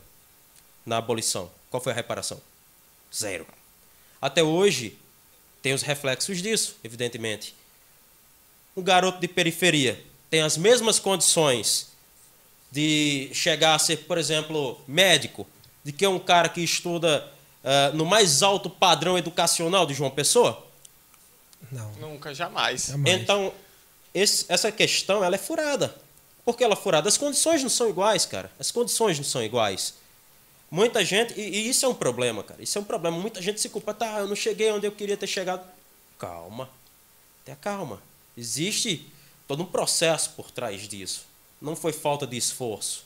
na 0.85 0.97
abolição? 0.97 1.49
Qual 1.69 1.81
foi 1.81 1.91
a 1.91 1.95
reparação? 1.95 2.39
Zero. 3.15 3.45
Até 4.21 4.43
hoje, 4.43 4.97
tem 5.61 5.73
os 5.73 5.81
reflexos 5.81 6.41
disso, 6.41 6.75
evidentemente. 6.83 7.55
Um 8.75 8.81
garoto 8.83 9.19
de 9.19 9.27
periferia 9.27 10.03
tem 10.29 10.41
as 10.41 10.57
mesmas 10.57 10.99
condições 10.99 11.87
de 12.71 13.29
chegar 13.33 13.75
a 13.75 13.79
ser, 13.79 13.97
por 13.99 14.17
exemplo, 14.17 14.79
médico, 14.87 15.47
de 15.83 15.91
que 15.91 16.05
um 16.05 16.19
cara 16.19 16.49
que 16.49 16.61
estuda 16.61 17.31
ah, 17.63 17.91
no 17.93 18.05
mais 18.05 18.43
alto 18.43 18.69
padrão 18.69 19.17
educacional 19.17 19.85
de 19.85 19.93
João 19.93 20.11
Pessoa? 20.11 20.65
Não. 21.71 21.91
Nunca, 21.93 22.33
jamais. 22.33 22.87
Jamais. 22.87 23.21
Então, 23.21 23.53
esse- 24.13 24.45
essa 24.49 24.71
questão 24.71 25.23
ela 25.23 25.35
é 25.35 25.39
furada. 25.39 25.95
Por 26.43 26.55
que 26.57 26.63
ela 26.63 26.73
é 26.73 26.77
furada? 26.77 27.07
As 27.07 27.17
condições 27.17 27.61
não 27.63 27.69
são 27.69 27.89
iguais, 27.89 28.25
cara. 28.25 28.51
As 28.59 28.71
condições 28.71 29.17
não 29.17 29.25
são 29.25 29.41
iguais. 29.43 29.93
Muita 30.69 31.03
gente, 31.05 31.39
e, 31.39 31.41
e 31.41 31.69
isso 31.69 31.85
é 31.85 31.89
um 31.89 31.93
problema, 31.93 32.43
cara. 32.43 32.61
Isso 32.61 32.77
é 32.77 32.81
um 32.81 32.83
problema. 32.83 33.17
Muita 33.17 33.41
gente 33.41 33.61
se 33.61 33.69
culpa, 33.69 33.93
tá, 33.93 34.19
eu 34.19 34.27
não 34.27 34.35
cheguei 34.35 34.71
onde 34.71 34.87
eu 34.87 34.91
queria 34.91 35.17
ter 35.17 35.27
chegado. 35.27 35.65
Calma. 36.17 36.69
Tenha 37.43 37.55
calma. 37.55 38.01
Existe 38.37 39.07
todo 39.47 39.63
um 39.63 39.65
processo 39.65 40.31
por 40.31 40.51
trás 40.51 40.87
disso. 40.87 41.25
Não 41.61 41.75
foi 41.75 41.93
falta 41.93 42.25
de 42.27 42.35
esforço. 42.35 43.05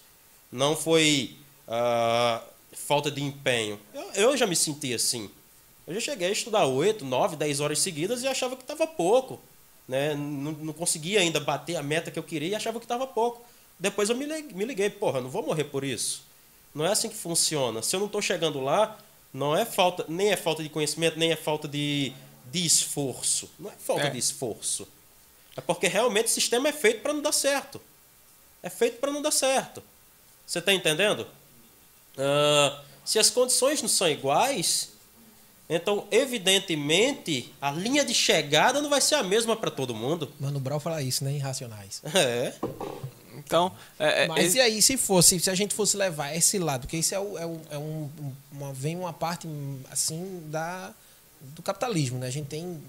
Não 0.52 0.76
foi 0.76 1.38
ah, 1.68 2.42
falta 2.74 3.12
de 3.12 3.22
empenho. 3.22 3.80
Eu, 3.94 4.12
eu 4.14 4.38
já 4.38 4.48
me 4.48 4.56
senti 4.56 4.94
assim. 4.94 5.30
Eu 5.86 5.94
já 5.96 6.00
cheguei 6.00 6.30
a 6.30 6.32
estudar 6.32 6.66
8, 6.66 7.04
9, 7.04 7.36
10 7.36 7.60
horas 7.60 7.80
seguidas 7.80 8.24
e 8.24 8.28
achava 8.28 8.56
que 8.56 8.64
estava 8.64 8.88
pouco. 8.88 9.40
né? 9.88 10.14
não, 10.16 10.52
não 10.52 10.74
conseguia 10.74 11.20
ainda 11.20 11.40
bater 11.40 11.76
a 11.76 11.84
meta 11.84 12.12
que 12.12 12.20
eu 12.20 12.24
queria 12.24 12.50
e 12.50 12.56
achava 12.56 12.80
que 12.80 12.86
estava 12.86 13.06
pouco. 13.06 13.44
Depois 13.78 14.10
eu 14.10 14.16
me 14.16 14.66
liguei, 14.66 14.90
porra, 14.90 15.22
não 15.22 15.30
vou 15.30 15.44
morrer 15.44 15.66
por 15.66 15.84
isso. 15.84 16.24
Não 16.74 16.86
é 16.86 16.92
assim 16.92 17.10
que 17.10 17.16
funciona. 17.16 17.82
Se 17.82 17.96
eu 17.96 18.00
não 18.00 18.08
estou 18.08 18.22
chegando 18.22 18.60
lá, 18.62 18.98
não 19.34 19.56
é 19.56 19.66
falta, 19.66 20.06
nem 20.08 20.32
é 20.32 20.38
falta 20.38 20.64
de 20.64 20.70
conhecimento, 20.70 21.18
nem 21.18 21.32
é 21.32 21.36
falta 21.36 21.68
de, 21.68 22.14
de 22.52 22.66
esforço. 22.66 23.50
Não 23.60 23.70
é 23.70 23.74
falta 23.78 24.04
é. 24.04 24.10
de 24.10 24.18
esforço. 24.18 24.88
É 25.56 25.62
porque 25.62 25.88
realmente 25.88 26.28
o 26.28 26.30
sistema 26.30 26.70
é 26.70 26.72
feito 26.72 27.02
para 27.02 27.14
não 27.14 27.22
dar 27.22 27.34
certo. 27.34 27.82
É 28.62 28.70
feito 28.70 29.00
para 29.00 29.12
não 29.12 29.22
dar 29.22 29.32
certo. 29.32 29.84
Você 30.46 30.60
está 30.60 30.74
entendendo? 30.74 31.28
Uh, 32.18 32.80
se 33.06 33.20
as 33.20 33.30
condições 33.30 33.82
não 33.82 33.90
são 33.90 34.10
iguais, 34.10 34.90
então, 35.70 36.08
evidentemente, 36.10 37.54
a 37.62 37.72
linha 37.72 38.04
de 38.04 38.14
chegada 38.14 38.82
não 38.82 38.90
vai 38.90 39.00
ser 39.00 39.16
a 39.16 39.24
mesma 39.24 39.56
para 39.56 39.70
todo 39.70 39.94
mundo. 39.94 40.32
Mano 40.40 40.60
Brown 40.60 40.80
fala 40.80 41.02
isso, 41.04 41.24
né? 41.24 41.34
Irracionais. 41.34 42.02
É. 42.16 42.54
Então, 43.50 43.76
é, 43.98 44.26
é, 44.26 44.28
Mas 44.28 44.54
e 44.54 44.62
aí, 44.62 44.80
se 44.80 44.96
fosse, 44.96 45.40
se 45.40 45.50
a 45.50 45.56
gente 45.56 45.74
fosse 45.74 45.98
levar 45.98 46.36
esse 46.36 46.60
lado, 46.60 46.82
porque 46.82 46.98
isso 46.98 47.16
é, 47.16 47.20
o, 47.20 47.36
é, 47.36 47.46
o, 47.48 47.62
é 47.72 47.78
um, 47.80 48.08
uma, 48.52 48.72
vem 48.72 48.96
uma 48.96 49.12
parte 49.12 49.48
assim 49.90 50.44
da 50.52 50.94
do 51.42 51.64
capitalismo, 51.64 52.20
né? 52.20 52.28
A 52.28 52.30
gente 52.30 52.48
tem 52.48 52.80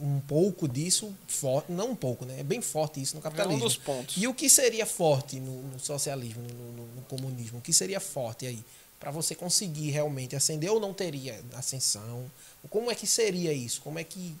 um 0.00 0.18
pouco 0.20 0.66
disso 0.66 1.14
forte, 1.28 1.70
não 1.70 1.90
um 1.90 1.94
pouco, 1.94 2.24
né? 2.24 2.40
É 2.40 2.42
bem 2.42 2.60
forte 2.60 3.00
isso 3.00 3.14
no 3.14 3.22
capitalismo. 3.22 3.60
É 3.60 3.64
um 3.64 3.68
dos 3.68 3.76
pontos. 3.76 4.16
E 4.16 4.26
o 4.26 4.34
que 4.34 4.50
seria 4.50 4.86
forte 4.86 5.38
no, 5.38 5.62
no 5.62 5.78
socialismo, 5.78 6.42
no, 6.42 6.72
no, 6.72 6.94
no, 6.96 7.02
comunismo? 7.02 7.58
O 7.58 7.62
que 7.62 7.72
seria 7.72 8.00
forte 8.00 8.44
aí? 8.44 8.64
para 8.98 9.10
você 9.10 9.34
conseguir 9.34 9.90
realmente 9.90 10.34
ascender 10.34 10.70
ou 10.72 10.80
não 10.80 10.92
teria 10.92 11.40
ascensão? 11.54 12.28
Como 12.68 12.90
é 12.90 12.94
que 12.94 13.06
seria 13.06 13.52
isso? 13.52 13.80
Como 13.80 13.98
é 13.98 14.04
que. 14.04 14.34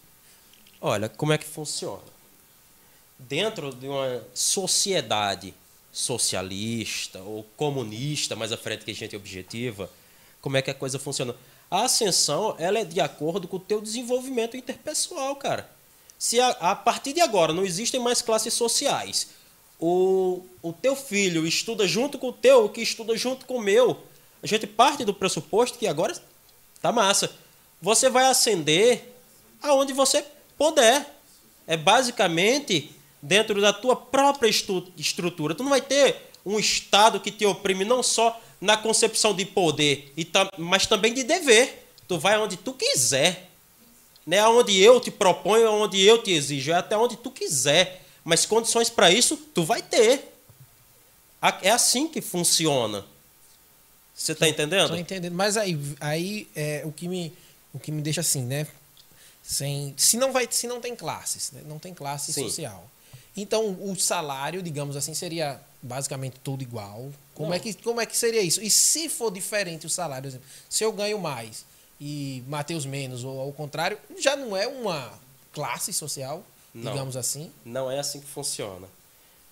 Olha, 0.80 1.08
como 1.08 1.32
é 1.32 1.38
que 1.38 1.46
funciona? 1.46 2.02
Dentro 3.18 3.74
de 3.74 3.88
uma 3.88 4.22
sociedade 4.34 5.54
socialista 5.98 7.20
ou 7.22 7.44
comunista, 7.56 8.36
mais 8.36 8.52
à 8.52 8.56
frente 8.56 8.84
que 8.84 8.92
a 8.92 8.94
gente 8.94 9.16
objetiva, 9.16 9.90
como 10.40 10.56
é 10.56 10.62
que 10.62 10.70
a 10.70 10.74
coisa 10.74 10.96
funciona? 10.96 11.34
A 11.68 11.82
ascensão 11.82 12.54
ela 12.56 12.78
é 12.78 12.84
de 12.84 13.00
acordo 13.00 13.48
com 13.48 13.56
o 13.56 13.60
teu 13.60 13.80
desenvolvimento 13.80 14.56
interpessoal, 14.56 15.34
cara. 15.34 15.68
Se 16.16 16.38
a, 16.40 16.50
a 16.50 16.76
partir 16.76 17.12
de 17.12 17.20
agora 17.20 17.52
não 17.52 17.64
existem 17.64 17.98
mais 17.98 18.22
classes 18.22 18.54
sociais, 18.54 19.30
o, 19.80 20.44
o 20.62 20.72
teu 20.72 20.94
filho 20.94 21.44
estuda 21.44 21.84
junto 21.84 22.16
com 22.16 22.28
o 22.28 22.32
teu, 22.32 22.68
que 22.68 22.80
estuda 22.80 23.16
junto 23.16 23.44
com 23.44 23.56
o 23.56 23.60
meu, 23.60 24.00
a 24.40 24.46
gente 24.46 24.68
parte 24.68 25.04
do 25.04 25.12
pressuposto 25.12 25.78
que 25.78 25.88
agora 25.88 26.14
tá 26.80 26.92
massa. 26.92 27.28
Você 27.82 28.08
vai 28.08 28.26
ascender 28.26 29.14
aonde 29.60 29.92
você 29.92 30.24
puder. 30.56 31.12
É 31.66 31.76
basicamente 31.76 32.94
dentro 33.20 33.60
da 33.60 33.72
tua 33.72 33.96
própria 33.96 34.48
estrutura. 34.96 35.54
Tu 35.54 35.62
não 35.62 35.70
vai 35.70 35.82
ter 35.82 36.30
um 36.44 36.58
Estado 36.58 37.20
que 37.20 37.30
te 37.30 37.44
oprime 37.44 37.84
não 37.84 38.02
só 38.02 38.40
na 38.60 38.76
concepção 38.76 39.34
de 39.34 39.44
poder, 39.44 40.12
mas 40.56 40.86
também 40.86 41.12
de 41.12 41.22
dever. 41.22 41.86
Tu 42.06 42.18
vai 42.18 42.34
aonde 42.34 42.56
tu 42.56 42.72
quiser. 42.72 43.50
Não 44.26 44.36
é 44.36 44.40
aonde 44.40 44.78
eu 44.78 45.00
te 45.00 45.10
proponho, 45.10 45.68
aonde 45.68 46.00
eu 46.00 46.22
te 46.22 46.32
exijo, 46.32 46.70
é 46.70 46.74
até 46.74 46.96
onde 46.96 47.16
tu 47.16 47.30
quiser. 47.30 48.04
Mas 48.24 48.44
condições 48.44 48.90
para 48.90 49.10
isso 49.10 49.36
tu 49.36 49.64
vai 49.64 49.82
ter. 49.82 50.34
É 51.62 51.70
assim 51.70 52.08
que 52.08 52.20
funciona. 52.20 53.04
Você 54.14 54.32
está 54.32 54.48
entendendo? 54.48 54.82
Estou 54.82 54.98
entendendo. 54.98 55.34
Mas 55.34 55.56
aí, 55.56 55.78
aí 56.00 56.48
é, 56.54 56.82
o, 56.84 56.90
que 56.90 57.06
me, 57.06 57.32
o 57.72 57.78
que 57.78 57.92
me 57.92 58.02
deixa 58.02 58.20
assim, 58.20 58.42
né? 58.42 58.66
Sem, 59.42 59.94
se, 59.96 60.16
não 60.16 60.32
vai, 60.32 60.48
se 60.50 60.66
não 60.66 60.80
tem 60.80 60.94
classes, 60.96 61.52
né? 61.52 61.62
não 61.64 61.78
tem 61.78 61.94
classe 61.94 62.32
Sim. 62.32 62.42
social. 62.42 62.90
Então, 63.40 63.70
o 63.80 63.94
salário, 63.96 64.62
digamos 64.62 64.96
assim, 64.96 65.14
seria 65.14 65.60
basicamente 65.80 66.36
tudo 66.42 66.62
igual. 66.62 67.10
Como 67.34 67.54
é, 67.54 67.58
que, 67.60 67.72
como 67.74 68.00
é 68.00 68.06
que 68.06 68.16
seria 68.16 68.42
isso? 68.42 68.60
E 68.60 68.70
se 68.70 69.08
for 69.08 69.30
diferente 69.30 69.86
o 69.86 69.90
salário, 69.90 70.26
exemplo, 70.26 70.46
se 70.68 70.82
eu 70.82 70.92
ganho 70.92 71.18
mais 71.18 71.64
e 72.00 72.42
Mateus 72.48 72.84
menos, 72.84 73.22
ou 73.22 73.40
ao 73.40 73.52
contrário, 73.52 73.98
já 74.18 74.36
não 74.36 74.56
é 74.56 74.66
uma 74.66 75.12
classe 75.52 75.92
social, 75.92 76.44
não, 76.74 76.92
digamos 76.92 77.16
assim? 77.16 77.52
Não 77.64 77.90
é 77.90 77.98
assim 77.98 78.20
que 78.20 78.26
funciona. 78.26 78.88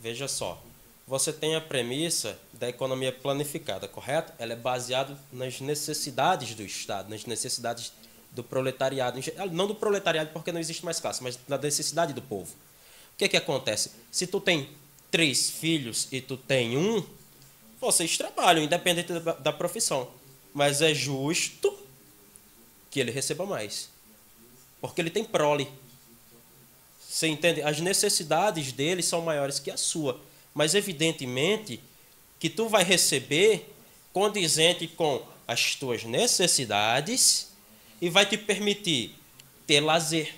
Veja 0.00 0.26
só, 0.26 0.60
você 1.06 1.32
tem 1.32 1.54
a 1.54 1.60
premissa 1.60 2.36
da 2.52 2.68
economia 2.68 3.12
planificada, 3.12 3.86
correto? 3.86 4.32
Ela 4.38 4.54
é 4.54 4.56
baseada 4.56 5.16
nas 5.32 5.60
necessidades 5.60 6.54
do 6.56 6.62
Estado, 6.62 7.08
nas 7.08 7.24
necessidades 7.24 7.92
do 8.32 8.42
proletariado. 8.42 9.20
Não 9.52 9.68
do 9.68 9.74
proletariado 9.74 10.30
porque 10.32 10.50
não 10.50 10.60
existe 10.60 10.84
mais 10.84 10.98
classe, 10.98 11.22
mas 11.22 11.38
da 11.46 11.56
necessidade 11.56 12.12
do 12.12 12.20
povo. 12.20 12.52
O 13.16 13.18
que, 13.18 13.28
que 13.28 13.36
acontece? 13.36 13.92
Se 14.10 14.26
tu 14.26 14.40
tem 14.40 14.68
três 15.10 15.50
filhos 15.50 16.06
e 16.12 16.20
tu 16.20 16.36
tem 16.36 16.76
um, 16.76 17.04
vocês 17.80 18.16
trabalham, 18.16 18.62
independente 18.62 19.12
da, 19.12 19.32
da 19.32 19.52
profissão. 19.52 20.08
Mas 20.54 20.80
é 20.80 20.94
justo 20.94 21.76
que 22.90 23.00
ele 23.00 23.10
receba 23.10 23.44
mais. 23.44 23.88
Porque 24.80 25.00
ele 25.00 25.10
tem 25.10 25.24
prole. 25.24 25.68
Você 27.08 27.26
entende? 27.26 27.62
As 27.62 27.80
necessidades 27.80 28.72
dele 28.72 29.02
são 29.02 29.20
maiores 29.22 29.58
que 29.58 29.70
a 29.70 29.76
sua 29.76 30.20
mas 30.56 30.74
evidentemente 30.74 31.78
que 32.40 32.48
tu 32.48 32.66
vai 32.66 32.82
receber 32.82 33.70
condizente 34.10 34.88
com 34.88 35.22
as 35.46 35.74
tuas 35.74 36.02
necessidades 36.02 37.48
e 38.00 38.08
vai 38.08 38.24
te 38.24 38.38
permitir 38.38 39.14
ter 39.66 39.80
lazer, 39.80 40.34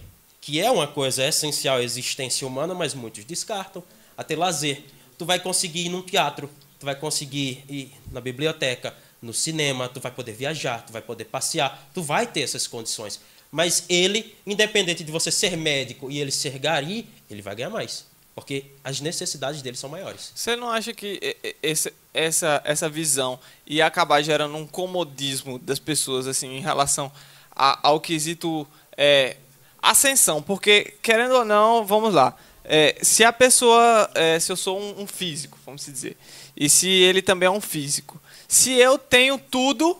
que 0.48 0.58
é 0.58 0.70
uma 0.70 0.86
coisa 0.86 1.26
essencial 1.26 1.76
à 1.76 1.82
existência 1.82 2.46
humana, 2.46 2.72
mas 2.72 2.94
muitos 2.94 3.22
descartam, 3.22 3.84
a 4.16 4.24
ter 4.24 4.34
lazer. 4.34 4.82
Tu 5.18 5.26
vai 5.26 5.38
conseguir 5.38 5.84
ir 5.84 5.88
num 5.90 6.00
teatro, 6.00 6.48
tu 6.80 6.86
vai 6.86 6.94
conseguir 6.94 7.62
ir 7.68 7.92
na 8.10 8.18
biblioteca, 8.18 8.94
no 9.20 9.34
cinema, 9.34 9.90
tu 9.90 10.00
vai 10.00 10.10
poder 10.10 10.32
viajar, 10.32 10.86
tu 10.86 10.90
vai 10.90 11.02
poder 11.02 11.26
passear, 11.26 11.90
tu 11.92 12.00
vai 12.00 12.26
ter 12.26 12.40
essas 12.40 12.66
condições. 12.66 13.20
Mas 13.52 13.84
ele, 13.90 14.34
independente 14.46 15.04
de 15.04 15.12
você 15.12 15.30
ser 15.30 15.54
médico 15.54 16.10
e 16.10 16.18
ele 16.18 16.30
ser 16.30 16.58
gari, 16.58 17.06
ele 17.28 17.42
vai 17.42 17.54
ganhar 17.54 17.68
mais. 17.68 18.06
Porque 18.34 18.64
as 18.82 19.02
necessidades 19.02 19.60
deles 19.60 19.78
são 19.78 19.90
maiores. 19.90 20.32
Você 20.34 20.56
não 20.56 20.70
acha 20.70 20.94
que 20.94 21.36
esse, 21.62 21.92
essa, 22.14 22.62
essa 22.64 22.88
visão 22.88 23.38
ia 23.66 23.84
acabar 23.84 24.22
gerando 24.22 24.56
um 24.56 24.66
comodismo 24.66 25.58
das 25.58 25.78
pessoas 25.78 26.26
assim 26.26 26.56
em 26.56 26.60
relação 26.60 27.12
a, 27.54 27.86
ao 27.86 28.00
quesito 28.00 28.66
é, 28.96 29.36
ascensão? 29.80 30.42
Porque, 30.42 30.94
querendo 31.02 31.34
ou 31.34 31.44
não, 31.44 31.84
vamos 31.84 32.14
lá. 32.14 32.36
É, 32.64 32.98
se 33.02 33.24
a 33.24 33.32
pessoa. 33.32 34.10
É, 34.14 34.38
se 34.38 34.52
eu 34.52 34.56
sou 34.56 34.78
um, 34.78 35.02
um 35.02 35.06
físico, 35.06 35.58
vamos 35.64 35.84
dizer, 35.84 36.16
e 36.56 36.68
se 36.68 36.88
ele 36.88 37.22
também 37.22 37.46
é 37.46 37.50
um 37.50 37.60
físico, 37.60 38.20
se 38.46 38.72
eu 38.72 38.98
tenho 38.98 39.38
tudo 39.38 39.98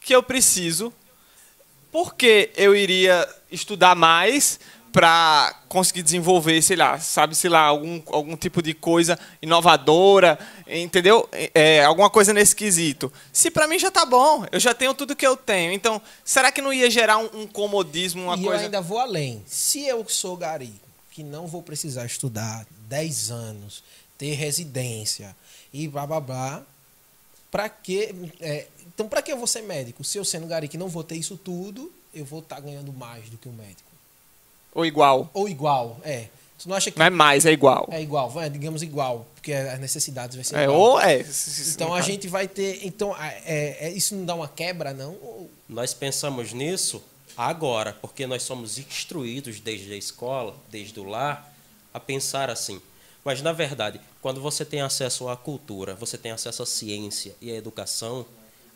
que 0.00 0.14
eu 0.14 0.22
preciso, 0.22 0.92
por 1.90 2.14
que 2.14 2.50
eu 2.56 2.74
iria 2.74 3.28
estudar 3.50 3.94
mais 3.94 4.60
para 4.92 5.54
conseguir 5.68 6.02
desenvolver, 6.02 6.60
sei 6.62 6.76
lá, 6.76 6.98
sabe, 6.98 7.34
sei 7.34 7.48
lá, 7.48 7.60
algum, 7.60 8.02
algum 8.06 8.36
tipo 8.36 8.60
de 8.60 8.74
coisa 8.74 9.18
inovadora, 9.40 10.38
entendeu? 10.66 11.28
É, 11.54 11.84
alguma 11.84 12.10
coisa 12.10 12.32
nesse 12.32 12.56
quesito. 12.56 13.12
Se 13.32 13.50
para 13.50 13.68
mim 13.68 13.78
já 13.78 13.90
tá 13.90 14.04
bom, 14.04 14.44
eu 14.50 14.58
já 14.58 14.74
tenho 14.74 14.92
tudo 14.94 15.14
que 15.14 15.26
eu 15.26 15.36
tenho. 15.36 15.72
Então, 15.72 16.02
será 16.24 16.50
que 16.50 16.60
não 16.60 16.72
ia 16.72 16.90
gerar 16.90 17.18
um, 17.18 17.42
um 17.42 17.46
comodismo, 17.46 18.24
uma 18.24 18.36
e 18.36 18.42
coisa... 18.42 18.62
eu 18.62 18.64
ainda 18.64 18.80
vou 18.80 18.98
além. 18.98 19.42
Se 19.46 19.86
eu 19.86 20.04
sou 20.08 20.36
gari, 20.36 20.74
que 21.12 21.22
não 21.22 21.46
vou 21.46 21.62
precisar 21.62 22.04
estudar 22.04 22.66
10 22.88 23.30
anos, 23.30 23.84
ter 24.18 24.32
residência 24.34 25.36
e 25.72 25.86
blá 25.86 26.06
blá 26.06 26.20
blá, 26.20 26.62
para 27.50 27.68
que... 27.68 28.14
É, 28.40 28.66
então, 28.92 29.08
para 29.08 29.22
que 29.22 29.32
eu 29.32 29.36
vou 29.36 29.46
ser 29.46 29.62
médico? 29.62 30.02
Se 30.02 30.18
eu 30.18 30.24
sendo 30.24 30.46
gari 30.46 30.68
que 30.68 30.76
não 30.76 30.88
vou 30.88 31.04
ter 31.04 31.14
isso 31.14 31.36
tudo, 31.36 31.92
eu 32.12 32.24
vou 32.24 32.40
estar 32.40 32.56
tá 32.56 32.62
ganhando 32.62 32.92
mais 32.92 33.30
do 33.30 33.38
que 33.38 33.48
o 33.48 33.52
médico. 33.52 33.89
Ou 34.74 34.86
igual. 34.86 35.30
Ou 35.34 35.48
igual, 35.48 35.98
é. 36.04 36.28
Tu 36.58 36.68
não 36.68 36.76
acha 36.76 36.90
que. 36.90 36.98
Não 36.98 37.06
é 37.06 37.10
mais, 37.10 37.46
é 37.46 37.52
igual. 37.52 37.88
É 37.90 38.02
igual, 38.02 38.40
é, 38.40 38.48
digamos 38.48 38.82
igual, 38.82 39.26
porque 39.34 39.52
as 39.52 39.78
necessidades 39.80 40.36
vai 40.36 40.44
ser 40.44 40.56
é, 40.56 40.64
igual. 40.64 40.78
Ou 40.78 41.00
é. 41.00 41.24
Então 41.72 41.94
a 41.94 42.02
gente 42.02 42.28
vai 42.28 42.46
ter. 42.46 42.84
Então, 42.84 43.16
é, 43.16 43.86
é, 43.86 43.90
isso 43.90 44.14
não 44.14 44.24
dá 44.26 44.34
uma 44.34 44.48
quebra, 44.48 44.92
não? 44.92 45.48
Nós 45.68 45.94
pensamos 45.94 46.52
nisso 46.52 47.02
agora, 47.36 47.96
porque 48.00 48.26
nós 48.26 48.42
somos 48.42 48.78
instruídos 48.78 49.58
desde 49.60 49.92
a 49.92 49.96
escola, 49.96 50.54
desde 50.70 51.00
o 51.00 51.04
lar, 51.04 51.50
a 51.94 51.98
pensar 51.98 52.50
assim. 52.50 52.80
Mas, 53.24 53.40
na 53.40 53.52
verdade, 53.52 54.00
quando 54.20 54.40
você 54.40 54.64
tem 54.64 54.82
acesso 54.82 55.28
à 55.28 55.36
cultura, 55.36 55.94
você 55.94 56.18
tem 56.18 56.32
acesso 56.32 56.62
à 56.62 56.66
ciência 56.66 57.34
e 57.40 57.50
à 57.50 57.54
educação, 57.54 58.26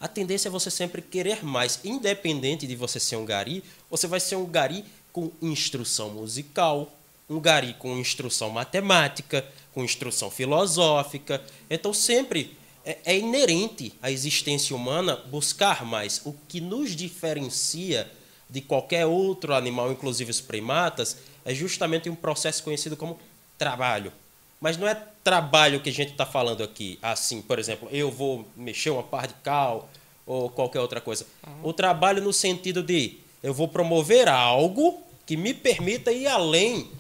a 0.01 0.09
tendência 0.09 0.49
é 0.49 0.51
você 0.51 0.71
sempre 0.71 1.03
querer 1.03 1.45
mais. 1.45 1.81
Independente 1.85 2.67
de 2.67 2.77
você 2.77 2.99
ser 3.01 3.17
um 3.17 3.25
gari, 3.25 3.63
você 3.91 4.07
vai 4.07 4.21
ser 4.21 4.37
um 4.37 4.47
gari 4.47 4.85
com 5.15 5.31
instrução 5.41 6.11
musical, 6.11 6.93
um 7.31 7.39
gari 7.39 7.73
com 7.75 7.97
instrução 7.97 8.51
matemática, 8.51 9.47
com 9.73 9.85
instrução 9.85 10.29
filosófica. 10.29 11.41
Então, 11.71 11.95
sempre 11.95 12.57
é, 12.85 12.99
é 13.05 13.17
inerente 13.17 13.95
à 14.03 14.11
existência 14.11 14.75
humana 14.75 15.15
buscar 15.31 15.87
mais. 15.87 16.21
O 16.25 16.35
que 16.49 16.61
nos 16.61 16.97
diferencia 16.97 18.11
de 18.51 18.61
qualquer 18.61 19.07
outro 19.07 19.55
animal, 19.55 19.93
inclusive 19.93 20.33
os 20.33 20.41
primatas, 20.41 21.19
é 21.45 21.55
justamente 21.55 22.11
um 22.11 22.17
processo 22.17 22.65
conhecido 22.65 22.97
como 22.97 23.17
trabalho. 23.57 24.13
Mas 24.61 24.77
não 24.77 24.89
é 24.89 25.01
trabalho 25.23 25.81
que 25.81 25.91
a 25.91 25.93
gente 25.93 26.11
está 26.11 26.27
falando 26.27 26.65
aqui, 26.65 26.99
assim, 27.01 27.41
por 27.41 27.61
exemplo, 27.61 27.89
eu 27.93 28.11
vou 28.11 28.49
mexer 28.57 28.91
uma 28.91 29.03
par 29.03 29.29
de 29.29 29.35
cal 29.45 29.89
ou 30.27 30.51
qualquer 30.51 30.81
outra 30.81 31.01
coisa. 31.01 31.25
O 31.63 31.73
trabalho 31.73 32.21
no 32.21 32.33
sentido 32.33 32.83
de 32.83 33.19
eu 33.45 33.53
vou 33.55 33.69
promover 33.69 34.27
algo 34.27 35.04
que 35.27 35.37
me 35.37 35.55
permita 35.55 36.13
ir 36.13 36.27
além, 36.27 36.91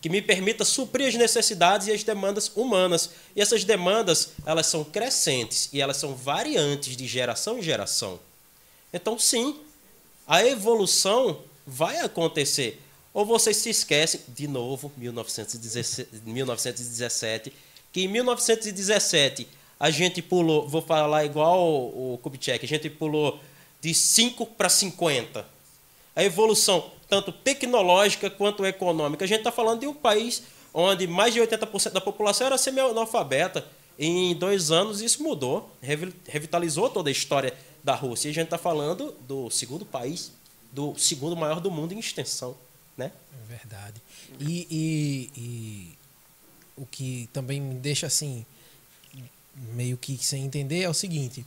que 0.00 0.08
me 0.08 0.20
permita 0.20 0.64
suprir 0.64 1.08
as 1.08 1.14
necessidades 1.14 1.86
e 1.86 1.92
as 1.92 2.02
demandas 2.02 2.50
humanas. 2.54 3.10
E 3.34 3.40
essas 3.40 3.64
demandas, 3.64 4.30
elas 4.44 4.66
são 4.66 4.84
crescentes 4.84 5.68
e 5.72 5.80
elas 5.80 5.96
são 5.96 6.14
variantes 6.14 6.96
de 6.96 7.06
geração 7.06 7.58
em 7.58 7.62
geração. 7.62 8.18
Então, 8.92 9.18
sim, 9.18 9.56
a 10.26 10.44
evolução 10.44 11.40
vai 11.66 11.98
acontecer. 12.00 12.80
Ou 13.14 13.24
vocês 13.26 13.58
se 13.58 13.70
esquecem, 13.70 14.20
de 14.28 14.48
novo, 14.48 14.90
1917, 14.96 16.08
1917 16.24 17.52
que 17.92 18.04
em 18.04 18.08
1917 18.08 19.46
a 19.78 19.90
gente 19.90 20.22
pulou, 20.22 20.66
vou 20.66 20.80
falar 20.80 21.24
igual 21.24 21.60
o, 21.60 22.14
o 22.14 22.18
Kubitschek, 22.18 22.64
a 22.64 22.68
gente 22.68 22.88
pulou 22.88 23.38
de 23.80 23.92
5 23.92 24.46
para 24.46 24.68
50. 24.68 25.46
A 26.14 26.24
evolução, 26.24 26.90
tanto 27.12 27.30
tecnológica 27.30 28.30
quanto 28.30 28.64
econômica. 28.64 29.26
A 29.26 29.28
gente 29.28 29.40
está 29.40 29.52
falando 29.52 29.80
de 29.80 29.86
um 29.86 29.92
país 29.92 30.44
onde 30.72 31.06
mais 31.06 31.34
de 31.34 31.40
80% 31.40 31.90
da 31.90 32.00
população 32.00 32.46
era 32.46 32.56
semi-analfabeta. 32.56 33.66
Em 33.98 34.34
dois 34.34 34.70
anos 34.70 35.02
isso 35.02 35.22
mudou, 35.22 35.70
revitalizou 36.26 36.88
toda 36.88 37.10
a 37.10 37.12
história 37.12 37.52
da 37.84 37.94
Rússia. 37.94 38.28
E 38.28 38.30
a 38.30 38.34
gente 38.34 38.44
está 38.44 38.56
falando 38.56 39.14
do 39.28 39.50
segundo 39.50 39.84
país, 39.84 40.32
do 40.72 40.98
segundo 40.98 41.36
maior 41.36 41.60
do 41.60 41.70
mundo 41.70 41.92
em 41.92 41.98
extensão. 41.98 42.56
Né? 42.96 43.12
É 43.44 43.46
verdade. 43.46 44.00
E, 44.40 44.66
e, 44.70 45.30
e 45.36 45.98
o 46.74 46.86
que 46.86 47.28
também 47.30 47.60
me 47.60 47.74
deixa 47.74 48.06
assim, 48.06 48.46
meio 49.74 49.98
que 49.98 50.16
sem 50.16 50.46
entender 50.46 50.80
é 50.80 50.88
o 50.88 50.94
seguinte. 50.94 51.44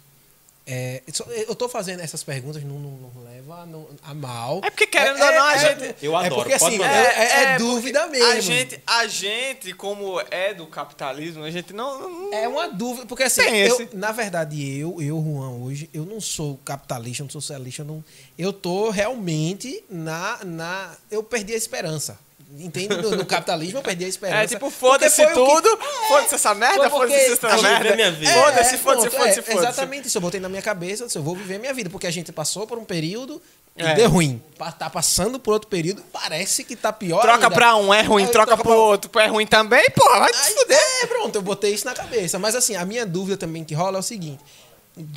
É, 0.67 1.03
eu 1.47 1.53
estou 1.53 1.69
fazendo 1.69 1.99
essas 1.99 2.23
perguntas, 2.23 2.63
não, 2.63 2.79
não, 2.79 2.91
não 2.91 3.23
leva 3.23 3.67
a, 4.01 4.13
mal. 4.15 4.61
É 4.63 4.71
porque 4.71 4.87
querendo 4.87 5.19
é, 5.19 5.25
ou 5.25 5.35
não, 5.35 5.43
a 5.43 5.53
é, 5.53 5.59
gente. 5.59 5.95
Eu 6.01 6.15
adoro. 6.15 6.33
É 6.33 6.35
porque 6.35 6.53
assim, 6.53 6.83
é, 6.83 7.53
é 7.53 7.57
dúvida 7.59 8.07
mesmo. 8.07 8.31
A 8.31 8.39
gente, 8.39 8.81
a 8.87 9.05
gente, 9.05 9.73
como 9.73 10.19
é 10.31 10.55
do 10.55 10.65
capitalismo, 10.65 11.43
a 11.43 11.51
gente 11.51 11.71
não. 11.71 12.09
não 12.09 12.33
é 12.33 12.47
uma 12.47 12.67
dúvida. 12.67 13.05
Porque 13.05 13.23
assim, 13.23 13.43
eu, 13.43 13.89
na 13.93 14.11
verdade, 14.11 14.79
eu, 14.79 14.99
eu, 14.99 15.21
Juan, 15.21 15.51
hoje, 15.51 15.87
eu 15.93 16.03
não 16.03 16.19
sou 16.19 16.59
capitalista, 16.65 17.21
não 17.21 17.29
sou 17.29 17.41
socialista, 17.41 17.83
não, 17.83 18.03
eu 18.35 18.51
tô 18.51 18.89
realmente 18.89 19.83
na, 19.87 20.39
na. 20.43 20.95
Eu 21.11 21.21
perdi 21.21 21.53
a 21.53 21.57
esperança. 21.57 22.24
Entende? 22.57 22.95
No, 22.95 23.11
no, 23.11 23.25
capitalismo 23.25 23.79
eu 23.79 23.83
perdi 23.83 24.05
a 24.05 24.07
esperança. 24.07 24.43
É 24.43 24.47
tipo, 24.47 24.69
foda-se 24.69 25.25
tudo, 25.33 25.77
que... 25.77 26.07
foda-se 26.07 26.35
essa 26.35 26.55
merda, 26.55 26.89
foda-se 26.89 27.33
essa 27.33 27.61
merda. 27.61 27.95
Minha 27.95 28.11
vida. 28.11 28.31
Foda-se, 28.31 28.77
foda-se, 28.77 29.09
foda-se, 29.09 29.41
foda 29.41 29.59
Exatamente 29.59 30.07
isso. 30.07 30.17
Eu 30.17 30.21
botei 30.21 30.39
na 30.39 30.47
minha 30.47 30.61
cabeça, 30.61 31.05
eu 31.13 31.23
vou 31.23 31.35
viver 31.35 31.59
minha 31.59 31.73
vida, 31.73 31.89
porque 31.89 32.07
a 32.07 32.11
gente 32.11 32.31
passou 32.31 32.65
por 32.65 32.77
um 32.77 32.85
período 32.85 33.41
e 33.75 33.83
é. 33.83 33.93
deu 33.93 34.09
ruim. 34.09 34.41
Tá 34.79 34.89
passando 34.89 35.37
por 35.37 35.53
outro 35.53 35.69
período, 35.69 36.01
parece 36.13 36.63
que 36.63 36.77
tá 36.77 36.93
pior 36.93 37.21
Troca 37.21 37.45
ainda. 37.45 37.51
pra 37.51 37.75
um, 37.75 37.93
é 37.93 38.01
ruim, 38.01 38.25
troca, 38.27 38.47
troca 38.47 38.63
pro 38.63 38.71
pra... 38.71 38.81
outro, 38.81 39.19
é 39.19 39.27
ruim 39.27 39.45
também, 39.45 39.85
porra, 39.89 40.19
vai 40.19 40.31
te 40.31 40.53
fuder. 40.53 40.79
É, 41.03 41.05
pronto, 41.07 41.35
eu 41.35 41.41
botei 41.41 41.73
isso 41.73 41.85
na 41.85 41.93
cabeça. 41.93 42.39
Mas 42.39 42.55
assim, 42.55 42.77
a 42.77 42.85
minha 42.85 43.05
dúvida 43.05 43.35
também 43.35 43.65
que 43.65 43.73
rola 43.73 43.97
é 43.97 43.99
o 43.99 44.03
seguinte. 44.03 44.41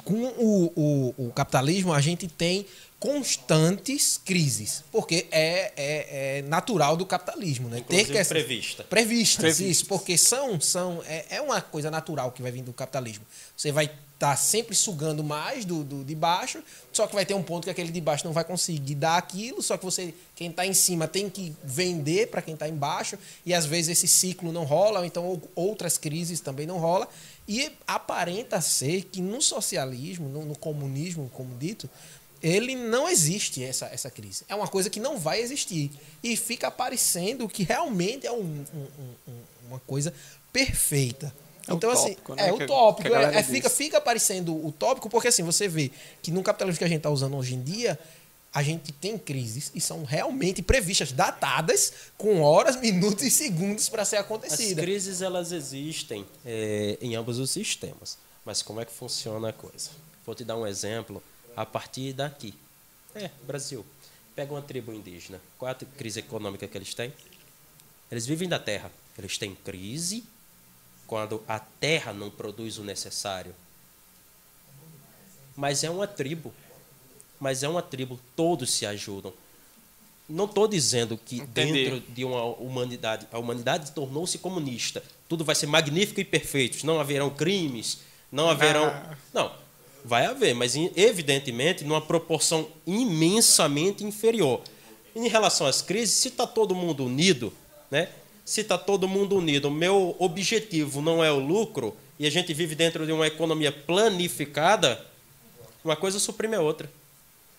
Com 0.04 0.24
o, 0.36 0.72
o, 0.74 1.26
o 1.28 1.32
capitalismo, 1.32 1.92
a 1.92 2.00
gente 2.00 2.26
tem 2.26 2.66
constantes 2.98 4.20
crises, 4.24 4.82
porque 4.90 5.28
é, 5.30 5.72
é, 5.76 6.38
é 6.38 6.42
natural 6.42 6.96
do 6.96 7.06
capitalismo, 7.06 7.68
né? 7.68 7.78
Inclusive 7.78 8.12
Ter 8.12 8.22
que 8.24 8.28
prevista. 8.28 8.84
Previstas, 8.84 9.60
isso, 9.60 9.86
porque 9.86 10.18
são 10.18 10.60
são 10.60 11.02
é, 11.06 11.36
é 11.36 11.40
uma 11.40 11.60
coisa 11.60 11.90
natural 11.90 12.32
que 12.32 12.42
vai 12.42 12.50
vir 12.50 12.62
do 12.62 12.72
capitalismo. 12.72 13.24
Você 13.56 13.70
vai 13.70 13.84
estar 13.84 14.30
tá 14.30 14.36
sempre 14.36 14.74
sugando 14.74 15.22
mais 15.22 15.64
do, 15.64 15.84
do 15.84 16.04
de 16.04 16.14
baixo, 16.16 16.60
só 16.92 17.06
que 17.06 17.14
vai 17.14 17.24
ter 17.24 17.34
um 17.34 17.42
ponto 17.42 17.64
que 17.64 17.70
aquele 17.70 17.92
de 17.92 18.00
baixo 18.00 18.24
não 18.24 18.32
vai 18.32 18.42
conseguir 18.42 18.96
dar 18.96 19.16
aquilo, 19.16 19.62
só 19.62 19.76
que 19.76 19.84
você 19.84 20.12
quem 20.34 20.50
está 20.50 20.66
em 20.66 20.74
cima 20.74 21.06
tem 21.06 21.30
que 21.30 21.54
vender 21.62 22.26
para 22.26 22.42
quem 22.42 22.54
está 22.54 22.68
embaixo 22.68 23.16
e 23.46 23.54
às 23.54 23.64
vezes 23.64 23.90
esse 23.90 24.08
ciclo 24.08 24.50
não 24.50 24.64
rola, 24.64 24.98
ou 24.98 25.04
então 25.04 25.40
outras 25.54 25.96
crises 25.96 26.40
também 26.40 26.66
não 26.66 26.78
rola 26.78 27.08
e 27.48 27.72
aparenta 27.86 28.60
ser 28.60 29.04
que 29.04 29.22
no 29.22 29.40
socialismo, 29.40 30.28
no, 30.28 30.44
no 30.44 30.58
comunismo, 30.58 31.30
como 31.32 31.56
dito, 31.56 31.88
ele 32.42 32.76
não 32.76 33.08
existe 33.08 33.62
essa, 33.64 33.86
essa 33.86 34.10
crise. 34.10 34.44
É 34.48 34.54
uma 34.54 34.68
coisa 34.68 34.88
que 34.88 35.00
não 35.00 35.18
vai 35.18 35.40
existir. 35.40 35.90
E 36.22 36.36
fica 36.36 36.70
parecendo 36.70 37.48
que 37.48 37.62
realmente 37.62 38.26
é 38.26 38.32
um, 38.32 38.64
um, 38.74 38.86
um, 39.28 39.40
uma 39.68 39.80
coisa 39.80 40.12
perfeita. 40.52 41.34
É 41.66 41.74
então, 41.74 41.90
assim, 41.90 42.12
utópico, 42.12 42.32
assim, 42.32 42.42
né? 42.42 42.48
é 42.48 42.52
utópico. 42.52 43.14
É, 43.14 43.34
é, 43.36 43.42
fica, 43.42 43.68
fica 43.68 44.00
parecendo 44.00 44.54
utópico, 44.66 45.10
porque 45.10 45.28
assim, 45.28 45.42
você 45.42 45.68
vê 45.68 45.90
que 46.22 46.30
no 46.30 46.42
capitalismo 46.42 46.78
que 46.78 46.84
a 46.84 46.88
gente 46.88 46.98
está 46.98 47.10
usando 47.10 47.36
hoje 47.36 47.54
em 47.54 47.62
dia, 47.62 47.98
a 48.52 48.62
gente 48.62 48.90
tem 48.92 49.18
crises 49.18 49.70
e 49.74 49.80
são 49.80 50.04
realmente 50.04 50.62
previstas, 50.62 51.12
datadas, 51.12 51.92
com 52.16 52.40
horas, 52.40 52.76
minutos 52.80 53.22
e 53.24 53.30
segundos 53.30 53.88
para 53.88 54.04
ser 54.04 54.16
acontecida. 54.16 54.80
As 54.80 54.84
crises, 54.84 55.20
elas 55.20 55.52
existem 55.52 56.24
é, 56.44 56.96
em 57.00 57.14
ambos 57.14 57.38
os 57.38 57.50
sistemas. 57.50 58.16
Mas 58.44 58.62
como 58.62 58.80
é 58.80 58.84
que 58.84 58.92
funciona 58.92 59.50
a 59.50 59.52
coisa? 59.52 59.90
Vou 60.24 60.34
te 60.34 60.44
dar 60.44 60.56
um 60.56 60.66
exemplo 60.66 61.22
a 61.58 61.66
partir 61.66 62.12
daqui. 62.12 62.54
É, 63.16 63.30
Brasil. 63.44 63.84
Pega 64.36 64.54
uma 64.54 64.62
tribo 64.62 64.92
indígena. 64.92 65.40
Qual 65.58 65.68
é 65.68 65.72
a 65.72 65.74
crise 65.74 66.20
econômica 66.20 66.68
que 66.68 66.78
eles 66.78 66.94
têm? 66.94 67.12
Eles 68.12 68.26
vivem 68.26 68.48
da 68.48 68.60
terra. 68.60 68.92
Eles 69.18 69.36
têm 69.36 69.56
crise 69.56 70.22
quando 71.04 71.42
a 71.48 71.58
terra 71.58 72.12
não 72.12 72.30
produz 72.30 72.78
o 72.78 72.84
necessário. 72.84 73.52
Mas 75.56 75.82
é 75.82 75.90
uma 75.90 76.06
tribo. 76.06 76.54
Mas 77.40 77.64
é 77.64 77.68
uma 77.68 77.82
tribo, 77.82 78.20
todos 78.36 78.70
se 78.70 78.86
ajudam. 78.86 79.34
Não 80.28 80.44
estou 80.44 80.68
dizendo 80.68 81.18
que 81.18 81.38
Entendi. 81.38 81.72
dentro 81.72 82.00
de 82.12 82.24
uma 82.24 82.44
humanidade, 82.44 83.26
a 83.32 83.38
humanidade 83.38 83.90
tornou-se 83.90 84.38
comunista. 84.38 85.02
Tudo 85.28 85.44
vai 85.44 85.56
ser 85.56 85.66
magnífico 85.66 86.20
e 86.20 86.24
perfeito. 86.24 86.86
Não 86.86 87.00
haverão 87.00 87.30
crimes, 87.30 87.98
não 88.30 88.48
haverão. 88.48 88.86
Ah. 88.86 89.16
Não 89.34 89.67
Vai 90.04 90.26
haver, 90.26 90.54
mas 90.54 90.74
evidentemente 90.96 91.84
numa 91.84 92.00
proporção 92.00 92.68
imensamente 92.86 94.04
inferior. 94.04 94.62
Em 95.14 95.28
relação 95.28 95.66
às 95.66 95.82
crises, 95.82 96.14
se 96.16 96.28
está 96.28 96.46
todo 96.46 96.74
mundo 96.74 97.04
unido, 97.04 97.52
né? 97.90 98.08
se 98.44 98.62
está 98.62 98.78
todo 98.78 99.06
mundo 99.06 99.36
unido, 99.36 99.68
o 99.68 99.70
meu 99.70 100.16
objetivo 100.18 101.02
não 101.02 101.22
é 101.22 101.30
o 101.30 101.38
lucro, 101.38 101.94
e 102.18 102.26
a 102.26 102.30
gente 102.30 102.54
vive 102.54 102.74
dentro 102.74 103.04
de 103.04 103.12
uma 103.12 103.26
economia 103.26 103.70
planificada, 103.70 105.04
uma 105.84 105.94
coisa 105.94 106.18
suprime 106.18 106.56
a 106.56 106.60
outra. 106.60 106.90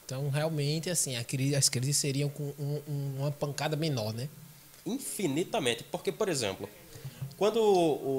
Então, 0.04 0.28
realmente, 0.30 0.90
assim, 0.90 1.22
crise, 1.24 1.56
as 1.56 1.70
crises 1.70 1.98
seriam 1.98 2.30
com 2.30 2.52
um, 2.58 2.82
um, 2.88 3.16
uma 3.20 3.32
pancada 3.32 3.76
menor, 3.76 4.12
né? 4.12 4.28
Infinitamente. 4.84 5.84
Porque, 5.84 6.12
por 6.12 6.28
exemplo, 6.28 6.68
quando 7.40 7.58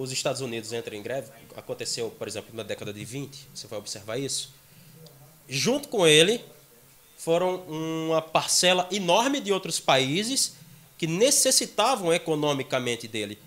os 0.01 0.11
Estados 0.11 0.41
Unidos 0.41 0.73
entram 0.73 0.97
em 0.97 1.03
greve, 1.03 1.31
aconteceu, 1.55 2.09
por 2.11 2.27
exemplo, 2.27 2.57
na 2.57 2.63
década 2.63 2.91
de 2.91 3.05
20, 3.05 3.49
você 3.55 3.67
vai 3.67 3.79
observar 3.79 4.17
isso. 4.17 4.51
Junto 5.47 5.91
com 5.91 6.07
ele 6.07 6.43
foram 7.19 7.57
uma 7.67 8.23
parcela 8.23 8.89
enorme 8.91 9.39
de 9.39 9.53
outros 9.53 9.79
países 9.79 10.55
que 10.97 11.07
necessitavam 11.07 12.11
economicamente 12.15 13.07
dele, 13.07 13.39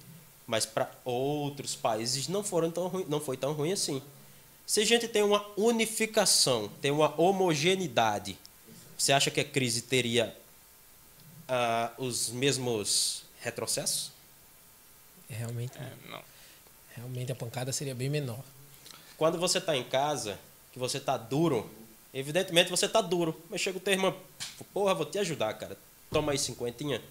mas 0.46 0.64
para 0.64 0.92
outros 1.04 1.76
países 1.76 2.28
não 2.28 2.44
foram 2.44 2.70
tão 2.70 2.88
ruim, 2.88 3.06
não 3.10 3.20
foi 3.20 3.36
tão 3.36 3.54
ruim 3.54 3.72
assim. 3.72 4.00
Se 4.68 4.80
a 4.80 4.86
gente 4.86 5.08
tem 5.08 5.24
uma 5.24 5.44
unificação, 5.58 6.70
tem 6.84 6.92
uma 6.92 7.20
homogeneidade, 7.20 8.38
você 8.96 9.12
acha 9.12 9.32
que 9.32 9.40
a 9.40 9.44
crise 9.44 9.82
teria 9.82 10.38
uh, 11.50 12.04
os 12.04 12.30
mesmos 12.30 13.24
retrocessos? 13.42 14.13
Realmente 15.34 15.78
é, 15.78 15.92
não. 16.10 16.22
Realmente 16.96 17.32
a 17.32 17.36
pancada 17.36 17.72
seria 17.72 17.96
bem 17.96 18.10
menor. 18.10 18.44
Quando 19.18 19.38
você 19.38 19.58
está 19.58 19.76
em 19.76 19.84
casa, 19.84 20.40
que 20.72 20.80
você 20.80 20.98
está 20.98 21.18
duro, 21.18 21.70
evidentemente 22.14 22.70
você 22.70 22.86
está 22.86 23.02
duro. 23.02 23.40
Mas 23.50 23.62
chega 23.62 23.78
o 23.78 23.82
teu 23.82 23.94
irmão, 23.94 24.16
porra, 24.74 24.94
vou 24.94 25.06
te 25.06 25.18
ajudar, 25.20 25.54
cara. 25.56 25.78
Toma 26.12 26.32
aí 26.32 26.38
cinquentinha. 26.38 27.02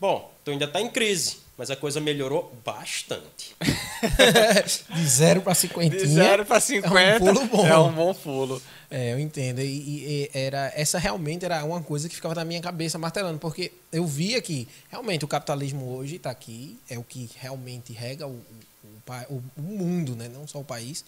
Bom, 0.00 0.32
tu 0.44 0.52
ainda 0.52 0.64
está 0.64 0.80
em 0.80 0.88
crise, 0.88 1.38
mas 1.56 1.70
a 1.70 1.76
coisa 1.76 2.00
melhorou 2.00 2.56
bastante. 2.64 3.56
de 4.94 5.06
zero 5.06 5.42
para 5.42 5.54
cinquentinha. 5.54 6.00
De 6.00 6.06
zero 6.06 6.46
para 6.46 6.60
cinquenta. 6.60 6.98
É 6.98 7.16
um 7.16 7.34
pulo 7.34 7.46
bom. 7.46 7.66
É 7.66 7.78
um 7.78 7.92
bom 7.92 8.14
pulo. 8.14 8.62
É, 8.90 9.12
eu 9.12 9.18
entendo. 9.18 9.60
E, 9.60 9.64
e, 9.64 10.30
era, 10.32 10.72
essa 10.74 10.98
realmente 10.98 11.44
era 11.44 11.64
uma 11.64 11.82
coisa 11.82 12.08
que 12.08 12.14
ficava 12.14 12.34
na 12.34 12.44
minha 12.44 12.60
cabeça 12.60 12.98
martelando, 12.98 13.38
porque 13.38 13.72
eu 13.92 14.06
via 14.06 14.40
que 14.40 14.66
realmente 14.88 15.24
o 15.24 15.28
capitalismo 15.28 15.94
hoje 15.94 16.16
está 16.16 16.30
aqui, 16.30 16.78
é 16.88 16.98
o 16.98 17.04
que 17.04 17.28
realmente 17.38 17.92
rega 17.92 18.26
o, 18.26 18.40
o, 18.82 19.34
o, 19.34 19.42
o 19.56 19.62
mundo, 19.62 20.16
né? 20.16 20.28
não 20.28 20.46
só 20.46 20.60
o 20.60 20.64
país. 20.64 21.04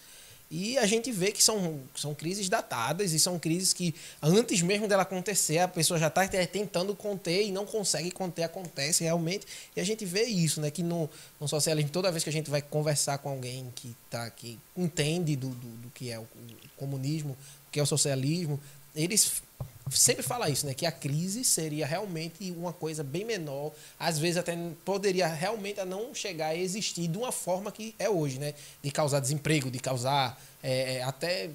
E 0.53 0.77
a 0.77 0.85
gente 0.85 1.13
vê 1.13 1.31
que 1.31 1.41
são, 1.41 1.79
são 1.95 2.13
crises 2.13 2.49
datadas 2.49 3.13
e 3.13 3.19
são 3.19 3.39
crises 3.39 3.71
que, 3.71 3.95
antes 4.21 4.61
mesmo 4.61 4.85
dela 4.85 5.03
acontecer, 5.03 5.59
a 5.59 5.67
pessoa 5.67 5.97
já 5.97 6.07
está 6.07 6.27
tentando 6.27 6.93
conter 6.93 7.47
e 7.47 7.53
não 7.53 7.65
consegue 7.65 8.11
conter, 8.11 8.43
acontece 8.43 9.01
realmente. 9.05 9.47
E 9.73 9.79
a 9.79 9.83
gente 9.85 10.03
vê 10.03 10.25
isso, 10.25 10.59
né? 10.59 10.69
Que 10.69 10.83
no, 10.83 11.09
no 11.39 11.47
socialismo, 11.47 11.89
toda 11.89 12.11
vez 12.11 12.21
que 12.21 12.29
a 12.29 12.33
gente 12.33 12.49
vai 12.49 12.61
conversar 12.61 13.19
com 13.19 13.29
alguém 13.29 13.71
que, 13.73 13.95
tá, 14.09 14.29
que 14.29 14.59
entende 14.75 15.37
do, 15.37 15.47
do, 15.47 15.67
do 15.83 15.89
que 15.91 16.11
é 16.11 16.19
o, 16.19 16.27
comunismo, 16.75 17.37
que 17.71 17.79
é 17.79 17.83
o 17.83 17.85
socialismo, 17.85 18.59
eles 18.95 19.41
sempre 19.89 20.23
fala 20.23 20.49
isso, 20.49 20.65
né? 20.65 20.73
Que 20.73 20.85
a 20.85 20.91
crise 20.91 21.43
seria 21.43 21.85
realmente 21.85 22.51
uma 22.51 22.73
coisa 22.73 23.03
bem 23.03 23.25
menor, 23.25 23.71
às 23.99 24.17
vezes 24.17 24.37
até 24.37 24.57
poderia 24.85 25.27
realmente 25.27 25.83
não 25.85 26.13
chegar 26.13 26.47
a 26.47 26.55
existir 26.55 27.07
de 27.07 27.17
uma 27.17 27.31
forma 27.31 27.71
que 27.71 27.95
é 27.99 28.09
hoje, 28.09 28.39
né? 28.39 28.53
De 28.81 28.91
causar 28.91 29.19
desemprego, 29.19 29.69
de 29.69 29.79
causar 29.79 30.39
é, 30.63 30.97
é 30.97 31.03
até 31.03 31.49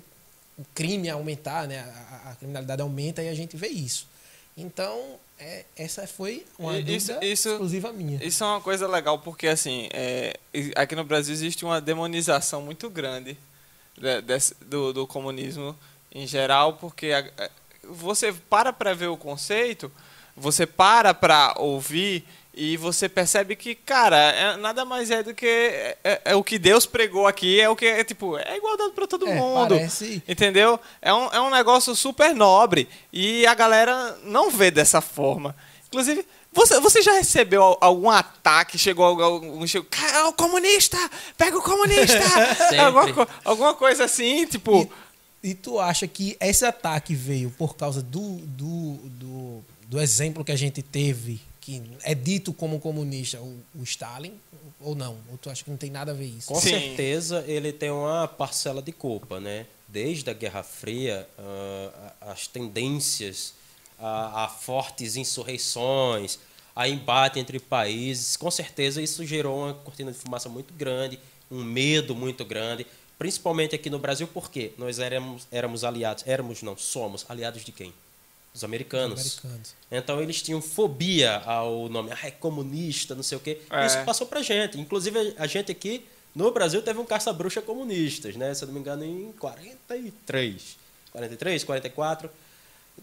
o 0.59 0.65
crime 0.75 1.09
aumentar, 1.09 1.67
né? 1.67 1.81
A, 1.81 2.31
a, 2.31 2.35
criminalidade 2.37 2.83
aumenta 2.83 3.23
e 3.23 3.29
a 3.29 3.35
gente 3.35 3.57
vê 3.57 3.69
isso. 3.69 4.07
Então, 4.57 5.19
é, 5.39 5.65
essa 5.77 6.07
foi 6.07 6.47
uma 6.59 6.79
isso, 6.79 7.09
dúvida 7.09 7.27
isso, 7.27 7.49
exclusiva 7.51 7.93
minha. 7.93 8.23
Isso 8.25 8.43
é 8.43 8.47
uma 8.47 8.61
coisa 8.61 8.89
legal, 8.89 9.19
porque 9.19 9.49
assim, 9.49 9.89
é, 9.93 10.35
aqui 10.75 10.97
no 10.97 11.05
Brasil 11.05 11.35
existe 11.35 11.65
uma 11.65 11.81
demonização 11.81 12.63
muito 12.63 12.89
grande 12.89 13.37
desse, 14.25 14.55
do, 14.65 14.93
do 14.93 15.07
comunismo 15.07 15.77
em 16.17 16.27
geral, 16.27 16.75
porque 16.75 17.13
a, 17.13 17.51
você 17.85 18.33
para 18.33 18.73
para 18.73 18.95
ver 18.95 19.09
o 19.09 19.17
conceito, 19.17 19.93
você 20.35 20.67
para 20.67 21.13
para 21.13 21.55
ouvir 21.59 22.25
e 22.55 22.75
você 22.79 23.07
percebe 23.07 23.55
que, 23.55 23.75
cara, 23.75 24.17
é, 24.17 24.57
nada 24.57 24.83
mais 24.87 25.11
é 25.11 25.23
do 25.23 25.35
que 25.35 25.47
é, 25.47 25.99
é, 26.03 26.21
é, 26.25 26.35
o 26.35 26.43
que 26.43 26.59
Deus 26.59 26.87
pregou 26.87 27.27
aqui, 27.27 27.61
é 27.61 27.69
o 27.69 27.77
que 27.77 27.85
é 27.85 28.03
tipo, 28.03 28.39
é 28.39 28.57
igualdade 28.57 28.93
para 28.93 29.07
todo 29.07 29.29
é, 29.29 29.35
mundo. 29.35 29.75
Parece... 29.75 30.23
Entendeu? 30.27 30.81
É 31.03 31.13
um, 31.13 31.27
é 31.27 31.41
um 31.41 31.51
negócio 31.51 31.95
super 31.95 32.35
nobre 32.35 32.89
e 33.13 33.47
a 33.47 33.55
galera 33.55 34.19
não 34.25 34.51
vê 34.51 34.71
dessa 34.71 35.03
forma. 35.03 35.55
Inclusive, 35.89 36.27
você, 36.51 36.81
você 36.81 37.03
já 37.03 37.13
recebeu 37.13 37.77
algum 37.79 38.09
ataque? 38.09 38.79
Chegou 38.79 39.05
algum. 39.05 39.67
Chegou, 39.67 39.87
o 40.27 40.33
comunista! 40.33 40.97
Pega 41.37 41.59
o 41.59 41.63
comunista! 41.63 42.19
alguma, 42.83 43.29
alguma 43.45 43.75
coisa 43.75 44.05
assim, 44.05 44.47
tipo. 44.47 44.83
E 44.83 45.06
e 45.43 45.55
tu 45.55 45.79
acha 45.79 46.07
que 46.07 46.37
esse 46.41 46.65
ataque 46.65 47.15
veio 47.15 47.51
por 47.51 47.77
causa 47.77 48.03
do, 48.03 48.37
do, 48.39 48.95
do, 49.05 49.65
do 49.89 50.01
exemplo 50.01 50.45
que 50.45 50.53
a 50.53 50.57
gente 50.57 50.83
teve, 50.83 51.41
que 51.61 51.83
é 52.03 52.15
dito 52.15 52.53
como 52.53 52.81
comunista, 52.81 53.41
o, 53.41 53.59
o, 53.75 53.83
Stalin, 53.83 54.33
ou 54.81 54.95
não? 54.95 55.19
Ou 55.31 55.39
tu 55.39 55.51
acha 55.51 55.63
que 55.63 55.71
não 55.71 55.77
tem 55.77 55.91
nada 55.91 56.13
a 56.13 56.15
ver 56.15 56.27
isso? 56.27 56.49
Com 56.49 56.61
Sim. 56.61 56.71
certeza 56.71 57.45
ele 57.47 57.73
tem 57.73 57.91
uma 57.91 58.27
parcela 58.27 58.83
de 58.83 58.93
culpa, 58.93 59.41
né? 59.41 59.67
Desde 59.89 60.29
a 60.29 60.33
Guerra 60.33 60.63
Fria, 60.63 61.29
uh, 61.39 62.13
as 62.21 62.47
tendências 62.47 63.55
a, 63.99 64.45
a 64.45 64.49
fortes 64.49 65.17
insurreições, 65.17 66.39
a 66.75 66.89
embate 66.89 67.39
entre 67.39 67.59
países, 67.59 68.37
com 68.37 68.51
certeza 68.51 69.01
isso 69.01 69.25
gerou 69.25 69.65
uma 69.65 69.75
cortina 69.75 70.13
de 70.13 70.19
fumaça 70.19 70.49
muito 70.49 70.75
grande, 70.75 71.19
um 71.51 71.63
medo 71.63 72.15
muito 72.15 72.45
grande 72.45 72.87
principalmente 73.19 73.75
aqui 73.75 73.91
no 73.91 73.99
Brasil, 73.99 74.29
porque 74.29 74.73
nós 74.77 74.99
éramos, 74.99 75.47
éramos 75.51 75.85
aliados, 75.85 76.25
éramos 76.27 76.63
não, 76.63 76.77
somos 76.77 77.25
aliados 77.29 77.65
de 77.65 77.73
quem? 77.73 77.93
Dos 78.53 78.65
americanos. 78.65 79.39
americanos. 79.39 79.75
Então 79.91 80.21
eles 80.21 80.41
tinham 80.41 80.63
fobia 80.63 81.37
ao 81.39 81.89
nome, 81.89 82.11
ah, 82.13 82.27
é 82.27 82.31
comunista, 82.31 83.15
não 83.15 83.23
sei 83.23 83.37
o 83.37 83.41
quê. 83.41 83.61
É. 83.71 83.87
Isso 83.87 84.03
passou 84.05 84.27
pra 84.27 84.43
gente. 84.43 84.81
Inclusive 84.81 85.35
a 85.37 85.47
gente 85.47 85.71
aqui 85.71 86.07
no 86.35 86.51
Brasil 86.51 86.83
teve 86.83 86.99
um 86.99 87.05
caça-bruxa 87.05 87.63
comunistas, 87.63 88.37
né? 88.37 88.53
Se 88.55 88.65
eu 88.65 88.67
não 88.67 88.75
me 88.75 88.81
engano, 88.81 89.05
em 89.05 89.33
43. 89.33 90.77
43, 91.13 91.65
44. 91.65 92.31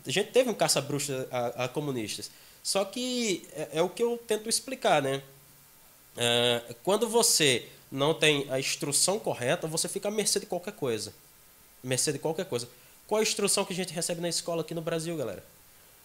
A 0.06 0.12
gente 0.12 0.32
teve 0.32 0.50
um 0.50 0.54
caça-bruxa 0.54 1.28
a, 1.32 1.66
a, 1.66 1.68
comunistas. 1.68 2.30
Só 2.62 2.86
que 2.86 3.48
é, 3.54 3.70
é, 3.74 3.82
o 3.82 3.90
que 3.90 4.04
eu 4.04 4.20
tento 4.28 4.48
explicar, 4.48 5.02
né? 5.02 5.22
É, 6.16 6.76
quando 6.84 7.08
você 7.08 7.68
não 7.94 8.12
tem 8.12 8.48
a 8.50 8.60
instrução 8.60 9.20
correta, 9.20 9.68
você 9.68 9.88
fica 9.88 10.08
à 10.08 10.12
mercê 10.12 10.40
de 10.40 10.48
qualquer 10.48 10.74
coisa. 10.74 11.14
Mercê 11.84 12.12
de 12.12 12.18
qualquer 12.18 12.46
coisa. 12.46 12.68
Qual 13.06 13.20
a 13.20 13.22
instrução 13.22 13.64
que 13.64 13.72
a 13.72 13.76
gente 13.76 13.94
recebe 13.94 14.20
na 14.20 14.28
escola 14.28 14.64
aqui 14.64 14.74
no 14.74 14.82
Brasil, 14.82 15.16
galera? 15.16 15.46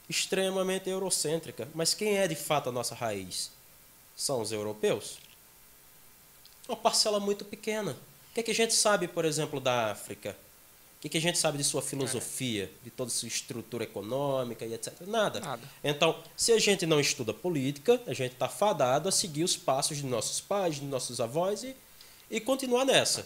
Extremamente 0.06 0.90
eurocêntrica. 0.90 1.66
Mas 1.74 1.94
quem 1.94 2.18
é 2.18 2.28
de 2.28 2.34
fato 2.34 2.68
a 2.68 2.72
nossa 2.72 2.94
raiz? 2.94 3.50
São 4.14 4.42
os 4.42 4.52
europeus? 4.52 5.18
Uma 6.68 6.76
parcela 6.76 7.18
muito 7.18 7.42
pequena. 7.42 7.92
O 7.92 8.34
que, 8.34 8.40
é 8.40 8.42
que 8.42 8.50
a 8.50 8.54
gente 8.54 8.74
sabe, 8.74 9.08
por 9.08 9.24
exemplo, 9.24 9.58
da 9.58 9.90
África? 9.90 10.36
O 10.98 11.00
que, 11.00 11.08
que 11.08 11.18
a 11.18 11.20
gente 11.20 11.38
sabe 11.38 11.56
de 11.56 11.62
sua 11.62 11.80
filosofia, 11.80 12.68
de 12.82 12.90
toda 12.90 13.08
sua 13.08 13.28
estrutura 13.28 13.84
econômica 13.84 14.66
e 14.66 14.74
etc? 14.74 15.00
Nada. 15.06 15.38
Nada. 15.38 15.62
Então, 15.82 16.18
se 16.36 16.50
a 16.50 16.58
gente 16.58 16.86
não 16.86 16.98
estuda 16.98 17.32
política, 17.32 18.02
a 18.04 18.12
gente 18.12 18.32
está 18.32 18.48
fadado 18.48 19.08
a 19.08 19.12
seguir 19.12 19.44
os 19.44 19.56
passos 19.56 19.98
de 19.98 20.06
nossos 20.06 20.40
pais, 20.40 20.74
de 20.74 20.84
nossos 20.84 21.20
avós 21.20 21.62
e, 21.62 21.76
e 22.28 22.40
continuar 22.40 22.84
nessa. 22.84 23.24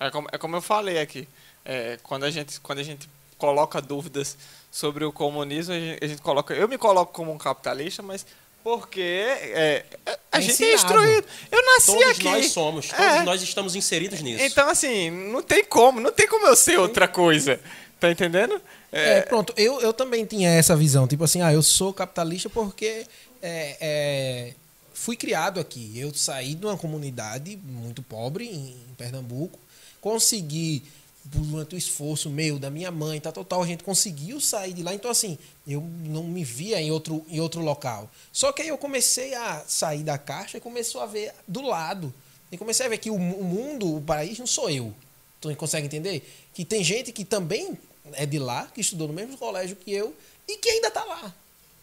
É 0.00 0.10
como, 0.10 0.28
é 0.32 0.38
como 0.38 0.56
eu 0.56 0.62
falei 0.62 0.98
aqui. 0.98 1.28
É, 1.62 1.98
quando, 2.02 2.24
a 2.24 2.30
gente, 2.30 2.58
quando 2.60 2.78
a 2.78 2.82
gente 2.82 3.06
coloca 3.36 3.82
dúvidas 3.82 4.38
sobre 4.70 5.04
o 5.04 5.12
comunismo, 5.12 5.74
a 5.74 5.78
gente, 5.78 6.04
a 6.04 6.08
gente 6.08 6.22
coloca. 6.22 6.54
Eu 6.54 6.66
me 6.66 6.78
coloco 6.78 7.12
como 7.12 7.30
um 7.30 7.36
capitalista, 7.36 8.02
mas 8.02 8.24
porque 8.64 9.00
é, 9.02 9.84
a 10.32 10.38
é 10.38 10.40
gente 10.40 10.64
é 10.64 10.74
instruído. 10.74 11.26
Eu 11.52 11.66
nasci 11.66 11.86
todos 11.86 12.02
aqui. 12.02 12.22
Todos 12.22 12.32
nós 12.38 12.46
somos, 12.50 12.88
todos 12.88 13.04
é. 13.04 13.22
nós 13.22 13.42
estamos 13.42 13.76
inseridos 13.76 14.22
nisso. 14.22 14.42
Então, 14.42 14.66
assim, 14.70 15.10
não 15.10 15.42
tem 15.42 15.62
como, 15.62 16.00
não 16.00 16.10
tem 16.10 16.26
como 16.26 16.46
eu 16.46 16.56
ser 16.56 16.78
outra 16.78 17.06
coisa. 17.06 17.60
Tá 18.00 18.10
entendendo? 18.10 18.60
É, 18.90 19.18
é 19.18 19.20
pronto, 19.22 19.52
eu, 19.56 19.80
eu 19.82 19.92
também 19.92 20.24
tinha 20.24 20.48
essa 20.48 20.74
visão. 20.74 21.06
Tipo 21.06 21.24
assim, 21.24 21.42
ah, 21.42 21.52
eu 21.52 21.62
sou 21.62 21.92
capitalista 21.92 22.48
porque 22.48 23.06
é, 23.42 23.76
é, 23.80 24.54
fui 24.94 25.14
criado 25.14 25.60
aqui. 25.60 25.92
Eu 25.94 26.12
saí 26.14 26.54
de 26.54 26.64
uma 26.64 26.78
comunidade 26.78 27.58
muito 27.62 28.02
pobre 28.02 28.46
em 28.46 28.76
Pernambuco, 28.96 29.58
consegui 30.00 30.82
durante 31.24 31.74
o 31.74 31.78
esforço 31.78 32.28
meu, 32.28 32.58
da 32.58 32.70
minha 32.70 32.90
mãe, 32.90 33.18
tá 33.18 33.32
total, 33.32 33.62
a 33.62 33.66
gente 33.66 33.82
conseguiu 33.82 34.40
sair 34.40 34.74
de 34.74 34.82
lá. 34.82 34.94
Então, 34.94 35.10
assim, 35.10 35.38
eu 35.66 35.80
não 35.80 36.24
me 36.24 36.44
via 36.44 36.80
em 36.80 36.90
outro, 36.90 37.24
em 37.28 37.40
outro 37.40 37.62
local. 37.62 38.10
Só 38.30 38.52
que 38.52 38.62
aí 38.62 38.68
eu 38.68 38.76
comecei 38.76 39.34
a 39.34 39.64
sair 39.66 40.02
da 40.02 40.18
caixa 40.18 40.58
e 40.58 40.60
começou 40.60 41.00
a 41.00 41.06
ver 41.06 41.32
do 41.48 41.62
lado. 41.62 42.12
E 42.52 42.58
comecei 42.58 42.84
a 42.84 42.88
ver 42.88 42.98
que 42.98 43.10
o, 43.10 43.14
o 43.14 43.44
mundo, 43.44 43.96
o 43.96 44.02
país, 44.02 44.38
não 44.38 44.46
sou 44.46 44.68
eu. 44.68 44.94
Tu 45.40 45.54
consegue 45.56 45.86
entender? 45.86 46.30
Que 46.52 46.64
tem 46.64 46.84
gente 46.84 47.10
que 47.10 47.24
também 47.24 47.76
é 48.12 48.26
de 48.26 48.38
lá, 48.38 48.66
que 48.66 48.80
estudou 48.80 49.08
no 49.08 49.14
mesmo 49.14 49.36
colégio 49.38 49.76
que 49.76 49.90
eu 49.92 50.14
e 50.46 50.58
que 50.58 50.68
ainda 50.68 50.88
está 50.88 51.04
lá. 51.04 51.34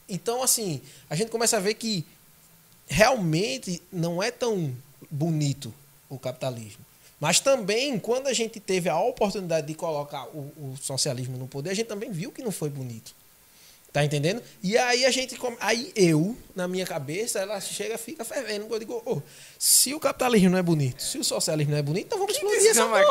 Então, 0.07 0.43
assim, 0.43 0.81
a 1.09 1.15
gente 1.15 1.31
começa 1.31 1.57
a 1.57 1.59
ver 1.59 1.73
que 1.73 2.05
realmente 2.87 3.81
não 3.91 4.21
é 4.21 4.29
tão 4.29 4.75
bonito 5.09 5.73
o 6.09 6.19
capitalismo. 6.19 6.85
Mas 7.21 7.39
também, 7.39 7.99
quando 7.99 8.25
a 8.25 8.33
gente 8.33 8.59
teve 8.59 8.89
a 8.89 8.99
oportunidade 8.99 9.67
de 9.67 9.75
colocar 9.75 10.25
o, 10.29 10.51
o 10.57 10.75
socialismo 10.81 11.37
no 11.37 11.47
poder, 11.47 11.69
a 11.69 11.73
gente 11.75 11.85
também 11.85 12.11
viu 12.11 12.31
que 12.31 12.41
não 12.41 12.51
foi 12.51 12.67
bonito. 12.67 13.13
Tá 13.93 14.03
entendendo? 14.03 14.41
E 14.63 14.75
aí 14.75 15.05
a 15.05 15.11
gente. 15.11 15.37
Aí 15.59 15.91
eu, 15.95 16.35
na 16.55 16.67
minha 16.67 16.85
cabeça, 16.85 17.39
ela 17.39 17.59
chega 17.59 17.97
fica 17.97 18.23
fervendo. 18.23 18.67
Eu 18.69 18.79
digo, 18.79 19.01
oh, 19.05 19.21
se 19.57 19.93
o 19.93 19.99
capitalismo 19.99 20.49
não 20.49 20.57
é 20.57 20.61
bonito, 20.61 21.01
se 21.01 21.17
o 21.17 21.23
socialismo 21.23 21.71
não 21.71 21.79
é 21.79 21.81
bonito, 21.81 22.05
então 22.07 22.19
vamos 22.19 22.35
explodir 22.35 22.69
essa 22.69 22.85
porra. 22.85 23.05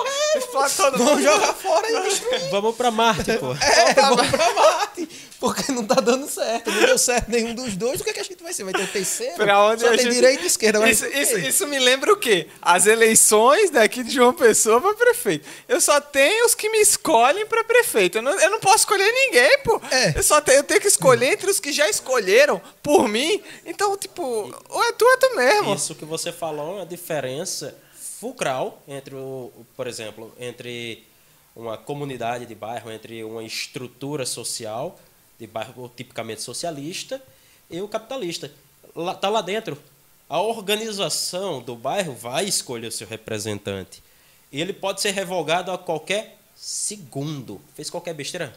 Vamos 0.99 1.23
jogar 1.23 1.55
fora 1.55 1.91
e 1.91 2.03
destruir. 2.03 2.41
Vamos 2.51 2.77
pra 2.77 2.91
Marte, 2.91 3.33
pô. 3.39 3.53
É, 3.53 3.95
vamos 3.95 4.29
pra 4.29 4.55
Marte. 4.55 5.09
Porque 5.39 5.73
não 5.73 5.85
tá 5.85 5.95
dando 6.01 6.29
certo. 6.29 6.71
Não 6.71 6.87
deu 6.87 6.99
certo 6.99 7.31
nenhum 7.31 7.55
dos 7.55 7.75
dois. 7.75 8.01
O 8.01 8.05
que, 8.05 8.11
é 8.11 8.13
que 8.13 8.21
a 8.21 8.23
gente 8.23 8.43
vai 8.43 8.53
ser? 8.53 8.65
Vai 8.65 8.75
ter 8.75 8.83
o 8.83 8.87
terceiro? 8.87 9.35
Pra 9.37 9.65
onde 9.65 9.81
Só 9.81 9.89
tem 9.89 10.01
gente... 10.01 10.13
direita 10.13 10.43
e 10.43 10.47
esquerda. 10.47 10.91
Isso, 10.91 11.07
isso, 11.07 11.39
isso, 11.39 11.67
me 11.67 11.79
lembra 11.79 12.13
o 12.13 12.17
quê? 12.17 12.49
As 12.61 12.87
eleições 12.87 13.71
daqui 13.71 14.03
de 14.03 14.13
João 14.13 14.35
Pessoa 14.35 14.81
pra 14.81 14.93
prefeito. 14.95 15.49
Eu 15.67 15.81
só 15.81 15.99
tenho 15.99 16.45
os 16.45 16.55
que 16.55 16.69
me 16.69 16.79
escolhem 16.81 17.47
pra 17.47 17.65
prefeito. 17.65 18.19
Eu 18.19 18.23
não, 18.23 18.39
eu 18.39 18.51
não 18.51 18.61
posso 18.61 18.79
escolher 18.79 19.11
ninguém, 19.11 19.59
pô. 19.65 19.81
É. 19.91 20.19
Eu 20.19 20.23
só 20.23 20.43
tenho, 20.43 20.59
eu 20.59 20.65
tenho 20.65 20.81
que 20.81 20.89
escolher 20.89 21.33
entre 21.33 21.51
os 21.51 21.59
que 21.59 21.73
já 21.73 21.89
escolheram 21.89 22.61
por 22.83 23.09
mim. 23.09 23.30
Então, 23.65 23.97
tipo, 23.97 24.23
ou 24.23 24.85
é 24.85 24.93
tu 24.93 25.05
ou 25.05 25.13
é 25.13 25.17
tu 25.17 25.37
mesmo. 25.37 25.75
Isso 25.75 25.95
que 25.95 26.05
você 26.05 26.33
falou 26.33 26.79
é 26.79 26.83
a 26.83 26.85
diferença 26.85 27.77
fulcral 27.95 28.83
entre, 28.87 29.15
o, 29.15 29.51
por 29.77 29.87
exemplo, 29.87 30.33
entre 30.39 31.05
uma 31.55 31.77
comunidade 31.77 32.47
de 32.47 32.55
bairro, 32.55 32.91
entre 32.91 33.25
uma 33.25 33.43
estrutura 33.43 34.25
social 34.27 34.99
de 35.39 35.47
bairro 35.47 35.91
tipicamente 35.97 36.43
socialista 36.43 37.23
e 37.71 37.81
o 37.81 37.89
capitalista. 37.89 38.53
Está 39.15 39.29
lá 39.29 39.41
dentro. 39.41 39.79
A 40.29 40.41
organização 40.41 41.61
do 41.61 41.75
bairro 41.75 42.15
vai 42.15 42.45
escolher 42.45 42.87
o 42.87 42.93
seu 42.93 43.07
representante. 43.07 44.03
E 44.53 44.61
ele 44.61 44.73
pode 44.73 45.01
ser 45.01 45.11
revogado 45.11 45.73
a 45.73 45.79
qualquer 45.79 46.39
segundo. 46.55 47.61
Fez 47.75 47.89
qualquer 47.89 48.15
besteira? 48.15 48.57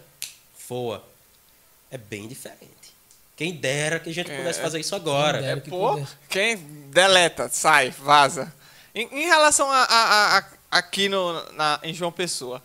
Foa. 0.56 1.04
É 1.90 1.98
bem 1.98 2.28
diferente. 2.28 2.83
Quem 3.36 3.56
dera 3.56 4.00
que 4.00 4.10
a 4.10 4.14
gente 4.14 4.30
pudesse 4.30 4.60
é, 4.60 4.62
fazer 4.62 4.80
isso 4.80 4.96
agora. 4.96 5.40
Quem, 5.40 5.50
é, 5.50 5.56
pô, 5.56 6.08
quem 6.30 6.56
deleta, 6.92 7.50
sai, 7.50 7.90
vaza. 7.90 8.54
Em, 8.94 9.08
em 9.12 9.26
relação 9.26 9.72
a, 9.72 9.84
a, 9.84 10.38
a, 10.38 10.44
aqui 10.72 11.10
no, 11.10 11.52
na, 11.54 11.80
em 11.82 11.94
João 11.94 12.12
Pessoa, 12.12 12.62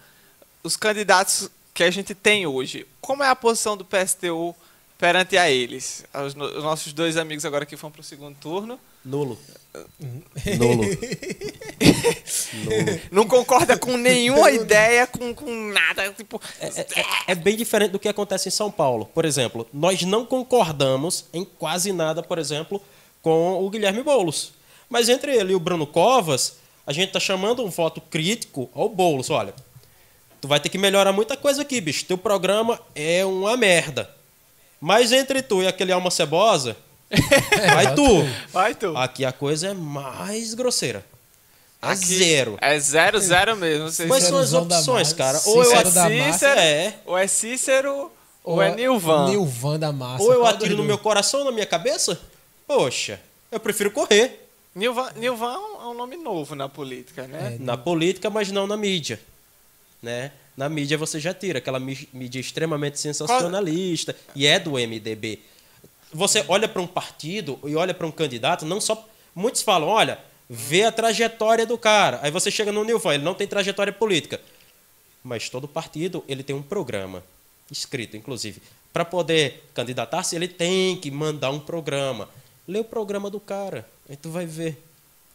os 0.63 0.77
candidatos 0.77 1.51
que 1.73 1.83
a 1.83 1.91
gente 1.91 2.15
tem 2.15 2.47
hoje, 2.47 2.87
como 3.01 3.23
é 3.23 3.29
a 3.29 3.37
posição 3.37 3.77
do 3.77 3.85
PSTU 3.85 4.55
perante 4.99 5.39
a 5.39 5.51
eles? 5.51 6.05
Os, 6.13 6.35
os 6.35 6.63
nossos 6.63 6.93
dois 6.93 7.17
amigos 7.17 7.45
agora 7.45 7.65
que 7.65 7.77
vão 7.77 7.91
para 7.91 8.01
o 8.01 8.05
segundo 8.05 8.37
turno. 8.37 8.79
Nulo. 9.05 9.39
Nulo. 10.59 10.85
Nulo. 12.55 13.01
Não 13.11 13.27
concorda 13.27 13.77
com 13.77 13.97
nenhuma 13.97 14.51
ideia, 14.51 15.07
com, 15.07 15.35
com 15.35 15.51
nada. 15.71 16.13
Tipo, 16.13 16.41
é, 16.61 16.67
é, 16.67 16.87
é, 17.29 17.35
bem 17.35 17.57
diferente 17.57 17.91
do 17.91 17.99
que 17.99 18.09
acontece 18.09 18.49
em 18.49 18.53
São 18.53 18.71
Paulo. 18.71 19.07
Por 19.07 19.25
exemplo, 19.25 19.67
nós 19.73 20.03
não 20.03 20.25
concordamos 20.25 21.27
em 21.33 21.45
quase 21.45 21.93
nada, 21.93 22.23
por 22.23 22.39
exemplo, 22.39 22.83
com 23.23 23.65
o 23.65 23.71
Guilherme 23.71 24.03
Boulos. 24.03 24.53
Mas 24.89 25.09
entre 25.09 25.37
ele 25.37 25.53
e 25.53 25.57
o 25.57 25.61
Bruno 25.61 25.87
Covas, 25.87 26.57
a 26.87 26.93
gente 26.93 27.09
está 27.09 27.21
chamando 27.21 27.65
um 27.65 27.69
voto 27.69 28.01
crítico 28.01 28.71
ao 28.75 28.89
Boulos. 28.89 29.31
Olha, 29.31 29.55
tu 30.41 30.49
vai 30.49 30.59
ter 30.59 30.71
que 30.71 30.79
melhorar 30.79 31.13
muita 31.13 31.37
coisa 31.37 31.63
aqui, 31.63 31.81
bicho. 31.81 32.07
Teu 32.07 32.17
programa 32.17 32.81
é 32.95 33.25
uma 33.25 33.57
merda. 33.57 34.11
Mas 34.81 35.13
entre 35.13 35.43
tu 35.43 35.63
e 35.63 35.67
aquele 35.67 35.93
alma 35.93 36.11
cebosa, 36.11 36.77
vai 37.75 37.95
tu. 37.95 38.29
Vai 38.53 38.75
tu. 38.75 38.97
Aqui 38.97 39.25
a 39.25 39.33
coisa 39.33 39.69
é 39.69 39.75
mais 39.75 40.55
grosseira. 40.55 41.05
É 41.81 41.93
Aqui 41.93 42.05
zero. 42.05 42.59
É 42.61 42.79
zero, 42.79 43.21
zero 43.21 43.57
mesmo. 43.57 43.89
Vocês 43.89 44.09
Quais 44.09 44.25
são 44.25 44.39
as 44.39 44.53
opções, 44.53 45.13
cara? 45.13 45.41
Ou 45.47 45.65
eu 45.65 45.73
é 45.73 45.85
Cícero, 45.85 46.61
é. 46.61 46.95
ou 47.07 47.19
é 47.19 47.27
Cícero, 47.27 47.93
ou, 48.45 48.57
ou 48.57 48.63
é 48.63 48.75
Nilvan. 48.75 49.31
Nilvan 49.31 49.79
da 49.79 49.93
massa. 49.93 50.23
Ou 50.23 50.33
eu 50.33 50.45
atiro 50.45 50.77
no 50.77 50.85
meu 50.85 50.99
coração, 50.99 51.45
na 51.45 51.53
minha 51.53 51.67
cabeça? 51.67 52.21
Poxa, 52.67 53.21
eu 53.51 53.61
prefiro 53.61 53.91
correr. 53.91 54.49
Nilvan, 54.75 55.11
Nilvan 55.17 55.55
é 55.55 55.87
um 55.87 55.95
nome 55.95 56.17
novo 56.17 56.55
na 56.55 56.69
política, 56.69 57.27
né? 57.27 57.57
É, 57.57 57.63
na 57.63 57.77
política, 57.77 58.29
mas 58.29 58.51
não 58.51 58.67
na 58.67 58.77
mídia. 58.77 59.21
Né? 60.03 60.33
Na 60.57 60.69
mídia 60.69 60.99
você 60.99 61.19
já 61.21 61.33
tira 61.33 61.59
aquela 61.59 61.79
mídia 61.79 62.41
extremamente 62.41 62.99
sensacionalista 62.99 64.13
Qual... 64.13 64.33
e 64.35 64.47
é 64.47 64.59
do 64.59 64.73
MDB. 64.73 65.41
Você 66.13 66.45
olha 66.49 66.69
para 66.69 66.81
um 66.81 66.87
partido 66.87 67.59
e 67.65 67.77
olha 67.77 67.93
para 67.93 68.07
um 68.07 68.11
candidato, 68.11 68.65
não 68.65 68.81
só 68.81 69.07
muitos 69.35 69.63
falam, 69.63 69.89
olha, 69.89 70.19
vê 70.49 70.85
a 70.85 70.93
trajetória 70.93 71.67
do 71.67 71.77
cara. 71.77 72.19
Aí 72.23 72.31
você 72.31 72.51
chega 72.51 72.73
no 72.73 72.85
Nilvan, 72.85 73.15
ele 73.15 73.25
não 73.25 73.35
tem 73.35 73.47
trajetória 73.47 73.93
política. 73.93 74.41
Mas 75.23 75.49
todo 75.49 75.69
partido, 75.69 76.25
ele 76.27 76.43
tem 76.43 76.57
um 76.57 76.63
programa 76.63 77.23
escrito, 77.71 78.17
inclusive. 78.17 78.63
Para 78.93 79.05
poder 79.05 79.69
candidatar-se, 79.75 80.35
ele 80.35 80.49
tem 80.49 80.97
que 80.97 81.11
mandar 81.11 81.51
um 81.51 81.61
programa. 81.61 82.29
Lê 82.67 82.79
o 82.79 82.85
programa 82.85 83.31
do 83.31 83.41
cara, 83.41 83.87
aí 84.09 84.17
tu 84.17 84.31
vai 84.31 84.47
ver. 84.47 84.83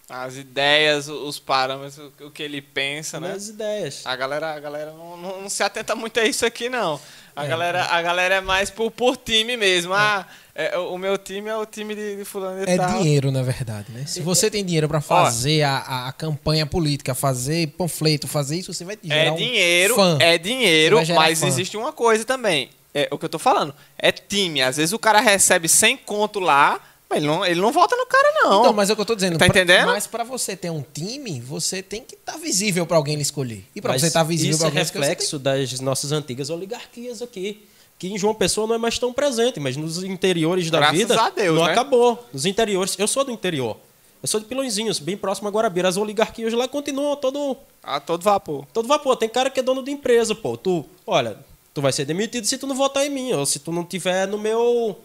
As 0.09 0.35
ideias, 0.35 1.07
os 1.07 1.39
parâmetros, 1.39 2.11
o 2.19 2.29
que 2.29 2.43
ele 2.43 2.61
pensa, 2.61 3.19
né? 3.19 3.31
As 3.31 3.47
ideias. 3.47 4.05
A 4.05 4.15
galera, 4.15 4.53
a 4.53 4.59
galera 4.59 4.91
não, 4.91 5.15
não, 5.17 5.41
não, 5.41 5.49
se 5.49 5.63
atenta 5.63 5.95
muito 5.95 6.19
a 6.19 6.25
isso 6.25 6.45
aqui, 6.45 6.69
não. 6.69 6.99
A, 7.35 7.45
é, 7.45 7.47
galera, 7.47 7.79
é. 7.79 7.81
a 7.81 8.01
galera 8.01 8.35
é 8.35 8.41
mais 8.41 8.69
por, 8.69 8.91
por 8.91 9.17
time 9.17 9.57
mesmo. 9.57 9.93
É. 9.93 9.97
Ah, 9.97 10.25
é, 10.55 10.77
o 10.77 10.97
meu 10.97 11.17
time 11.17 11.49
é 11.49 11.57
o 11.57 11.65
time 11.65 11.95
de, 11.95 12.17
de 12.17 12.25
fulano 12.25 12.59
e 12.59 12.69
É 12.69 12.77
tal. 12.77 13.01
dinheiro, 13.01 13.31
na 13.31 13.41
verdade, 13.41 13.91
né? 13.91 14.05
Se 14.05 14.21
você 14.21 14.51
tem 14.51 14.63
dinheiro 14.63 14.87
para 14.87 15.01
fazer 15.01 15.63
a, 15.63 15.77
a, 15.77 16.07
a, 16.09 16.11
campanha 16.11 16.65
política, 16.65 17.15
fazer 17.15 17.67
panfleto, 17.69 18.27
fazer 18.27 18.57
isso, 18.57 18.71
você 18.71 18.85
vai 18.85 18.97
gerar 19.03 19.23
é 19.23 19.31
um 19.31 19.35
dinheiro, 19.35 19.95
fã. 19.95 20.17
É 20.19 20.37
dinheiro, 20.37 20.97
mas 21.15 21.39
fã. 21.39 21.47
existe 21.47 21.75
uma 21.75 21.91
coisa 21.91 22.23
também. 22.23 22.69
É 22.93 23.07
o 23.09 23.17
que 23.17 23.25
eu 23.25 23.29
tô 23.29 23.39
falando. 23.39 23.73
É 23.97 24.11
time. 24.11 24.61
Às 24.61 24.77
vezes 24.77 24.93
o 24.93 24.99
cara 24.99 25.19
recebe 25.19 25.67
100 25.67 25.97
conto 25.97 26.39
lá 26.39 26.79
ele 27.15 27.25
não, 27.25 27.45
ele 27.45 27.59
não 27.59 27.71
volta 27.71 27.95
no 27.95 28.05
cara, 28.05 28.31
não. 28.43 28.59
Então, 28.61 28.73
mas 28.73 28.89
é 28.89 28.93
o 28.93 28.95
que 28.95 29.01
eu 29.01 29.05
tô 29.05 29.15
dizendo. 29.15 29.37
Tá 29.37 29.47
entendendo? 29.47 29.87
Mas 29.87 30.07
para 30.07 30.23
você 30.23 30.55
ter 30.55 30.69
um 30.69 30.83
time, 30.93 31.39
você 31.39 31.81
tem 31.81 32.01
que 32.01 32.15
estar 32.15 32.33
tá 32.33 32.37
visível 32.37 32.85
para 32.85 32.97
alguém 32.97 33.19
escolher. 33.19 33.65
E 33.75 33.81
para 33.81 33.97
você 33.97 34.07
estar 34.07 34.21
tá 34.21 34.23
visível 34.23 34.57
para 34.57 34.67
alguém 34.67 34.81
Isso 34.81 34.97
é 34.97 34.99
reflexo 34.99 35.39
tem... 35.39 35.53
das 35.53 35.79
nossas 35.79 36.11
antigas 36.11 36.49
oligarquias 36.49 37.21
aqui. 37.21 37.63
Que 37.97 38.07
em 38.07 38.17
João 38.17 38.33
Pessoa 38.33 38.67
não 38.67 38.75
é 38.75 38.77
mais 38.77 38.99
tão 38.99 39.13
presente, 39.13 39.59
mas 39.59 39.77
nos 39.77 40.03
interiores 40.03 40.69
da 40.69 40.79
Graças 40.79 40.97
vida. 40.97 41.21
A 41.21 41.29
Deus, 41.29 41.55
não 41.55 41.65
né? 41.65 41.71
acabou. 41.71 42.27
Nos 42.33 42.45
interiores. 42.45 42.95
Eu 42.97 43.07
sou 43.07 43.23
do 43.23 43.31
interior. 43.31 43.77
Eu 44.21 44.27
sou 44.27 44.39
de 44.39 44.45
Pilõezinhos, 44.45 44.99
bem 44.99 45.17
próximo 45.17 45.47
a 45.49 45.51
Guarabira. 45.51 45.87
As 45.87 45.97
oligarquias 45.97 46.53
lá 46.53 46.67
continuam 46.67 47.15
todo. 47.15 47.57
A 47.83 47.99
todo 47.99 48.21
vapor. 48.23 48.65
Todo 48.73 48.87
vapor. 48.87 49.15
Tem 49.17 49.29
cara 49.29 49.49
que 49.49 49.59
é 49.59 49.63
dono 49.63 49.83
de 49.83 49.91
empresa, 49.91 50.33
pô. 50.33 50.57
Tu, 50.57 50.85
olha, 51.05 51.37
tu 51.73 51.81
vai 51.81 51.91
ser 51.91 52.05
demitido 52.05 52.45
se 52.45 52.57
tu 52.57 52.65
não 52.65 52.75
votar 52.75 53.05
em 53.05 53.09
mim, 53.09 53.33
ou 53.33 53.45
se 53.45 53.59
tu 53.59 53.71
não 53.71 53.83
tiver 53.83 54.27
no 54.27 54.37
meu 54.37 54.97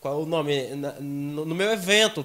qual 0.00 0.22
o 0.22 0.26
nome? 0.26 0.68
No, 1.00 1.46
meu 1.46 1.70
evento. 1.70 2.24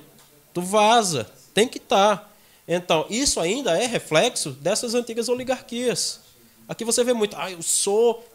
Tu 0.53 0.61
vaza. 0.61 1.29
Tem 1.53 1.67
que 1.67 1.77
estar. 1.77 2.17
Tá. 2.17 2.29
Então, 2.67 3.05
isso 3.09 3.39
ainda 3.39 3.77
é 3.77 3.85
reflexo 3.85 4.51
dessas 4.51 4.93
antigas 4.93 5.27
oligarquias. 5.29 6.21
Aqui 6.67 6.85
você 6.85 7.03
vê 7.03 7.13
muito, 7.13 7.35
ah, 7.35 7.51
eu 7.51 7.61
sou 7.61 8.25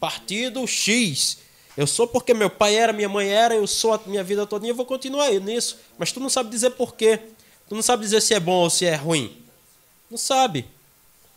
partido 0.00 0.66
X. 0.66 1.38
Eu 1.76 1.86
sou 1.86 2.06
porque 2.06 2.32
meu 2.32 2.48
pai 2.48 2.74
era, 2.74 2.92
minha 2.92 3.08
mãe 3.08 3.28
era, 3.28 3.54
eu 3.54 3.66
sou 3.66 3.92
a 3.92 4.00
minha 4.06 4.24
vida 4.24 4.46
toda 4.46 4.64
e 4.66 4.70
eu 4.70 4.74
vou 4.74 4.86
continuar 4.86 5.30
nisso. 5.32 5.78
Mas 5.98 6.10
tu 6.10 6.20
não 6.20 6.30
sabe 6.30 6.48
dizer 6.48 6.70
por 6.70 6.94
quê. 6.94 7.20
Tu 7.68 7.74
não 7.74 7.82
sabe 7.82 8.02
dizer 8.02 8.22
se 8.22 8.32
é 8.32 8.40
bom 8.40 8.62
ou 8.62 8.70
se 8.70 8.86
é 8.86 8.94
ruim. 8.94 9.36
Não 10.10 10.16
sabe. 10.16 10.64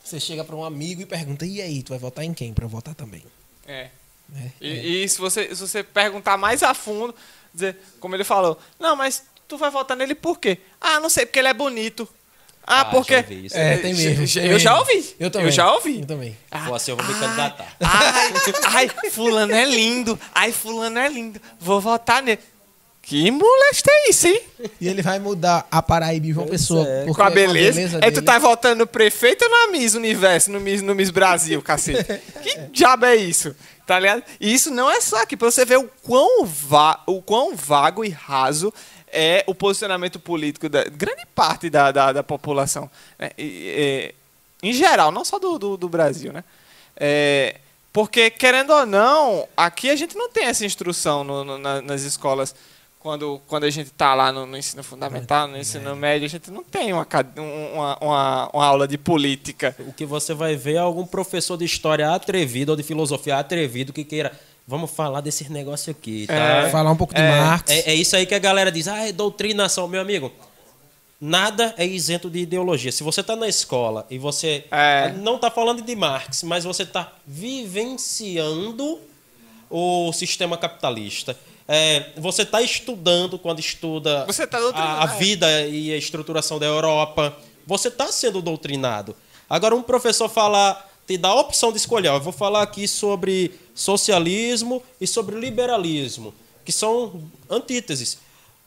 Você 0.04 0.20
chega 0.20 0.44
para 0.44 0.56
um 0.56 0.64
amigo 0.64 1.02
e 1.02 1.06
pergunta: 1.06 1.46
e 1.46 1.62
aí, 1.62 1.84
tu 1.84 1.90
vai 1.90 2.00
votar 2.00 2.24
em 2.24 2.34
quem 2.34 2.54
para 2.54 2.66
votar 2.68 2.96
também? 2.96 3.24
É. 3.68 3.90
é, 4.34 4.52
e, 4.62 4.70
é. 4.70 4.86
e, 4.86 5.10
se, 5.10 5.20
você, 5.20 5.54
se 5.54 5.62
você 5.62 5.84
perguntar 5.84 6.38
mais 6.38 6.64
a 6.64 6.74
fundo, 6.74 7.14
dizer, 7.60 7.78
como 8.00 8.16
ele 8.16 8.24
falou, 8.24 8.58
não, 8.80 8.96
mas 8.96 9.24
tu 9.48 9.58
vai 9.58 9.70
votar 9.70 9.98
nele 9.98 10.16
por 10.16 10.40
quê? 10.40 10.60
Ah, 10.80 11.00
não 11.00 11.10
sei, 11.10 11.26
porque 11.26 11.40
ele 11.40 11.48
é 11.48 11.54
bonito. 11.54 12.08
Ah, 12.66 12.82
ah 12.82 12.86
porque. 12.86 13.16
É, 13.16 13.78
tem 13.78 13.96
mesmo. 13.96 14.42
Eu 14.42 14.60
já 14.60 14.78
ouvi. 14.78 15.16
Eu 15.20 15.32
também. 15.32 15.48
Eu 15.48 15.52
já 15.52 15.74
ouvi. 15.74 16.02
Eu 16.02 16.06
também. 16.06 16.38
Ah, 16.52 16.66
Pô, 16.68 16.76
assim 16.76 16.92
eu 16.92 16.98
vou 16.98 17.06
me 17.06 17.20
candidatar. 17.20 17.76
Ai, 17.82 18.92
ai, 18.94 19.10
fulano 19.10 19.54
é 19.54 19.66
lindo. 19.66 20.20
Ai, 20.36 20.52
fulano 20.52 21.00
é 21.00 21.10
lindo. 21.10 21.42
Vou 21.60 21.82
votar 21.82 22.22
nele. 22.22 22.40
Que 23.10 23.32
molesta 23.32 23.90
é 23.90 24.10
isso, 24.12 24.28
hein? 24.28 24.40
E 24.80 24.88
ele 24.88 25.02
vai 25.02 25.18
mudar 25.18 25.68
a 25.72 25.82
Paraíba 25.82 26.28
e 26.28 26.32
João 26.32 26.46
Pessoa. 26.46 26.88
É. 26.88 27.06
Com 27.12 27.24
a 27.24 27.30
beleza. 27.32 27.82
Com 27.82 27.88
a 27.88 27.90
beleza 27.90 28.00
é, 28.04 28.12
tu 28.12 28.22
tá 28.22 28.38
votando 28.38 28.76
no 28.76 28.86
prefeito 28.86 29.44
ou 29.46 29.50
na 29.50 29.72
Miss 29.72 29.96
Universo, 29.96 30.52
no 30.52 30.60
Miss, 30.60 30.84
no 30.84 30.94
Miss 30.94 31.10
Brasil, 31.10 31.60
cacete? 31.60 32.04
que 32.44 32.56
diabo 32.72 33.08
é 33.08 33.16
isso? 33.16 33.56
Tá 33.88 33.98
ligado? 33.98 34.22
E 34.40 34.54
isso 34.54 34.70
não 34.70 34.92
é 34.92 35.02
só 35.02 35.24
aqui, 35.24 35.36
pra 35.36 35.50
você 35.50 35.66
ver 35.66 35.80
o 35.80 35.90
quão, 36.04 36.46
va 36.46 37.02
o 37.08 37.20
quão 37.20 37.56
vago 37.56 38.06
e 38.06 38.10
raso 38.10 38.72
é 39.12 39.44
o 39.48 39.56
posicionamento 39.56 40.20
político 40.20 40.70
da 40.70 40.84
grande 40.84 41.26
parte 41.34 41.68
da, 41.68 41.92
da, 41.92 42.12
da 42.12 42.22
população. 42.22 42.92
Né? 43.18 43.32
E, 43.40 44.14
e, 44.62 44.70
em 44.70 44.72
geral, 44.72 45.12
não 45.12 45.26
só 45.26 45.40
do, 45.40 45.58
do, 45.58 45.78
do 45.78 45.90
Brasil, 45.90 46.32
né? 46.32 46.44
É, 46.96 47.56
porque, 47.92 48.30
querendo 48.30 48.70
ou 48.72 48.86
não, 48.86 49.48
aqui 49.58 49.90
a 49.90 49.96
gente 49.96 50.16
não 50.16 50.30
tem 50.30 50.46
essa 50.46 50.64
instrução 50.64 51.24
no, 51.24 51.44
no, 51.44 51.58
na, 51.58 51.82
nas 51.82 52.04
escolas 52.04 52.54
quando, 53.00 53.42
quando 53.48 53.64
a 53.64 53.70
gente 53.70 53.88
está 53.88 54.14
lá 54.14 54.32
no, 54.32 54.46
no, 54.46 54.58
ensino 54.58 54.84
fundamental, 54.84 55.48
no 55.48 55.58
ensino 55.58 55.90
é. 55.92 55.96
médio, 55.96 56.26
a 56.26 56.30
gente 56.30 56.52
não 56.52 56.64
tem 56.64 56.92
uma, 56.92 57.08
uma, 57.38 57.98
uma, 58.02 58.50
uma, 58.50 58.66
aula 58.66 58.88
de 58.88 58.98
política. 58.98 59.74
O 59.80 59.94
que 59.94 60.06
você 60.06 60.34
vai 60.34 60.58
ver 60.58 60.76
é 60.76 60.80
algum 60.80 61.06
professor 61.06 61.58
de 61.58 61.64
história 61.64 62.14
atrevido 62.14 62.74
ou 62.74 62.76
de 62.76 62.84
filosofia 62.84 63.38
atrevido 63.38 63.94
que 63.94 64.04
queira. 64.04 64.38
Vamos 64.68 64.92
falar 64.92 65.22
desses 65.22 65.50
negócios 65.50 65.90
aqui, 65.90 66.28
tá? 66.28 66.34
É, 66.34 66.70
falar 66.70 66.92
um 66.92 66.96
pouco 66.96 67.14
de 67.14 67.22
é, 67.22 67.40
Marx. 67.40 67.72
É, 67.72 67.92
é, 67.92 67.96
isso 67.96 68.16
aí 68.16 68.26
que 68.26 68.36
a 68.36 68.40
galera 68.40 68.72
diz, 68.72 68.88
ah, 68.88 69.08
é 69.08 69.12
doutrinação, 69.12 69.88
meu 69.88 70.02
amigo. 70.02 70.32
Nada 71.22 71.74
é 71.78 71.86
isento 71.86 72.30
de 72.30 72.40
ideologia. 72.40 72.92
Se 72.92 73.02
você 73.02 73.22
está 73.22 73.36
na 73.36 73.48
escola 73.48 74.06
e 74.10 74.18
você 74.18 74.66
é. 74.72 75.12
não 75.14 75.36
está 75.36 75.50
falando 75.50 75.82
de 75.82 75.96
Marx, 75.96 76.44
mas 76.44 76.66
você 76.66 76.84
está 76.84 77.14
vivenciando 77.26 79.00
o 79.70 80.12
sistema 80.14 80.58
capitalista 80.58 81.38
é, 81.72 82.14
você 82.18 82.42
está 82.42 82.64
estudando 82.64 83.38
quando 83.38 83.60
estuda 83.60 84.26
tá 84.50 84.58
a, 84.74 85.04
a, 85.04 85.06
vida 85.06 85.68
e 85.68 85.94
a 85.94 85.98
estruturação 85.98 86.58
da 86.58 86.66
Europa. 86.66 87.38
Você 87.68 87.90
está 87.90 88.12
sendo 88.12 88.42
doutrinado. 88.42 89.16
Agora, 89.48 89.76
um 89.76 89.84
professor 89.84 90.28
falar, 90.28 90.90
te 91.06 91.16
dá 91.16 91.28
a 91.28 91.36
opção 91.36 91.72
de 91.72 91.78
escolher. 91.78 92.08
Eu 92.08 92.20
vou 92.20 92.34
falar 92.34 92.64
aqui 92.64 92.88
sobre 92.88 93.52
socialismo 93.76 94.82
e 95.00 95.06
sobre 95.06 95.40
liberalismo, 95.40 96.34
que 96.66 96.72
são 96.72 97.30
antíteses. 97.48 98.18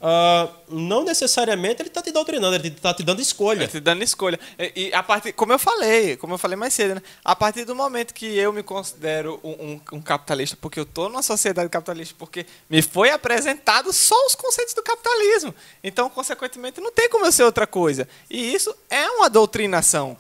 Uh, 0.03 0.53
não 0.69 1.05
necessariamente 1.05 1.81
ele 1.81 1.89
está 1.89 2.03
te 2.03 2.11
doutrinando, 2.11 2.57
ele 2.57 2.67
está 2.67 2.93
te 2.93 3.05
dando 3.05 3.23
escolha. 3.23 3.67
Está 3.67 3.79
te 3.79 3.81
dando 3.81 4.03
escolha. 4.03 4.39
E, 4.59 4.89
e, 4.89 4.95
a 4.95 5.01
partir, 5.01 5.33
como 5.33 5.53
eu 5.53 5.61
falei, 5.61 6.17
como 6.17 6.35
eu 6.35 6.39
falei 6.39 6.57
mais 6.57 6.75
cedo, 6.75 6.97
né? 6.97 7.03
a 7.25 7.37
partir 7.37 7.65
do 7.65 7.73
momento 7.73 8.13
que 8.13 8.27
eu 8.37 8.53
me 8.53 8.65
considero 8.65 9.39
um, 9.45 9.51
um, 9.51 9.81
um 9.93 10.03
capitalista, 10.03 10.57
porque 10.61 10.81
eu 10.81 10.83
estou 10.83 11.09
numa 11.09 11.23
sociedade 11.23 11.69
capitalista, 11.69 12.17
porque 12.19 12.45
me 12.69 12.83
foi 12.83 13.11
apresentado 13.11 13.93
só 13.93 14.17
os 14.27 14.35
conceitos 14.35 14.75
do 14.75 14.83
capitalismo. 14.83 15.55
Então, 15.85 16.11
consequentemente, 16.11 16.81
não 16.81 16.91
tem 16.91 17.09
como 17.09 17.25
eu 17.25 17.31
ser 17.31 17.45
outra 17.45 17.65
coisa. 17.65 18.09
E 18.29 18.53
isso 18.53 18.75
é 18.91 19.09
uma 19.09 19.31
doutrinação. 19.31 20.19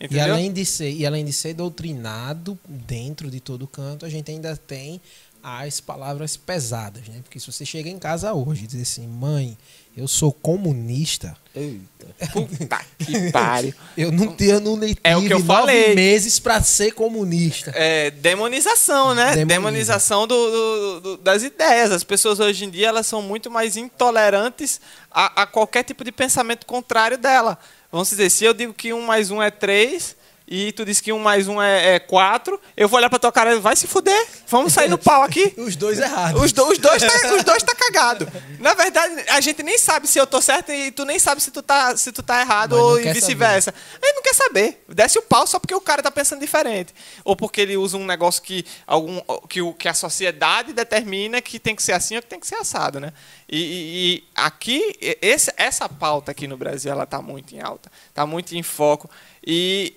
Entendeu? 0.00 0.28
E 0.28 0.30
além 0.30 0.52
de 0.52 0.64
ser, 0.64 0.90
e 0.90 1.04
além 1.04 1.24
de 1.24 1.32
ser 1.32 1.54
doutrinado 1.54 2.58
dentro 2.66 3.28
de 3.30 3.40
todo 3.40 3.66
canto, 3.66 4.06
a 4.06 4.08
gente 4.08 4.30
ainda 4.30 4.56
tem 4.56 5.00
as 5.42 5.80
palavras 5.80 6.36
pesadas, 6.36 7.06
né? 7.08 7.20
Porque 7.22 7.38
se 7.40 7.50
você 7.50 7.64
chega 7.64 7.88
em 7.88 7.98
casa 7.98 8.32
hoje 8.34 8.64
e 8.64 8.66
dizer 8.66 8.82
assim, 8.82 9.06
mãe, 9.06 9.56
eu 9.96 10.06
sou 10.06 10.32
comunista. 10.32 11.36
Eita. 11.54 12.06
Puta 12.32 12.80
que 12.98 13.32
pariu. 13.32 13.74
Eu 13.96 14.12
não 14.12 14.28
tenho 14.28 14.60
não 14.60 14.78
tive 14.78 14.96
É 15.02 15.16
o 15.16 15.20
que 15.22 15.32
eu 15.32 15.38
nove 15.40 15.46
falei. 15.46 15.94
meses 15.94 16.38
pra 16.38 16.62
ser 16.62 16.92
comunista. 16.92 17.72
É, 17.74 18.10
demonização, 18.10 19.14
né? 19.14 19.30
Demoniza. 19.34 19.46
Demonização 19.46 20.26
do, 20.26 20.50
do- 20.50 21.00
do- 21.00 21.16
das 21.18 21.42
ideias. 21.42 21.90
As 21.90 22.04
pessoas 22.04 22.38
hoje 22.38 22.64
em 22.64 22.70
dia 22.70 22.88
elas 22.88 23.06
são 23.06 23.20
muito 23.22 23.50
mais 23.50 23.76
intolerantes 23.76 24.80
a, 25.10 25.42
a 25.42 25.46
qualquer 25.46 25.82
tipo 25.84 26.04
de 26.04 26.12
pensamento 26.12 26.64
contrário 26.66 27.18
dela. 27.18 27.58
Vamos 27.90 28.10
dizer, 28.10 28.30
se 28.30 28.44
eu 28.44 28.52
digo 28.54 28.72
que 28.74 28.92
um 28.92 29.02
mais 29.02 29.30
um 29.30 29.42
é 29.42 29.50
três 29.50 30.14
e 30.50 30.72
tu 30.72 30.84
diz 30.84 31.00
que 31.00 31.12
um 31.12 31.18
mais 31.18 31.46
um 31.46 31.60
é, 31.60 31.96
é 31.96 31.98
quatro, 31.98 32.58
eu 32.76 32.88
vou 32.88 32.96
olhar 32.98 33.10
pra 33.10 33.18
tua 33.18 33.30
cara 33.30 33.54
e 33.54 33.58
vai 33.60 33.76
se 33.76 33.86
fuder. 33.86 34.26
Vamos 34.46 34.72
sair 34.72 34.88
no 34.88 34.96
pau 34.96 35.22
aqui. 35.22 35.52
Os 35.58 35.76
dois 35.76 35.98
errados. 35.98 36.40
Os, 36.42 36.52
do- 36.52 36.66
os 36.68 36.78
dois 36.78 37.02
tá, 37.02 37.34
os 37.34 37.44
dois 37.44 37.62
tá 37.62 37.74
cagado. 37.76 38.26
Na 38.58 38.72
verdade, 38.72 39.24
a 39.28 39.40
gente 39.42 39.62
nem 39.62 39.76
sabe 39.76 40.06
se 40.08 40.18
eu 40.18 40.26
tô 40.26 40.40
certo 40.40 40.72
e 40.72 40.90
tu 40.90 41.04
nem 41.04 41.18
sabe 41.18 41.42
se 41.42 41.50
tu 41.50 41.62
tá, 41.62 41.94
se 41.96 42.10
tu 42.12 42.22
tá 42.22 42.40
errado 42.40 42.70
Mas 42.76 42.80
ou 42.84 42.96
vice-versa. 42.96 43.74
A 44.02 44.06
gente 44.06 44.14
não 44.16 44.22
quer 44.22 44.34
saber. 44.34 44.82
Desce 44.88 45.18
o 45.18 45.22
pau 45.22 45.46
só 45.46 45.58
porque 45.58 45.74
o 45.74 45.80
cara 45.80 46.02
tá 46.02 46.10
pensando 46.10 46.40
diferente. 46.40 46.94
Ou 47.24 47.36
porque 47.36 47.60
ele 47.60 47.76
usa 47.76 47.96
um 47.98 48.06
negócio 48.06 48.40
que, 48.42 48.64
algum, 48.86 49.20
que, 49.48 49.60
o, 49.60 49.74
que 49.74 49.86
a 49.86 49.94
sociedade 49.94 50.72
determina 50.72 51.42
que 51.42 51.58
tem 51.58 51.76
que 51.76 51.82
ser 51.82 51.92
assim 51.92 52.16
ou 52.16 52.22
que 52.22 52.28
tem 52.28 52.40
que 52.40 52.46
ser 52.46 52.54
assado, 52.56 52.98
né? 52.98 53.12
E, 53.48 53.58
e- 53.58 53.98
e 54.16 54.24
aqui, 54.34 54.96
esse, 55.20 55.52
essa 55.56 55.88
pauta 55.88 56.30
aqui 56.30 56.46
no 56.48 56.56
Brasil, 56.56 56.90
ela 56.90 57.04
tá 57.04 57.20
muito 57.20 57.54
em 57.54 57.60
alta. 57.60 57.90
Tá 58.14 58.24
muito 58.26 58.54
em 58.56 58.62
foco. 58.62 59.10
E 59.46 59.94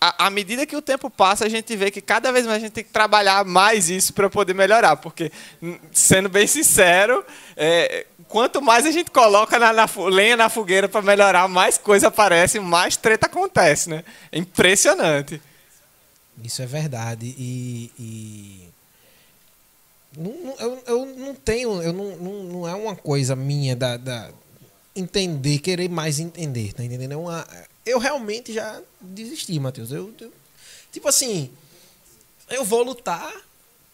à 0.00 0.30
medida 0.30 0.64
que 0.64 0.74
o 0.74 0.80
tempo 0.80 1.10
passa, 1.10 1.44
a 1.44 1.48
gente 1.48 1.76
vê 1.76 1.90
que 1.90 2.00
cada 2.00 2.32
vez 2.32 2.46
mais 2.46 2.56
a 2.56 2.60
gente 2.60 2.72
tem 2.72 2.84
que 2.84 2.90
trabalhar 2.90 3.44
mais 3.44 3.90
isso 3.90 4.14
para 4.14 4.30
poder 4.30 4.54
melhorar. 4.54 4.96
Porque, 4.96 5.30
sendo 5.92 6.30
bem 6.30 6.46
sincero, 6.46 7.22
é, 7.54 8.06
quanto 8.26 8.62
mais 8.62 8.86
a 8.86 8.90
gente 8.90 9.10
coloca 9.10 9.58
na, 9.58 9.74
na 9.74 9.86
lenha 10.08 10.38
na 10.38 10.48
fogueira 10.48 10.88
para 10.88 11.02
melhorar, 11.02 11.46
mais 11.48 11.76
coisa 11.76 12.08
aparece, 12.08 12.58
mais 12.58 12.96
treta 12.96 13.26
acontece, 13.26 13.90
né? 13.90 14.02
É 14.32 14.38
impressionante. 14.38 15.40
Isso 16.42 16.62
é 16.62 16.66
verdade. 16.66 17.26
E. 17.26 17.90
e- 17.98 18.70
eu, 20.58 20.82
eu 20.86 21.06
não 21.06 21.34
tenho. 21.34 21.82
Eu 21.82 21.92
não, 21.92 22.16
não, 22.16 22.42
não 22.44 22.68
é 22.68 22.74
uma 22.74 22.96
coisa 22.96 23.36
minha 23.36 23.76
da, 23.76 23.96
da 23.96 24.30
entender, 24.96 25.58
querer 25.58 25.88
mais 25.88 26.18
entender, 26.18 26.72
tá 26.72 26.82
entendendo? 26.82 27.12
É 27.12 27.16
uma, 27.16 27.46
eu 27.86 27.98
realmente 27.98 28.52
já 28.52 28.80
desisti, 29.00 29.58
Matheus. 29.58 29.90
Eu, 29.90 30.12
eu- 30.20 30.32
tipo 30.92 31.08
assim, 31.08 31.50
eu 32.48 32.64
vou 32.64 32.82
lutar 32.82 33.32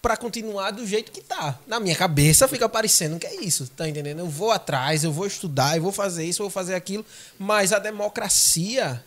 pra 0.02 0.16
continuar 0.16 0.70
do 0.70 0.86
jeito 0.86 1.10
que 1.10 1.20
tá. 1.20 1.58
Na 1.66 1.80
minha 1.80 1.96
cabeça 1.96 2.46
fica 2.46 2.68
parecendo 2.68 3.18
que 3.18 3.26
é 3.26 3.40
isso, 3.42 3.66
tá 3.76 3.88
entendendo? 3.88 4.20
Eu 4.20 4.28
vou 4.28 4.50
atrás, 4.52 5.02
eu 5.02 5.12
vou 5.12 5.26
estudar, 5.26 5.76
eu 5.76 5.82
vou 5.82 5.92
fazer 5.92 6.24
isso, 6.24 6.42
eu 6.42 6.44
vou 6.44 6.50
fazer 6.50 6.74
aquilo, 6.74 7.04
mas 7.38 7.72
a 7.72 7.78
democracia 7.78 9.02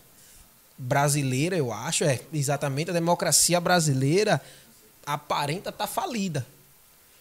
brasileira, 0.78 1.56
eu 1.58 1.72
acho, 1.74 2.04
é 2.04 2.20
exatamente 2.34 2.90
a 2.90 2.94
democracia 2.94 3.60
brasileira 3.60 4.42
aparenta 5.06 5.70
estar 5.70 5.88
falida. 5.88 6.46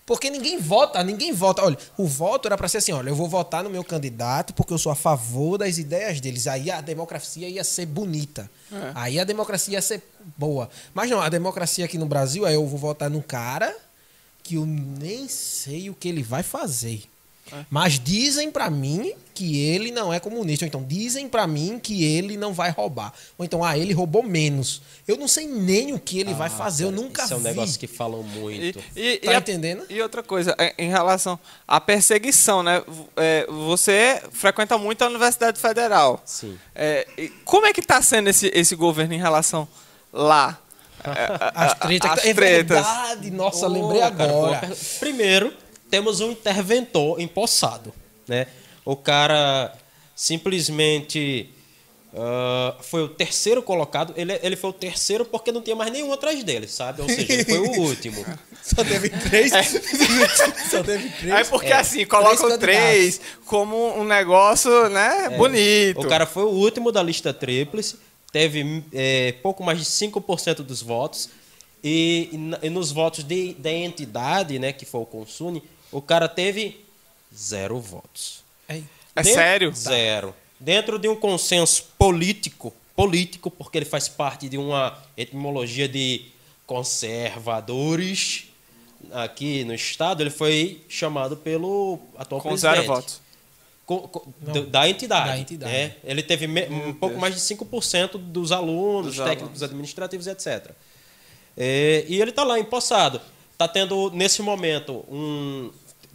Porque 0.09 0.30
ninguém 0.30 0.59
vota, 0.59 1.05
ninguém 1.05 1.35
vota. 1.35 1.62
Olha, 1.62 1.76
o 1.98 2.06
voto 2.06 2.48
era 2.48 2.56
para 2.56 2.66
ser 2.66 2.78
assim, 2.78 2.93
olha, 2.93 3.10
eu 3.10 3.14
vou 3.14 3.28
votar 3.28 3.62
no 3.62 3.68
meu 3.68 3.85
candidato 3.85 4.55
porque 4.55 4.72
eu 4.72 4.78
sou 4.78 4.90
a 4.90 4.94
favor 4.94 5.59
das 5.59 5.76
ideias 5.76 6.18
deles. 6.18 6.47
Aí 6.47 6.70
a 6.70 6.80
democracia 6.80 7.47
ia 7.47 7.62
ser 7.62 7.85
bonita. 7.85 8.51
Aí 8.94 9.20
a 9.20 9.24
democracia 9.24 9.74
ia 9.74 9.82
ser 9.82 10.02
boa. 10.35 10.70
Mas 10.94 11.10
não, 11.10 11.20
a 11.20 11.28
democracia 11.28 11.85
aqui 11.85 11.98
no 11.98 12.06
Brasil 12.06 12.47
é 12.47 12.55
eu 12.55 12.66
vou 12.66 12.78
votar 12.78 13.10
num 13.10 13.20
cara 13.20 13.76
que 14.43 14.55
eu 14.55 14.64
nem 14.64 15.28
sei 15.28 15.90
o 15.90 15.94
que 15.94 16.09
ele 16.09 16.22
vai 16.22 16.43
fazer. 16.43 17.02
Mas 17.70 17.99
dizem 17.99 18.51
pra 18.51 18.69
mim 18.70 19.12
que 19.35 19.61
ele 19.69 19.91
não 19.93 20.12
é 20.12 20.19
comunista. 20.19 20.65
Ou 20.65 20.66
então 20.66 20.83
dizem 20.83 21.29
pra 21.29 21.47
mim 21.47 21.79
que 21.81 22.05
ele 22.05 22.37
não 22.37 22.53
vai 22.53 22.70
roubar. 22.70 23.12
Ou 23.39 23.45
então, 23.45 23.62
ah, 23.62 23.79
ele 23.79 23.93
roubou 23.93 24.23
menos. 24.23 24.83
Eu 25.07 25.16
não 25.16 25.29
sei 25.29 25.47
nem 25.47 25.93
o 25.93 25.99
que 25.99 26.19
ele 26.19 26.35
vai 26.35 26.51
fazer. 26.51 26.85
eu 26.85 26.91
nunca 26.91 27.23
Isso 27.25 27.35
é 27.35 27.37
um 27.37 27.41
vi. 27.41 27.45
negócio 27.45 27.79
que 27.79 27.87
falam 27.87 28.20
E, 28.20 28.39
muito. 28.39 28.79
e- 28.97 29.16
Tá 29.19 29.33
e 29.33 29.35
a- 29.35 29.39
entendendo? 29.39 29.85
E 29.89 30.03
outra 30.03 30.23
coisa, 30.23 30.55
é, 30.59 30.75
em 30.79 30.89
relação 30.89 31.39
à 31.66 31.81
perseguição, 31.81 32.62
né? 32.62 32.83
É, 33.16 33.47
você 33.49 34.20
frequenta 34.33 34.77
muito 34.77 35.03
a 35.03 35.07
Universidade 35.07 35.61
Federal. 35.61 36.20
Sim. 36.25 36.59
É, 36.75 37.07
e 37.16 37.29
como 37.45 37.66
é 37.66 37.73
que 37.73 37.81
está 37.81 38.03
sendo 38.03 38.29
esse, 38.29 38.51
esse 38.55 38.75
governo 38.75 39.15
em 39.15 39.19
relação 39.19 39.69
lá? 40.12 40.59
É, 41.05 41.29
As 41.55 41.75
tretas. 41.75 42.11
As 42.11 42.25
é 42.25 42.33
verdade. 42.35 43.31
Nossa, 43.31 43.66
Ô, 43.66 43.69
lembrei 43.69 44.01
cara, 44.01 44.12
agora. 44.25 44.59
pergunta. 44.59 44.81
Primeiro, 44.99 45.55
temos 45.90 46.20
um 46.20 46.32
interventor 46.32 47.20
empossado. 47.20 47.93
Né? 48.27 48.47
O 48.85 48.97
cara 48.97 49.74
simplesmente 50.15 51.51
ah, 52.15 52.74
foi 52.81 53.02
o 53.02 53.09
terceiro 53.09 53.62
colocado. 53.62 54.15
Ele, 54.16 54.39
ele 54.43 54.56
foi 54.56 54.70
o 54.70 54.73
terceiro 54.73 55.24
porque 55.24 55.52
não 55.52 55.60
tinha 55.60 55.77
mais 55.77 55.93
nenhum 55.93 56.12
atrás 56.12 56.43
dele, 56.43 56.66
sabe? 56.66 57.02
Ou 57.02 57.09
seja, 57.09 57.32
ele 57.32 57.44
foi 57.44 57.59
o 57.59 57.81
último. 57.81 58.24
Só 58.62 58.82
teve 58.82 59.10
três. 59.10 59.52
Só 60.70 60.82
teve 60.82 61.10
três. 61.10 61.35
É 61.35 61.44
porque 61.48 61.69
É, 61.69 61.77
assim, 61.77 62.05
colocam 62.06 62.59
três 62.59 63.19
três 63.19 63.20
como 63.47 63.98
um 63.98 64.05
negócio, 64.05 64.89
né, 64.89 65.28
bonito. 65.36 66.01
O 66.01 66.09
cara 66.09 66.27
foi 66.27 66.44
o 66.44 66.51
último 66.51 66.90
da 66.90 67.02
lista 67.02 67.32
tríplice, 67.32 67.98
teve 68.32 68.82
é, 68.93 69.32
pouco 69.43 69.62
mais 69.62 69.78
de 69.78 69.85
5% 69.85 70.56
dos 70.56 70.82
votos. 70.82 71.28
E, 71.85 72.31
e 72.32 72.66
e 72.66 72.70
nos 72.70 72.90
votos 72.90 73.23
de, 73.23 73.55
da 73.55 73.70
entidade, 73.70 74.59
né, 74.59 74.73
que 74.73 74.85
foi 74.85 75.01
o 75.01 75.06
Consune, 75.06 75.62
o 75.93 76.01
cara 76.02 76.28
teve 76.28 76.85
zero 77.35 77.78
votos. 77.81 78.43
É 78.69 78.82
Dentro- 79.16 79.32
sério? 79.35 79.73
Zero. 79.74 80.35
Dentro 80.60 80.98
de 80.98 81.09
um 81.09 81.16
consenso 81.16 81.85
político, 81.98 82.73
político, 82.94 83.51
porque 83.51 83.78
ele 83.78 83.85
faz 83.85 84.09
parte 84.09 84.48
de 84.48 84.59
uma 84.59 84.97
etimologia 85.16 85.89
de 85.89 86.27
conservadores 86.66 88.47
aqui 89.12 89.65
no 89.65 89.74
estado, 89.74 90.23
ele 90.23 90.31
foi 90.31 90.82
chamado 90.89 91.36
pelo 91.36 91.98
atual 92.16 92.40
Com 92.40 92.48
presidente. 92.51 92.74
zero 92.77 92.86
votos. 92.86 93.20
Co- 93.86 94.06
co- 94.09 94.28
Não, 94.43 94.66
da 94.66 94.89
entidade. 94.89 95.28
da 95.31 95.39
entidade. 95.39 95.73
né? 95.73 95.94
Ele 96.05 96.23
teve 96.23 96.47
me- 96.47 96.66
um 96.66 96.93
pouco 96.93 97.15
Deus. 97.15 97.20
mais 97.20 97.35
de 97.35 97.40
5% 97.40 98.19
dos 98.19 98.52
alunos, 98.52 99.16
Dos 99.16 99.24
técnicos 99.24 99.44
alunos. 99.44 99.62
administrativos, 99.62 100.27
etc. 100.27 100.73
É, 101.56 102.05
e 102.06 102.20
ele 102.20 102.31
está 102.31 102.44
lá 102.44 102.59
empossado. 102.59 103.20
Está 103.60 103.66
tendo, 103.66 104.09
nesse 104.12 104.40
momento, 104.40 105.05
um. 105.10 105.68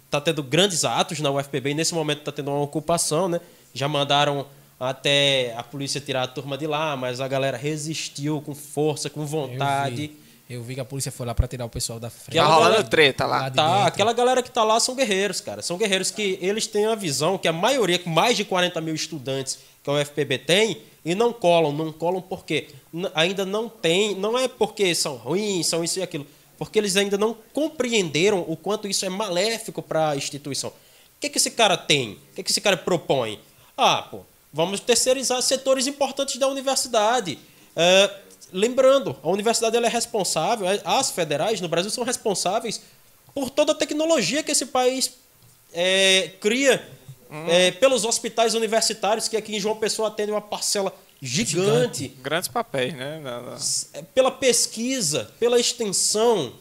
Está 0.05 0.21
tendo 0.21 0.41
grandes 0.41 0.85
atos 0.85 1.19
na 1.19 1.29
UFPB 1.29 1.71
e 1.71 1.73
nesse 1.73 1.93
momento 1.93 2.19
está 2.19 2.31
tendo 2.31 2.49
uma 2.49 2.61
ocupação, 2.61 3.27
né? 3.27 3.41
Já 3.73 3.85
mandaram 3.89 4.45
até 4.79 5.53
a 5.57 5.61
polícia 5.63 5.99
tirar 5.99 6.23
a 6.23 6.27
turma 6.27 6.57
de 6.57 6.65
lá, 6.67 6.95
mas 6.95 7.19
a 7.19 7.27
galera 7.27 7.57
resistiu 7.57 8.41
com 8.41 8.55
força, 8.55 9.09
com 9.09 9.21
eu 9.21 9.25
vontade. 9.27 9.95
vi. 9.95 10.19
Eu 10.49 10.63
vi 10.63 10.75
que 10.75 10.79
a 10.79 10.85
polícia 10.85 11.11
foi 11.11 11.25
lá 11.25 11.35
pra 11.35 11.45
tirar 11.45 11.65
o 11.65 11.69
pessoal 11.69 11.99
da 11.99 12.09
frente. 12.09 12.37
Tá 12.37 12.45
rolando 12.45 12.63
galera- 12.69 12.83
treta 12.83 13.25
lá. 13.25 13.37
Lá 13.39 13.51
Tá, 13.51 13.73
dentro. 13.73 13.87
aquela 13.87 14.13
galera 14.13 14.41
que 14.41 14.51
tá 14.51 14.63
lá 14.63 14.79
são 14.79 14.95
guerreiros, 14.95 15.41
cara. 15.41 15.61
São 15.61 15.77
guerreiros 15.77 16.11
que 16.11 16.37
eles 16.41 16.65
têm 16.65 16.85
a 16.85 16.95
visão 16.95 17.37
que 17.37 17.47
a 17.49 17.53
maioria, 17.53 17.99
mais 18.05 18.37
de 18.37 18.45
40 18.45 18.79
mil 18.79 18.95
estudantes 18.95 19.59
que 19.83 19.89
a 19.89 19.93
UFPB 19.93 20.37
tem, 20.37 20.77
e 21.03 21.13
não 21.13 21.33
colam. 21.33 21.73
Não 21.73 21.91
colam 21.91 22.21
porque 22.21 22.67
ainda 23.13 23.45
não 23.45 23.67
tem, 23.67 24.15
não 24.15 24.37
é 24.39 24.47
porque 24.47 24.95
são 24.95 25.15
ruins, 25.17 25.67
são 25.67 25.83
isso 25.83 25.99
e 25.99 26.03
aquilo, 26.03 26.25
porque 26.63 26.79
eles 26.79 26.95
ainda 26.95 27.17
não 27.17 27.35
compreenderam 27.51 28.45
o 28.47 28.55
quanto 28.55 28.87
isso 28.87 29.05
é 29.05 29.09
maléfico 29.09 29.81
para 29.81 30.11
a 30.11 30.15
instituição. 30.15 30.69
O 30.69 30.73
que, 31.19 31.27
que 31.27 31.37
esse 31.37 31.51
cara 31.51 31.75
tem? 31.75 32.13
O 32.13 32.35
que, 32.35 32.43
que 32.43 32.51
esse 32.51 32.61
cara 32.61 32.77
propõe? 32.77 33.37
Ah, 33.77 34.01
pô, 34.01 34.21
vamos 34.51 34.79
terceirizar 34.79 35.41
setores 35.41 35.87
importantes 35.87 36.37
da 36.37 36.47
universidade. 36.47 37.37
É, 37.75 38.09
lembrando, 38.53 39.13
a 39.21 39.29
universidade 39.29 39.75
ela 39.75 39.87
é 39.87 39.89
responsável, 39.89 40.65
as 40.85 41.11
federais 41.11 41.59
no 41.59 41.67
Brasil 41.67 41.91
são 41.91 42.05
responsáveis 42.05 42.81
por 43.35 43.49
toda 43.49 43.73
a 43.73 43.75
tecnologia 43.75 44.41
que 44.41 44.51
esse 44.51 44.67
país 44.67 45.15
é, 45.73 46.31
cria 46.39 46.87
é, 47.49 47.71
pelos 47.71 48.05
hospitais 48.05 48.53
universitários, 48.53 49.27
que 49.27 49.35
aqui 49.35 49.53
em 49.53 49.59
João 49.59 49.75
Pessoa 49.75 50.07
atende 50.07 50.31
uma 50.31 50.39
parcela 50.39 50.95
gigante, 51.27 52.07
Grandes 52.21 52.49
papéis, 52.49 52.93
né? 52.93 53.19
na- 53.19 53.41
na- 53.41 53.57
é, 53.93 54.01
pela 54.01 54.29
pesquisa, 54.31 55.31
pela 55.39 55.59
extensão. 55.59 56.53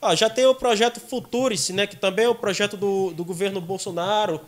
Ah, 0.00 0.14
já 0.14 0.28
tem 0.28 0.44
o 0.44 0.54
projeto 0.54 1.00
Futurice, 1.00 1.72
né, 1.72 1.86
que 1.86 1.96
também 1.96 2.26
é 2.26 2.28
o 2.28 2.34
projeto 2.34 2.76
do, 2.76 3.10
do 3.12 3.24
governo 3.24 3.60
Bolsonaro, 3.60 4.40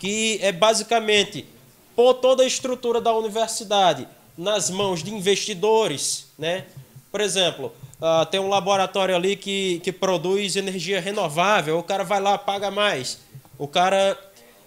que 0.00 0.38
é 0.42 0.50
basicamente 0.50 1.46
pôr 1.94 2.14
toda 2.14 2.42
a 2.42 2.46
estrutura 2.46 3.00
da 3.00 3.14
universidade 3.14 4.08
nas 4.36 4.68
mãos 4.68 5.02
de 5.04 5.14
investidores. 5.14 6.26
Né? 6.36 6.64
Por 7.12 7.20
exemplo, 7.20 7.72
ah, 8.02 8.26
tem 8.28 8.40
um 8.40 8.48
laboratório 8.48 9.14
ali 9.14 9.36
que, 9.36 9.78
que 9.84 9.92
produz 9.92 10.56
energia 10.56 11.00
renovável, 11.00 11.78
o 11.78 11.82
cara 11.84 12.02
vai 12.02 12.20
lá, 12.20 12.36
paga 12.36 12.70
mais. 12.70 13.18
O 13.56 13.68
cara. 13.68 14.18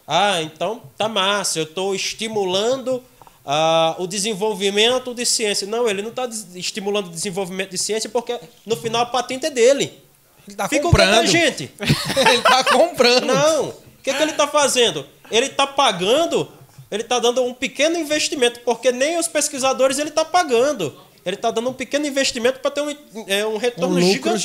Ah, 0.07 0.41
então 0.41 0.82
tá 0.98 1.07
massa, 1.07 1.60
eu 1.60 1.64
estou 1.66 1.94
estimulando 1.94 3.03
ah, 3.45 3.95
o 3.98 4.07
desenvolvimento 4.07 5.14
de 5.14 5.26
ciência. 5.26 5.66
Não, 5.68 5.88
ele 5.90 6.02
não 6.02 6.10
está 6.10 6.28
estimulando 6.56 7.07
o 7.07 7.10
desenvolvimento 7.11 7.72
de 7.72 7.78
ciência 7.78 8.10
porque 8.10 8.38
no 8.66 8.76
final 8.76 9.02
a 9.02 9.06
patente 9.06 9.45
é 9.45 9.49
dele. 9.49 10.02
Ele 10.48 10.56
tá 10.56 10.68
Fica 10.68 10.82
comprando. 10.84 11.26
gente. 11.28 11.72
ele 11.80 12.41
tá 12.41 12.64
comprando. 12.64 13.26
Não. 13.26 13.70
O 13.70 13.74
que, 14.03 14.14
que 14.14 14.22
ele 14.22 14.32
está 14.32 14.48
fazendo? 14.48 15.06
Ele 15.30 15.45
está 15.48 15.68
pagando, 15.68 16.52
ele 16.90 17.03
está 17.03 17.20
dando 17.20 17.44
um 17.44 17.53
pequeno 17.53 17.98
investimento, 17.98 18.61
porque 18.61 18.91
nem 18.91 19.18
os 19.20 19.28
pesquisadores 19.28 19.99
ele 19.99 20.10
está 20.10 20.26
pagando. 20.26 20.95
Ele 21.26 21.36
está 21.36 21.52
dando 21.52 21.70
um 21.70 21.74
pequeno 21.74 22.07
investimento 22.07 22.60
para 22.60 22.72
ter 22.72 22.82
um, 22.82 22.95
é, 23.28 23.45
um 23.45 23.57
retorno 23.57 23.98
Um 23.98 24.02
gigantesco. 24.02 24.40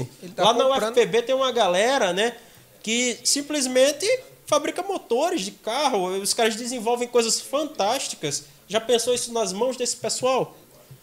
gigante. 0.00 0.34
Tá 0.34 0.44
Lá 0.44 0.52
na 0.52 0.64
comprando- 0.64 0.96
UFPB 0.96 1.22
tem 1.22 1.34
uma 1.34 1.52
galera, 1.52 2.12
né, 2.12 2.34
que 2.82 3.16
simplesmente 3.24 4.04
fabrica 4.46 4.82
motores 4.82 5.42
de 5.42 5.50
carro. 5.50 6.06
Os 6.18 6.32
caras 6.34 6.56
desenvolvem 6.56 7.08
coisas 7.08 7.40
fantásticas. 7.40 8.44
Já 8.68 8.80
pensou 8.80 9.14
isso 9.14 9.32
nas 9.32 9.52
mãos 9.52 9.76
desse 9.76 9.96
pessoal? 9.96 10.56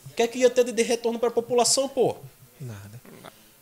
O 0.10 0.14
que 0.16 0.24
é 0.24 0.28
que 0.28 0.40
ia 0.40 0.50
ter 0.50 0.64
de 0.72 0.84
retorno 0.84 1.18
para 1.20 1.30
a 1.30 1.32
população, 1.32 1.88
pô? 1.90 2.16
Nada. 2.60 3.02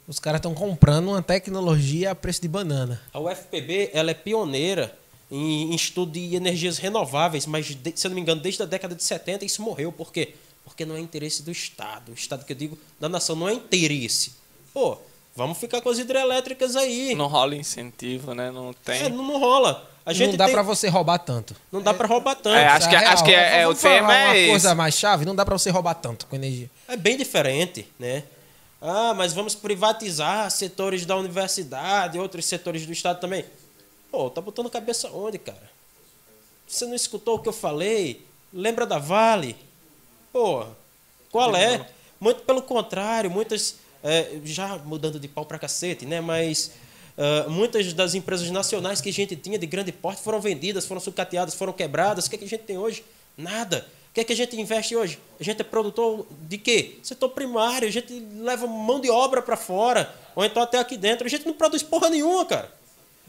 Os 0.08 0.20
caras 0.20 0.40
estão 0.40 0.54
comprando 0.54 1.08
uma 1.10 1.22
tecnologia 1.22 2.12
a 2.12 2.16
preço 2.16 2.42
de 2.42 2.48
banana. 2.48 3.02
A 3.14 3.20
UFPB 3.20 3.92
ela 3.94 4.12
é 4.12 4.14
pioneira 4.14 4.98
em, 5.30 5.72
em 5.72 5.76
estudo 5.76 6.12
de 6.12 6.36
energias 6.36 6.78
renováveis, 6.78 7.46
mas, 7.46 7.68
de- 7.68 7.94
se 7.96 8.06
eu 8.06 8.10
não 8.10 8.16
me 8.16 8.22
engano, 8.22 8.42
desde 8.42 8.62
a 8.62 8.66
década 8.66 8.94
de 8.94 9.04
70 9.04 9.46
isso 9.46 9.62
morreu. 9.62 9.92
Por 9.92 10.12
quê? 10.12 10.36
Porque 10.66 10.84
não 10.86 10.96
é 10.96 11.00
interesse 11.00 11.42
do 11.44 11.52
Estado. 11.52 12.12
O 12.12 12.16
Estado 12.16 12.44
que 12.44 12.52
eu 12.52 12.58
digo, 12.58 12.78
da 13.00 13.08
nação, 13.08 13.36
não 13.36 13.48
é 13.48 13.54
interesse. 13.54 14.34
Pô, 14.74 14.98
vamos 15.36 15.58
ficar 15.58 15.82
com 15.82 15.90
as 15.90 15.98
hidrelétricas 16.00 16.76
aí. 16.76 17.16
Não 17.16 17.28
rola 17.28 17.56
incentivo, 17.56 18.34
né? 18.34 18.52
Não 18.52 18.74
tem. 18.74 19.04
É, 19.04 19.10
não, 19.10 19.24
não 19.24 19.40
rola. 19.40 19.90
A 20.06 20.14
gente 20.14 20.32
não 20.32 20.38
dá 20.38 20.46
tem- 20.46 20.54
pra 20.56 20.64
você 20.64 20.88
roubar 20.90 21.20
tanto. 21.20 21.56
não 21.72 21.82
dá 21.82 21.94
pra 21.94 22.08
roubar 22.08 22.36
tanto. 22.36 22.56
É, 22.56 22.66
acho 22.68 22.90
que- 22.90 22.96
real. 22.96 23.14
acho 23.14 23.24
que 23.24 23.32
é- 23.34 23.62
é, 23.62 23.68
o 23.68 23.76
tema 23.76 24.16
é 24.16 24.26
uma 24.28 24.36
esse. 24.38 24.50
coisa 24.50 24.76
mais 24.76 24.96
chave, 24.96 25.26
não 25.26 25.36
dá 25.36 25.46
pra 25.46 25.56
você 25.58 25.70
roubar 25.70 25.94
tanto 25.94 26.26
com 26.26 26.36
energia. 26.36 26.70
É 26.88 26.98
bem 26.98 27.16
diferente, 27.18 27.88
né? 28.00 28.24
Ah, 28.82 29.14
mas 29.16 29.32
vamos 29.32 29.54
privatizar 29.54 30.50
setores 30.50 31.06
da 31.06 31.16
universidade, 31.16 32.18
outros 32.18 32.46
setores 32.46 32.84
do 32.84 32.92
Estado 32.92 33.20
também. 33.20 33.46
Pô, 34.12 34.28
tá 34.30 34.42
botando 34.42 34.72
cabeça 34.72 35.08
onde, 35.12 35.38
cara? 35.38 35.70
Você 36.68 36.86
não 36.88 36.96
escutou 36.96 37.36
o 37.36 37.40
que 37.40 37.48
eu 37.48 37.54
falei? 37.54 38.26
Lembra 38.52 38.88
da 38.88 38.98
Vale? 38.98 39.56
Pô, 40.34 40.66
qual 41.32 41.56
é? 41.56 41.86
Muito 42.20 42.42
pelo 42.42 42.62
contrário, 42.64 43.30
muitas. 43.30 43.76
É, 44.04 44.40
já 44.44 44.78
mudando 44.80 45.20
de 45.20 45.28
pau 45.28 45.46
pra 45.46 45.60
cacete, 45.60 46.06
né? 46.06 46.22
Mas 46.22 46.72
ah, 47.18 47.46
muitas 47.48 47.94
das 47.94 48.16
empresas 48.16 48.50
nacionais 48.50 49.02
que 49.02 49.10
a 49.10 49.14
gente 49.14 49.36
tinha 49.36 49.60
de 49.60 49.68
grande 49.68 49.92
porte 49.92 50.22
foram 50.22 50.40
vendidas, 50.40 50.86
foram 50.86 51.02
sucateadas, 51.02 51.54
foram 51.54 51.74
quebradas. 51.74 52.26
O 52.26 52.30
que, 52.30 52.36
é 52.36 52.40
que 52.40 52.46
a 52.46 52.48
gente 52.48 52.64
tem 52.64 52.78
hoje? 52.78 53.04
Nada. 53.38 53.86
O 54.10 54.14
que 54.14 54.22
é 54.22 54.24
que 54.24 54.34
a 54.34 54.36
gente 54.36 54.60
investe 54.60 54.96
hoje? 54.96 55.20
A 55.40 55.44
gente 55.44 55.62
é 55.62 55.64
produtor 55.64 56.26
de 56.42 56.58
quê? 56.58 56.98
Setor 57.02 57.30
primário, 57.30 57.88
a 57.88 57.92
gente 57.92 58.14
leva 58.40 58.68
mão 58.68 59.00
de 59.00 59.10
obra 59.10 59.42
para 59.42 59.56
fora, 59.56 60.14
ou 60.36 60.44
então 60.44 60.62
até 60.62 60.80
aqui 60.80 60.98
dentro. 60.98 61.26
A 61.26 61.30
gente 61.30 61.46
não 61.46 61.54
produz 61.54 61.82
porra 61.82 62.10
nenhuma, 62.10 62.44
cara. 62.46 62.70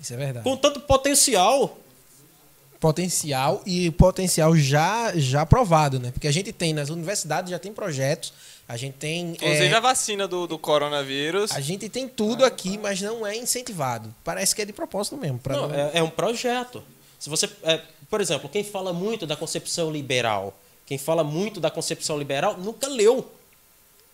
Isso 0.00 0.12
é 0.12 0.16
verdade. 0.16 0.42
Com 0.42 0.56
tanto 0.56 0.80
potencial. 0.80 1.78
Potencial 2.82 3.62
e 3.64 3.92
potencial 3.92 4.56
já, 4.56 5.12
já 5.14 5.46
provado, 5.46 6.00
né? 6.00 6.10
Porque 6.10 6.26
a 6.26 6.32
gente 6.32 6.52
tem 6.52 6.74
nas 6.74 6.88
universidades, 6.90 7.48
já 7.52 7.58
tem 7.60 7.72
projetos, 7.72 8.32
a 8.68 8.76
gente 8.76 8.94
tem. 8.94 9.30
Inclusive 9.34 9.66
é, 9.68 9.74
a 9.74 9.78
vacina 9.78 10.26
do, 10.26 10.48
do 10.48 10.58
coronavírus. 10.58 11.52
a 11.52 11.60
gente 11.60 11.88
tem 11.88 12.08
tudo 12.08 12.44
aqui, 12.44 12.76
mas 12.78 13.00
não 13.00 13.24
é 13.24 13.36
incentivado. 13.36 14.12
Parece 14.24 14.52
que 14.52 14.62
é 14.62 14.64
de 14.64 14.72
propósito 14.72 15.16
mesmo. 15.16 15.40
Não, 15.48 15.68
não- 15.68 15.74
é, 15.76 15.90
é 15.94 16.02
um 16.02 16.10
projeto. 16.10 16.82
Se 17.20 17.30
você, 17.30 17.48
é, 17.62 17.80
por 18.10 18.20
exemplo, 18.20 18.48
quem 18.48 18.64
fala 18.64 18.92
muito 18.92 19.28
da 19.28 19.36
concepção 19.36 19.88
liberal, 19.88 20.52
quem 20.84 20.98
fala 20.98 21.22
muito 21.22 21.60
da 21.60 21.70
concepção 21.70 22.18
liberal 22.18 22.56
nunca 22.58 22.88
leu, 22.88 23.30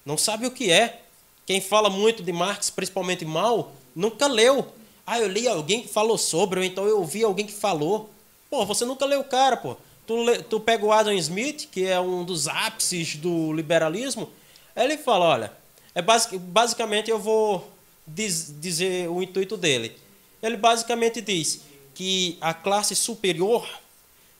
não 0.05 0.19
sabe 0.19 0.47
o 0.47 0.51
que 0.51 0.71
é. 0.71 1.01
Quem 1.47 1.59
fala 1.63 1.89
muito 1.89 2.23
de 2.23 2.33
Marx, 2.35 2.69
principalmente 2.69 3.25
mal, 3.25 3.73
nunca 3.97 4.27
leu. 4.27 4.69
Ah, 5.07 5.19
eu 5.19 5.27
li 5.27 5.49
alguém 5.49 5.81
que 5.81 5.89
falou 5.89 6.19
sobre, 6.19 6.61
ou 6.61 6.67
então 6.67 6.85
eu 6.85 6.99
ouvi 6.99 7.25
alguém 7.25 7.47
que 7.47 7.53
falou. 7.55 8.11
Pô, 8.51 8.65
você 8.65 8.85
nunca 8.85 9.05
leu 9.05 9.21
o 9.21 9.25
cara, 9.25 9.57
pô. 9.57 9.77
Tu, 10.07 10.43
tu 10.49 10.59
pega 10.61 10.85
o 10.85 10.93
Adam 10.93 11.13
Smith, 11.13 11.69
que 11.71 11.87
é 11.87 12.01
um 12.01 12.25
dos 12.25 12.49
ápices 12.49 13.17
do 13.17 13.53
liberalismo, 13.53 14.31
ele 14.75 14.97
fala, 14.97 15.27
olha, 15.27 15.53
é 15.95 16.01
basic, 16.01 16.39
basicamente 16.39 17.11
eu 17.11 17.19
vou 17.19 17.71
diz- 18.07 18.55
dizer 18.59 19.09
o 19.11 19.23
intuito 19.23 19.57
dele. 19.57 19.95
Ele 20.43 20.57
basicamente 20.57 21.21
diz 21.21 21.61
que 21.95 22.39
a 22.41 22.55
classe 22.55 22.95
superior 22.95 23.69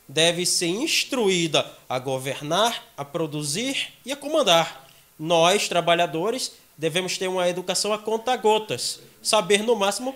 deve 0.07 0.43
ser 0.45 0.67
instruída 0.67 1.69
a 1.87 1.99
governar, 1.99 2.83
a 2.97 3.05
produzir 3.05 3.93
e 4.03 4.11
a 4.11 4.15
comandar. 4.15 4.87
Nós, 5.19 5.67
trabalhadores, 5.67 6.53
devemos 6.77 7.17
ter 7.17 7.27
uma 7.27 7.47
educação 7.47 7.93
a 7.93 7.97
conta-gotas, 7.99 9.01
saber, 9.21 9.61
no 9.61 9.75
máximo, 9.75 10.15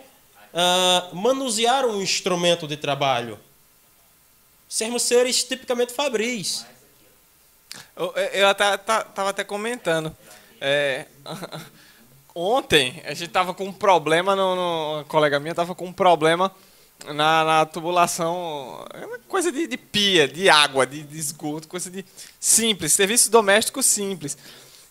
ah, 0.54 1.10
manusear 1.14 1.86
um 1.86 2.02
instrumento 2.02 2.68
de 2.68 2.78
trabalho. 2.78 3.38
Sermos 4.74 5.04
seres 5.04 5.44
tipicamente 5.44 5.94
fabris. 5.94 6.66
Eu, 7.96 8.12
eu 8.34 8.48
até, 8.48 8.74
comentando. 9.44 10.12
É, 10.60 11.06
ontem 12.34 13.00
a 13.06 13.14
gente 13.14 13.30
tava 13.30 13.54
com 13.54 13.66
um 13.66 13.72
problema, 13.72 14.36
no, 14.36 14.56
no- 14.98 15.06
colega 15.06 15.40
minha 15.40 15.54
tava 15.54 15.76
com 15.76 15.86
um 15.86 15.94
problema 15.94 16.52
na, 17.06 17.44
na 17.44 17.66
tubulação, 17.68 18.84
é 18.96 19.20
coisa 19.28 19.52
de, 19.52 19.68
de 19.68 19.78
pia, 19.78 20.28
de 20.28 20.50
água, 20.50 20.88
de, 20.88 21.04
de 21.04 21.20
esgoto, 21.20 21.68
coisa 21.68 21.92
de 21.92 22.04
simples, 22.40 22.94
serviço 22.94 23.30
doméstico 23.30 23.84
simples. 23.84 24.36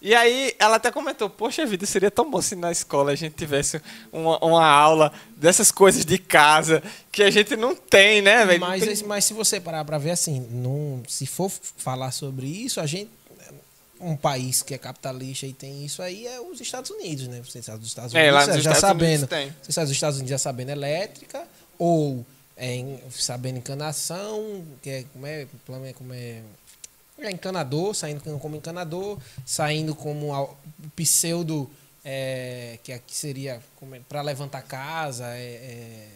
E 0.05 0.17
aí 0.17 0.53
ela 0.59 0.77
até 0.77 0.91
comentou, 0.91 1.31
poxa 1.31 1.65
vida, 1.65 1.87
seria 1.87 2.11
tão 2.11 2.29
bom 2.29 2.43
se 2.43 2.57
na 2.57 2.73
escola 2.73 3.13
a 3.13 3.15
gente 3.15 3.35
tivesse 3.37 3.81
uma, 4.13 4.37
uma 4.45 4.67
aula 4.67 5.13
dessas 5.37 5.71
coisas 5.71 6.05
de 6.05 6.19
casa 6.19 6.83
que 7.13 7.23
a 7.23 7.31
gente 7.31 7.55
não 7.55 7.77
tem, 7.77 8.21
né, 8.21 8.45
velho? 8.45 8.59
Mas, 8.61 8.85
tem- 8.85 9.07
mas 9.07 9.25
se 9.25 9.33
você 9.33 9.61
parar 9.61 9.85
para 9.85 9.99
ver 9.99 10.11
assim, 10.11 10.41
não, 10.51 11.03
se 11.07 11.25
for 11.25 11.49
falar 11.77 12.11
sobre 12.11 12.47
isso, 12.49 12.81
a 12.81 12.87
gente. 12.87 13.11
Um 14.05 14.17
país 14.17 14.63
que 14.63 14.75
é 14.75 14.79
capitalista 14.79 15.47
e 15.47 15.53
tem 15.53 15.85
isso 15.85 16.03
aí 16.03 16.27
é 16.27 16.41
os 16.41 16.61
Estados 16.61 16.91
Unidos, 16.91 17.29
né? 17.29 17.41
Você 17.49 17.63
sabe 17.63 17.79
dos 17.79 17.87
Estados 17.87 18.13
É, 18.13 18.19
Unidos, 18.33 18.35
lá 18.49 18.55
nos 18.57 18.65
já 18.65 18.73
Estados 18.73 19.01
Unidos 19.01 19.21
sabendo. 19.21 19.27
tem. 19.29 19.57
Você 19.63 19.71
sabe 19.73 19.87
dos 19.87 19.95
Estados 19.95 20.17
Unidos 20.19 20.31
já 20.31 20.39
sabendo 20.39 20.71
elétrica, 20.71 21.45
ou 21.79 22.27
é, 22.57 22.75
em- 22.75 22.99
sabendo 23.13 23.59
encanação, 23.59 24.65
que 24.83 24.91
é 24.91 25.05
como 25.13 25.25
é, 25.25 25.47
como 25.65 25.87
é, 25.87 25.93
como 25.93 26.13
é, 26.15 26.41
é 27.29 27.33
encanador, 27.33 27.95
saindo 27.95 28.39
como 28.39 28.57
encanador, 28.57 29.19
saindo 29.45 29.95
como 29.95 30.57
pseudo, 30.97 31.71
é, 32.05 32.79
que 32.83 32.93
aqui 32.93 33.15
seria 33.15 33.61
para 34.09 34.23
levantar 34.23 34.63
casa, 34.63 35.27
é, 35.37 35.41
é, 35.41 36.09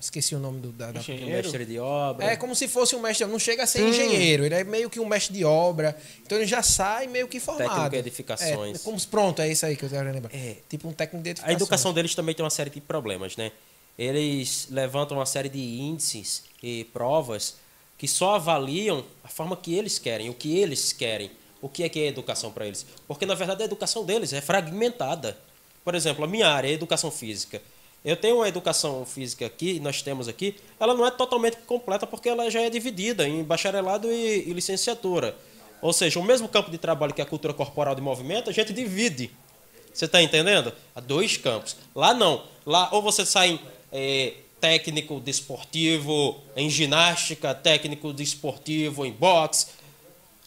esqueci 0.00 0.34
o 0.34 0.38
nome 0.38 0.60
do, 0.60 0.72
da, 0.72 0.92
da 0.92 1.00
Engenheiro? 1.00 1.30
Mestre 1.30 1.64
de 1.64 1.78
obra. 1.78 2.26
é 2.26 2.36
como 2.36 2.54
se 2.54 2.68
fosse 2.68 2.94
um 2.94 3.00
mestre, 3.00 3.26
não 3.26 3.38
chega 3.38 3.62
a 3.62 3.66
ser 3.66 3.82
engenheiro, 3.82 4.44
ele 4.44 4.54
é 4.54 4.64
meio 4.64 4.90
que 4.90 5.00
um 5.00 5.06
mestre 5.06 5.34
de 5.34 5.44
obra, 5.44 5.96
então 6.24 6.36
ele 6.38 6.46
já 6.46 6.62
sai 6.62 7.06
meio 7.06 7.28
que 7.28 7.40
formado. 7.40 7.68
Técnico 7.68 7.90
de 7.90 7.96
edificações. 7.96 8.76
É, 8.76 8.84
como, 8.84 9.00
pronto, 9.06 9.40
é 9.42 9.50
isso 9.50 9.64
aí 9.64 9.76
que 9.76 9.84
eu 9.84 9.90
quero 9.90 10.10
lembrar. 10.10 10.34
É. 10.34 10.56
Tipo 10.68 10.88
um 10.88 10.92
técnico 10.92 11.22
de 11.22 11.30
A 11.30 11.32
edificações. 11.32 11.62
educação 11.62 11.92
deles 11.92 12.14
também 12.14 12.34
tem 12.34 12.44
uma 12.44 12.50
série 12.50 12.70
de 12.70 12.80
problemas, 12.80 13.36
né? 13.36 13.52
Eles 13.98 14.68
levantam 14.70 15.16
uma 15.16 15.24
série 15.24 15.48
de 15.48 15.58
índices 15.58 16.44
e 16.62 16.84
provas 16.92 17.54
que 17.98 18.06
só 18.06 18.34
avaliam 18.36 19.04
a 19.24 19.28
forma 19.28 19.56
que 19.56 19.74
eles 19.74 19.98
querem, 19.98 20.28
o 20.28 20.34
que 20.34 20.58
eles 20.58 20.92
querem. 20.92 21.30
O 21.62 21.68
que 21.68 21.82
é 21.82 21.88
que 21.88 21.98
é 21.98 22.06
educação 22.06 22.52
para 22.52 22.66
eles? 22.66 22.86
Porque, 23.08 23.24
na 23.24 23.34
verdade, 23.34 23.62
a 23.62 23.64
educação 23.64 24.04
deles 24.04 24.32
é 24.32 24.40
fragmentada. 24.40 25.36
Por 25.82 25.94
exemplo, 25.94 26.24
a 26.24 26.28
minha 26.28 26.48
área 26.48 26.68
é 26.68 26.72
educação 26.72 27.10
física. 27.10 27.62
Eu 28.04 28.16
tenho 28.16 28.36
uma 28.36 28.48
educação 28.48 29.04
física 29.04 29.46
aqui, 29.46 29.80
nós 29.80 30.00
temos 30.00 30.28
aqui, 30.28 30.54
ela 30.78 30.94
não 30.94 31.04
é 31.04 31.10
totalmente 31.10 31.56
completa 31.66 32.06
porque 32.06 32.28
ela 32.28 32.48
já 32.50 32.60
é 32.60 32.70
dividida 32.70 33.26
em 33.26 33.42
bacharelado 33.42 34.12
e, 34.12 34.48
e 34.48 34.52
licenciatura. 34.52 35.34
Ou 35.82 35.92
seja, 35.92 36.20
o 36.20 36.22
mesmo 36.22 36.48
campo 36.48 36.70
de 36.70 36.78
trabalho 36.78 37.12
que 37.12 37.22
a 37.22 37.26
cultura 37.26 37.52
corporal 37.52 37.94
de 37.94 38.00
movimento, 38.00 38.48
a 38.48 38.52
gente 38.52 38.72
divide. 38.72 39.30
Você 39.92 40.04
está 40.04 40.22
entendendo? 40.22 40.72
Há 40.94 41.00
dois 41.00 41.36
campos. 41.36 41.76
Lá 41.94 42.14
não. 42.14 42.44
Lá 42.64 42.90
ou 42.92 43.02
você 43.02 43.24
sai 43.26 43.58
eh, 43.92 44.34
técnico 44.70 45.20
desportivo 45.20 46.36
em 46.56 46.68
ginástica, 46.68 47.54
técnico 47.54 48.12
desportivo 48.12 49.06
em 49.06 49.12
boxe. 49.12 49.66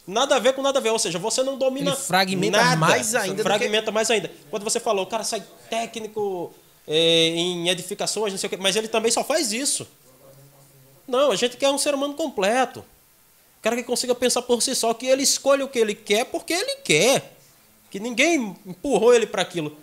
Nada 0.05 0.35
a 0.35 0.39
ver 0.39 0.53
com 0.53 0.61
nada 0.61 0.79
a 0.79 0.81
ver. 0.81 0.89
Ou 0.89 0.99
seja, 0.99 1.17
você 1.17 1.41
não 1.43 1.57
domina 1.57 1.91
Ele 1.91 1.97
fragmenta 1.97 2.57
nada. 2.57 2.75
mais 2.75 3.15
ainda 3.15 3.35
do 3.35 3.37
que- 3.37 3.43
Fragmenta 3.43 3.91
mais 3.91 4.09
ainda. 4.11 4.29
Quando 4.49 4.63
você 4.63 4.79
falou, 4.79 5.03
o 5.05 5.07
cara 5.07 5.23
sai 5.23 5.41
técnico 5.69 6.53
eh, 6.87 7.27
em 7.35 7.69
edificações, 7.69 8.33
não 8.33 8.39
sei 8.39 8.47
o 8.47 8.49
quê, 8.49 8.57
mas 8.57 8.75
ele 8.75 8.87
também 8.87 9.11
só 9.11 9.23
faz 9.23 9.53
isso. 9.53 9.87
Não, 11.07 11.31
a 11.31 11.35
gente 11.35 11.55
quer 11.55 11.69
um 11.69 11.77
ser 11.77 11.93
humano 11.93 12.13
completo. 12.15 12.79
O 12.79 13.61
cara 13.61 13.75
que 13.75 13.83
consiga 13.83 14.13
pensar 14.15 14.41
por 14.41 14.61
si 14.61 14.73
só, 14.75 14.93
que 14.93 15.05
ele 15.05 15.21
escolhe 15.23 15.63
o 15.63 15.67
que 15.67 15.79
ele 15.79 15.93
quer 15.95 16.25
porque 16.25 16.53
ele 16.53 16.75
quer. 16.83 17.35
Que 17.91 17.99
ninguém 17.99 18.55
empurrou 18.65 19.13
ele 19.13 19.25
para 19.27 19.41
aquilo. 19.41 19.75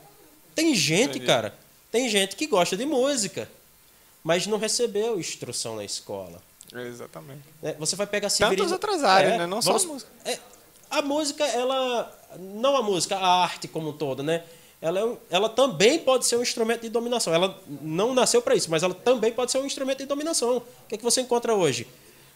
Tem 0.54 0.74
gente, 0.74 1.20
cara, 1.20 1.54
tem 1.92 2.08
gente 2.08 2.34
que 2.36 2.46
gosta 2.46 2.76
de 2.76 2.86
música, 2.86 3.48
mas 4.26 4.44
não 4.48 4.58
recebeu 4.58 5.20
instrução 5.20 5.76
na 5.76 5.84
escola. 5.84 6.42
Exatamente. 6.74 7.42
É, 7.62 7.74
Você 7.74 7.94
vai 7.94 8.06
pegar 8.08 8.26
Tantas 8.28 8.36
Severino- 8.38 8.72
outras 8.72 9.04
áreas, 9.04 9.38
né? 9.38 9.46
Não 9.46 9.62
só 9.62 9.76
a 9.76 9.78
música. 9.78 10.10
é, 10.24 10.38
a 10.90 11.00
música, 11.00 11.44
ela. 11.46 12.12
Não 12.40 12.76
a 12.76 12.82
música, 12.82 13.16
a 13.16 13.42
arte 13.44 13.68
como 13.68 13.90
um 13.90 13.92
todo, 13.92 14.22
né? 14.24 14.42
ela, 14.82 14.98
é 15.00 15.04
um- 15.04 15.16
ela 15.30 15.48
também 15.48 15.98
pode 16.00 16.26
ser 16.26 16.36
um 16.36 16.42
instrumento 16.42 16.82
de 16.82 16.88
dominação. 16.90 17.32
Ela 17.32 17.56
não 17.80 18.12
nasceu 18.12 18.42
para 18.42 18.54
isso, 18.54 18.70
mas 18.70 18.82
ela 18.82 18.92
também 18.94 19.32
pode 19.32 19.50
ser 19.52 19.58
um 19.58 19.64
instrumento 19.64 19.98
de 19.98 20.06
dominação. 20.06 20.58
O 20.58 20.62
que, 20.88 20.96
é 20.96 20.98
que 20.98 21.04
você 21.04 21.20
encontra 21.22 21.54
hoje? 21.54 21.86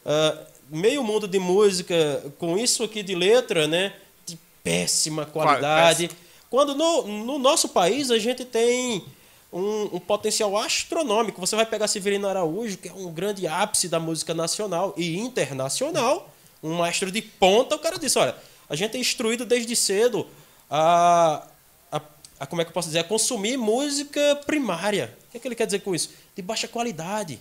Ah, 0.07 0.39
meio 0.71 1.03
mundo 1.05 1.27
de 1.29 1.39
música 1.39 1.95
com 2.39 2.57
isso 2.57 2.83
aqui 2.85 3.03
de 3.03 3.15
letra, 3.17 3.67
né? 3.69 3.95
De 4.25 4.39
péssima 4.65 5.27
qualidade. 5.27 6.09
Quando 6.49 6.75
no, 6.75 7.07
no 7.07 7.39
nosso 7.39 7.69
país 7.69 8.11
a 8.11 8.19
gente 8.19 8.45
tem 8.45 9.05
um, 9.53 9.97
um 9.97 10.01
potencial 10.01 10.57
astronômico. 10.57 11.41
Você 11.41 11.57
vai 11.57 11.67
pegar 11.67 11.89
Severino 11.89 12.29
Araújo, 12.29 12.79
que 12.79 12.89
é 12.89 12.93
um 12.93 13.13
grande 13.13 13.47
ápice 13.47 13.89
da 13.89 13.99
música 13.99 14.33
nacional 14.35 14.95
e 14.97 15.19
internacional, 15.19 16.33
um 16.63 16.75
maestro 16.75 17.11
de 17.11 17.21
ponta. 17.21 17.75
O 17.75 17.79
cara 17.79 17.99
disse: 17.99 18.19
olha, 18.19 18.37
a 18.69 18.77
gente 18.77 18.97
é 18.97 19.01
instruído 19.01 19.45
desde 19.45 19.75
cedo 19.75 20.27
a, 20.71 21.47
a, 21.91 22.01
a 22.39 22.47
como 22.47 22.63
é 22.63 22.65
que 22.65 22.71
eu 22.71 22.75
posso 22.75 22.89
dizer, 22.89 23.01
a 23.01 23.05
consumir 23.05 23.57
música 23.57 24.37
primária. 24.47 25.17
O 25.29 25.31
que, 25.33 25.37
é 25.37 25.41
que 25.41 25.49
ele 25.49 25.55
quer 25.55 25.67
dizer 25.67 25.81
com 25.81 25.95
isso? 25.95 26.11
De 26.35 26.43
baixa 26.43 26.69
qualidade. 26.69 27.41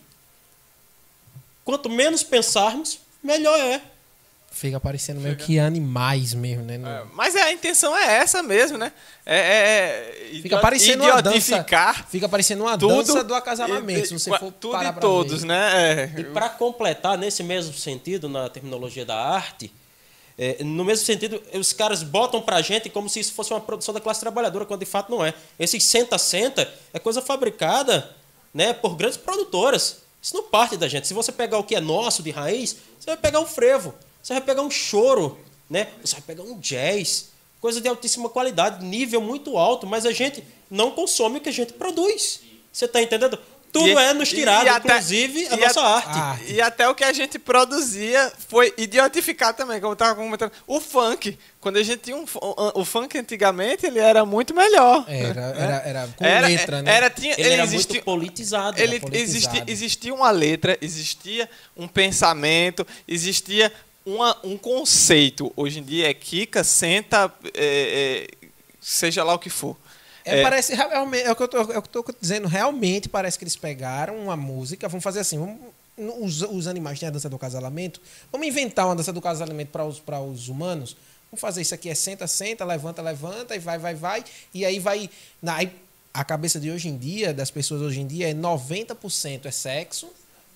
Quanto 1.64 1.90
menos 1.90 2.23
pensarmos, 2.23 2.99
melhor 3.22 3.60
é. 3.60 3.81
Fica 4.51 4.80
parecendo 4.80 5.21
meio 5.21 5.35
que 5.38 5.57
animais 5.57 6.34
mesmo, 6.34 6.63
né? 6.63 6.77
No- 6.77 6.88
É, 6.88 7.03
Mas 7.13 7.35
a 7.35 7.51
intenção 7.51 7.95
é 7.95 8.15
essa 8.17 8.43
mesmo, 8.43 8.77
né? 8.77 8.91
É, 9.26 9.38
é, 9.38 10.38
é 10.38 10.41
Fica 10.41 10.57
parecendo 10.59 11.03
uma 11.03 11.21
dança. 11.21 11.38
Fica 12.09 12.27
parecendo 12.27 12.63
uma 12.63 12.77
tudo 12.77 12.97
dança 12.97 13.23
do 13.23 13.34
acasalamento, 13.35 14.01
e- 14.05 14.07
se 14.07 14.13
você 14.13 14.38
for 14.38 14.51
tudo 14.51 14.71
parar 14.73 14.95
e 14.97 14.99
todos, 14.99 15.41
ver. 15.41 15.47
né? 15.47 16.11
É. 16.15 16.19
E 16.19 16.23
para 16.26 16.49
completar, 16.49 17.17
nesse 17.17 17.41
mesmo 17.43 17.73
sentido, 17.73 18.27
na 18.27 18.49
terminologia 18.49 19.05
da 19.05 19.15
arte, 19.15 19.71
é, 20.38 20.63
no 20.63 20.84
mesmo 20.84 21.05
sentido, 21.05 21.41
os 21.53 21.71
caras 21.71 22.01
botam 22.01 22.41
pra 22.41 22.61
gente 22.61 22.89
como 22.89 23.07
se 23.09 23.19
isso 23.19 23.34
fosse 23.34 23.53
uma 23.53 23.61
produção 23.61 23.93
da 23.93 23.99
classe 24.01 24.19
trabalhadora, 24.19 24.65
quando 24.65 24.80
de 24.80 24.85
fato 24.85 25.09
não 25.11 25.23
é. 25.23 25.34
Esse 25.59 25.80
senta-senta 25.80 26.69
é 26.93 26.99
coisa 26.99 27.21
fabricada 27.21 28.09
né, 28.53 28.73
por 28.73 28.95
grandes 28.95 29.17
produtoras. 29.17 29.97
Isso 30.21 30.34
não 30.35 30.43
parte 30.43 30.76
da 30.76 30.88
gente. 30.88 31.07
Se 31.07 31.13
você 31.13 31.31
pegar 31.31 31.57
o 31.59 31.63
que 31.63 31.76
é 31.76 31.80
nosso 31.80 32.21
de 32.23 32.31
raiz, 32.31 32.76
você 32.99 33.07
vai 33.11 33.17
pegar 33.17 33.39
um 33.39 33.45
frevo, 33.45 33.93
você 34.30 34.34
vai 34.35 34.41
pegar 34.43 34.61
um 34.61 34.69
choro, 34.69 35.38
né? 35.69 35.88
você 36.03 36.14
vai 36.14 36.22
pegar 36.22 36.43
um 36.43 36.60
jazz, 36.60 37.30
coisa 37.60 37.81
de 37.81 37.88
altíssima 37.88 38.30
qualidade, 38.30 38.85
nível 38.85 39.19
muito 39.22 39.57
alto, 39.57 39.88
mas 39.88 40.06
a 40.06 40.11
gente 40.11 40.43
não 40.69 40.91
consome 40.91 41.39
o 41.39 41.41
que 41.41 41.49
a 41.49 41.53
gente 41.53 41.73
produz. 41.73 42.41
Você 42.72 42.85
está 42.85 43.01
entendendo? 43.01 43.39
Tudo 43.72 43.88
E- 43.88 43.91
é 43.93 44.14
nos 44.14 44.30
tirado, 44.30 44.68
até- 44.68 44.88
inclusive 44.95 45.47
a 45.47 45.57
nossa 45.57 45.80
a- 45.81 45.95
arte. 45.97 46.10
Ah, 46.11 46.38
E 46.47 46.60
até 46.61 46.89
o 46.89 46.95
que 46.95 47.03
a 47.03 47.14
gente 47.14 47.38
produzia 47.38 48.31
foi 48.47 48.73
idiotificar 48.77 49.53
também, 49.53 49.80
como 49.80 49.91
eu 49.91 49.93
estava 49.93 50.15
comentando. 50.15 50.51
O 50.65 50.80
funk. 50.81 51.38
Quando 51.61 51.77
a 51.77 51.84
gente 51.84 51.99
tinha 51.99 52.15
um, 52.18 52.26
o 52.73 52.84
funk 52.85 53.15
antigamente, 53.18 53.85
ele 53.85 53.99
era 53.99 54.26
muito 54.26 54.56
melhor. 54.56 55.06
Era, 55.07 55.41
era, 55.56 55.76
era 55.85 56.07
com 56.15 56.26
Era, 56.26 56.47
letra, 56.47 56.81
né? 56.81 56.95
era, 56.95 57.10
tinha, 57.11 57.34
Ele, 57.34 57.41
ele 57.43 57.53
era 57.53 57.64
existia, 57.64 57.93
muito 57.95 58.06
politizado. 58.06 58.80
ele 58.81 58.99
politizado. 58.99 59.23
existia, 59.57 59.64
existia 59.68 60.14
uma 60.15 60.31
letra, 60.31 60.76
existia 60.81 61.47
um 61.77 61.88
pensamento, 61.88 62.88
existia 63.07 63.72
uma, 64.05 64.38
um 64.43 64.57
conceito. 64.57 65.51
Hoje 65.55 65.80
em 65.80 65.84
dia 65.84 66.09
é 66.09 66.13
Kika, 66.13 66.63
senta, 66.63 67.31
é, 67.53 68.27
é, 68.43 68.47
seja 68.80 69.23
lá 69.23 69.34
o 69.34 69.39
que 69.39 69.49
for. 69.49 69.77
É, 70.26 70.39
É. 70.39 70.43
parece 70.43 70.76
realmente, 70.76 71.23
é 71.23 71.31
o 71.31 71.35
que 71.35 71.43
eu 71.43 71.47
tô, 71.47 71.57
é 71.57 71.77
o 71.77 71.81
que 71.81 71.97
eu 71.97 72.03
tô 72.03 72.13
dizendo, 72.19 72.47
realmente 72.47 73.09
parece 73.09 73.38
que 73.38 73.43
eles 73.43 73.55
pegaram 73.55 74.17
uma 74.17 74.35
música, 74.35 74.88
vamos 74.88 75.03
fazer 75.03 75.19
assim, 75.19 75.39
vamos, 75.39 75.57
os, 76.19 76.41
os 76.41 76.67
animais 76.67 76.99
têm 76.99 77.07
a 77.07 77.11
dança 77.11 77.30
do 77.30 77.38
casalamento, 77.38 78.01
vamos 78.31 78.47
inventar 78.47 78.85
uma 78.85 78.95
dança 78.95 79.11
do 79.11 79.21
casalamento 79.21 79.71
para 79.71 79.85
os, 79.85 80.01
os 80.31 80.47
humanos, 80.47 80.95
vamos 81.31 81.41
fazer 81.41 81.61
isso 81.61 81.73
aqui, 81.73 81.89
é 81.89 81.95
senta, 81.95 82.27
senta, 82.27 82.63
levanta, 82.63 83.01
levanta, 83.01 83.55
e 83.55 83.59
vai, 83.59 83.77
vai, 83.77 83.95
vai, 83.95 84.23
e 84.53 84.65
aí 84.65 84.80
vai, 84.80 85.09
na, 85.41 85.57
a 86.13 86.23
cabeça 86.23 86.59
de 86.59 86.69
hoje 86.71 86.89
em 86.89 86.97
dia, 86.97 87.34
das 87.34 87.51
pessoas 87.51 87.81
hoje 87.81 87.99
em 88.01 88.07
dia, 88.07 88.30
é 88.30 88.34
90% 88.34 89.45
é 89.45 89.51
sexo, 89.51 90.09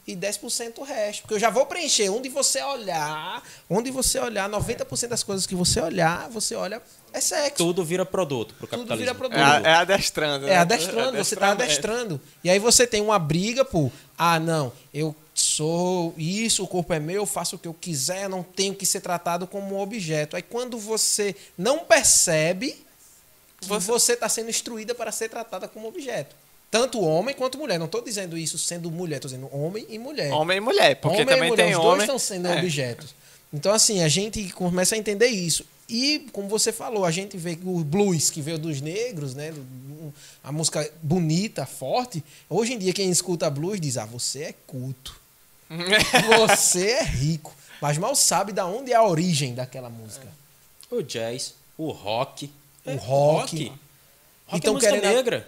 e 0.05 0.15
10% 0.15 0.79
o 0.79 0.83
resto. 0.83 1.21
Porque 1.21 1.35
eu 1.35 1.39
já 1.39 1.49
vou 1.49 1.65
preencher 1.65 2.09
onde 2.09 2.27
você 2.29 2.61
olhar, 2.61 3.41
onde 3.69 3.89
você 3.89 4.19
olhar, 4.19 4.49
90% 4.49 5.07
das 5.07 5.23
coisas 5.23 5.45
que 5.45 5.55
você 5.55 5.79
olhar, 5.79 6.29
você 6.29 6.55
olha, 6.55 6.81
é 7.13 7.21
sexo. 7.21 7.57
Tudo 7.57 7.85
vira 7.85 8.05
produto 8.05 8.53
pro 8.55 8.67
Tudo 8.67 8.97
vira 8.97 9.15
produto. 9.15 9.37
É, 9.37 9.43
a- 9.43 9.61
é 9.63 9.73
adestrando. 9.75 10.45
É 10.45 10.49
né? 10.51 10.57
adestrando, 10.57 11.17
você 11.17 11.35
tá 11.35 11.51
adestrando. 11.51 12.19
E 12.43 12.49
aí 12.49 12.59
você 12.59 12.85
tem 12.85 13.01
uma 13.01 13.17
briga 13.17 13.63
por, 13.63 13.91
ah, 14.17 14.39
não, 14.39 14.73
eu 14.93 15.15
sou 15.33 16.13
isso, 16.17 16.63
o 16.63 16.67
corpo 16.67 16.93
é 16.93 16.99
meu, 16.99 17.15
eu 17.15 17.25
faço 17.25 17.55
o 17.55 17.59
que 17.59 17.67
eu 17.67 17.73
quiser, 17.73 18.27
não 18.27 18.43
tenho 18.43 18.75
que 18.75 18.85
ser 18.85 18.99
tratado 18.99 19.47
como 19.47 19.75
um 19.75 19.79
objeto. 19.79 20.35
Aí 20.35 20.41
quando 20.41 20.77
você 20.77 21.35
não 21.57 21.79
percebe, 21.79 22.85
você 23.61 24.13
está 24.13 24.27
sendo 24.27 24.49
instruída 24.49 24.93
para 24.93 25.11
ser 25.11 25.29
tratada 25.29 25.67
como 25.67 25.87
objeto. 25.87 26.35
Tanto 26.73 26.99
homem 27.01 27.35
quanto 27.35 27.55
mulher. 27.59 27.77
Não 27.77 27.85
estou 27.85 28.01
dizendo 28.01 28.35
isso 28.35 28.57
sendo 28.57 28.89
mulher, 28.89 29.17
estou 29.17 29.29
dizendo 29.29 29.47
homem 29.55 29.85
e 29.89 29.99
mulher. 29.99 30.31
Homem 30.31 30.57
e 30.57 30.59
mulher, 30.59 30.95
porque 30.95 31.17
Homem 31.21 31.27
e 31.27 31.35
também 31.35 31.49
mulher, 31.51 31.65
tem 31.65 31.73
os 31.75 31.79
dois 31.79 31.87
homem. 31.93 32.01
estão 32.01 32.17
sendo 32.17 32.47
É. 32.47 32.57
objetos. 32.57 33.13
Então, 33.53 33.71
assim, 33.71 34.01
a 34.01 34.07
gente 34.07 34.49
começa 34.53 34.95
a 34.95 34.97
entender 34.97 35.27
isso. 35.27 35.63
E, 35.87 36.27
como 36.33 36.47
você 36.47 36.71
falou, 36.71 37.05
a 37.05 37.11
gente 37.11 37.37
vê 37.37 37.55
que 37.55 37.67
o 37.67 37.83
blues 37.83 38.31
que 38.31 38.41
veio 38.41 38.57
dos 38.57 38.81
negros, 38.81 39.35
né? 39.35 39.53
A 40.43 40.51
música 40.51 40.91
bonita, 41.03 41.63
forte. 41.63 42.23
Hoje 42.49 42.73
em 42.73 42.79
dia, 42.79 42.91
quem 42.91 43.11
escuta 43.11 43.47
blues 43.51 43.79
diz: 43.79 43.95
Ah, 43.97 44.05
você 44.05 44.39
é 44.45 44.53
culto. 44.65 45.21
Você 46.39 46.87
é 46.89 47.03
rico. 47.03 47.53
Mas 47.81 47.97
mal 47.99 48.15
sabe 48.15 48.51
da 48.51 48.65
onde 48.65 48.91
é 48.91 48.95
a 48.95 49.03
origem 49.03 49.53
daquela 49.53 49.89
música. 49.89 50.27
O 50.89 51.01
jazz, 51.03 51.53
o 51.77 51.91
rock. 51.91 52.49
O 52.85 52.89
É, 52.89 52.95
rock. 52.95 53.65
Rock 53.67 53.71
Então, 54.53 54.71
é 54.71 54.73
música 54.75 54.93
querendo- 54.93 55.15
negra. 55.15 55.47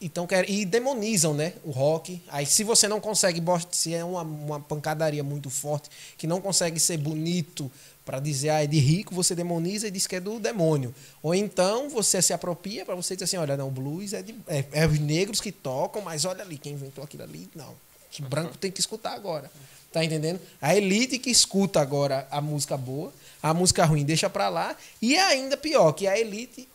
Então, 0.00 0.26
quer, 0.26 0.48
e 0.50 0.64
demonizam, 0.64 1.32
né? 1.32 1.54
O 1.64 1.70
rock. 1.70 2.20
Aí, 2.28 2.44
se 2.44 2.64
você 2.64 2.86
não 2.88 3.00
consegue, 3.00 3.42
se 3.70 3.94
é 3.94 4.04
uma, 4.04 4.22
uma 4.22 4.60
pancadaria 4.60 5.22
muito 5.22 5.48
forte, 5.48 5.88
que 6.18 6.26
não 6.26 6.40
consegue 6.40 6.78
ser 6.78 6.98
bonito 6.98 7.70
para 8.04 8.20
dizer, 8.20 8.50
ah, 8.50 8.62
é 8.62 8.66
de 8.66 8.78
rico, 8.78 9.14
você 9.14 9.34
demoniza 9.34 9.88
e 9.88 9.90
diz 9.90 10.06
que 10.06 10.16
é 10.16 10.20
do 10.20 10.38
demônio. 10.38 10.94
Ou 11.22 11.34
então, 11.34 11.88
você 11.88 12.20
se 12.20 12.32
apropria 12.32 12.84
para 12.84 12.94
você 12.94 13.14
dizer 13.14 13.24
assim: 13.24 13.36
olha, 13.36 13.56
não, 13.56 13.68
o 13.68 13.70
blues 13.70 14.12
é, 14.12 14.22
de, 14.22 14.34
é, 14.46 14.64
é 14.72 14.86
os 14.86 14.98
negros 14.98 15.40
que 15.40 15.50
tocam, 15.50 16.02
mas 16.02 16.24
olha 16.24 16.42
ali, 16.42 16.58
quem 16.58 16.74
inventou 16.74 17.02
aquilo 17.02 17.22
ali, 17.22 17.48
não. 17.54 17.74
Que 18.10 18.22
branco 18.22 18.56
tem 18.58 18.70
que 18.70 18.80
escutar 18.80 19.14
agora. 19.14 19.50
Tá 19.90 20.04
entendendo? 20.04 20.40
A 20.60 20.74
elite 20.74 21.18
que 21.18 21.30
escuta 21.30 21.80
agora 21.80 22.26
a 22.30 22.40
música 22.40 22.76
boa, 22.76 23.12
a 23.42 23.54
música 23.54 23.84
ruim 23.84 24.04
deixa 24.04 24.28
pra 24.28 24.48
lá, 24.48 24.76
e 25.00 25.14
é 25.14 25.22
ainda 25.22 25.56
pior, 25.56 25.92
que 25.92 26.06
a 26.06 26.18
elite 26.18 26.68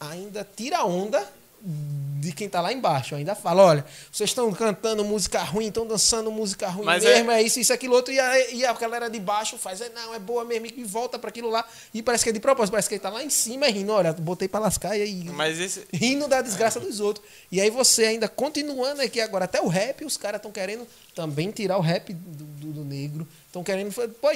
ainda 0.00 0.46
tira 0.56 0.84
onda 0.84 1.24
de 1.66 2.32
quem 2.32 2.48
tá 2.48 2.60
lá 2.60 2.72
embaixo. 2.72 3.14
Ainda 3.14 3.34
fala, 3.34 3.62
olha, 3.62 3.84
vocês 4.10 4.30
estão 4.30 4.50
cantando 4.52 5.04
música 5.04 5.42
ruim, 5.42 5.68
estão 5.68 5.86
dançando 5.86 6.30
música 6.30 6.68
ruim 6.68 6.84
Mas 6.86 7.04
mesmo, 7.04 7.30
é... 7.30 7.42
isso, 7.42 7.60
isso, 7.60 7.72
aquilo 7.72 7.94
outro, 7.94 8.12
e 8.12 8.20
a, 8.20 8.50
e 8.50 8.64
a 8.64 8.72
galera 8.72 9.08
de 9.08 9.18
baixo 9.18 9.56
faz, 9.58 9.80
é, 9.80 9.88
não, 9.90 10.14
é 10.14 10.18
boa 10.18 10.44
mesmo, 10.44 10.66
e 10.66 10.84
volta 10.84 11.18
para 11.18 11.28
aquilo 11.28 11.50
lá, 11.50 11.66
e 11.92 12.02
parece 12.02 12.24
que 12.24 12.30
é 12.30 12.32
de 12.32 12.40
propósito, 12.40 12.72
parece 12.72 12.88
que 12.88 12.94
ele 12.94 13.02
tá 13.02 13.10
lá 13.10 13.22
em 13.22 13.30
cima 13.30 13.66
rindo, 13.66 13.92
olha, 13.92 14.12
botei 14.12 14.48
para 14.48 14.60
lascar 14.60 14.96
e 14.96 15.02
aí... 15.02 15.24
Mas 15.24 15.58
esse, 15.58 15.86
Rindo 15.92 16.28
da 16.28 16.40
desgraça 16.40 16.80
dos 16.80 17.00
outros. 17.00 17.26
E 17.50 17.60
aí 17.60 17.70
você 17.70 18.04
ainda 18.04 18.28
continuando 18.28 19.00
aqui 19.02 19.20
agora, 19.20 19.44
até 19.46 19.60
o 19.60 19.68
rap, 19.68 20.04
os 20.04 20.16
caras 20.16 20.38
estão 20.38 20.50
querendo 20.52 20.86
também 21.14 21.50
tirar 21.50 21.78
o 21.78 21.80
rap 21.80 22.12
do, 22.12 22.44
do- 22.44 22.72
do 22.72 22.84
negro. 22.84 23.26
Estão 23.46 23.62
querendo. 23.62 23.92
Pô, 23.92 24.28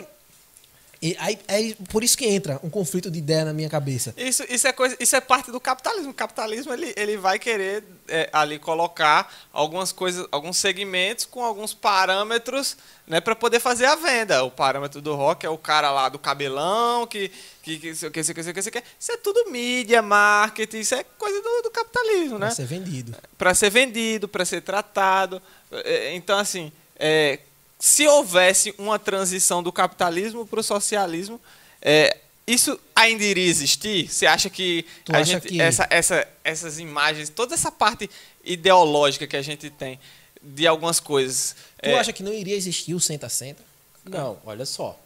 e 1.01 1.17
aí, 1.21 1.39
é 1.47 1.75
por 1.91 2.03
isso 2.03 2.19
que 2.19 2.27
entra 2.27 2.59
um 2.63 2.69
conflito 2.69 3.09
de 3.09 3.21
ideia 3.21 3.45
na 3.45 3.53
minha 3.53 3.69
cabeça. 3.69 4.13
Isso, 4.17 4.45
isso, 4.49 4.67
é 4.67 4.73
coisa, 4.73 4.97
isso 4.99 5.15
é 5.15 5.21
parte 5.21 5.53
do 5.53 5.61
capitalismo. 5.61 6.11
O 6.11 6.15
capitalismo 6.15 6.73
ele, 6.73 6.93
ele 6.97 7.17
vai 7.17 7.39
querer 7.39 7.85
é, 8.09 8.29
ali 8.33 8.59
colocar 8.59 9.33
algumas 9.53 9.93
coisas, 9.93 10.27
alguns 10.33 10.57
segmentos 10.57 11.25
com 11.25 11.45
alguns 11.45 11.73
parâmetros 11.73 12.77
né, 13.07 13.21
para 13.21 13.37
poder 13.37 13.61
fazer 13.61 13.87
a 13.87 13.95
venda. 13.95 14.43
O 14.43 14.51
parâmetro 14.51 15.01
do 15.01 15.15
rock 15.15 15.47
é 15.47 15.49
o 15.51 15.57
cara 15.57 15.93
lá 15.93 16.09
do 16.09 16.19
cabelão, 16.19 17.07
que, 17.07 17.31
que, 17.63 17.79
que, 17.79 17.93
que, 18.11 18.71
que. 18.71 18.83
Isso 18.99 19.13
é 19.13 19.17
tudo 19.19 19.51
mídia, 19.53 20.03
marketing, 20.03 20.79
isso 20.79 20.97
é 20.97 21.05
coisa 21.17 21.41
do, 21.41 21.63
do 21.63 21.71
capitalismo, 21.71 22.39
Pra 22.39 22.49
né? 22.49 22.55
ser 22.55 22.67
vendido. 22.67 23.15
para 23.37 23.55
ser 23.55 23.71
vendido, 23.71 24.27
para 24.27 24.45
ser 24.45 24.63
tratado. 24.63 25.41
É, 25.71 26.13
Então, 26.17 26.37
assim, 26.39 26.73
é, 26.99 27.39
se 27.79 28.07
houvesse 28.07 28.75
uma 28.79 28.99
transição 28.99 29.63
do 29.63 29.73
capitalismo 29.73 30.47
para 30.47 30.61
o 30.61 30.63
socialismo, 30.63 31.41
é, 31.81 32.17
isso 32.47 32.79
ainda 32.95 33.23
iria 33.25 33.47
existir? 33.47 34.09
Você 34.11 34.27
acha 34.27 34.49
que, 34.51 34.85
a 35.13 35.19
acha 35.19 35.33
gente- 35.35 35.49
que- 35.49 35.61
Essa, 35.61 35.87
essa, 35.91 36.27
essas 36.43 36.79
imagens, 36.79 37.29
toda 37.29 37.55
essa 37.55 37.71
parte 37.71 38.09
ideológica 38.45 39.27
que 39.27 39.37
a 39.37 39.43
gente 39.43 39.71
tem 39.71 39.99
de 40.43 40.67
algumas 40.67 40.99
coisas. 41.01 41.55
Tu 41.83 41.89
é, 41.91 41.99
acha 41.99 42.13
que 42.13 42.23
não 42.23 42.33
iria 42.33 42.57
existir 42.57 42.95
o 42.95 43.01
senta-senta? 43.01 43.63
Não, 44.05 44.39
olha 44.47 44.65
só. 44.65 44.99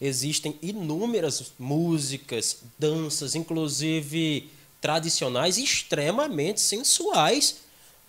Existem 0.00 0.58
inúmeras 0.60 1.52
músicas, 1.58 2.56
danças, 2.78 3.34
inclusive 3.36 4.50
tradicionais, 4.80 5.58
extremamente 5.58 6.60
sensuais, 6.60 7.58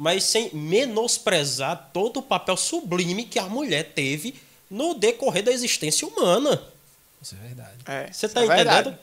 mas 0.04 0.26
sem 0.26 0.50
menosprezar 0.54 1.90
todo 1.94 2.18
o 2.20 2.22
papel 2.22 2.58
sublime 2.58 3.24
que 3.24 3.40
a 3.40 3.44
mulher 3.48 3.94
teve 3.94 4.36
no 4.70 4.94
decorrer 4.96 5.44
da 5.44 5.52
existência 5.52 6.06
humana. 6.06 6.62
Isso 7.22 7.36
é 7.36 7.48
verdade. 7.48 7.72
é, 7.86 8.12
Você 8.12 8.28
tá 8.28 8.44
é 8.44 8.48
verdade. 8.48 8.90
entendendo? 8.90 9.00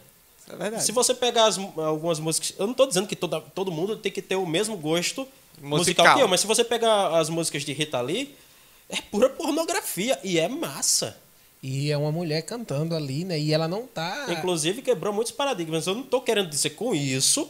É 0.53 0.57
verdade. 0.57 0.85
Se 0.85 0.93
você 0.93 1.15
pegar 1.15 1.47
as- 1.47 1.57
algumas 1.59 2.19
músicas. 2.21 2.53
Eu 2.59 2.67
não 2.67 2.75
tô 2.75 2.87
dizendo 2.87 3.07
que 3.09 3.17
toda, 3.17 3.41
todo 3.41 3.73
mundo 3.73 3.97
tem 3.97 4.13
que 4.13 4.21
ter 4.21 4.37
o 4.37 4.45
mesmo 4.45 4.77
gosto 4.77 5.27
musical, 5.59 5.79
Musical. 5.79 6.17
que 6.17 6.23
eu, 6.23 6.29
mas 6.29 6.41
se 6.41 6.47
você 6.47 6.63
pegar 6.63 7.17
as 7.19 7.31
músicas 7.31 7.65
de 7.65 7.73
Rita 7.73 7.99
Lee, 8.03 8.35
é 8.91 8.97
pura 9.01 9.31
pornografia 9.31 10.19
e 10.23 10.39
é 10.39 10.49
massa. 10.49 11.17
E 11.63 11.91
é 11.91 11.97
uma 11.97 12.13
mulher 12.13 12.43
cantando 12.43 12.95
ali, 12.95 13.25
né? 13.25 13.39
E 13.39 13.55
ela 13.55 13.67
não 13.69 13.87
tá. 13.87 14.27
Inclusive 14.29 14.83
quebrou 14.83 15.15
muitos 15.15 15.33
paradigmas. 15.33 15.87
Eu 15.87 15.95
não 15.95 16.03
tô 16.03 16.21
querendo 16.21 16.49
dizer 16.51 16.71
com 16.71 16.95
isso 16.95 17.49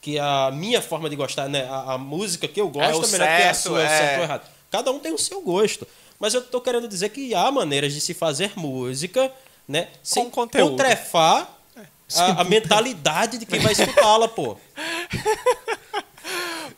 que 0.00 0.18
a 0.18 0.50
minha 0.52 0.80
forma 0.80 1.10
de 1.10 1.16
gostar, 1.16 1.48
né? 1.48 1.66
A, 1.70 1.94
a 1.94 1.98
música 1.98 2.48
que 2.48 2.60
eu 2.60 2.68
gosto 2.68 2.88
É 2.88 2.92
é, 2.92 2.94
o 2.96 3.00
melhor 3.08 3.26
que 3.36 3.42
a 3.42 3.54
certo, 3.54 3.62
sua, 3.62 3.82
é 3.82 3.84
é. 3.84 3.88
certo 3.88 4.16
ou 4.18 4.22
errado. 4.24 4.42
Cada 4.70 4.90
um 4.92 4.98
tem 4.98 5.12
o 5.12 5.18
seu 5.18 5.40
gosto. 5.42 5.86
Mas 6.18 6.34
eu 6.34 6.42
tô 6.42 6.60
querendo 6.60 6.86
dizer 6.88 7.08
que 7.10 7.34
há 7.34 7.50
maneiras 7.50 7.92
de 7.92 8.00
se 8.00 8.12
fazer 8.14 8.52
música, 8.56 9.30
né? 9.66 9.88
Sem 10.02 10.28
conteúdo. 10.30 10.70
putrefar 10.72 11.48
a, 12.16 12.40
a 12.40 12.44
mentalidade 12.44 13.38
de 13.38 13.46
quem 13.46 13.58
vai 13.60 13.72
escutá-la, 13.72 14.28
pô. 14.28 14.56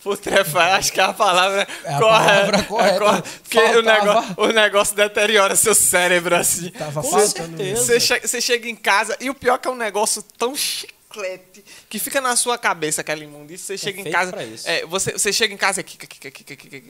Putrefar, 0.02 0.74
acho 0.74 0.92
que 0.92 1.00
é 1.00 1.04
a 1.04 1.12
palavra 1.12 1.66
É 1.84 1.94
a 1.94 1.98
correta. 1.98 2.00
palavra 2.00 2.62
correta. 2.64 2.98
corre- 2.98 3.22
Porque 3.42 3.58
o 3.58 3.82
negócio, 3.82 4.34
o 4.36 4.46
negócio 4.48 4.96
deteriora 4.96 5.54
seu 5.54 5.74
cérebro 5.74 6.34
assim. 6.34 6.70
Tava 6.70 7.02
Com 7.02 7.08
faltando 7.10 7.56
certeza. 7.56 7.84
Você, 7.84 8.00
che- 8.00 8.20
você 8.26 8.40
chega 8.40 8.68
em 8.68 8.74
casa 8.74 9.16
e 9.20 9.30
o 9.30 9.34
pior 9.34 9.58
que 9.58 9.68
é 9.68 9.70
um 9.70 9.76
negócio 9.76 10.22
tão 10.36 10.54
chiclete 11.12 11.64
que 11.88 11.98
fica 11.98 12.20
na 12.20 12.34
sua 12.36 12.56
cabeça 12.58 13.00
aquela 13.00 13.22
imundícia. 13.22 13.66
Você 13.66 13.78
chega 13.78 14.00
em 14.00 14.10
casa. 14.10 14.32
é, 14.64 14.86
você, 14.86 15.12
você 15.12 15.32
chega 15.32 15.52
em 15.54 15.56
casa 15.56 15.80
aqui, 15.80 15.96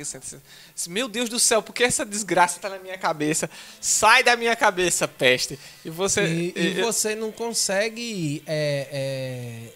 senta, 0.05 0.27
senta. 0.27 0.43
Meu 0.89 1.09
Deus 1.09 1.29
do 1.29 1.39
céu, 1.39 1.63
por 1.63 1.73
que 1.75 1.85
essa 1.85 2.05
desgraça 2.05 2.61
tá 2.61 2.69
na 2.69 2.79
minha 2.79 2.97
cabeça? 2.99 3.51
Sai 3.81 4.23
da 4.23 4.37
minha 4.37 4.55
cabeça, 4.57 5.07
peste. 5.09 5.59
E 5.85 5.91
você. 5.91 6.25
E, 6.27 6.53
e 6.57 6.67
e- 6.69 6.81
você 6.81 7.15
não 7.15 7.33
consegue 7.33 8.43
é, 8.47 8.89
é, 8.93 9.75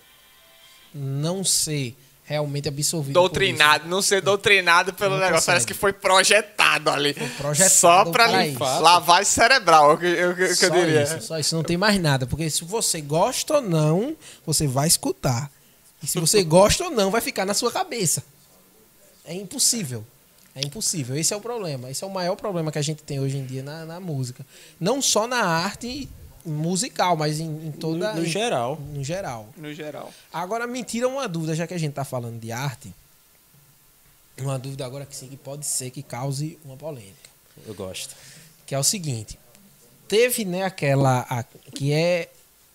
não 0.95 1.43
ser 1.45 1.97
realmente 2.27 2.69
absorvido. 2.69 3.15
Doutrinado, 3.15 3.89
não 3.89 4.03
ser 4.03 4.21
doutrinado 4.21 4.93
pelo 4.93 5.13
Não 5.13 5.17
negócio. 5.19 5.35
consegue. 5.37 5.47
Parece 5.47 5.67
que 5.67 5.75
foi 5.75 5.93
projetado 5.93 6.91
ali. 6.91 7.15
projetado 7.39 7.71
Só 7.71 8.05
pra 8.07 8.27
limpar. 8.27 8.81
Lavagem 8.81 9.25
cerebral, 9.25 9.93
é 9.93 9.95
o 9.95 9.99
que, 9.99 10.07
eu, 10.07 10.35
que 10.35 10.45
isso. 10.45 10.65
eu 10.65 10.71
diria. 10.71 11.03
isso, 11.05 11.21
só 11.23 11.39
isso. 11.39 11.55
Não 11.55 11.63
tem 11.63 11.77
mais 11.77 11.99
nada. 12.01 12.27
Porque 12.27 12.51
se 12.51 12.65
você 12.65 13.01
gosta 13.01 13.55
ou 13.55 13.63
não, 13.63 14.17
você 14.45 14.67
vai 14.67 14.89
escutar. 14.89 15.51
E 16.03 16.07
se 16.07 16.19
você 16.19 16.43
gosta 16.45 16.85
ou 16.85 16.91
não, 16.91 17.11
vai 17.13 17.21
ficar 17.21 17.47
na 17.47 17.55
sua 17.55 17.71
cabeça. 17.71 18.25
É 19.25 19.33
impossível. 19.33 20.05
É 20.53 20.61
impossível. 20.67 21.17
Esse 21.17 21.33
é 21.33 21.37
o 21.37 21.41
problema. 21.41 21.91
Esse 21.91 22.03
é 22.03 22.07
o 22.07 22.11
maior 22.11 22.35
problema 22.35 22.73
que 22.73 22.79
a 22.79 22.83
gente 22.83 23.03
tem 23.05 23.21
hoje 23.21 23.37
em 23.37 23.47
dia 23.47 23.63
na, 23.63 23.85
na 23.85 24.01
música. 24.01 24.45
Não 24.81 25.01
só 25.01 25.29
na 25.29 25.45
arte 25.45 26.09
musical, 26.47 27.17
mas 27.17 27.41
em, 27.41 27.67
em 27.69 27.73
toda. 27.73 28.13
No- 28.15 28.21
no 28.21 28.27
em- 28.27 28.31
geral. 28.31 28.79
No 28.93 29.03
geral. 29.05 29.49
No 29.57 29.73
geral. 29.75 30.13
Agora 30.33 30.67
me 30.67 30.83
tira 30.85 31.09
uma 31.09 31.29
dúvida, 31.29 31.55
já 31.55 31.67
que 31.67 31.75
a 31.75 31.79
gente 31.79 31.93
tá 31.93 32.05
falando 32.05 32.39
de 32.41 32.53
arte. 32.53 32.93
Uma 34.39 34.59
dúvida 34.59 34.85
agora 34.85 35.07
que 35.07 35.17
sim 35.17 35.29
que 35.29 35.37
pode 35.37 35.65
ser 35.65 35.91
que 35.91 36.03
cause 36.03 36.59
uma 36.65 36.77
polêmica. 36.77 37.31
Eu 37.67 37.75
gosto. 37.75 38.15
Que 38.67 38.75
é 38.75 38.79
o 38.79 38.83
seguinte. 38.85 39.39
Teve, 40.09 40.45
né, 40.45 40.63
aquela. 40.63 41.27
a- 41.29 41.43
que 41.75 41.93
é, 41.93 42.29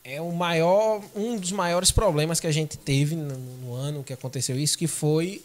é 0.03 0.19
o 0.19 0.31
maior. 0.31 1.03
Um 1.15 1.37
dos 1.37 1.51
maiores 1.51 1.91
problemas 1.91 2.39
que 2.39 2.47
a 2.47 2.51
gente 2.51 2.77
teve 2.77 3.15
no, 3.15 3.37
no 3.37 3.73
ano 3.73 4.03
que 4.03 4.11
aconteceu 4.13 4.57
isso, 4.59 4.77
que 4.77 4.87
foi 4.87 5.43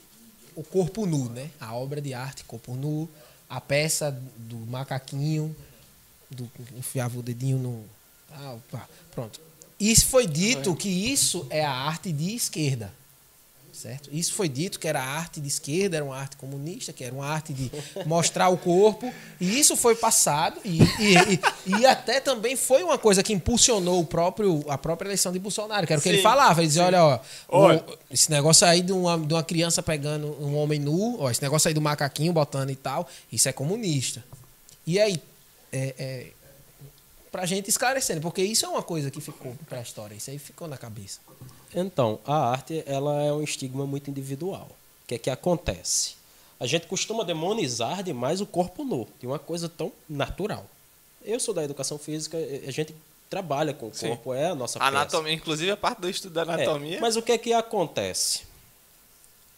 o 0.55 0.62
corpo 0.62 1.05
nu, 1.05 1.28
né? 1.28 1.51
A 1.61 1.74
obra 1.74 2.01
de 2.01 2.15
arte, 2.15 2.44
corpo 2.44 2.74
nu, 2.74 3.07
a 3.48 3.61
peça 3.61 4.11
do 4.39 4.57
macaquinho, 4.57 5.55
do 6.31 6.51
enfiava 6.77 7.19
o 7.19 7.23
dedinho 7.23 7.59
no. 7.59 7.85
Ah, 8.32 8.57
pá, 8.70 8.89
pronto. 9.15 9.40
Isso 9.78 10.07
foi 10.07 10.27
dito 10.27 10.74
que 10.74 10.89
isso 10.89 11.47
é 11.51 11.65
a 11.65 11.70
arte 11.73 12.12
de 12.12 12.35
esquerda. 12.35 12.93
Certo? 13.73 14.09
Isso 14.11 14.32
foi 14.32 14.48
dito 14.48 14.81
que 14.81 14.89
era 14.89 15.03
arte 15.03 15.39
de 15.39 15.48
esquerda, 15.48 15.97
era 15.97 16.05
uma 16.05 16.16
arte 16.16 16.35
comunista, 16.39 16.94
que 16.94 17.05
era 17.05 17.15
uma 17.15 17.27
arte 17.27 17.53
de 17.53 17.70
mostrar 18.07 18.48
o 18.48 18.57
corpo. 18.57 19.12
E 19.39 19.61
isso 19.61 19.77
foi 19.77 19.94
passado. 19.94 20.59
E, 20.65 20.78
e, 20.81 21.35
e- 21.35 21.81
e 21.81 21.86
até 21.86 22.19
também 22.19 22.57
foi 22.57 22.82
uma 22.82 22.97
coisa 22.97 23.23
que 23.23 23.35
impulsionou 23.35 24.01
o 24.01 24.07
próprio, 24.07 24.65
a 24.70 24.78
própria 24.78 25.09
eleição 25.09 25.31
de 25.31 25.39
Bolsonaro, 25.39 25.86
que 25.86 25.93
era 25.93 26.01
o 26.01 26.03
que 26.03 26.09
ele 26.09 26.23
falava. 26.23 26.61
Ele 26.62 26.69
dizia: 26.69 26.86
olha, 26.86 27.05
ó, 27.05 27.20
o- 27.51 27.98
esse 28.11 28.31
negócio 28.31 28.66
aí 28.66 28.81
de 28.81 28.93
uma, 28.93 29.19
de 29.19 29.35
uma 29.35 29.43
criança 29.44 29.82
pegando 29.82 30.28
um 30.43 30.57
homem 30.57 30.81
nu, 30.81 31.19
ó, 31.20 31.31
esse 31.31 31.43
negócio 31.43 31.69
aí 31.69 31.74
do 31.74 31.81
macaquinho 31.82 32.32
botando 32.32 32.70
e 32.70 32.77
tal, 32.77 33.07
isso 33.31 33.47
é 33.47 33.53
comunista. 33.53 34.24
E 34.86 34.98
aí, 34.98 35.20
é, 35.70 35.94
é, 35.98 36.27
pra 37.36 37.44
gente 37.44 37.68
esclarecendo, 37.68 38.22
porque 38.22 38.42
isso 38.42 38.64
é 38.64 38.68
uma 38.70 38.82
coisa 38.82 39.10
que 39.10 39.20
ficou 39.20 39.54
pra 39.68 39.82
história, 39.82 40.14
isso 40.14 40.30
aí 40.30 40.38
ficou 40.38 40.66
na 40.66 40.78
cabeça. 40.78 41.20
Então, 41.74 42.18
a 42.24 42.34
arte 42.50 42.82
ela 42.86 43.22
é 43.22 43.30
um 43.30 43.42
estigma 43.42 43.86
muito 43.86 44.08
individual. 44.08 44.68
O 45.04 45.06
que 45.06 45.16
é 45.16 45.18
que 45.18 45.28
acontece? 45.28 46.14
A 46.58 46.66
gente 46.66 46.86
costuma 46.86 47.24
demonizar 47.24 48.02
demais 48.02 48.40
o 48.40 48.46
corpo 48.46 48.82
nu, 48.84 49.06
de 49.20 49.26
uma 49.26 49.38
coisa 49.38 49.68
tão 49.68 49.92
natural. 50.08 50.64
Eu 51.22 51.38
sou 51.38 51.52
da 51.52 51.62
educação 51.62 51.98
física, 51.98 52.38
a 52.66 52.70
gente 52.70 52.96
trabalha 53.28 53.74
com 53.74 53.88
o 53.88 53.94
Sim. 53.94 54.08
corpo, 54.08 54.32
é 54.32 54.46
a 54.46 54.54
nossa 54.54 54.78
peça. 54.78 54.88
Anatomia, 54.88 55.34
inclusive 55.34 55.70
a 55.70 55.76
parte 55.76 56.00
do 56.00 56.08
estudo 56.08 56.32
da 56.32 56.40
É, 56.40 56.54
anatomia. 56.54 56.98
mas 57.02 57.16
o 57.16 57.22
que 57.22 57.32
é 57.32 57.36
que 57.36 57.52
acontece? 57.52 58.44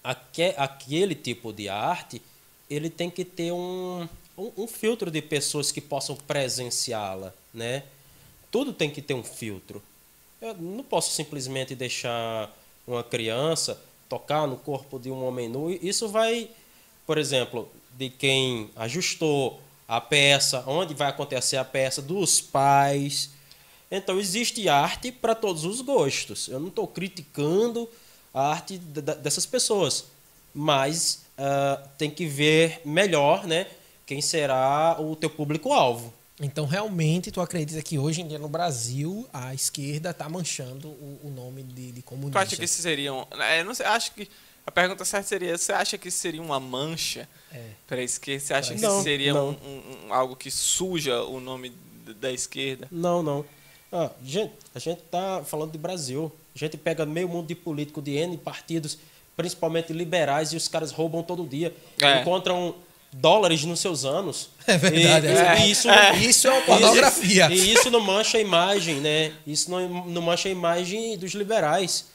Aque- 0.02 0.54
aquele 0.56 1.14
tipo 1.14 1.52
de 1.52 1.68
arte, 1.68 2.20
ele 2.68 2.90
tem 2.90 3.08
que 3.08 3.24
ter 3.24 3.52
um, 3.52 4.08
um, 4.36 4.50
um 4.56 4.66
filtro 4.66 5.12
de 5.12 5.22
pessoas 5.22 5.70
que 5.70 5.80
possam 5.80 6.16
presenciá-la, 6.16 7.32
né? 7.52 7.82
Tudo 8.50 8.72
tem 8.72 8.90
que 8.90 9.02
ter 9.02 9.14
um 9.14 9.22
filtro. 9.22 9.82
Eu 10.40 10.54
não 10.54 10.84
posso 10.84 11.12
simplesmente 11.12 11.74
deixar 11.74 12.54
uma 12.86 13.02
criança 13.02 13.80
tocar 14.08 14.46
no 14.46 14.56
corpo 14.56 14.98
de 14.98 15.10
um 15.10 15.24
homem 15.24 15.48
nu. 15.48 15.70
Isso 15.70 16.08
vai, 16.08 16.48
por 17.06 17.18
exemplo, 17.18 17.68
de 17.96 18.08
quem 18.08 18.70
ajustou 18.76 19.60
a 19.86 20.00
peça, 20.00 20.64
onde 20.66 20.94
vai 20.94 21.08
acontecer 21.08 21.56
a 21.56 21.64
peça, 21.64 22.00
dos 22.00 22.40
pais. 22.40 23.30
Então 23.90 24.18
existe 24.18 24.68
arte 24.68 25.10
para 25.10 25.34
todos 25.34 25.64
os 25.64 25.80
gostos. 25.80 26.48
Eu 26.48 26.60
não 26.60 26.68
estou 26.68 26.86
criticando 26.86 27.88
a 28.32 28.50
arte 28.50 28.78
dessas 28.78 29.46
pessoas, 29.46 30.04
mas 30.54 31.22
ah, 31.38 31.80
tem 31.96 32.10
que 32.10 32.26
ver 32.26 32.80
melhor, 32.84 33.46
né, 33.46 33.68
quem 34.04 34.20
será 34.20 34.96
o 35.00 35.14
teu 35.14 35.30
público-alvo. 35.30 36.12
Então, 36.40 36.66
realmente, 36.66 37.30
tu 37.32 37.40
acredita 37.40 37.82
que 37.82 37.98
hoje 37.98 38.20
em 38.22 38.28
dia 38.28 38.38
no 38.38 38.48
Brasil 38.48 39.26
a 39.32 39.52
esquerda 39.54 40.14
tá 40.14 40.28
manchando 40.28 40.88
o, 40.88 41.20
o 41.24 41.30
nome 41.30 41.62
de, 41.64 41.90
de 41.92 42.00
Tu 42.00 42.04
comunista? 42.04 42.38
acha 42.40 42.56
que 42.56 42.64
isso 42.64 42.80
seria 42.80 43.12
um. 43.12 43.24
é, 43.40 43.64
não 43.64 43.74
sei, 43.74 43.86
acho 43.86 44.12
que. 44.12 44.28
A 44.66 44.70
pergunta 44.70 45.04
certa 45.04 45.26
seria: 45.26 45.56
você 45.58 45.72
acha 45.72 45.98
que 45.98 46.08
isso 46.08 46.18
seria 46.18 46.40
uma 46.42 46.60
mancha 46.60 47.28
É. 47.52 47.70
para 47.86 47.96
a 48.00 48.04
esquerda? 48.04 48.44
Você 48.44 48.54
acha 48.54 48.74
que 48.74 48.80
Não, 48.80 48.94
isso 48.96 49.02
seria 49.02 49.32
não. 49.34 49.48
um- 49.50 50.06
um- 50.08 50.14
algo 50.14 50.36
que 50.36 50.50
suja 50.50 51.22
o 51.24 51.40
nome 51.40 51.72
da 52.20 52.30
esquerda? 52.30 52.86
Não, 52.90 53.22
não. 53.22 53.44
Ah, 53.90 54.10
gente, 54.22 54.52
a 54.74 54.78
gente 54.78 55.00
tá 55.10 55.42
falando 55.44 55.72
de 55.72 55.78
Brasil. 55.78 56.30
A 56.54 56.58
gente 56.58 56.76
pega 56.76 57.04
meio 57.06 57.28
mundo 57.28 57.46
de 57.48 57.54
político 57.54 58.02
de 58.02 58.12
N 58.12 58.36
partidos, 58.36 58.98
principalmente 59.36 59.92
liberais, 59.92 60.52
e 60.52 60.56
os 60.56 60.68
caras 60.68 60.90
roubam 60.92 61.22
todo 61.22 61.46
dia. 61.46 61.74
É. 62.00 62.20
Encontram 62.20 62.74
dólares 63.12 63.64
nos 63.64 63.80
seus 63.80 64.04
anos. 64.04 64.50
É 64.66 64.76
verdade, 64.76 65.26
E, 65.26 65.30
é. 65.30 65.66
e 65.66 65.70
isso, 65.70 65.88
Isso 66.20 66.46
é 66.48 66.52
uma 66.52 66.62
pornografia. 66.62 67.48
E 67.50 67.72
isso 67.72 67.90
não 67.90 68.00
mancha 68.00 68.38
a 68.38 68.40
imagem, 68.40 68.96
né? 68.96 69.32
Isso 69.46 69.70
não, 69.70 70.04
não 70.06 70.22
mancha 70.22 70.48
a 70.48 70.52
imagem 70.52 71.16
dos 71.16 71.32
liberais. 71.32 72.06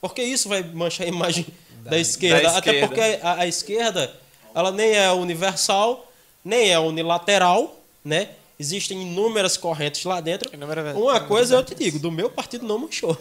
Porque 0.00 0.22
isso 0.22 0.48
vai 0.48 0.62
manchar 0.62 1.06
a 1.06 1.08
imagem 1.08 1.46
da, 1.84 1.98
esquerda. 1.98 2.42
da 2.42 2.58
Até 2.58 2.70
esquerda. 2.70 2.86
porque 2.86 3.18
a, 3.22 3.34
a 3.40 3.46
esquerda, 3.46 4.14
ela 4.54 4.70
nem 4.70 4.92
é 4.92 5.10
universal, 5.12 6.12
nem 6.44 6.70
é 6.70 6.78
unilateral, 6.78 7.80
né? 8.04 8.28
Existem 8.58 9.02
inúmeras 9.02 9.56
correntes 9.56 10.04
lá 10.04 10.20
dentro. 10.20 10.48
Inúmeras- 10.54 10.96
Uma 10.96 11.20
coisa 11.20 11.56
eu 11.56 11.64
te 11.64 11.74
digo, 11.74 11.98
do 11.98 12.10
meu 12.10 12.30
partido 12.30 12.64
não 12.66 12.78
manchou. 12.78 13.18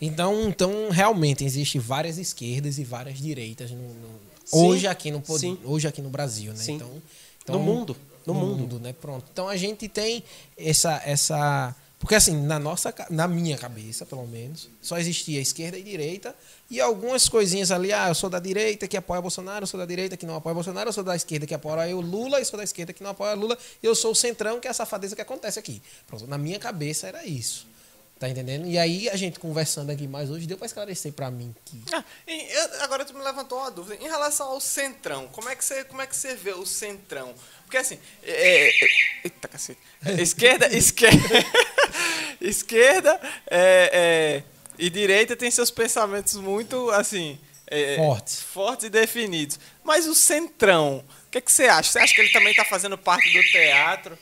Então, 0.00 0.48
então 0.48 0.88
realmente, 0.90 1.44
existe 1.44 1.78
várias 1.78 2.18
esquerdas 2.18 2.78
e 2.78 2.84
várias 2.84 3.18
direitas 3.20 3.70
no, 3.70 3.76
no- 3.76 4.31
Sim, 4.44 4.66
hoje, 4.66 4.86
aqui 4.86 5.10
no, 5.10 5.22
sim. 5.38 5.58
hoje 5.64 5.88
aqui 5.88 6.02
no 6.02 6.10
Brasil, 6.10 6.52
né? 6.52 6.58
Sim. 6.58 6.74
Então, 6.74 6.88
No 6.88 7.00
então, 7.42 7.58
mundo, 7.60 7.96
no 8.26 8.34
mundo. 8.34 8.78
né? 8.80 8.92
Pronto. 8.92 9.24
Então 9.32 9.48
a 9.48 9.56
gente 9.56 9.88
tem 9.88 10.22
essa 10.56 11.00
essa 11.04 11.74
porque 11.98 12.16
assim, 12.16 12.36
na 12.46 12.58
nossa 12.58 12.92
na 13.10 13.28
minha 13.28 13.56
cabeça, 13.56 14.04
pelo 14.04 14.26
menos, 14.26 14.68
só 14.80 14.98
existia 14.98 15.40
esquerda 15.40 15.78
e 15.78 15.84
direita 15.84 16.34
e 16.68 16.80
algumas 16.80 17.28
coisinhas 17.28 17.70
ali, 17.70 17.92
ah, 17.92 18.08
eu 18.08 18.14
sou 18.14 18.28
da 18.28 18.40
direita 18.40 18.88
que 18.88 18.96
apoia 18.96 19.20
Bolsonaro, 19.20 19.62
eu 19.62 19.66
sou 19.68 19.78
da 19.78 19.86
direita 19.86 20.16
que 20.16 20.26
não 20.26 20.34
apoia 20.34 20.52
Bolsonaro, 20.52 20.88
eu 20.88 20.92
sou 20.92 21.04
da 21.04 21.14
esquerda 21.14 21.46
que 21.46 21.54
apoia 21.54 21.96
o 21.96 22.00
Lula, 22.00 22.40
eu 22.40 22.44
sou 22.44 22.56
da 22.56 22.64
esquerda 22.64 22.92
que 22.92 23.04
não 23.04 23.10
apoia 23.10 23.34
Lula, 23.34 23.56
e 23.80 23.86
eu 23.86 23.94
sou 23.94 24.10
o 24.10 24.14
centrão, 24.16 24.58
que 24.58 24.66
é 24.66 24.70
a 24.72 24.74
safadeza 24.74 25.14
que 25.14 25.22
acontece 25.22 25.60
aqui. 25.60 25.80
Pronto, 26.08 26.26
na 26.26 26.36
minha 26.36 26.58
cabeça 26.58 27.06
era 27.06 27.24
isso. 27.24 27.68
Tá 28.22 28.28
entendendo? 28.28 28.68
E 28.68 28.78
aí 28.78 29.08
a 29.08 29.16
gente 29.16 29.40
conversando 29.40 29.90
aqui 29.90 30.06
mais 30.06 30.30
hoje 30.30 30.46
deu 30.46 30.56
para 30.56 30.66
esclarecer 30.66 31.12
para 31.12 31.28
mim 31.28 31.52
que 31.64 31.82
Ah, 31.92 32.04
eu- 32.28 32.82
agora 32.82 33.04
tu 33.04 33.12
me 33.14 33.20
levantou 33.20 33.58
uma 33.58 33.68
dúvida. 33.68 33.96
Em 34.00 34.06
relação 34.08 34.46
ao 34.46 34.60
centrão, 34.60 35.26
como 35.32 35.48
é 35.48 35.56
que 35.56 35.64
você, 35.64 35.82
como 35.82 36.00
é 36.00 36.06
que 36.06 36.14
você 36.14 36.36
vê 36.36 36.52
o 36.52 36.64
centrão? 36.64 37.34
Porque 37.64 37.76
assim. 37.78 37.98
É, 38.22 38.68
é, 38.68 38.72
eita 39.24 39.48
cacete. 39.48 39.80
Esquerda, 40.20 40.68
esquerda. 40.76 41.18
esquerda, 42.40 43.20
é, 43.50 43.90
é, 43.92 44.42
E 44.78 44.88
direita 44.88 45.34
tem 45.34 45.50
seus 45.50 45.72
pensamentos 45.72 46.34
muito, 46.34 46.90
assim... 46.90 47.36
é, 47.66 47.96
Fortes. 47.96 48.40
Fortes 48.40 48.86
e 48.86 48.88
definidos. 48.90 49.58
Mas 49.82 50.06
o 50.06 50.14
Centrão, 50.14 51.04
o 51.26 51.30
que, 51.32 51.38
é 51.38 51.40
que 51.40 51.50
você 51.50 51.64
acha? 51.64 51.90
Você 51.90 51.98
acha 51.98 52.14
que 52.14 52.20
ele 52.20 52.30
também 52.30 52.52
está 52.52 52.64
fazendo 52.64 52.96
parte 52.96 53.32
do 53.32 53.42
teatro? 53.50 54.16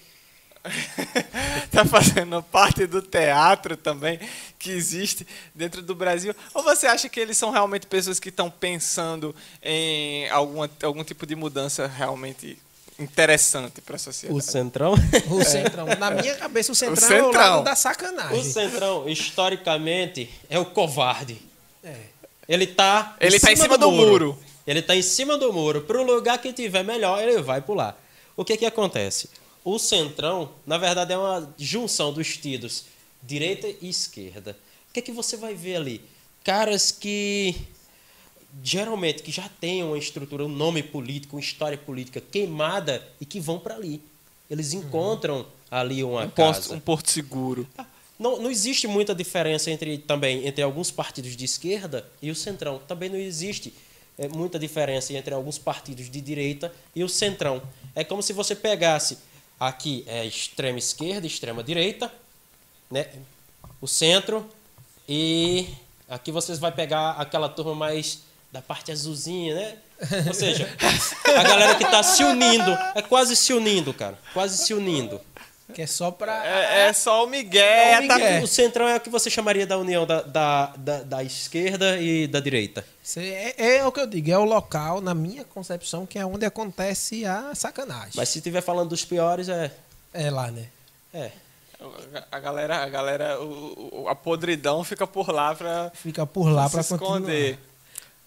Está 1.64 1.84
fazendo 1.88 2.42
parte 2.42 2.86
do 2.86 3.00
teatro 3.00 3.76
também 3.76 4.18
que 4.58 4.70
existe 4.70 5.26
dentro 5.54 5.80
do 5.82 5.94
Brasil? 5.94 6.34
Ou 6.52 6.62
você 6.62 6.86
acha 6.86 7.08
que 7.08 7.18
eles 7.18 7.36
são 7.36 7.50
realmente 7.50 7.86
pessoas 7.86 8.20
que 8.20 8.28
estão 8.28 8.50
pensando 8.50 9.34
em 9.62 10.28
alguma, 10.28 10.70
algum 10.82 11.02
tipo 11.02 11.26
de 11.26 11.34
mudança 11.34 11.86
realmente 11.86 12.58
interessante 12.98 13.80
para 13.80 13.94
a 13.94 13.96
O 13.96 13.98
sociedade? 13.98 14.44
Centrão. 14.44 14.94
O 15.30 15.42
Centrão. 15.44 15.86
Na 15.98 16.10
minha 16.10 16.34
cabeça, 16.36 16.70
o 16.72 16.74
Centrão, 16.74 17.08
é 17.08 17.22
o 17.22 17.24
Centrão. 17.24 17.50
lado 17.54 17.64
da 17.64 17.72
O 17.72 17.76
sacanagem. 17.76 18.44
Centrão, 18.44 19.08
historicamente, 19.08 20.30
é 20.50 20.58
o 20.58 20.66
covarde. 20.66 21.40
É. 21.82 21.94
Ele 22.46 22.66
tá 22.66 23.16
Ele 23.20 23.40
tá 23.40 23.52
em 23.52 23.56
cima 23.56 23.78
do 23.78 23.90
muro. 23.90 24.38
Ele 24.66 24.82
tá 24.82 24.94
em 24.94 25.02
cima 25.02 25.38
do 25.38 25.52
muro. 25.52 25.80
Para 25.82 25.98
o 25.98 26.02
lugar 26.04 26.36
que 26.38 26.52
tiver 26.52 26.84
melhor, 26.84 27.22
ele 27.22 27.40
vai 27.40 27.60
pular. 27.62 27.98
O 28.36 28.44
que 28.44 28.56
que 28.56 28.66
acontece? 28.66 29.30
O 29.64 29.78
centrão, 29.78 30.50
na 30.66 30.78
verdade, 30.78 31.12
é 31.12 31.18
uma 31.18 31.52
junção 31.58 32.12
dos 32.12 32.36
tidos 32.36 32.84
direita 33.22 33.68
e 33.80 33.88
esquerda. 33.88 34.56
O 34.88 34.92
que 34.92 35.02
que 35.02 35.12
você 35.12 35.36
vai 35.36 35.54
ver 35.54 35.76
ali? 35.76 36.00
Caras 36.42 36.90
que 36.90 37.54
geralmente 38.62 39.22
que 39.22 39.30
já 39.30 39.48
têm 39.60 39.82
uma 39.82 39.98
estrutura, 39.98 40.44
um 40.44 40.48
nome 40.48 40.82
político, 40.82 41.36
uma 41.36 41.40
história 41.40 41.78
política 41.78 42.20
queimada 42.20 43.06
e 43.20 43.24
que 43.24 43.38
vão 43.38 43.58
para 43.58 43.74
ali. 43.74 44.00
Eles 44.50 44.72
encontram 44.72 45.46
ali 45.70 46.02
uma 46.02 46.24
Um 46.24 46.30
casa. 46.30 46.60
porto, 46.60 46.74
um 46.74 46.80
porto 46.80 47.10
seguro. 47.10 47.68
Não, 48.18 48.42
não 48.42 48.50
existe 48.50 48.86
muita 48.86 49.14
diferença 49.14 49.70
entre 49.70 49.98
também 49.98 50.46
entre 50.46 50.62
alguns 50.62 50.90
partidos 50.90 51.36
de 51.36 51.44
esquerda 51.44 52.06
e 52.20 52.30
o 52.30 52.34
centrão. 52.34 52.80
Também 52.88 53.08
não 53.08 53.18
existe 53.18 53.72
é, 54.18 54.28
muita 54.28 54.58
diferença 54.58 55.12
entre 55.14 55.32
alguns 55.32 55.56
partidos 55.56 56.10
de 56.10 56.20
direita 56.20 56.72
e 56.94 57.04
o 57.04 57.08
centrão. 57.08 57.62
É 57.94 58.02
como 58.02 58.22
se 58.22 58.32
você 58.32 58.56
pegasse 58.56 59.18
aqui 59.60 60.02
é 60.06 60.24
extrema 60.24 60.78
esquerda, 60.78 61.26
extrema 61.26 61.62
direita, 61.62 62.10
né? 62.90 63.06
O 63.80 63.86
centro 63.86 64.48
e 65.06 65.68
aqui 66.08 66.32
vocês 66.32 66.58
vai 66.58 66.72
pegar 66.72 67.10
aquela 67.12 67.48
turma 67.48 67.74
mais 67.74 68.22
da 68.50 68.62
parte 68.62 68.90
azulzinha, 68.90 69.54
né? 69.54 69.76
Ou 70.26 70.34
seja, 70.34 70.66
a 71.38 71.42
galera 71.42 71.74
que 71.74 71.84
está 71.84 72.02
se 72.02 72.24
unindo, 72.24 72.70
é 72.94 73.02
quase 73.02 73.36
se 73.36 73.52
unindo, 73.52 73.92
cara, 73.92 74.18
quase 74.32 74.56
se 74.56 74.72
unindo. 74.72 75.20
Que 75.70 75.82
é 75.82 75.86
só 75.86 76.10
pra. 76.10 76.44
É, 76.46 76.88
é 76.88 76.92
só 76.92 77.24
o 77.24 77.26
Miguel. 77.28 77.62
É 77.62 78.00
o 78.04 78.08
tá- 78.08 78.14
Miguel. 78.16 78.42
O 78.42 78.46
centrão 78.46 78.88
é 78.88 78.96
o 78.96 79.00
que 79.00 79.10
você 79.10 79.28
chamaria 79.30 79.66
da 79.66 79.78
união 79.78 80.06
da, 80.06 80.22
da, 80.22 80.66
da, 80.76 81.02
da 81.02 81.24
esquerda 81.24 81.98
e 81.98 82.26
da 82.26 82.40
direita. 82.40 82.84
É, 83.16 83.76
é 83.78 83.86
o 83.86 83.90
que 83.92 84.00
eu 84.00 84.06
digo, 84.06 84.30
é 84.30 84.38
o 84.38 84.44
local, 84.44 85.00
na 85.00 85.14
minha 85.14 85.44
concepção, 85.44 86.06
que 86.06 86.18
é 86.18 86.24
onde 86.24 86.44
acontece 86.46 87.24
a 87.24 87.54
sacanagem. 87.54 88.12
Mas 88.14 88.28
se 88.28 88.38
estiver 88.38 88.60
falando 88.62 88.90
dos 88.90 89.04
piores, 89.04 89.48
é. 89.48 89.70
É 90.12 90.30
lá, 90.30 90.50
né? 90.50 90.66
É. 91.12 91.30
A 92.30 92.38
galera, 92.38 92.76
a 92.84 92.88
galera, 92.88 93.40
o- 93.40 94.02
o- 94.02 94.08
a 94.08 94.14
podridão 94.14 94.84
fica 94.84 95.06
por 95.06 95.30
lá 95.30 95.54
pra, 95.54 95.90
Fica 95.94 96.26
por 96.26 96.50
lá 96.50 96.66
se 96.66 96.72
pra 96.72 96.80
esconder. 96.82 97.56
continuar. 97.56 97.69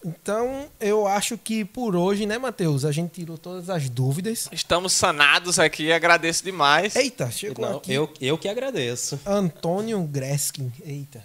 Então, 0.04 0.66
eu 0.78 1.06
acho 1.06 1.38
que 1.38 1.64
por 1.64 1.96
hoje, 1.96 2.26
né, 2.26 2.36
Matheus? 2.36 2.84
A 2.84 2.92
gente 2.92 3.12
tirou 3.12 3.38
todas 3.38 3.70
as 3.70 3.88
dúvidas. 3.88 4.48
Estamos 4.52 4.92
sanados 4.92 5.58
aqui, 5.58 5.90
agradeço 5.90 6.44
demais. 6.44 6.94
Eita, 6.94 7.30
chegou 7.30 7.64
Não, 7.66 7.78
aqui. 7.78 7.92
eu, 7.92 8.12
eu 8.20 8.36
que 8.36 8.46
agradeço. 8.48 9.18
Antônio 9.24 10.02
Greskin. 10.02 10.70
Eita. 10.84 11.24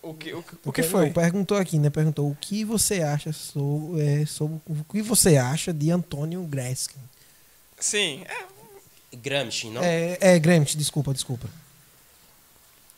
O 0.00 0.14
que, 0.14 0.32
o, 0.32 0.42
que- 0.42 0.56
o 0.64 0.72
que 0.72 0.82
foi? 0.82 1.10
perguntou 1.10 1.58
aqui, 1.58 1.78
né? 1.78 1.90
Perguntou 1.90 2.30
o 2.30 2.34
que 2.40 2.64
você 2.64 3.02
acha 3.02 3.30
sobre, 3.32 4.00
é, 4.00 4.24
sobre 4.24 4.58
o 4.66 4.84
que 4.90 5.02
você 5.02 5.36
acha 5.36 5.70
de 5.72 5.90
Antônio 5.90 6.42
Greskin. 6.44 7.00
Sim, 7.78 8.22
é, 8.26 9.16
Gramsci, 9.16 9.68
não? 9.68 9.82
É, 9.82 10.16
é 10.20 10.38
Gramsci, 10.38 10.78
desculpa, 10.78 11.12
desculpa. 11.12 11.46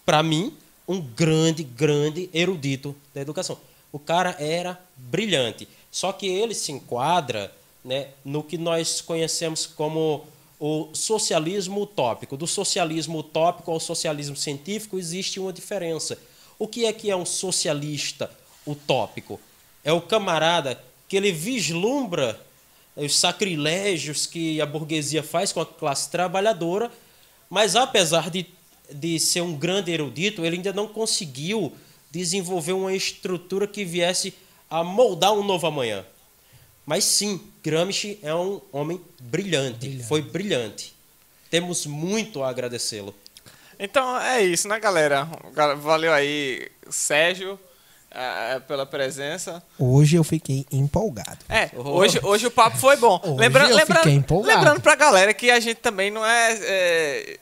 Para 0.06 0.22
mim, 0.22 0.54
um 0.86 1.00
grande, 1.00 1.64
grande 1.64 2.30
erudito 2.32 2.94
da 3.14 3.20
educação. 3.22 3.58
O 3.92 3.98
cara 3.98 4.36
era 4.38 4.80
brilhante. 4.96 5.68
Só 5.90 6.12
que 6.12 6.26
ele 6.26 6.54
se 6.54 6.72
enquadra 6.72 7.52
né, 7.84 8.08
no 8.24 8.42
que 8.42 8.56
nós 8.56 9.00
conhecemos 9.00 9.66
como 9.66 10.24
o 10.58 10.88
socialismo 10.92 11.82
utópico. 11.82 12.36
Do 12.36 12.46
socialismo 12.46 13.18
utópico 13.18 13.70
ao 13.70 13.80
socialismo 13.80 14.36
científico 14.36 14.98
existe 14.98 15.40
uma 15.40 15.52
diferença. 15.52 16.18
O 16.58 16.68
que 16.68 16.84
é 16.84 16.92
que 16.92 17.10
é 17.10 17.16
um 17.16 17.24
socialista 17.24 18.30
utópico? 18.66 19.40
É 19.82 19.92
o 19.92 20.00
camarada 20.00 20.80
que 21.08 21.16
ele 21.16 21.32
vislumbra 21.32 22.38
os 22.94 23.18
sacrilégios 23.18 24.26
que 24.26 24.60
a 24.60 24.66
burguesia 24.66 25.22
faz 25.22 25.52
com 25.52 25.60
a 25.60 25.66
classe 25.66 26.10
trabalhadora, 26.10 26.90
mas 27.48 27.74
apesar 27.74 28.28
de, 28.30 28.46
de 28.92 29.18
ser 29.18 29.40
um 29.40 29.56
grande 29.56 29.90
erudito, 29.90 30.44
ele 30.44 30.56
ainda 30.56 30.72
não 30.72 30.86
conseguiu 30.86 31.72
desenvolver 32.10 32.72
uma 32.72 32.92
estrutura 32.94 33.66
que 33.66 33.84
viesse 33.84 34.34
a 34.68 34.82
moldar 34.84 35.32
um 35.32 35.42
novo 35.44 35.66
amanhã. 35.66 36.04
Mas 36.86 37.04
sim, 37.04 37.40
Gramsci 37.62 38.18
é 38.22 38.34
um 38.34 38.60
homem 38.72 39.00
brilhante, 39.20 39.78
Brilhante. 39.86 40.08
foi 40.08 40.22
brilhante. 40.22 40.94
Temos 41.50 41.86
muito 41.86 42.42
a 42.42 42.48
agradecê-lo. 42.48 43.14
Então 43.78 44.18
é 44.20 44.42
isso, 44.42 44.68
né, 44.68 44.78
galera? 44.78 45.28
Gal- 45.54 45.76
Valeu 45.78 46.12
aí, 46.12 46.68
Sérgio, 46.90 47.58
eh, 48.10 48.60
pela 48.68 48.84
presença. 48.84 49.62
Hoje 49.78 50.16
eu 50.16 50.24
fiquei 50.24 50.66
empolgado. 50.70 51.38
É, 51.48 51.70
Oh. 51.76 51.82
hoje, 51.98 52.20
hoje 52.22 52.46
o 52.46 52.50
papo 52.50 52.76
foi 52.76 52.96
bom. 52.96 53.20
Hoje 53.22 53.36
lembrando, 53.38 53.70
eu 53.70 53.76
lembrando, 53.76 53.98
fiquei 54.02 54.14
empolgado. 54.14 54.58
lembrando 54.58 54.80
pra 54.80 54.94
galera 54.96 55.32
que 55.32 55.50
a 55.50 55.58
gente 55.60 55.76
também 55.78 56.10
não 56.10 56.24
é, 56.24 56.58
é, 56.62 57.38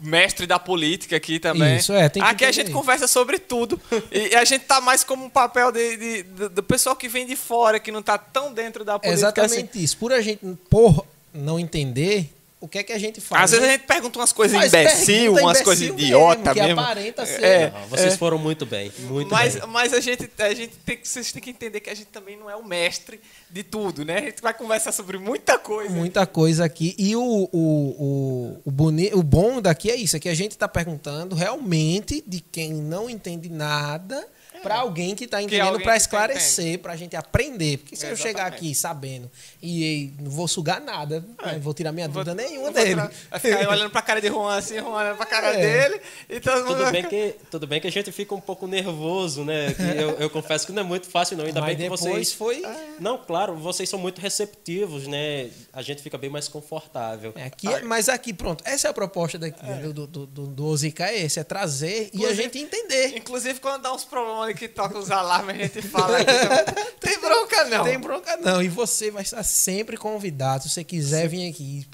mestre 0.00 0.46
da 0.46 0.58
política 0.58 1.16
aqui 1.16 1.38
também. 1.38 1.76
Isso, 1.76 1.92
é, 1.92 2.08
tem 2.08 2.22
que 2.22 2.28
Aqui 2.28 2.44
a 2.44 2.52
gente 2.52 2.70
conversa 2.70 3.06
sobre 3.06 3.38
tudo. 3.38 3.80
E, 4.10 4.34
a 4.34 4.44
gente 4.44 4.64
tá 4.64 4.80
mais 4.80 5.02
como 5.02 5.24
um 5.24 5.30
papel 5.30 5.72
de, 5.72 5.96
de- 5.96 6.22
do, 6.22 6.48
do 6.48 6.62
pessoal 6.62 6.94
que 6.94 7.08
vem 7.08 7.26
de 7.26 7.36
fora, 7.36 7.80
que 7.80 7.90
não 7.90 8.02
tá 8.02 8.18
tão 8.18 8.52
dentro 8.52 8.84
da 8.84 8.98
política. 8.98 9.28
assim. 9.28 9.36
exatamente 9.56 9.82
isso. 9.82 9.96
Por 9.96 10.12
a 10.12 10.20
gente, 10.20 10.40
por 10.68 11.06
não 11.32 11.58
entender, 11.58 12.32
o 12.66 12.68
que 12.68 12.78
é 12.78 12.82
que 12.82 12.92
a 12.92 12.98
gente 12.98 13.20
faz? 13.20 13.44
Às 13.44 13.50
vezes 13.52 13.64
a 13.64 13.68
né? 13.68 13.72
gente 13.74 13.86
pergunta 13.86 14.18
umas 14.18 14.32
coisas 14.32 14.58
Faz 14.58 14.72
imbecil, 14.74 15.30
umas 15.32 15.42
imbecil 15.42 15.64
coisas 15.64 15.84
mesmo, 15.84 16.00
idiota 16.00 16.52
que 16.52 16.60
mesmo. 16.60 16.80
aparenta 16.80 17.24
ser. 17.24 17.44
É, 17.44 17.70
Não, 17.70 17.86
vocês 17.86 18.16
foram 18.16 18.38
muito 18.38 18.66
bem, 18.66 18.90
muito 19.02 19.30
mas, 19.30 19.54
bem. 19.54 19.68
mas 19.68 19.92
a 19.94 20.00
gente, 20.00 20.28
a 20.36 20.52
gente 20.52 20.72
tem, 20.84 20.96
que- 20.96 21.08
vocês 21.08 21.30
têm 21.30 21.40
que 21.40 21.50
entender 21.50 21.78
que 21.78 21.88
a 21.88 21.94
gente 21.94 22.08
também 22.08 22.36
não 22.36 22.50
é 22.50 22.56
o 22.56 22.64
mestre 22.64 23.20
de 23.48 23.62
tudo, 23.62 24.04
né? 24.04 24.18
A 24.18 24.22
gente 24.22 24.42
vai 24.42 24.52
conversar 24.52 24.90
sobre 24.90 25.16
muita 25.16 25.56
coisa. 25.58 25.94
Muita 25.94 26.26
coisa 26.26 26.64
aqui. 26.64 26.92
E 26.98 27.14
o, 27.14 27.22
o, 27.22 27.48
o, 27.52 28.62
o, 28.64 28.70
boni, 28.72 29.12
o 29.14 29.22
bom 29.22 29.62
daqui 29.62 29.88
é 29.88 29.94
isso: 29.94 30.16
é 30.16 30.18
que 30.20 30.28
a 30.28 30.34
gente 30.34 30.50
está 30.52 30.66
perguntando 30.66 31.36
realmente 31.36 32.22
de 32.26 32.40
quem 32.40 32.72
não 32.74 33.08
entende 33.08 33.48
nada 33.48 34.26
para 34.62 34.76
alguém 34.76 35.14
que 35.14 35.24
está 35.24 35.42
entendendo, 35.42 35.78
É. 35.80 35.82
para 35.82 35.92
que 35.92 35.98
esclarecer, 35.98 36.78
para 36.78 36.92
a 36.92 36.96
gente 36.96 37.14
aprender. 37.16 37.78
Porque 37.78 37.96
se 37.96 38.06
eu 38.06 38.16
chegar 38.16 38.46
aqui 38.46 38.74
sabendo 38.74 39.30
e, 39.62 40.12
não 40.20 40.30
vou 40.30 40.46
sugar 40.48 40.80
nada, 40.80 41.24
não 41.44 41.60
vou 41.60 41.72
tirar 41.74 41.92
minha 41.92 42.08
Vou- 42.08 42.24
dúvida 42.24 42.34
nenhuma 42.34 42.64
vou 42.70 42.72
dele. 42.72 42.88
tirar- 42.90 43.10
Vai 43.30 43.40
ficar 43.40 43.56
aí 43.58 43.66
olhando 43.66 43.90
pra 43.90 44.02
cara 44.02 44.20
de 44.20 44.28
Juan 44.28 44.56
assim, 44.56 44.78
Juan 44.78 44.90
olhando 44.94 45.16
pra 45.16 45.26
cara 45.26 45.54
É. 45.54 45.56
dele. 45.88 46.00
E 46.28 46.40
todo 46.40 46.64
mundo 46.64 46.76
Tudo 46.78 46.90
bem, 46.92 47.04
que, 47.04 47.34
tudo 47.50 47.66
bem 47.66 47.80
que 47.80 47.86
a 47.86 47.92
gente 47.92 48.10
fica 48.12 48.34
um 48.34 48.40
pouco 48.40 48.66
nervoso, 48.66 49.44
né? 49.44 49.72
Que 49.74 49.82
eu, 49.82 50.10
eu 50.18 50.30
confesso 50.30 50.66
que 50.66 50.72
não 50.72 50.82
é 50.82 50.84
muito 50.84 51.08
fácil, 51.08 51.36
não. 51.36 51.44
Ainda 51.44 51.60
Mas 51.60 51.68
bem 51.68 51.76
que 51.76 51.82
depois 51.82 52.00
vocês. 52.00 52.32
foi. 52.32 52.62
Não, 52.98 53.18
claro, 53.18 53.56
vocês 53.56 53.88
são 53.88 53.98
muito 53.98 54.20
receptivos, 54.20 55.06
né? 55.06 55.50
A 55.72 55.82
gente 55.82 56.02
fica 56.02 56.16
bem 56.18 56.30
mais 56.30 56.48
confortável. 56.48 57.32
É, 57.36 57.44
aqui, 57.44 57.68
é- 57.68 57.82
mas 57.82 58.08
aqui, 58.08 58.32
pronto, 58.32 58.62
essa 58.66 58.88
é 58.88 58.90
a 58.90 58.94
proposta 58.94 59.38
daqui, 59.38 59.60
do, 59.92 60.06
do, 60.06 60.26
do, 60.26 60.46
do 60.46 60.66
Osica, 60.66 61.06
é 61.10 61.18
esse, 61.22 61.38
é 61.38 61.44
trazer 61.44 62.10
e 62.12 62.24
a 62.24 62.30
Inclusive- 62.30 62.42
gente 62.42 62.58
entender. 62.58 63.16
Inclusive, 63.16 63.60
quando 63.60 63.82
dá 63.82 63.92
uns 63.92 64.04
problemas 64.04 64.45
que 64.54 64.68
toca 64.68 64.98
os 64.98 65.10
alarmes, 65.10 65.54
a 65.56 65.58
gente 65.58 65.82
fala 65.82 66.18
aqui 66.18 66.32
também. 66.32 66.84
Tem 67.00 67.20
bronca, 67.20 67.64
não. 67.66 67.84
Tem 67.84 67.98
bronca 67.98 68.36
não. 68.38 68.62
E 68.62 68.68
você 68.68 69.10
vai 69.10 69.22
estar 69.22 69.42
sempre 69.42 69.96
convidado. 69.96 70.64
Se 70.64 70.70
você 70.70 70.84
quiser 70.84 71.28
vir 71.28 71.48
aqui, 71.50 71.86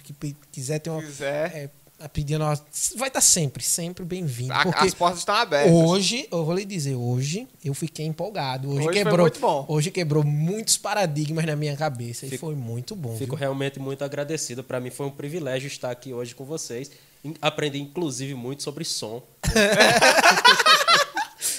quiser 0.50 0.78
ter 0.78 0.90
uma. 0.90 1.02
quiser. 1.02 1.54
É, 1.54 2.08
pedindo 2.12 2.42
uma, 2.44 2.60
vai 2.96 3.06
estar 3.06 3.20
sempre, 3.20 3.62
sempre 3.62 4.04
bem-vindo. 4.04 4.52
As 4.52 4.92
portas 4.92 5.20
estão 5.20 5.36
abertas. 5.36 5.70
hoje, 5.72 6.26
eu 6.32 6.44
vou 6.44 6.52
lhe 6.52 6.64
dizer, 6.64 6.96
hoje 6.96 7.46
eu 7.64 7.72
fiquei 7.74 8.04
empolgado. 8.04 8.68
Hoje, 8.70 8.78
Hoje 8.78 8.84
foi 8.86 8.94
quebrou. 8.94 9.20
muito 9.20 9.38
bom. 9.40 9.64
Hoje 9.68 9.90
quebrou 9.92 10.24
muitos 10.24 10.76
paradigmas 10.76 11.44
na 11.46 11.54
minha 11.54 11.76
cabeça. 11.76 12.26
e 12.26 12.30
Fico- 12.30 12.46
foi 12.46 12.56
muito 12.56 12.96
bom. 12.96 13.16
Fico 13.16 13.36
viu? 13.36 13.38
realmente 13.38 13.78
muito 13.78 14.02
agradecido. 14.04 14.64
Para 14.64 14.80
mim 14.80 14.90
foi 14.90 15.06
um 15.06 15.10
privilégio 15.10 15.68
estar 15.68 15.92
aqui 15.92 16.12
hoje 16.12 16.34
com 16.34 16.44
vocês. 16.44 16.90
Aprendi, 17.40 17.78
inclusive, 17.80 18.34
muito 18.34 18.64
sobre 18.64 18.84
som. 18.84 19.22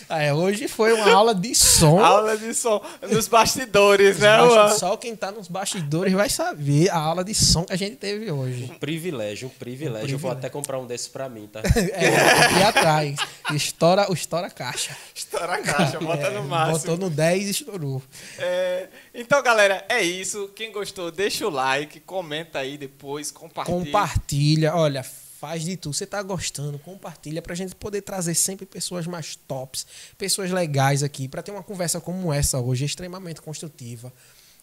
É, 0.09 0.33
hoje 0.33 0.67
foi 0.67 0.93
uma 0.93 1.11
aula 1.11 1.33
de 1.33 1.53
som. 1.55 1.99
Aula 1.99 2.37
de 2.37 2.53
som 2.53 2.81
nos 3.09 3.27
bastidores, 3.27 4.19
né, 4.19 4.37
Juan? 4.37 4.69
Só 4.69 4.97
quem 4.97 5.15
tá 5.15 5.31
nos 5.31 5.47
bastidores 5.47 6.13
vai 6.13 6.29
saber 6.29 6.89
a 6.89 6.97
aula 6.97 7.23
de 7.23 7.33
som 7.33 7.63
que 7.63 7.73
a 7.73 7.77
gente 7.77 7.95
teve 7.95 8.31
hoje. 8.31 8.69
Um 8.71 8.77
privilégio, 8.77 9.47
um 9.47 9.51
privilégio. 9.51 10.15
Eu 10.15 10.19
vou 10.19 10.31
até 10.31 10.49
comprar 10.49 10.79
um 10.79 10.85
desse 10.85 11.09
pra 11.09 11.29
mim, 11.29 11.47
tá? 11.47 11.61
É, 11.93 12.59
e 12.59 12.63
atrás. 12.63 13.15
Estoura, 13.53 14.07
estoura 14.11 14.49
caixa. 14.49 14.95
Estoura 15.13 15.55
a 15.55 15.61
caixa, 15.61 15.99
bota 15.99 16.27
É, 16.27 16.29
no 16.31 16.43
máximo. 16.43 16.79
Botou 16.79 16.97
no 16.97 17.09
10 17.09 17.47
e 17.47 17.49
estourou. 17.51 18.01
É, 18.39 18.87
então, 19.13 19.41
galera, 19.43 19.85
é 19.89 20.01
isso. 20.01 20.49
Quem 20.55 20.71
gostou, 20.71 21.11
deixa 21.11 21.45
o 21.45 21.49
like, 21.49 21.99
comenta 21.99 22.59
aí 22.59 22.77
depois, 22.77 23.31
compartilha. 23.31 23.77
Compartilha, 23.77 24.75
olha, 24.75 25.03
faz 25.43 25.65
de 25.65 25.75
tudo. 25.75 25.93
Você 25.93 26.05
tá 26.05 26.23
gostando, 26.23 26.79
compartilha 26.79 27.41
pra 27.41 27.53
gente 27.53 27.75
poder 27.75 28.01
trazer 28.01 28.33
sempre 28.33 28.65
pessoas 28.65 29.05
mais 29.05 29.35
tops, 29.35 29.85
pessoas 30.17 30.49
legais 30.51 31.03
aqui, 31.03 31.27
pra 31.27 31.43
ter 31.43 31.51
uma 31.51 31.61
conversa 31.61 31.99
como 31.99 32.31
essa 32.31 32.61
hoje, 32.61 32.85
extremamente 32.85 33.41
construtiva. 33.41 34.13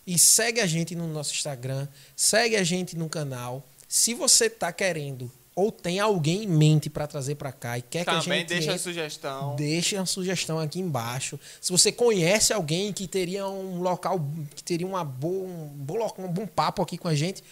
E 0.07 0.19
segue 0.19 0.59
a 0.59 0.66
gente 0.66 0.94
no 0.94 1.07
nosso 1.07 1.35
Instagram, 1.35 1.86
segue 2.16 2.57
a 2.57 2.65
gente 2.65 2.97
no 2.97 3.11
canal. 3.11 3.62
Se 3.86 4.15
você 4.15 4.48
tá 4.48 4.73
querendo 4.73 5.31
ou 5.55 5.70
tem 5.70 6.01
alguém 6.01 6.44
em 6.44 6.47
mente 6.47 6.89
pra 6.89 7.07
trazer 7.07 7.35
pra 7.35 7.52
cá 7.52 7.77
e 7.77 7.82
quer 7.82 8.05
que 8.05 8.11
a 8.11 8.19
Também 8.23 8.39
gente 8.39 8.48
deixa 8.48 8.70
a 8.70 8.74
entre- 8.74 8.82
sugestão. 8.85 9.57
Deixe 9.57 9.97
uma 9.97 10.07
sugestão 10.07 10.59
aqui 10.59 10.81
embaixo. 10.81 11.39
Se 11.61 11.70
você 11.70 11.93
conhece 11.93 12.55
alguém 12.55 12.90
que 12.90 13.07
teria 13.07 13.47
um 13.47 13.82
local, 13.82 14.19
que 14.57 14.65
teria 14.65 14.86
uma 14.86 15.05
boa, 15.05 15.47
um, 15.47 15.66
bom, 15.74 15.98
um 16.20 16.28
bom 16.28 16.47
papo 16.47 16.81
aqui 16.81 16.97
com 16.97 17.09
a 17.09 17.15
gente, 17.15 17.44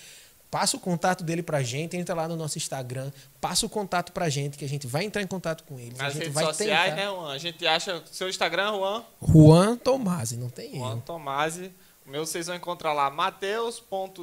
passa 0.50 0.76
o 0.76 0.80
contato 0.80 1.22
dele 1.24 1.42
pra 1.42 1.62
gente, 1.62 1.96
entra 1.96 2.14
lá 2.14 2.26
no 2.28 2.36
nosso 2.36 2.56
Instagram, 2.58 3.10
passa 3.40 3.66
o 3.66 3.68
contato 3.68 4.12
pra 4.12 4.28
gente, 4.28 4.56
que 4.56 4.64
a 4.64 4.68
gente 4.68 4.86
vai 4.86 5.04
entrar 5.04 5.20
em 5.22 5.26
contato 5.26 5.64
com 5.64 5.78
eles. 5.78 5.98
a 6.00 6.04
Nas 6.04 6.12
gente 6.14 6.20
redes 6.22 6.34
vai 6.34 6.44
sociais, 6.44 6.94
tentar. 6.94 6.96
né, 6.96 7.06
Juan? 7.16 7.32
A 7.32 7.38
gente 7.38 7.66
acha. 7.66 8.02
Seu 8.10 8.28
Instagram, 8.28 8.72
Juan? 8.72 9.04
Juan 9.22 9.76
Tomasi, 9.76 10.36
não 10.36 10.48
tem 10.50 10.74
Juan 10.76 10.92
erro. 10.92 11.02
Tomasi. 11.04 11.70
O 12.06 12.10
meu 12.10 12.24
vocês 12.24 12.46
vão 12.46 12.56
encontrar 12.56 12.92
lá, 12.94 13.10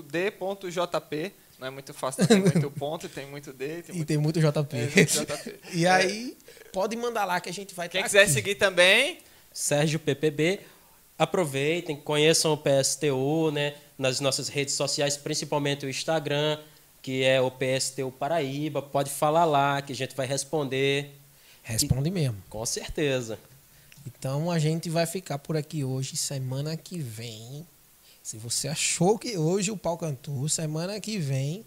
mateus.d.jp. 0.03 1.33
Não 1.59 1.67
é 1.67 1.69
muito 1.69 1.93
fácil, 1.93 2.25
tem 2.27 2.41
muito 2.41 2.69
ponto, 2.71 3.07
tem 3.07 3.25
muito 3.25 3.53
D. 3.53 3.81
Tem 3.83 3.93
E 3.95 3.97
muito... 3.97 4.07
tem 4.07 4.17
muito 4.17 4.39
JP. 4.39 4.75
É, 4.75 4.89
muito 4.95 5.25
JP. 5.25 5.59
e 5.73 5.87
aí, 5.87 6.35
pode 6.73 6.95
mandar 6.97 7.25
lá 7.25 7.39
que 7.39 7.49
a 7.49 7.53
gente 7.53 7.73
vai 7.73 7.87
Quem 7.87 8.01
tá 8.01 8.07
quiser 8.07 8.23
aqui. 8.23 8.31
seguir 8.31 8.55
também, 8.55 9.19
Sérgio 9.53 9.99
PPB. 9.99 10.59
Aproveitem, 11.17 11.95
conheçam 11.95 12.51
o 12.51 12.57
PSTU, 12.57 13.49
né? 13.51 13.73
Nas 13.97 14.19
nossas 14.19 14.49
redes 14.49 14.73
sociais, 14.73 15.15
principalmente 15.15 15.85
o 15.85 15.89
Instagram, 15.89 16.59
que 17.01 17.23
é 17.23 17.39
o 17.39 17.51
PSTU 17.51 18.11
Paraíba. 18.11 18.81
Pode 18.81 19.09
falar 19.09 19.45
lá 19.45 19.81
que 19.81 19.93
a 19.93 19.95
gente 19.95 20.15
vai 20.15 20.27
responder. 20.27 21.17
Responde 21.63 22.11
mesmo. 22.11 22.37
Com 22.49 22.65
certeza. 22.65 23.39
Então 24.05 24.51
a 24.51 24.59
gente 24.59 24.89
vai 24.89 25.05
ficar 25.05 25.39
por 25.39 25.57
aqui 25.57 25.83
hoje, 25.83 26.15
semana 26.15 26.77
que 26.77 26.99
vem. 26.99 27.65
Se 28.21 28.37
você 28.37 28.67
achou 28.67 29.17
que 29.17 29.37
hoje 29.37 29.71
o 29.71 29.77
pau 29.77 29.97
cantou, 29.97 30.47
semana 30.49 30.99
que 30.99 31.17
vem 31.17 31.65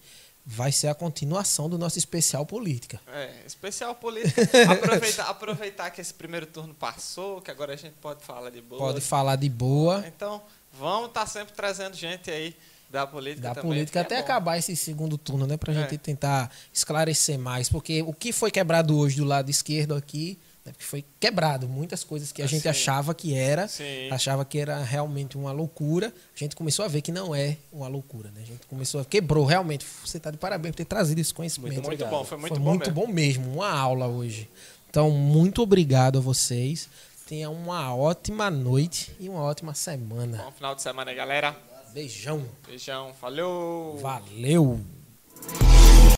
vai 0.51 0.73
ser 0.73 0.89
a 0.89 0.95
continuação 0.95 1.69
do 1.69 1.77
nosso 1.77 1.99
especial 1.99 2.47
política. 2.47 2.99
É, 3.07 3.31
especial 3.47 3.95
política. 3.95 4.41
aproveitar, 4.73 5.25
aproveitar 5.29 5.91
que 5.91 6.01
esse 6.01 6.15
primeiro 6.15 6.47
turno 6.47 6.73
passou, 6.73 7.43
que 7.43 7.51
agora 7.51 7.75
a 7.75 7.77
gente 7.77 7.95
pode 8.01 8.25
falar 8.25 8.49
de 8.51 8.63
boa. 8.63 8.79
Pode 8.79 9.01
falar 9.03 9.37
de 9.37 9.49
boa 9.49 10.03
Então, 10.07 10.43
vamos 10.79 11.09
estar 11.09 11.27
sempre 11.27 11.55
trazendo 11.55 11.95
gente 11.97 12.31
aí 12.31 12.55
da 12.91 13.07
política 13.07 13.49
da 13.49 13.55
também. 13.55 13.71
política 13.71 14.01
que 14.01 14.07
até 14.07 14.15
é 14.15 14.19
acabar 14.21 14.57
esse 14.57 14.75
segundo 14.75 15.19
turno, 15.19 15.47
né, 15.47 15.57
pra 15.59 15.73
É. 15.73 15.77
gente 15.77 15.99
tentar 15.99 16.51
esclarecer 16.73 17.39
mais, 17.39 17.69
porque 17.69 18.03
o 18.03 18.13
que 18.15 18.33
foi 18.33 18.51
quebrado 18.51 18.97
hoje 18.97 19.17
do 19.17 19.25
lado 19.25 19.51
esquerdo 19.51 19.95
aqui, 19.95 20.39
né, 20.65 20.73
foi 20.79 21.05
quebrado 21.21 21.69
muitas 21.69 22.03
coisas 22.03 22.33
que 22.33 22.41
a 22.41 22.47
gente 22.47 22.67
achava 22.67 23.15
que 23.15 23.35
era, 23.35 23.69
Sim. 23.69 24.09
achava 24.11 24.43
que 24.43 24.59
era 24.59 24.83
realmente 24.83 25.37
uma 25.37 25.53
loucura, 25.53 26.15
a 26.35 26.39
gente 26.39 26.57
começou 26.57 26.83
a 26.83 26.89
ver 26.89 27.03
que 27.03 27.13
não 27.13 27.35
é 27.35 27.59
uma 27.71 27.89
loucura, 27.89 28.31
né? 28.31 28.41
A 28.43 28.47
gente 28.47 28.67
começou 28.67 29.01
a 29.03 29.05
quebrou 29.05 29.45
realmente. 29.45 29.85
Você 30.05 30.19
tá 30.19 30.31
de 30.31 30.39
parabéns 30.39 30.73
por 30.73 30.79
ter 30.79 30.85
trazido 30.87 31.21
esse 31.21 31.35
conhecimento. 31.35 31.75
Muito 31.75 31.87
Muito 31.89 32.07
bom, 32.07 32.25
foi 32.25 32.39
muito 32.39 32.55
Foi 32.55 32.59
bom 32.59 32.71
muito 32.71 32.87
mesmo. 32.91 32.95
bom 33.07 33.13
mesmo, 33.13 33.53
uma 33.55 33.71
aula 33.71 34.07
hoje. 34.07 34.49
Então, 34.89 35.11
muito 35.11 35.61
obrigado 35.61 36.17
a 36.17 36.21
vocês 36.23 36.89
tenha 37.29 37.51
uma 37.51 37.95
ótima 37.95 38.51
noite 38.51 39.15
e 39.21 39.29
uma 39.29 39.43
ótima 39.43 39.75
semana. 39.75 40.39
Bom 40.45 40.51
final 40.51 40.75
de 40.75 40.81
semana, 40.81 41.13
galera. 41.13 41.55
Beijão. 41.93 42.43
Beijão. 42.67 43.13
Valeu. 43.21 43.99
Valeu. 44.01 44.81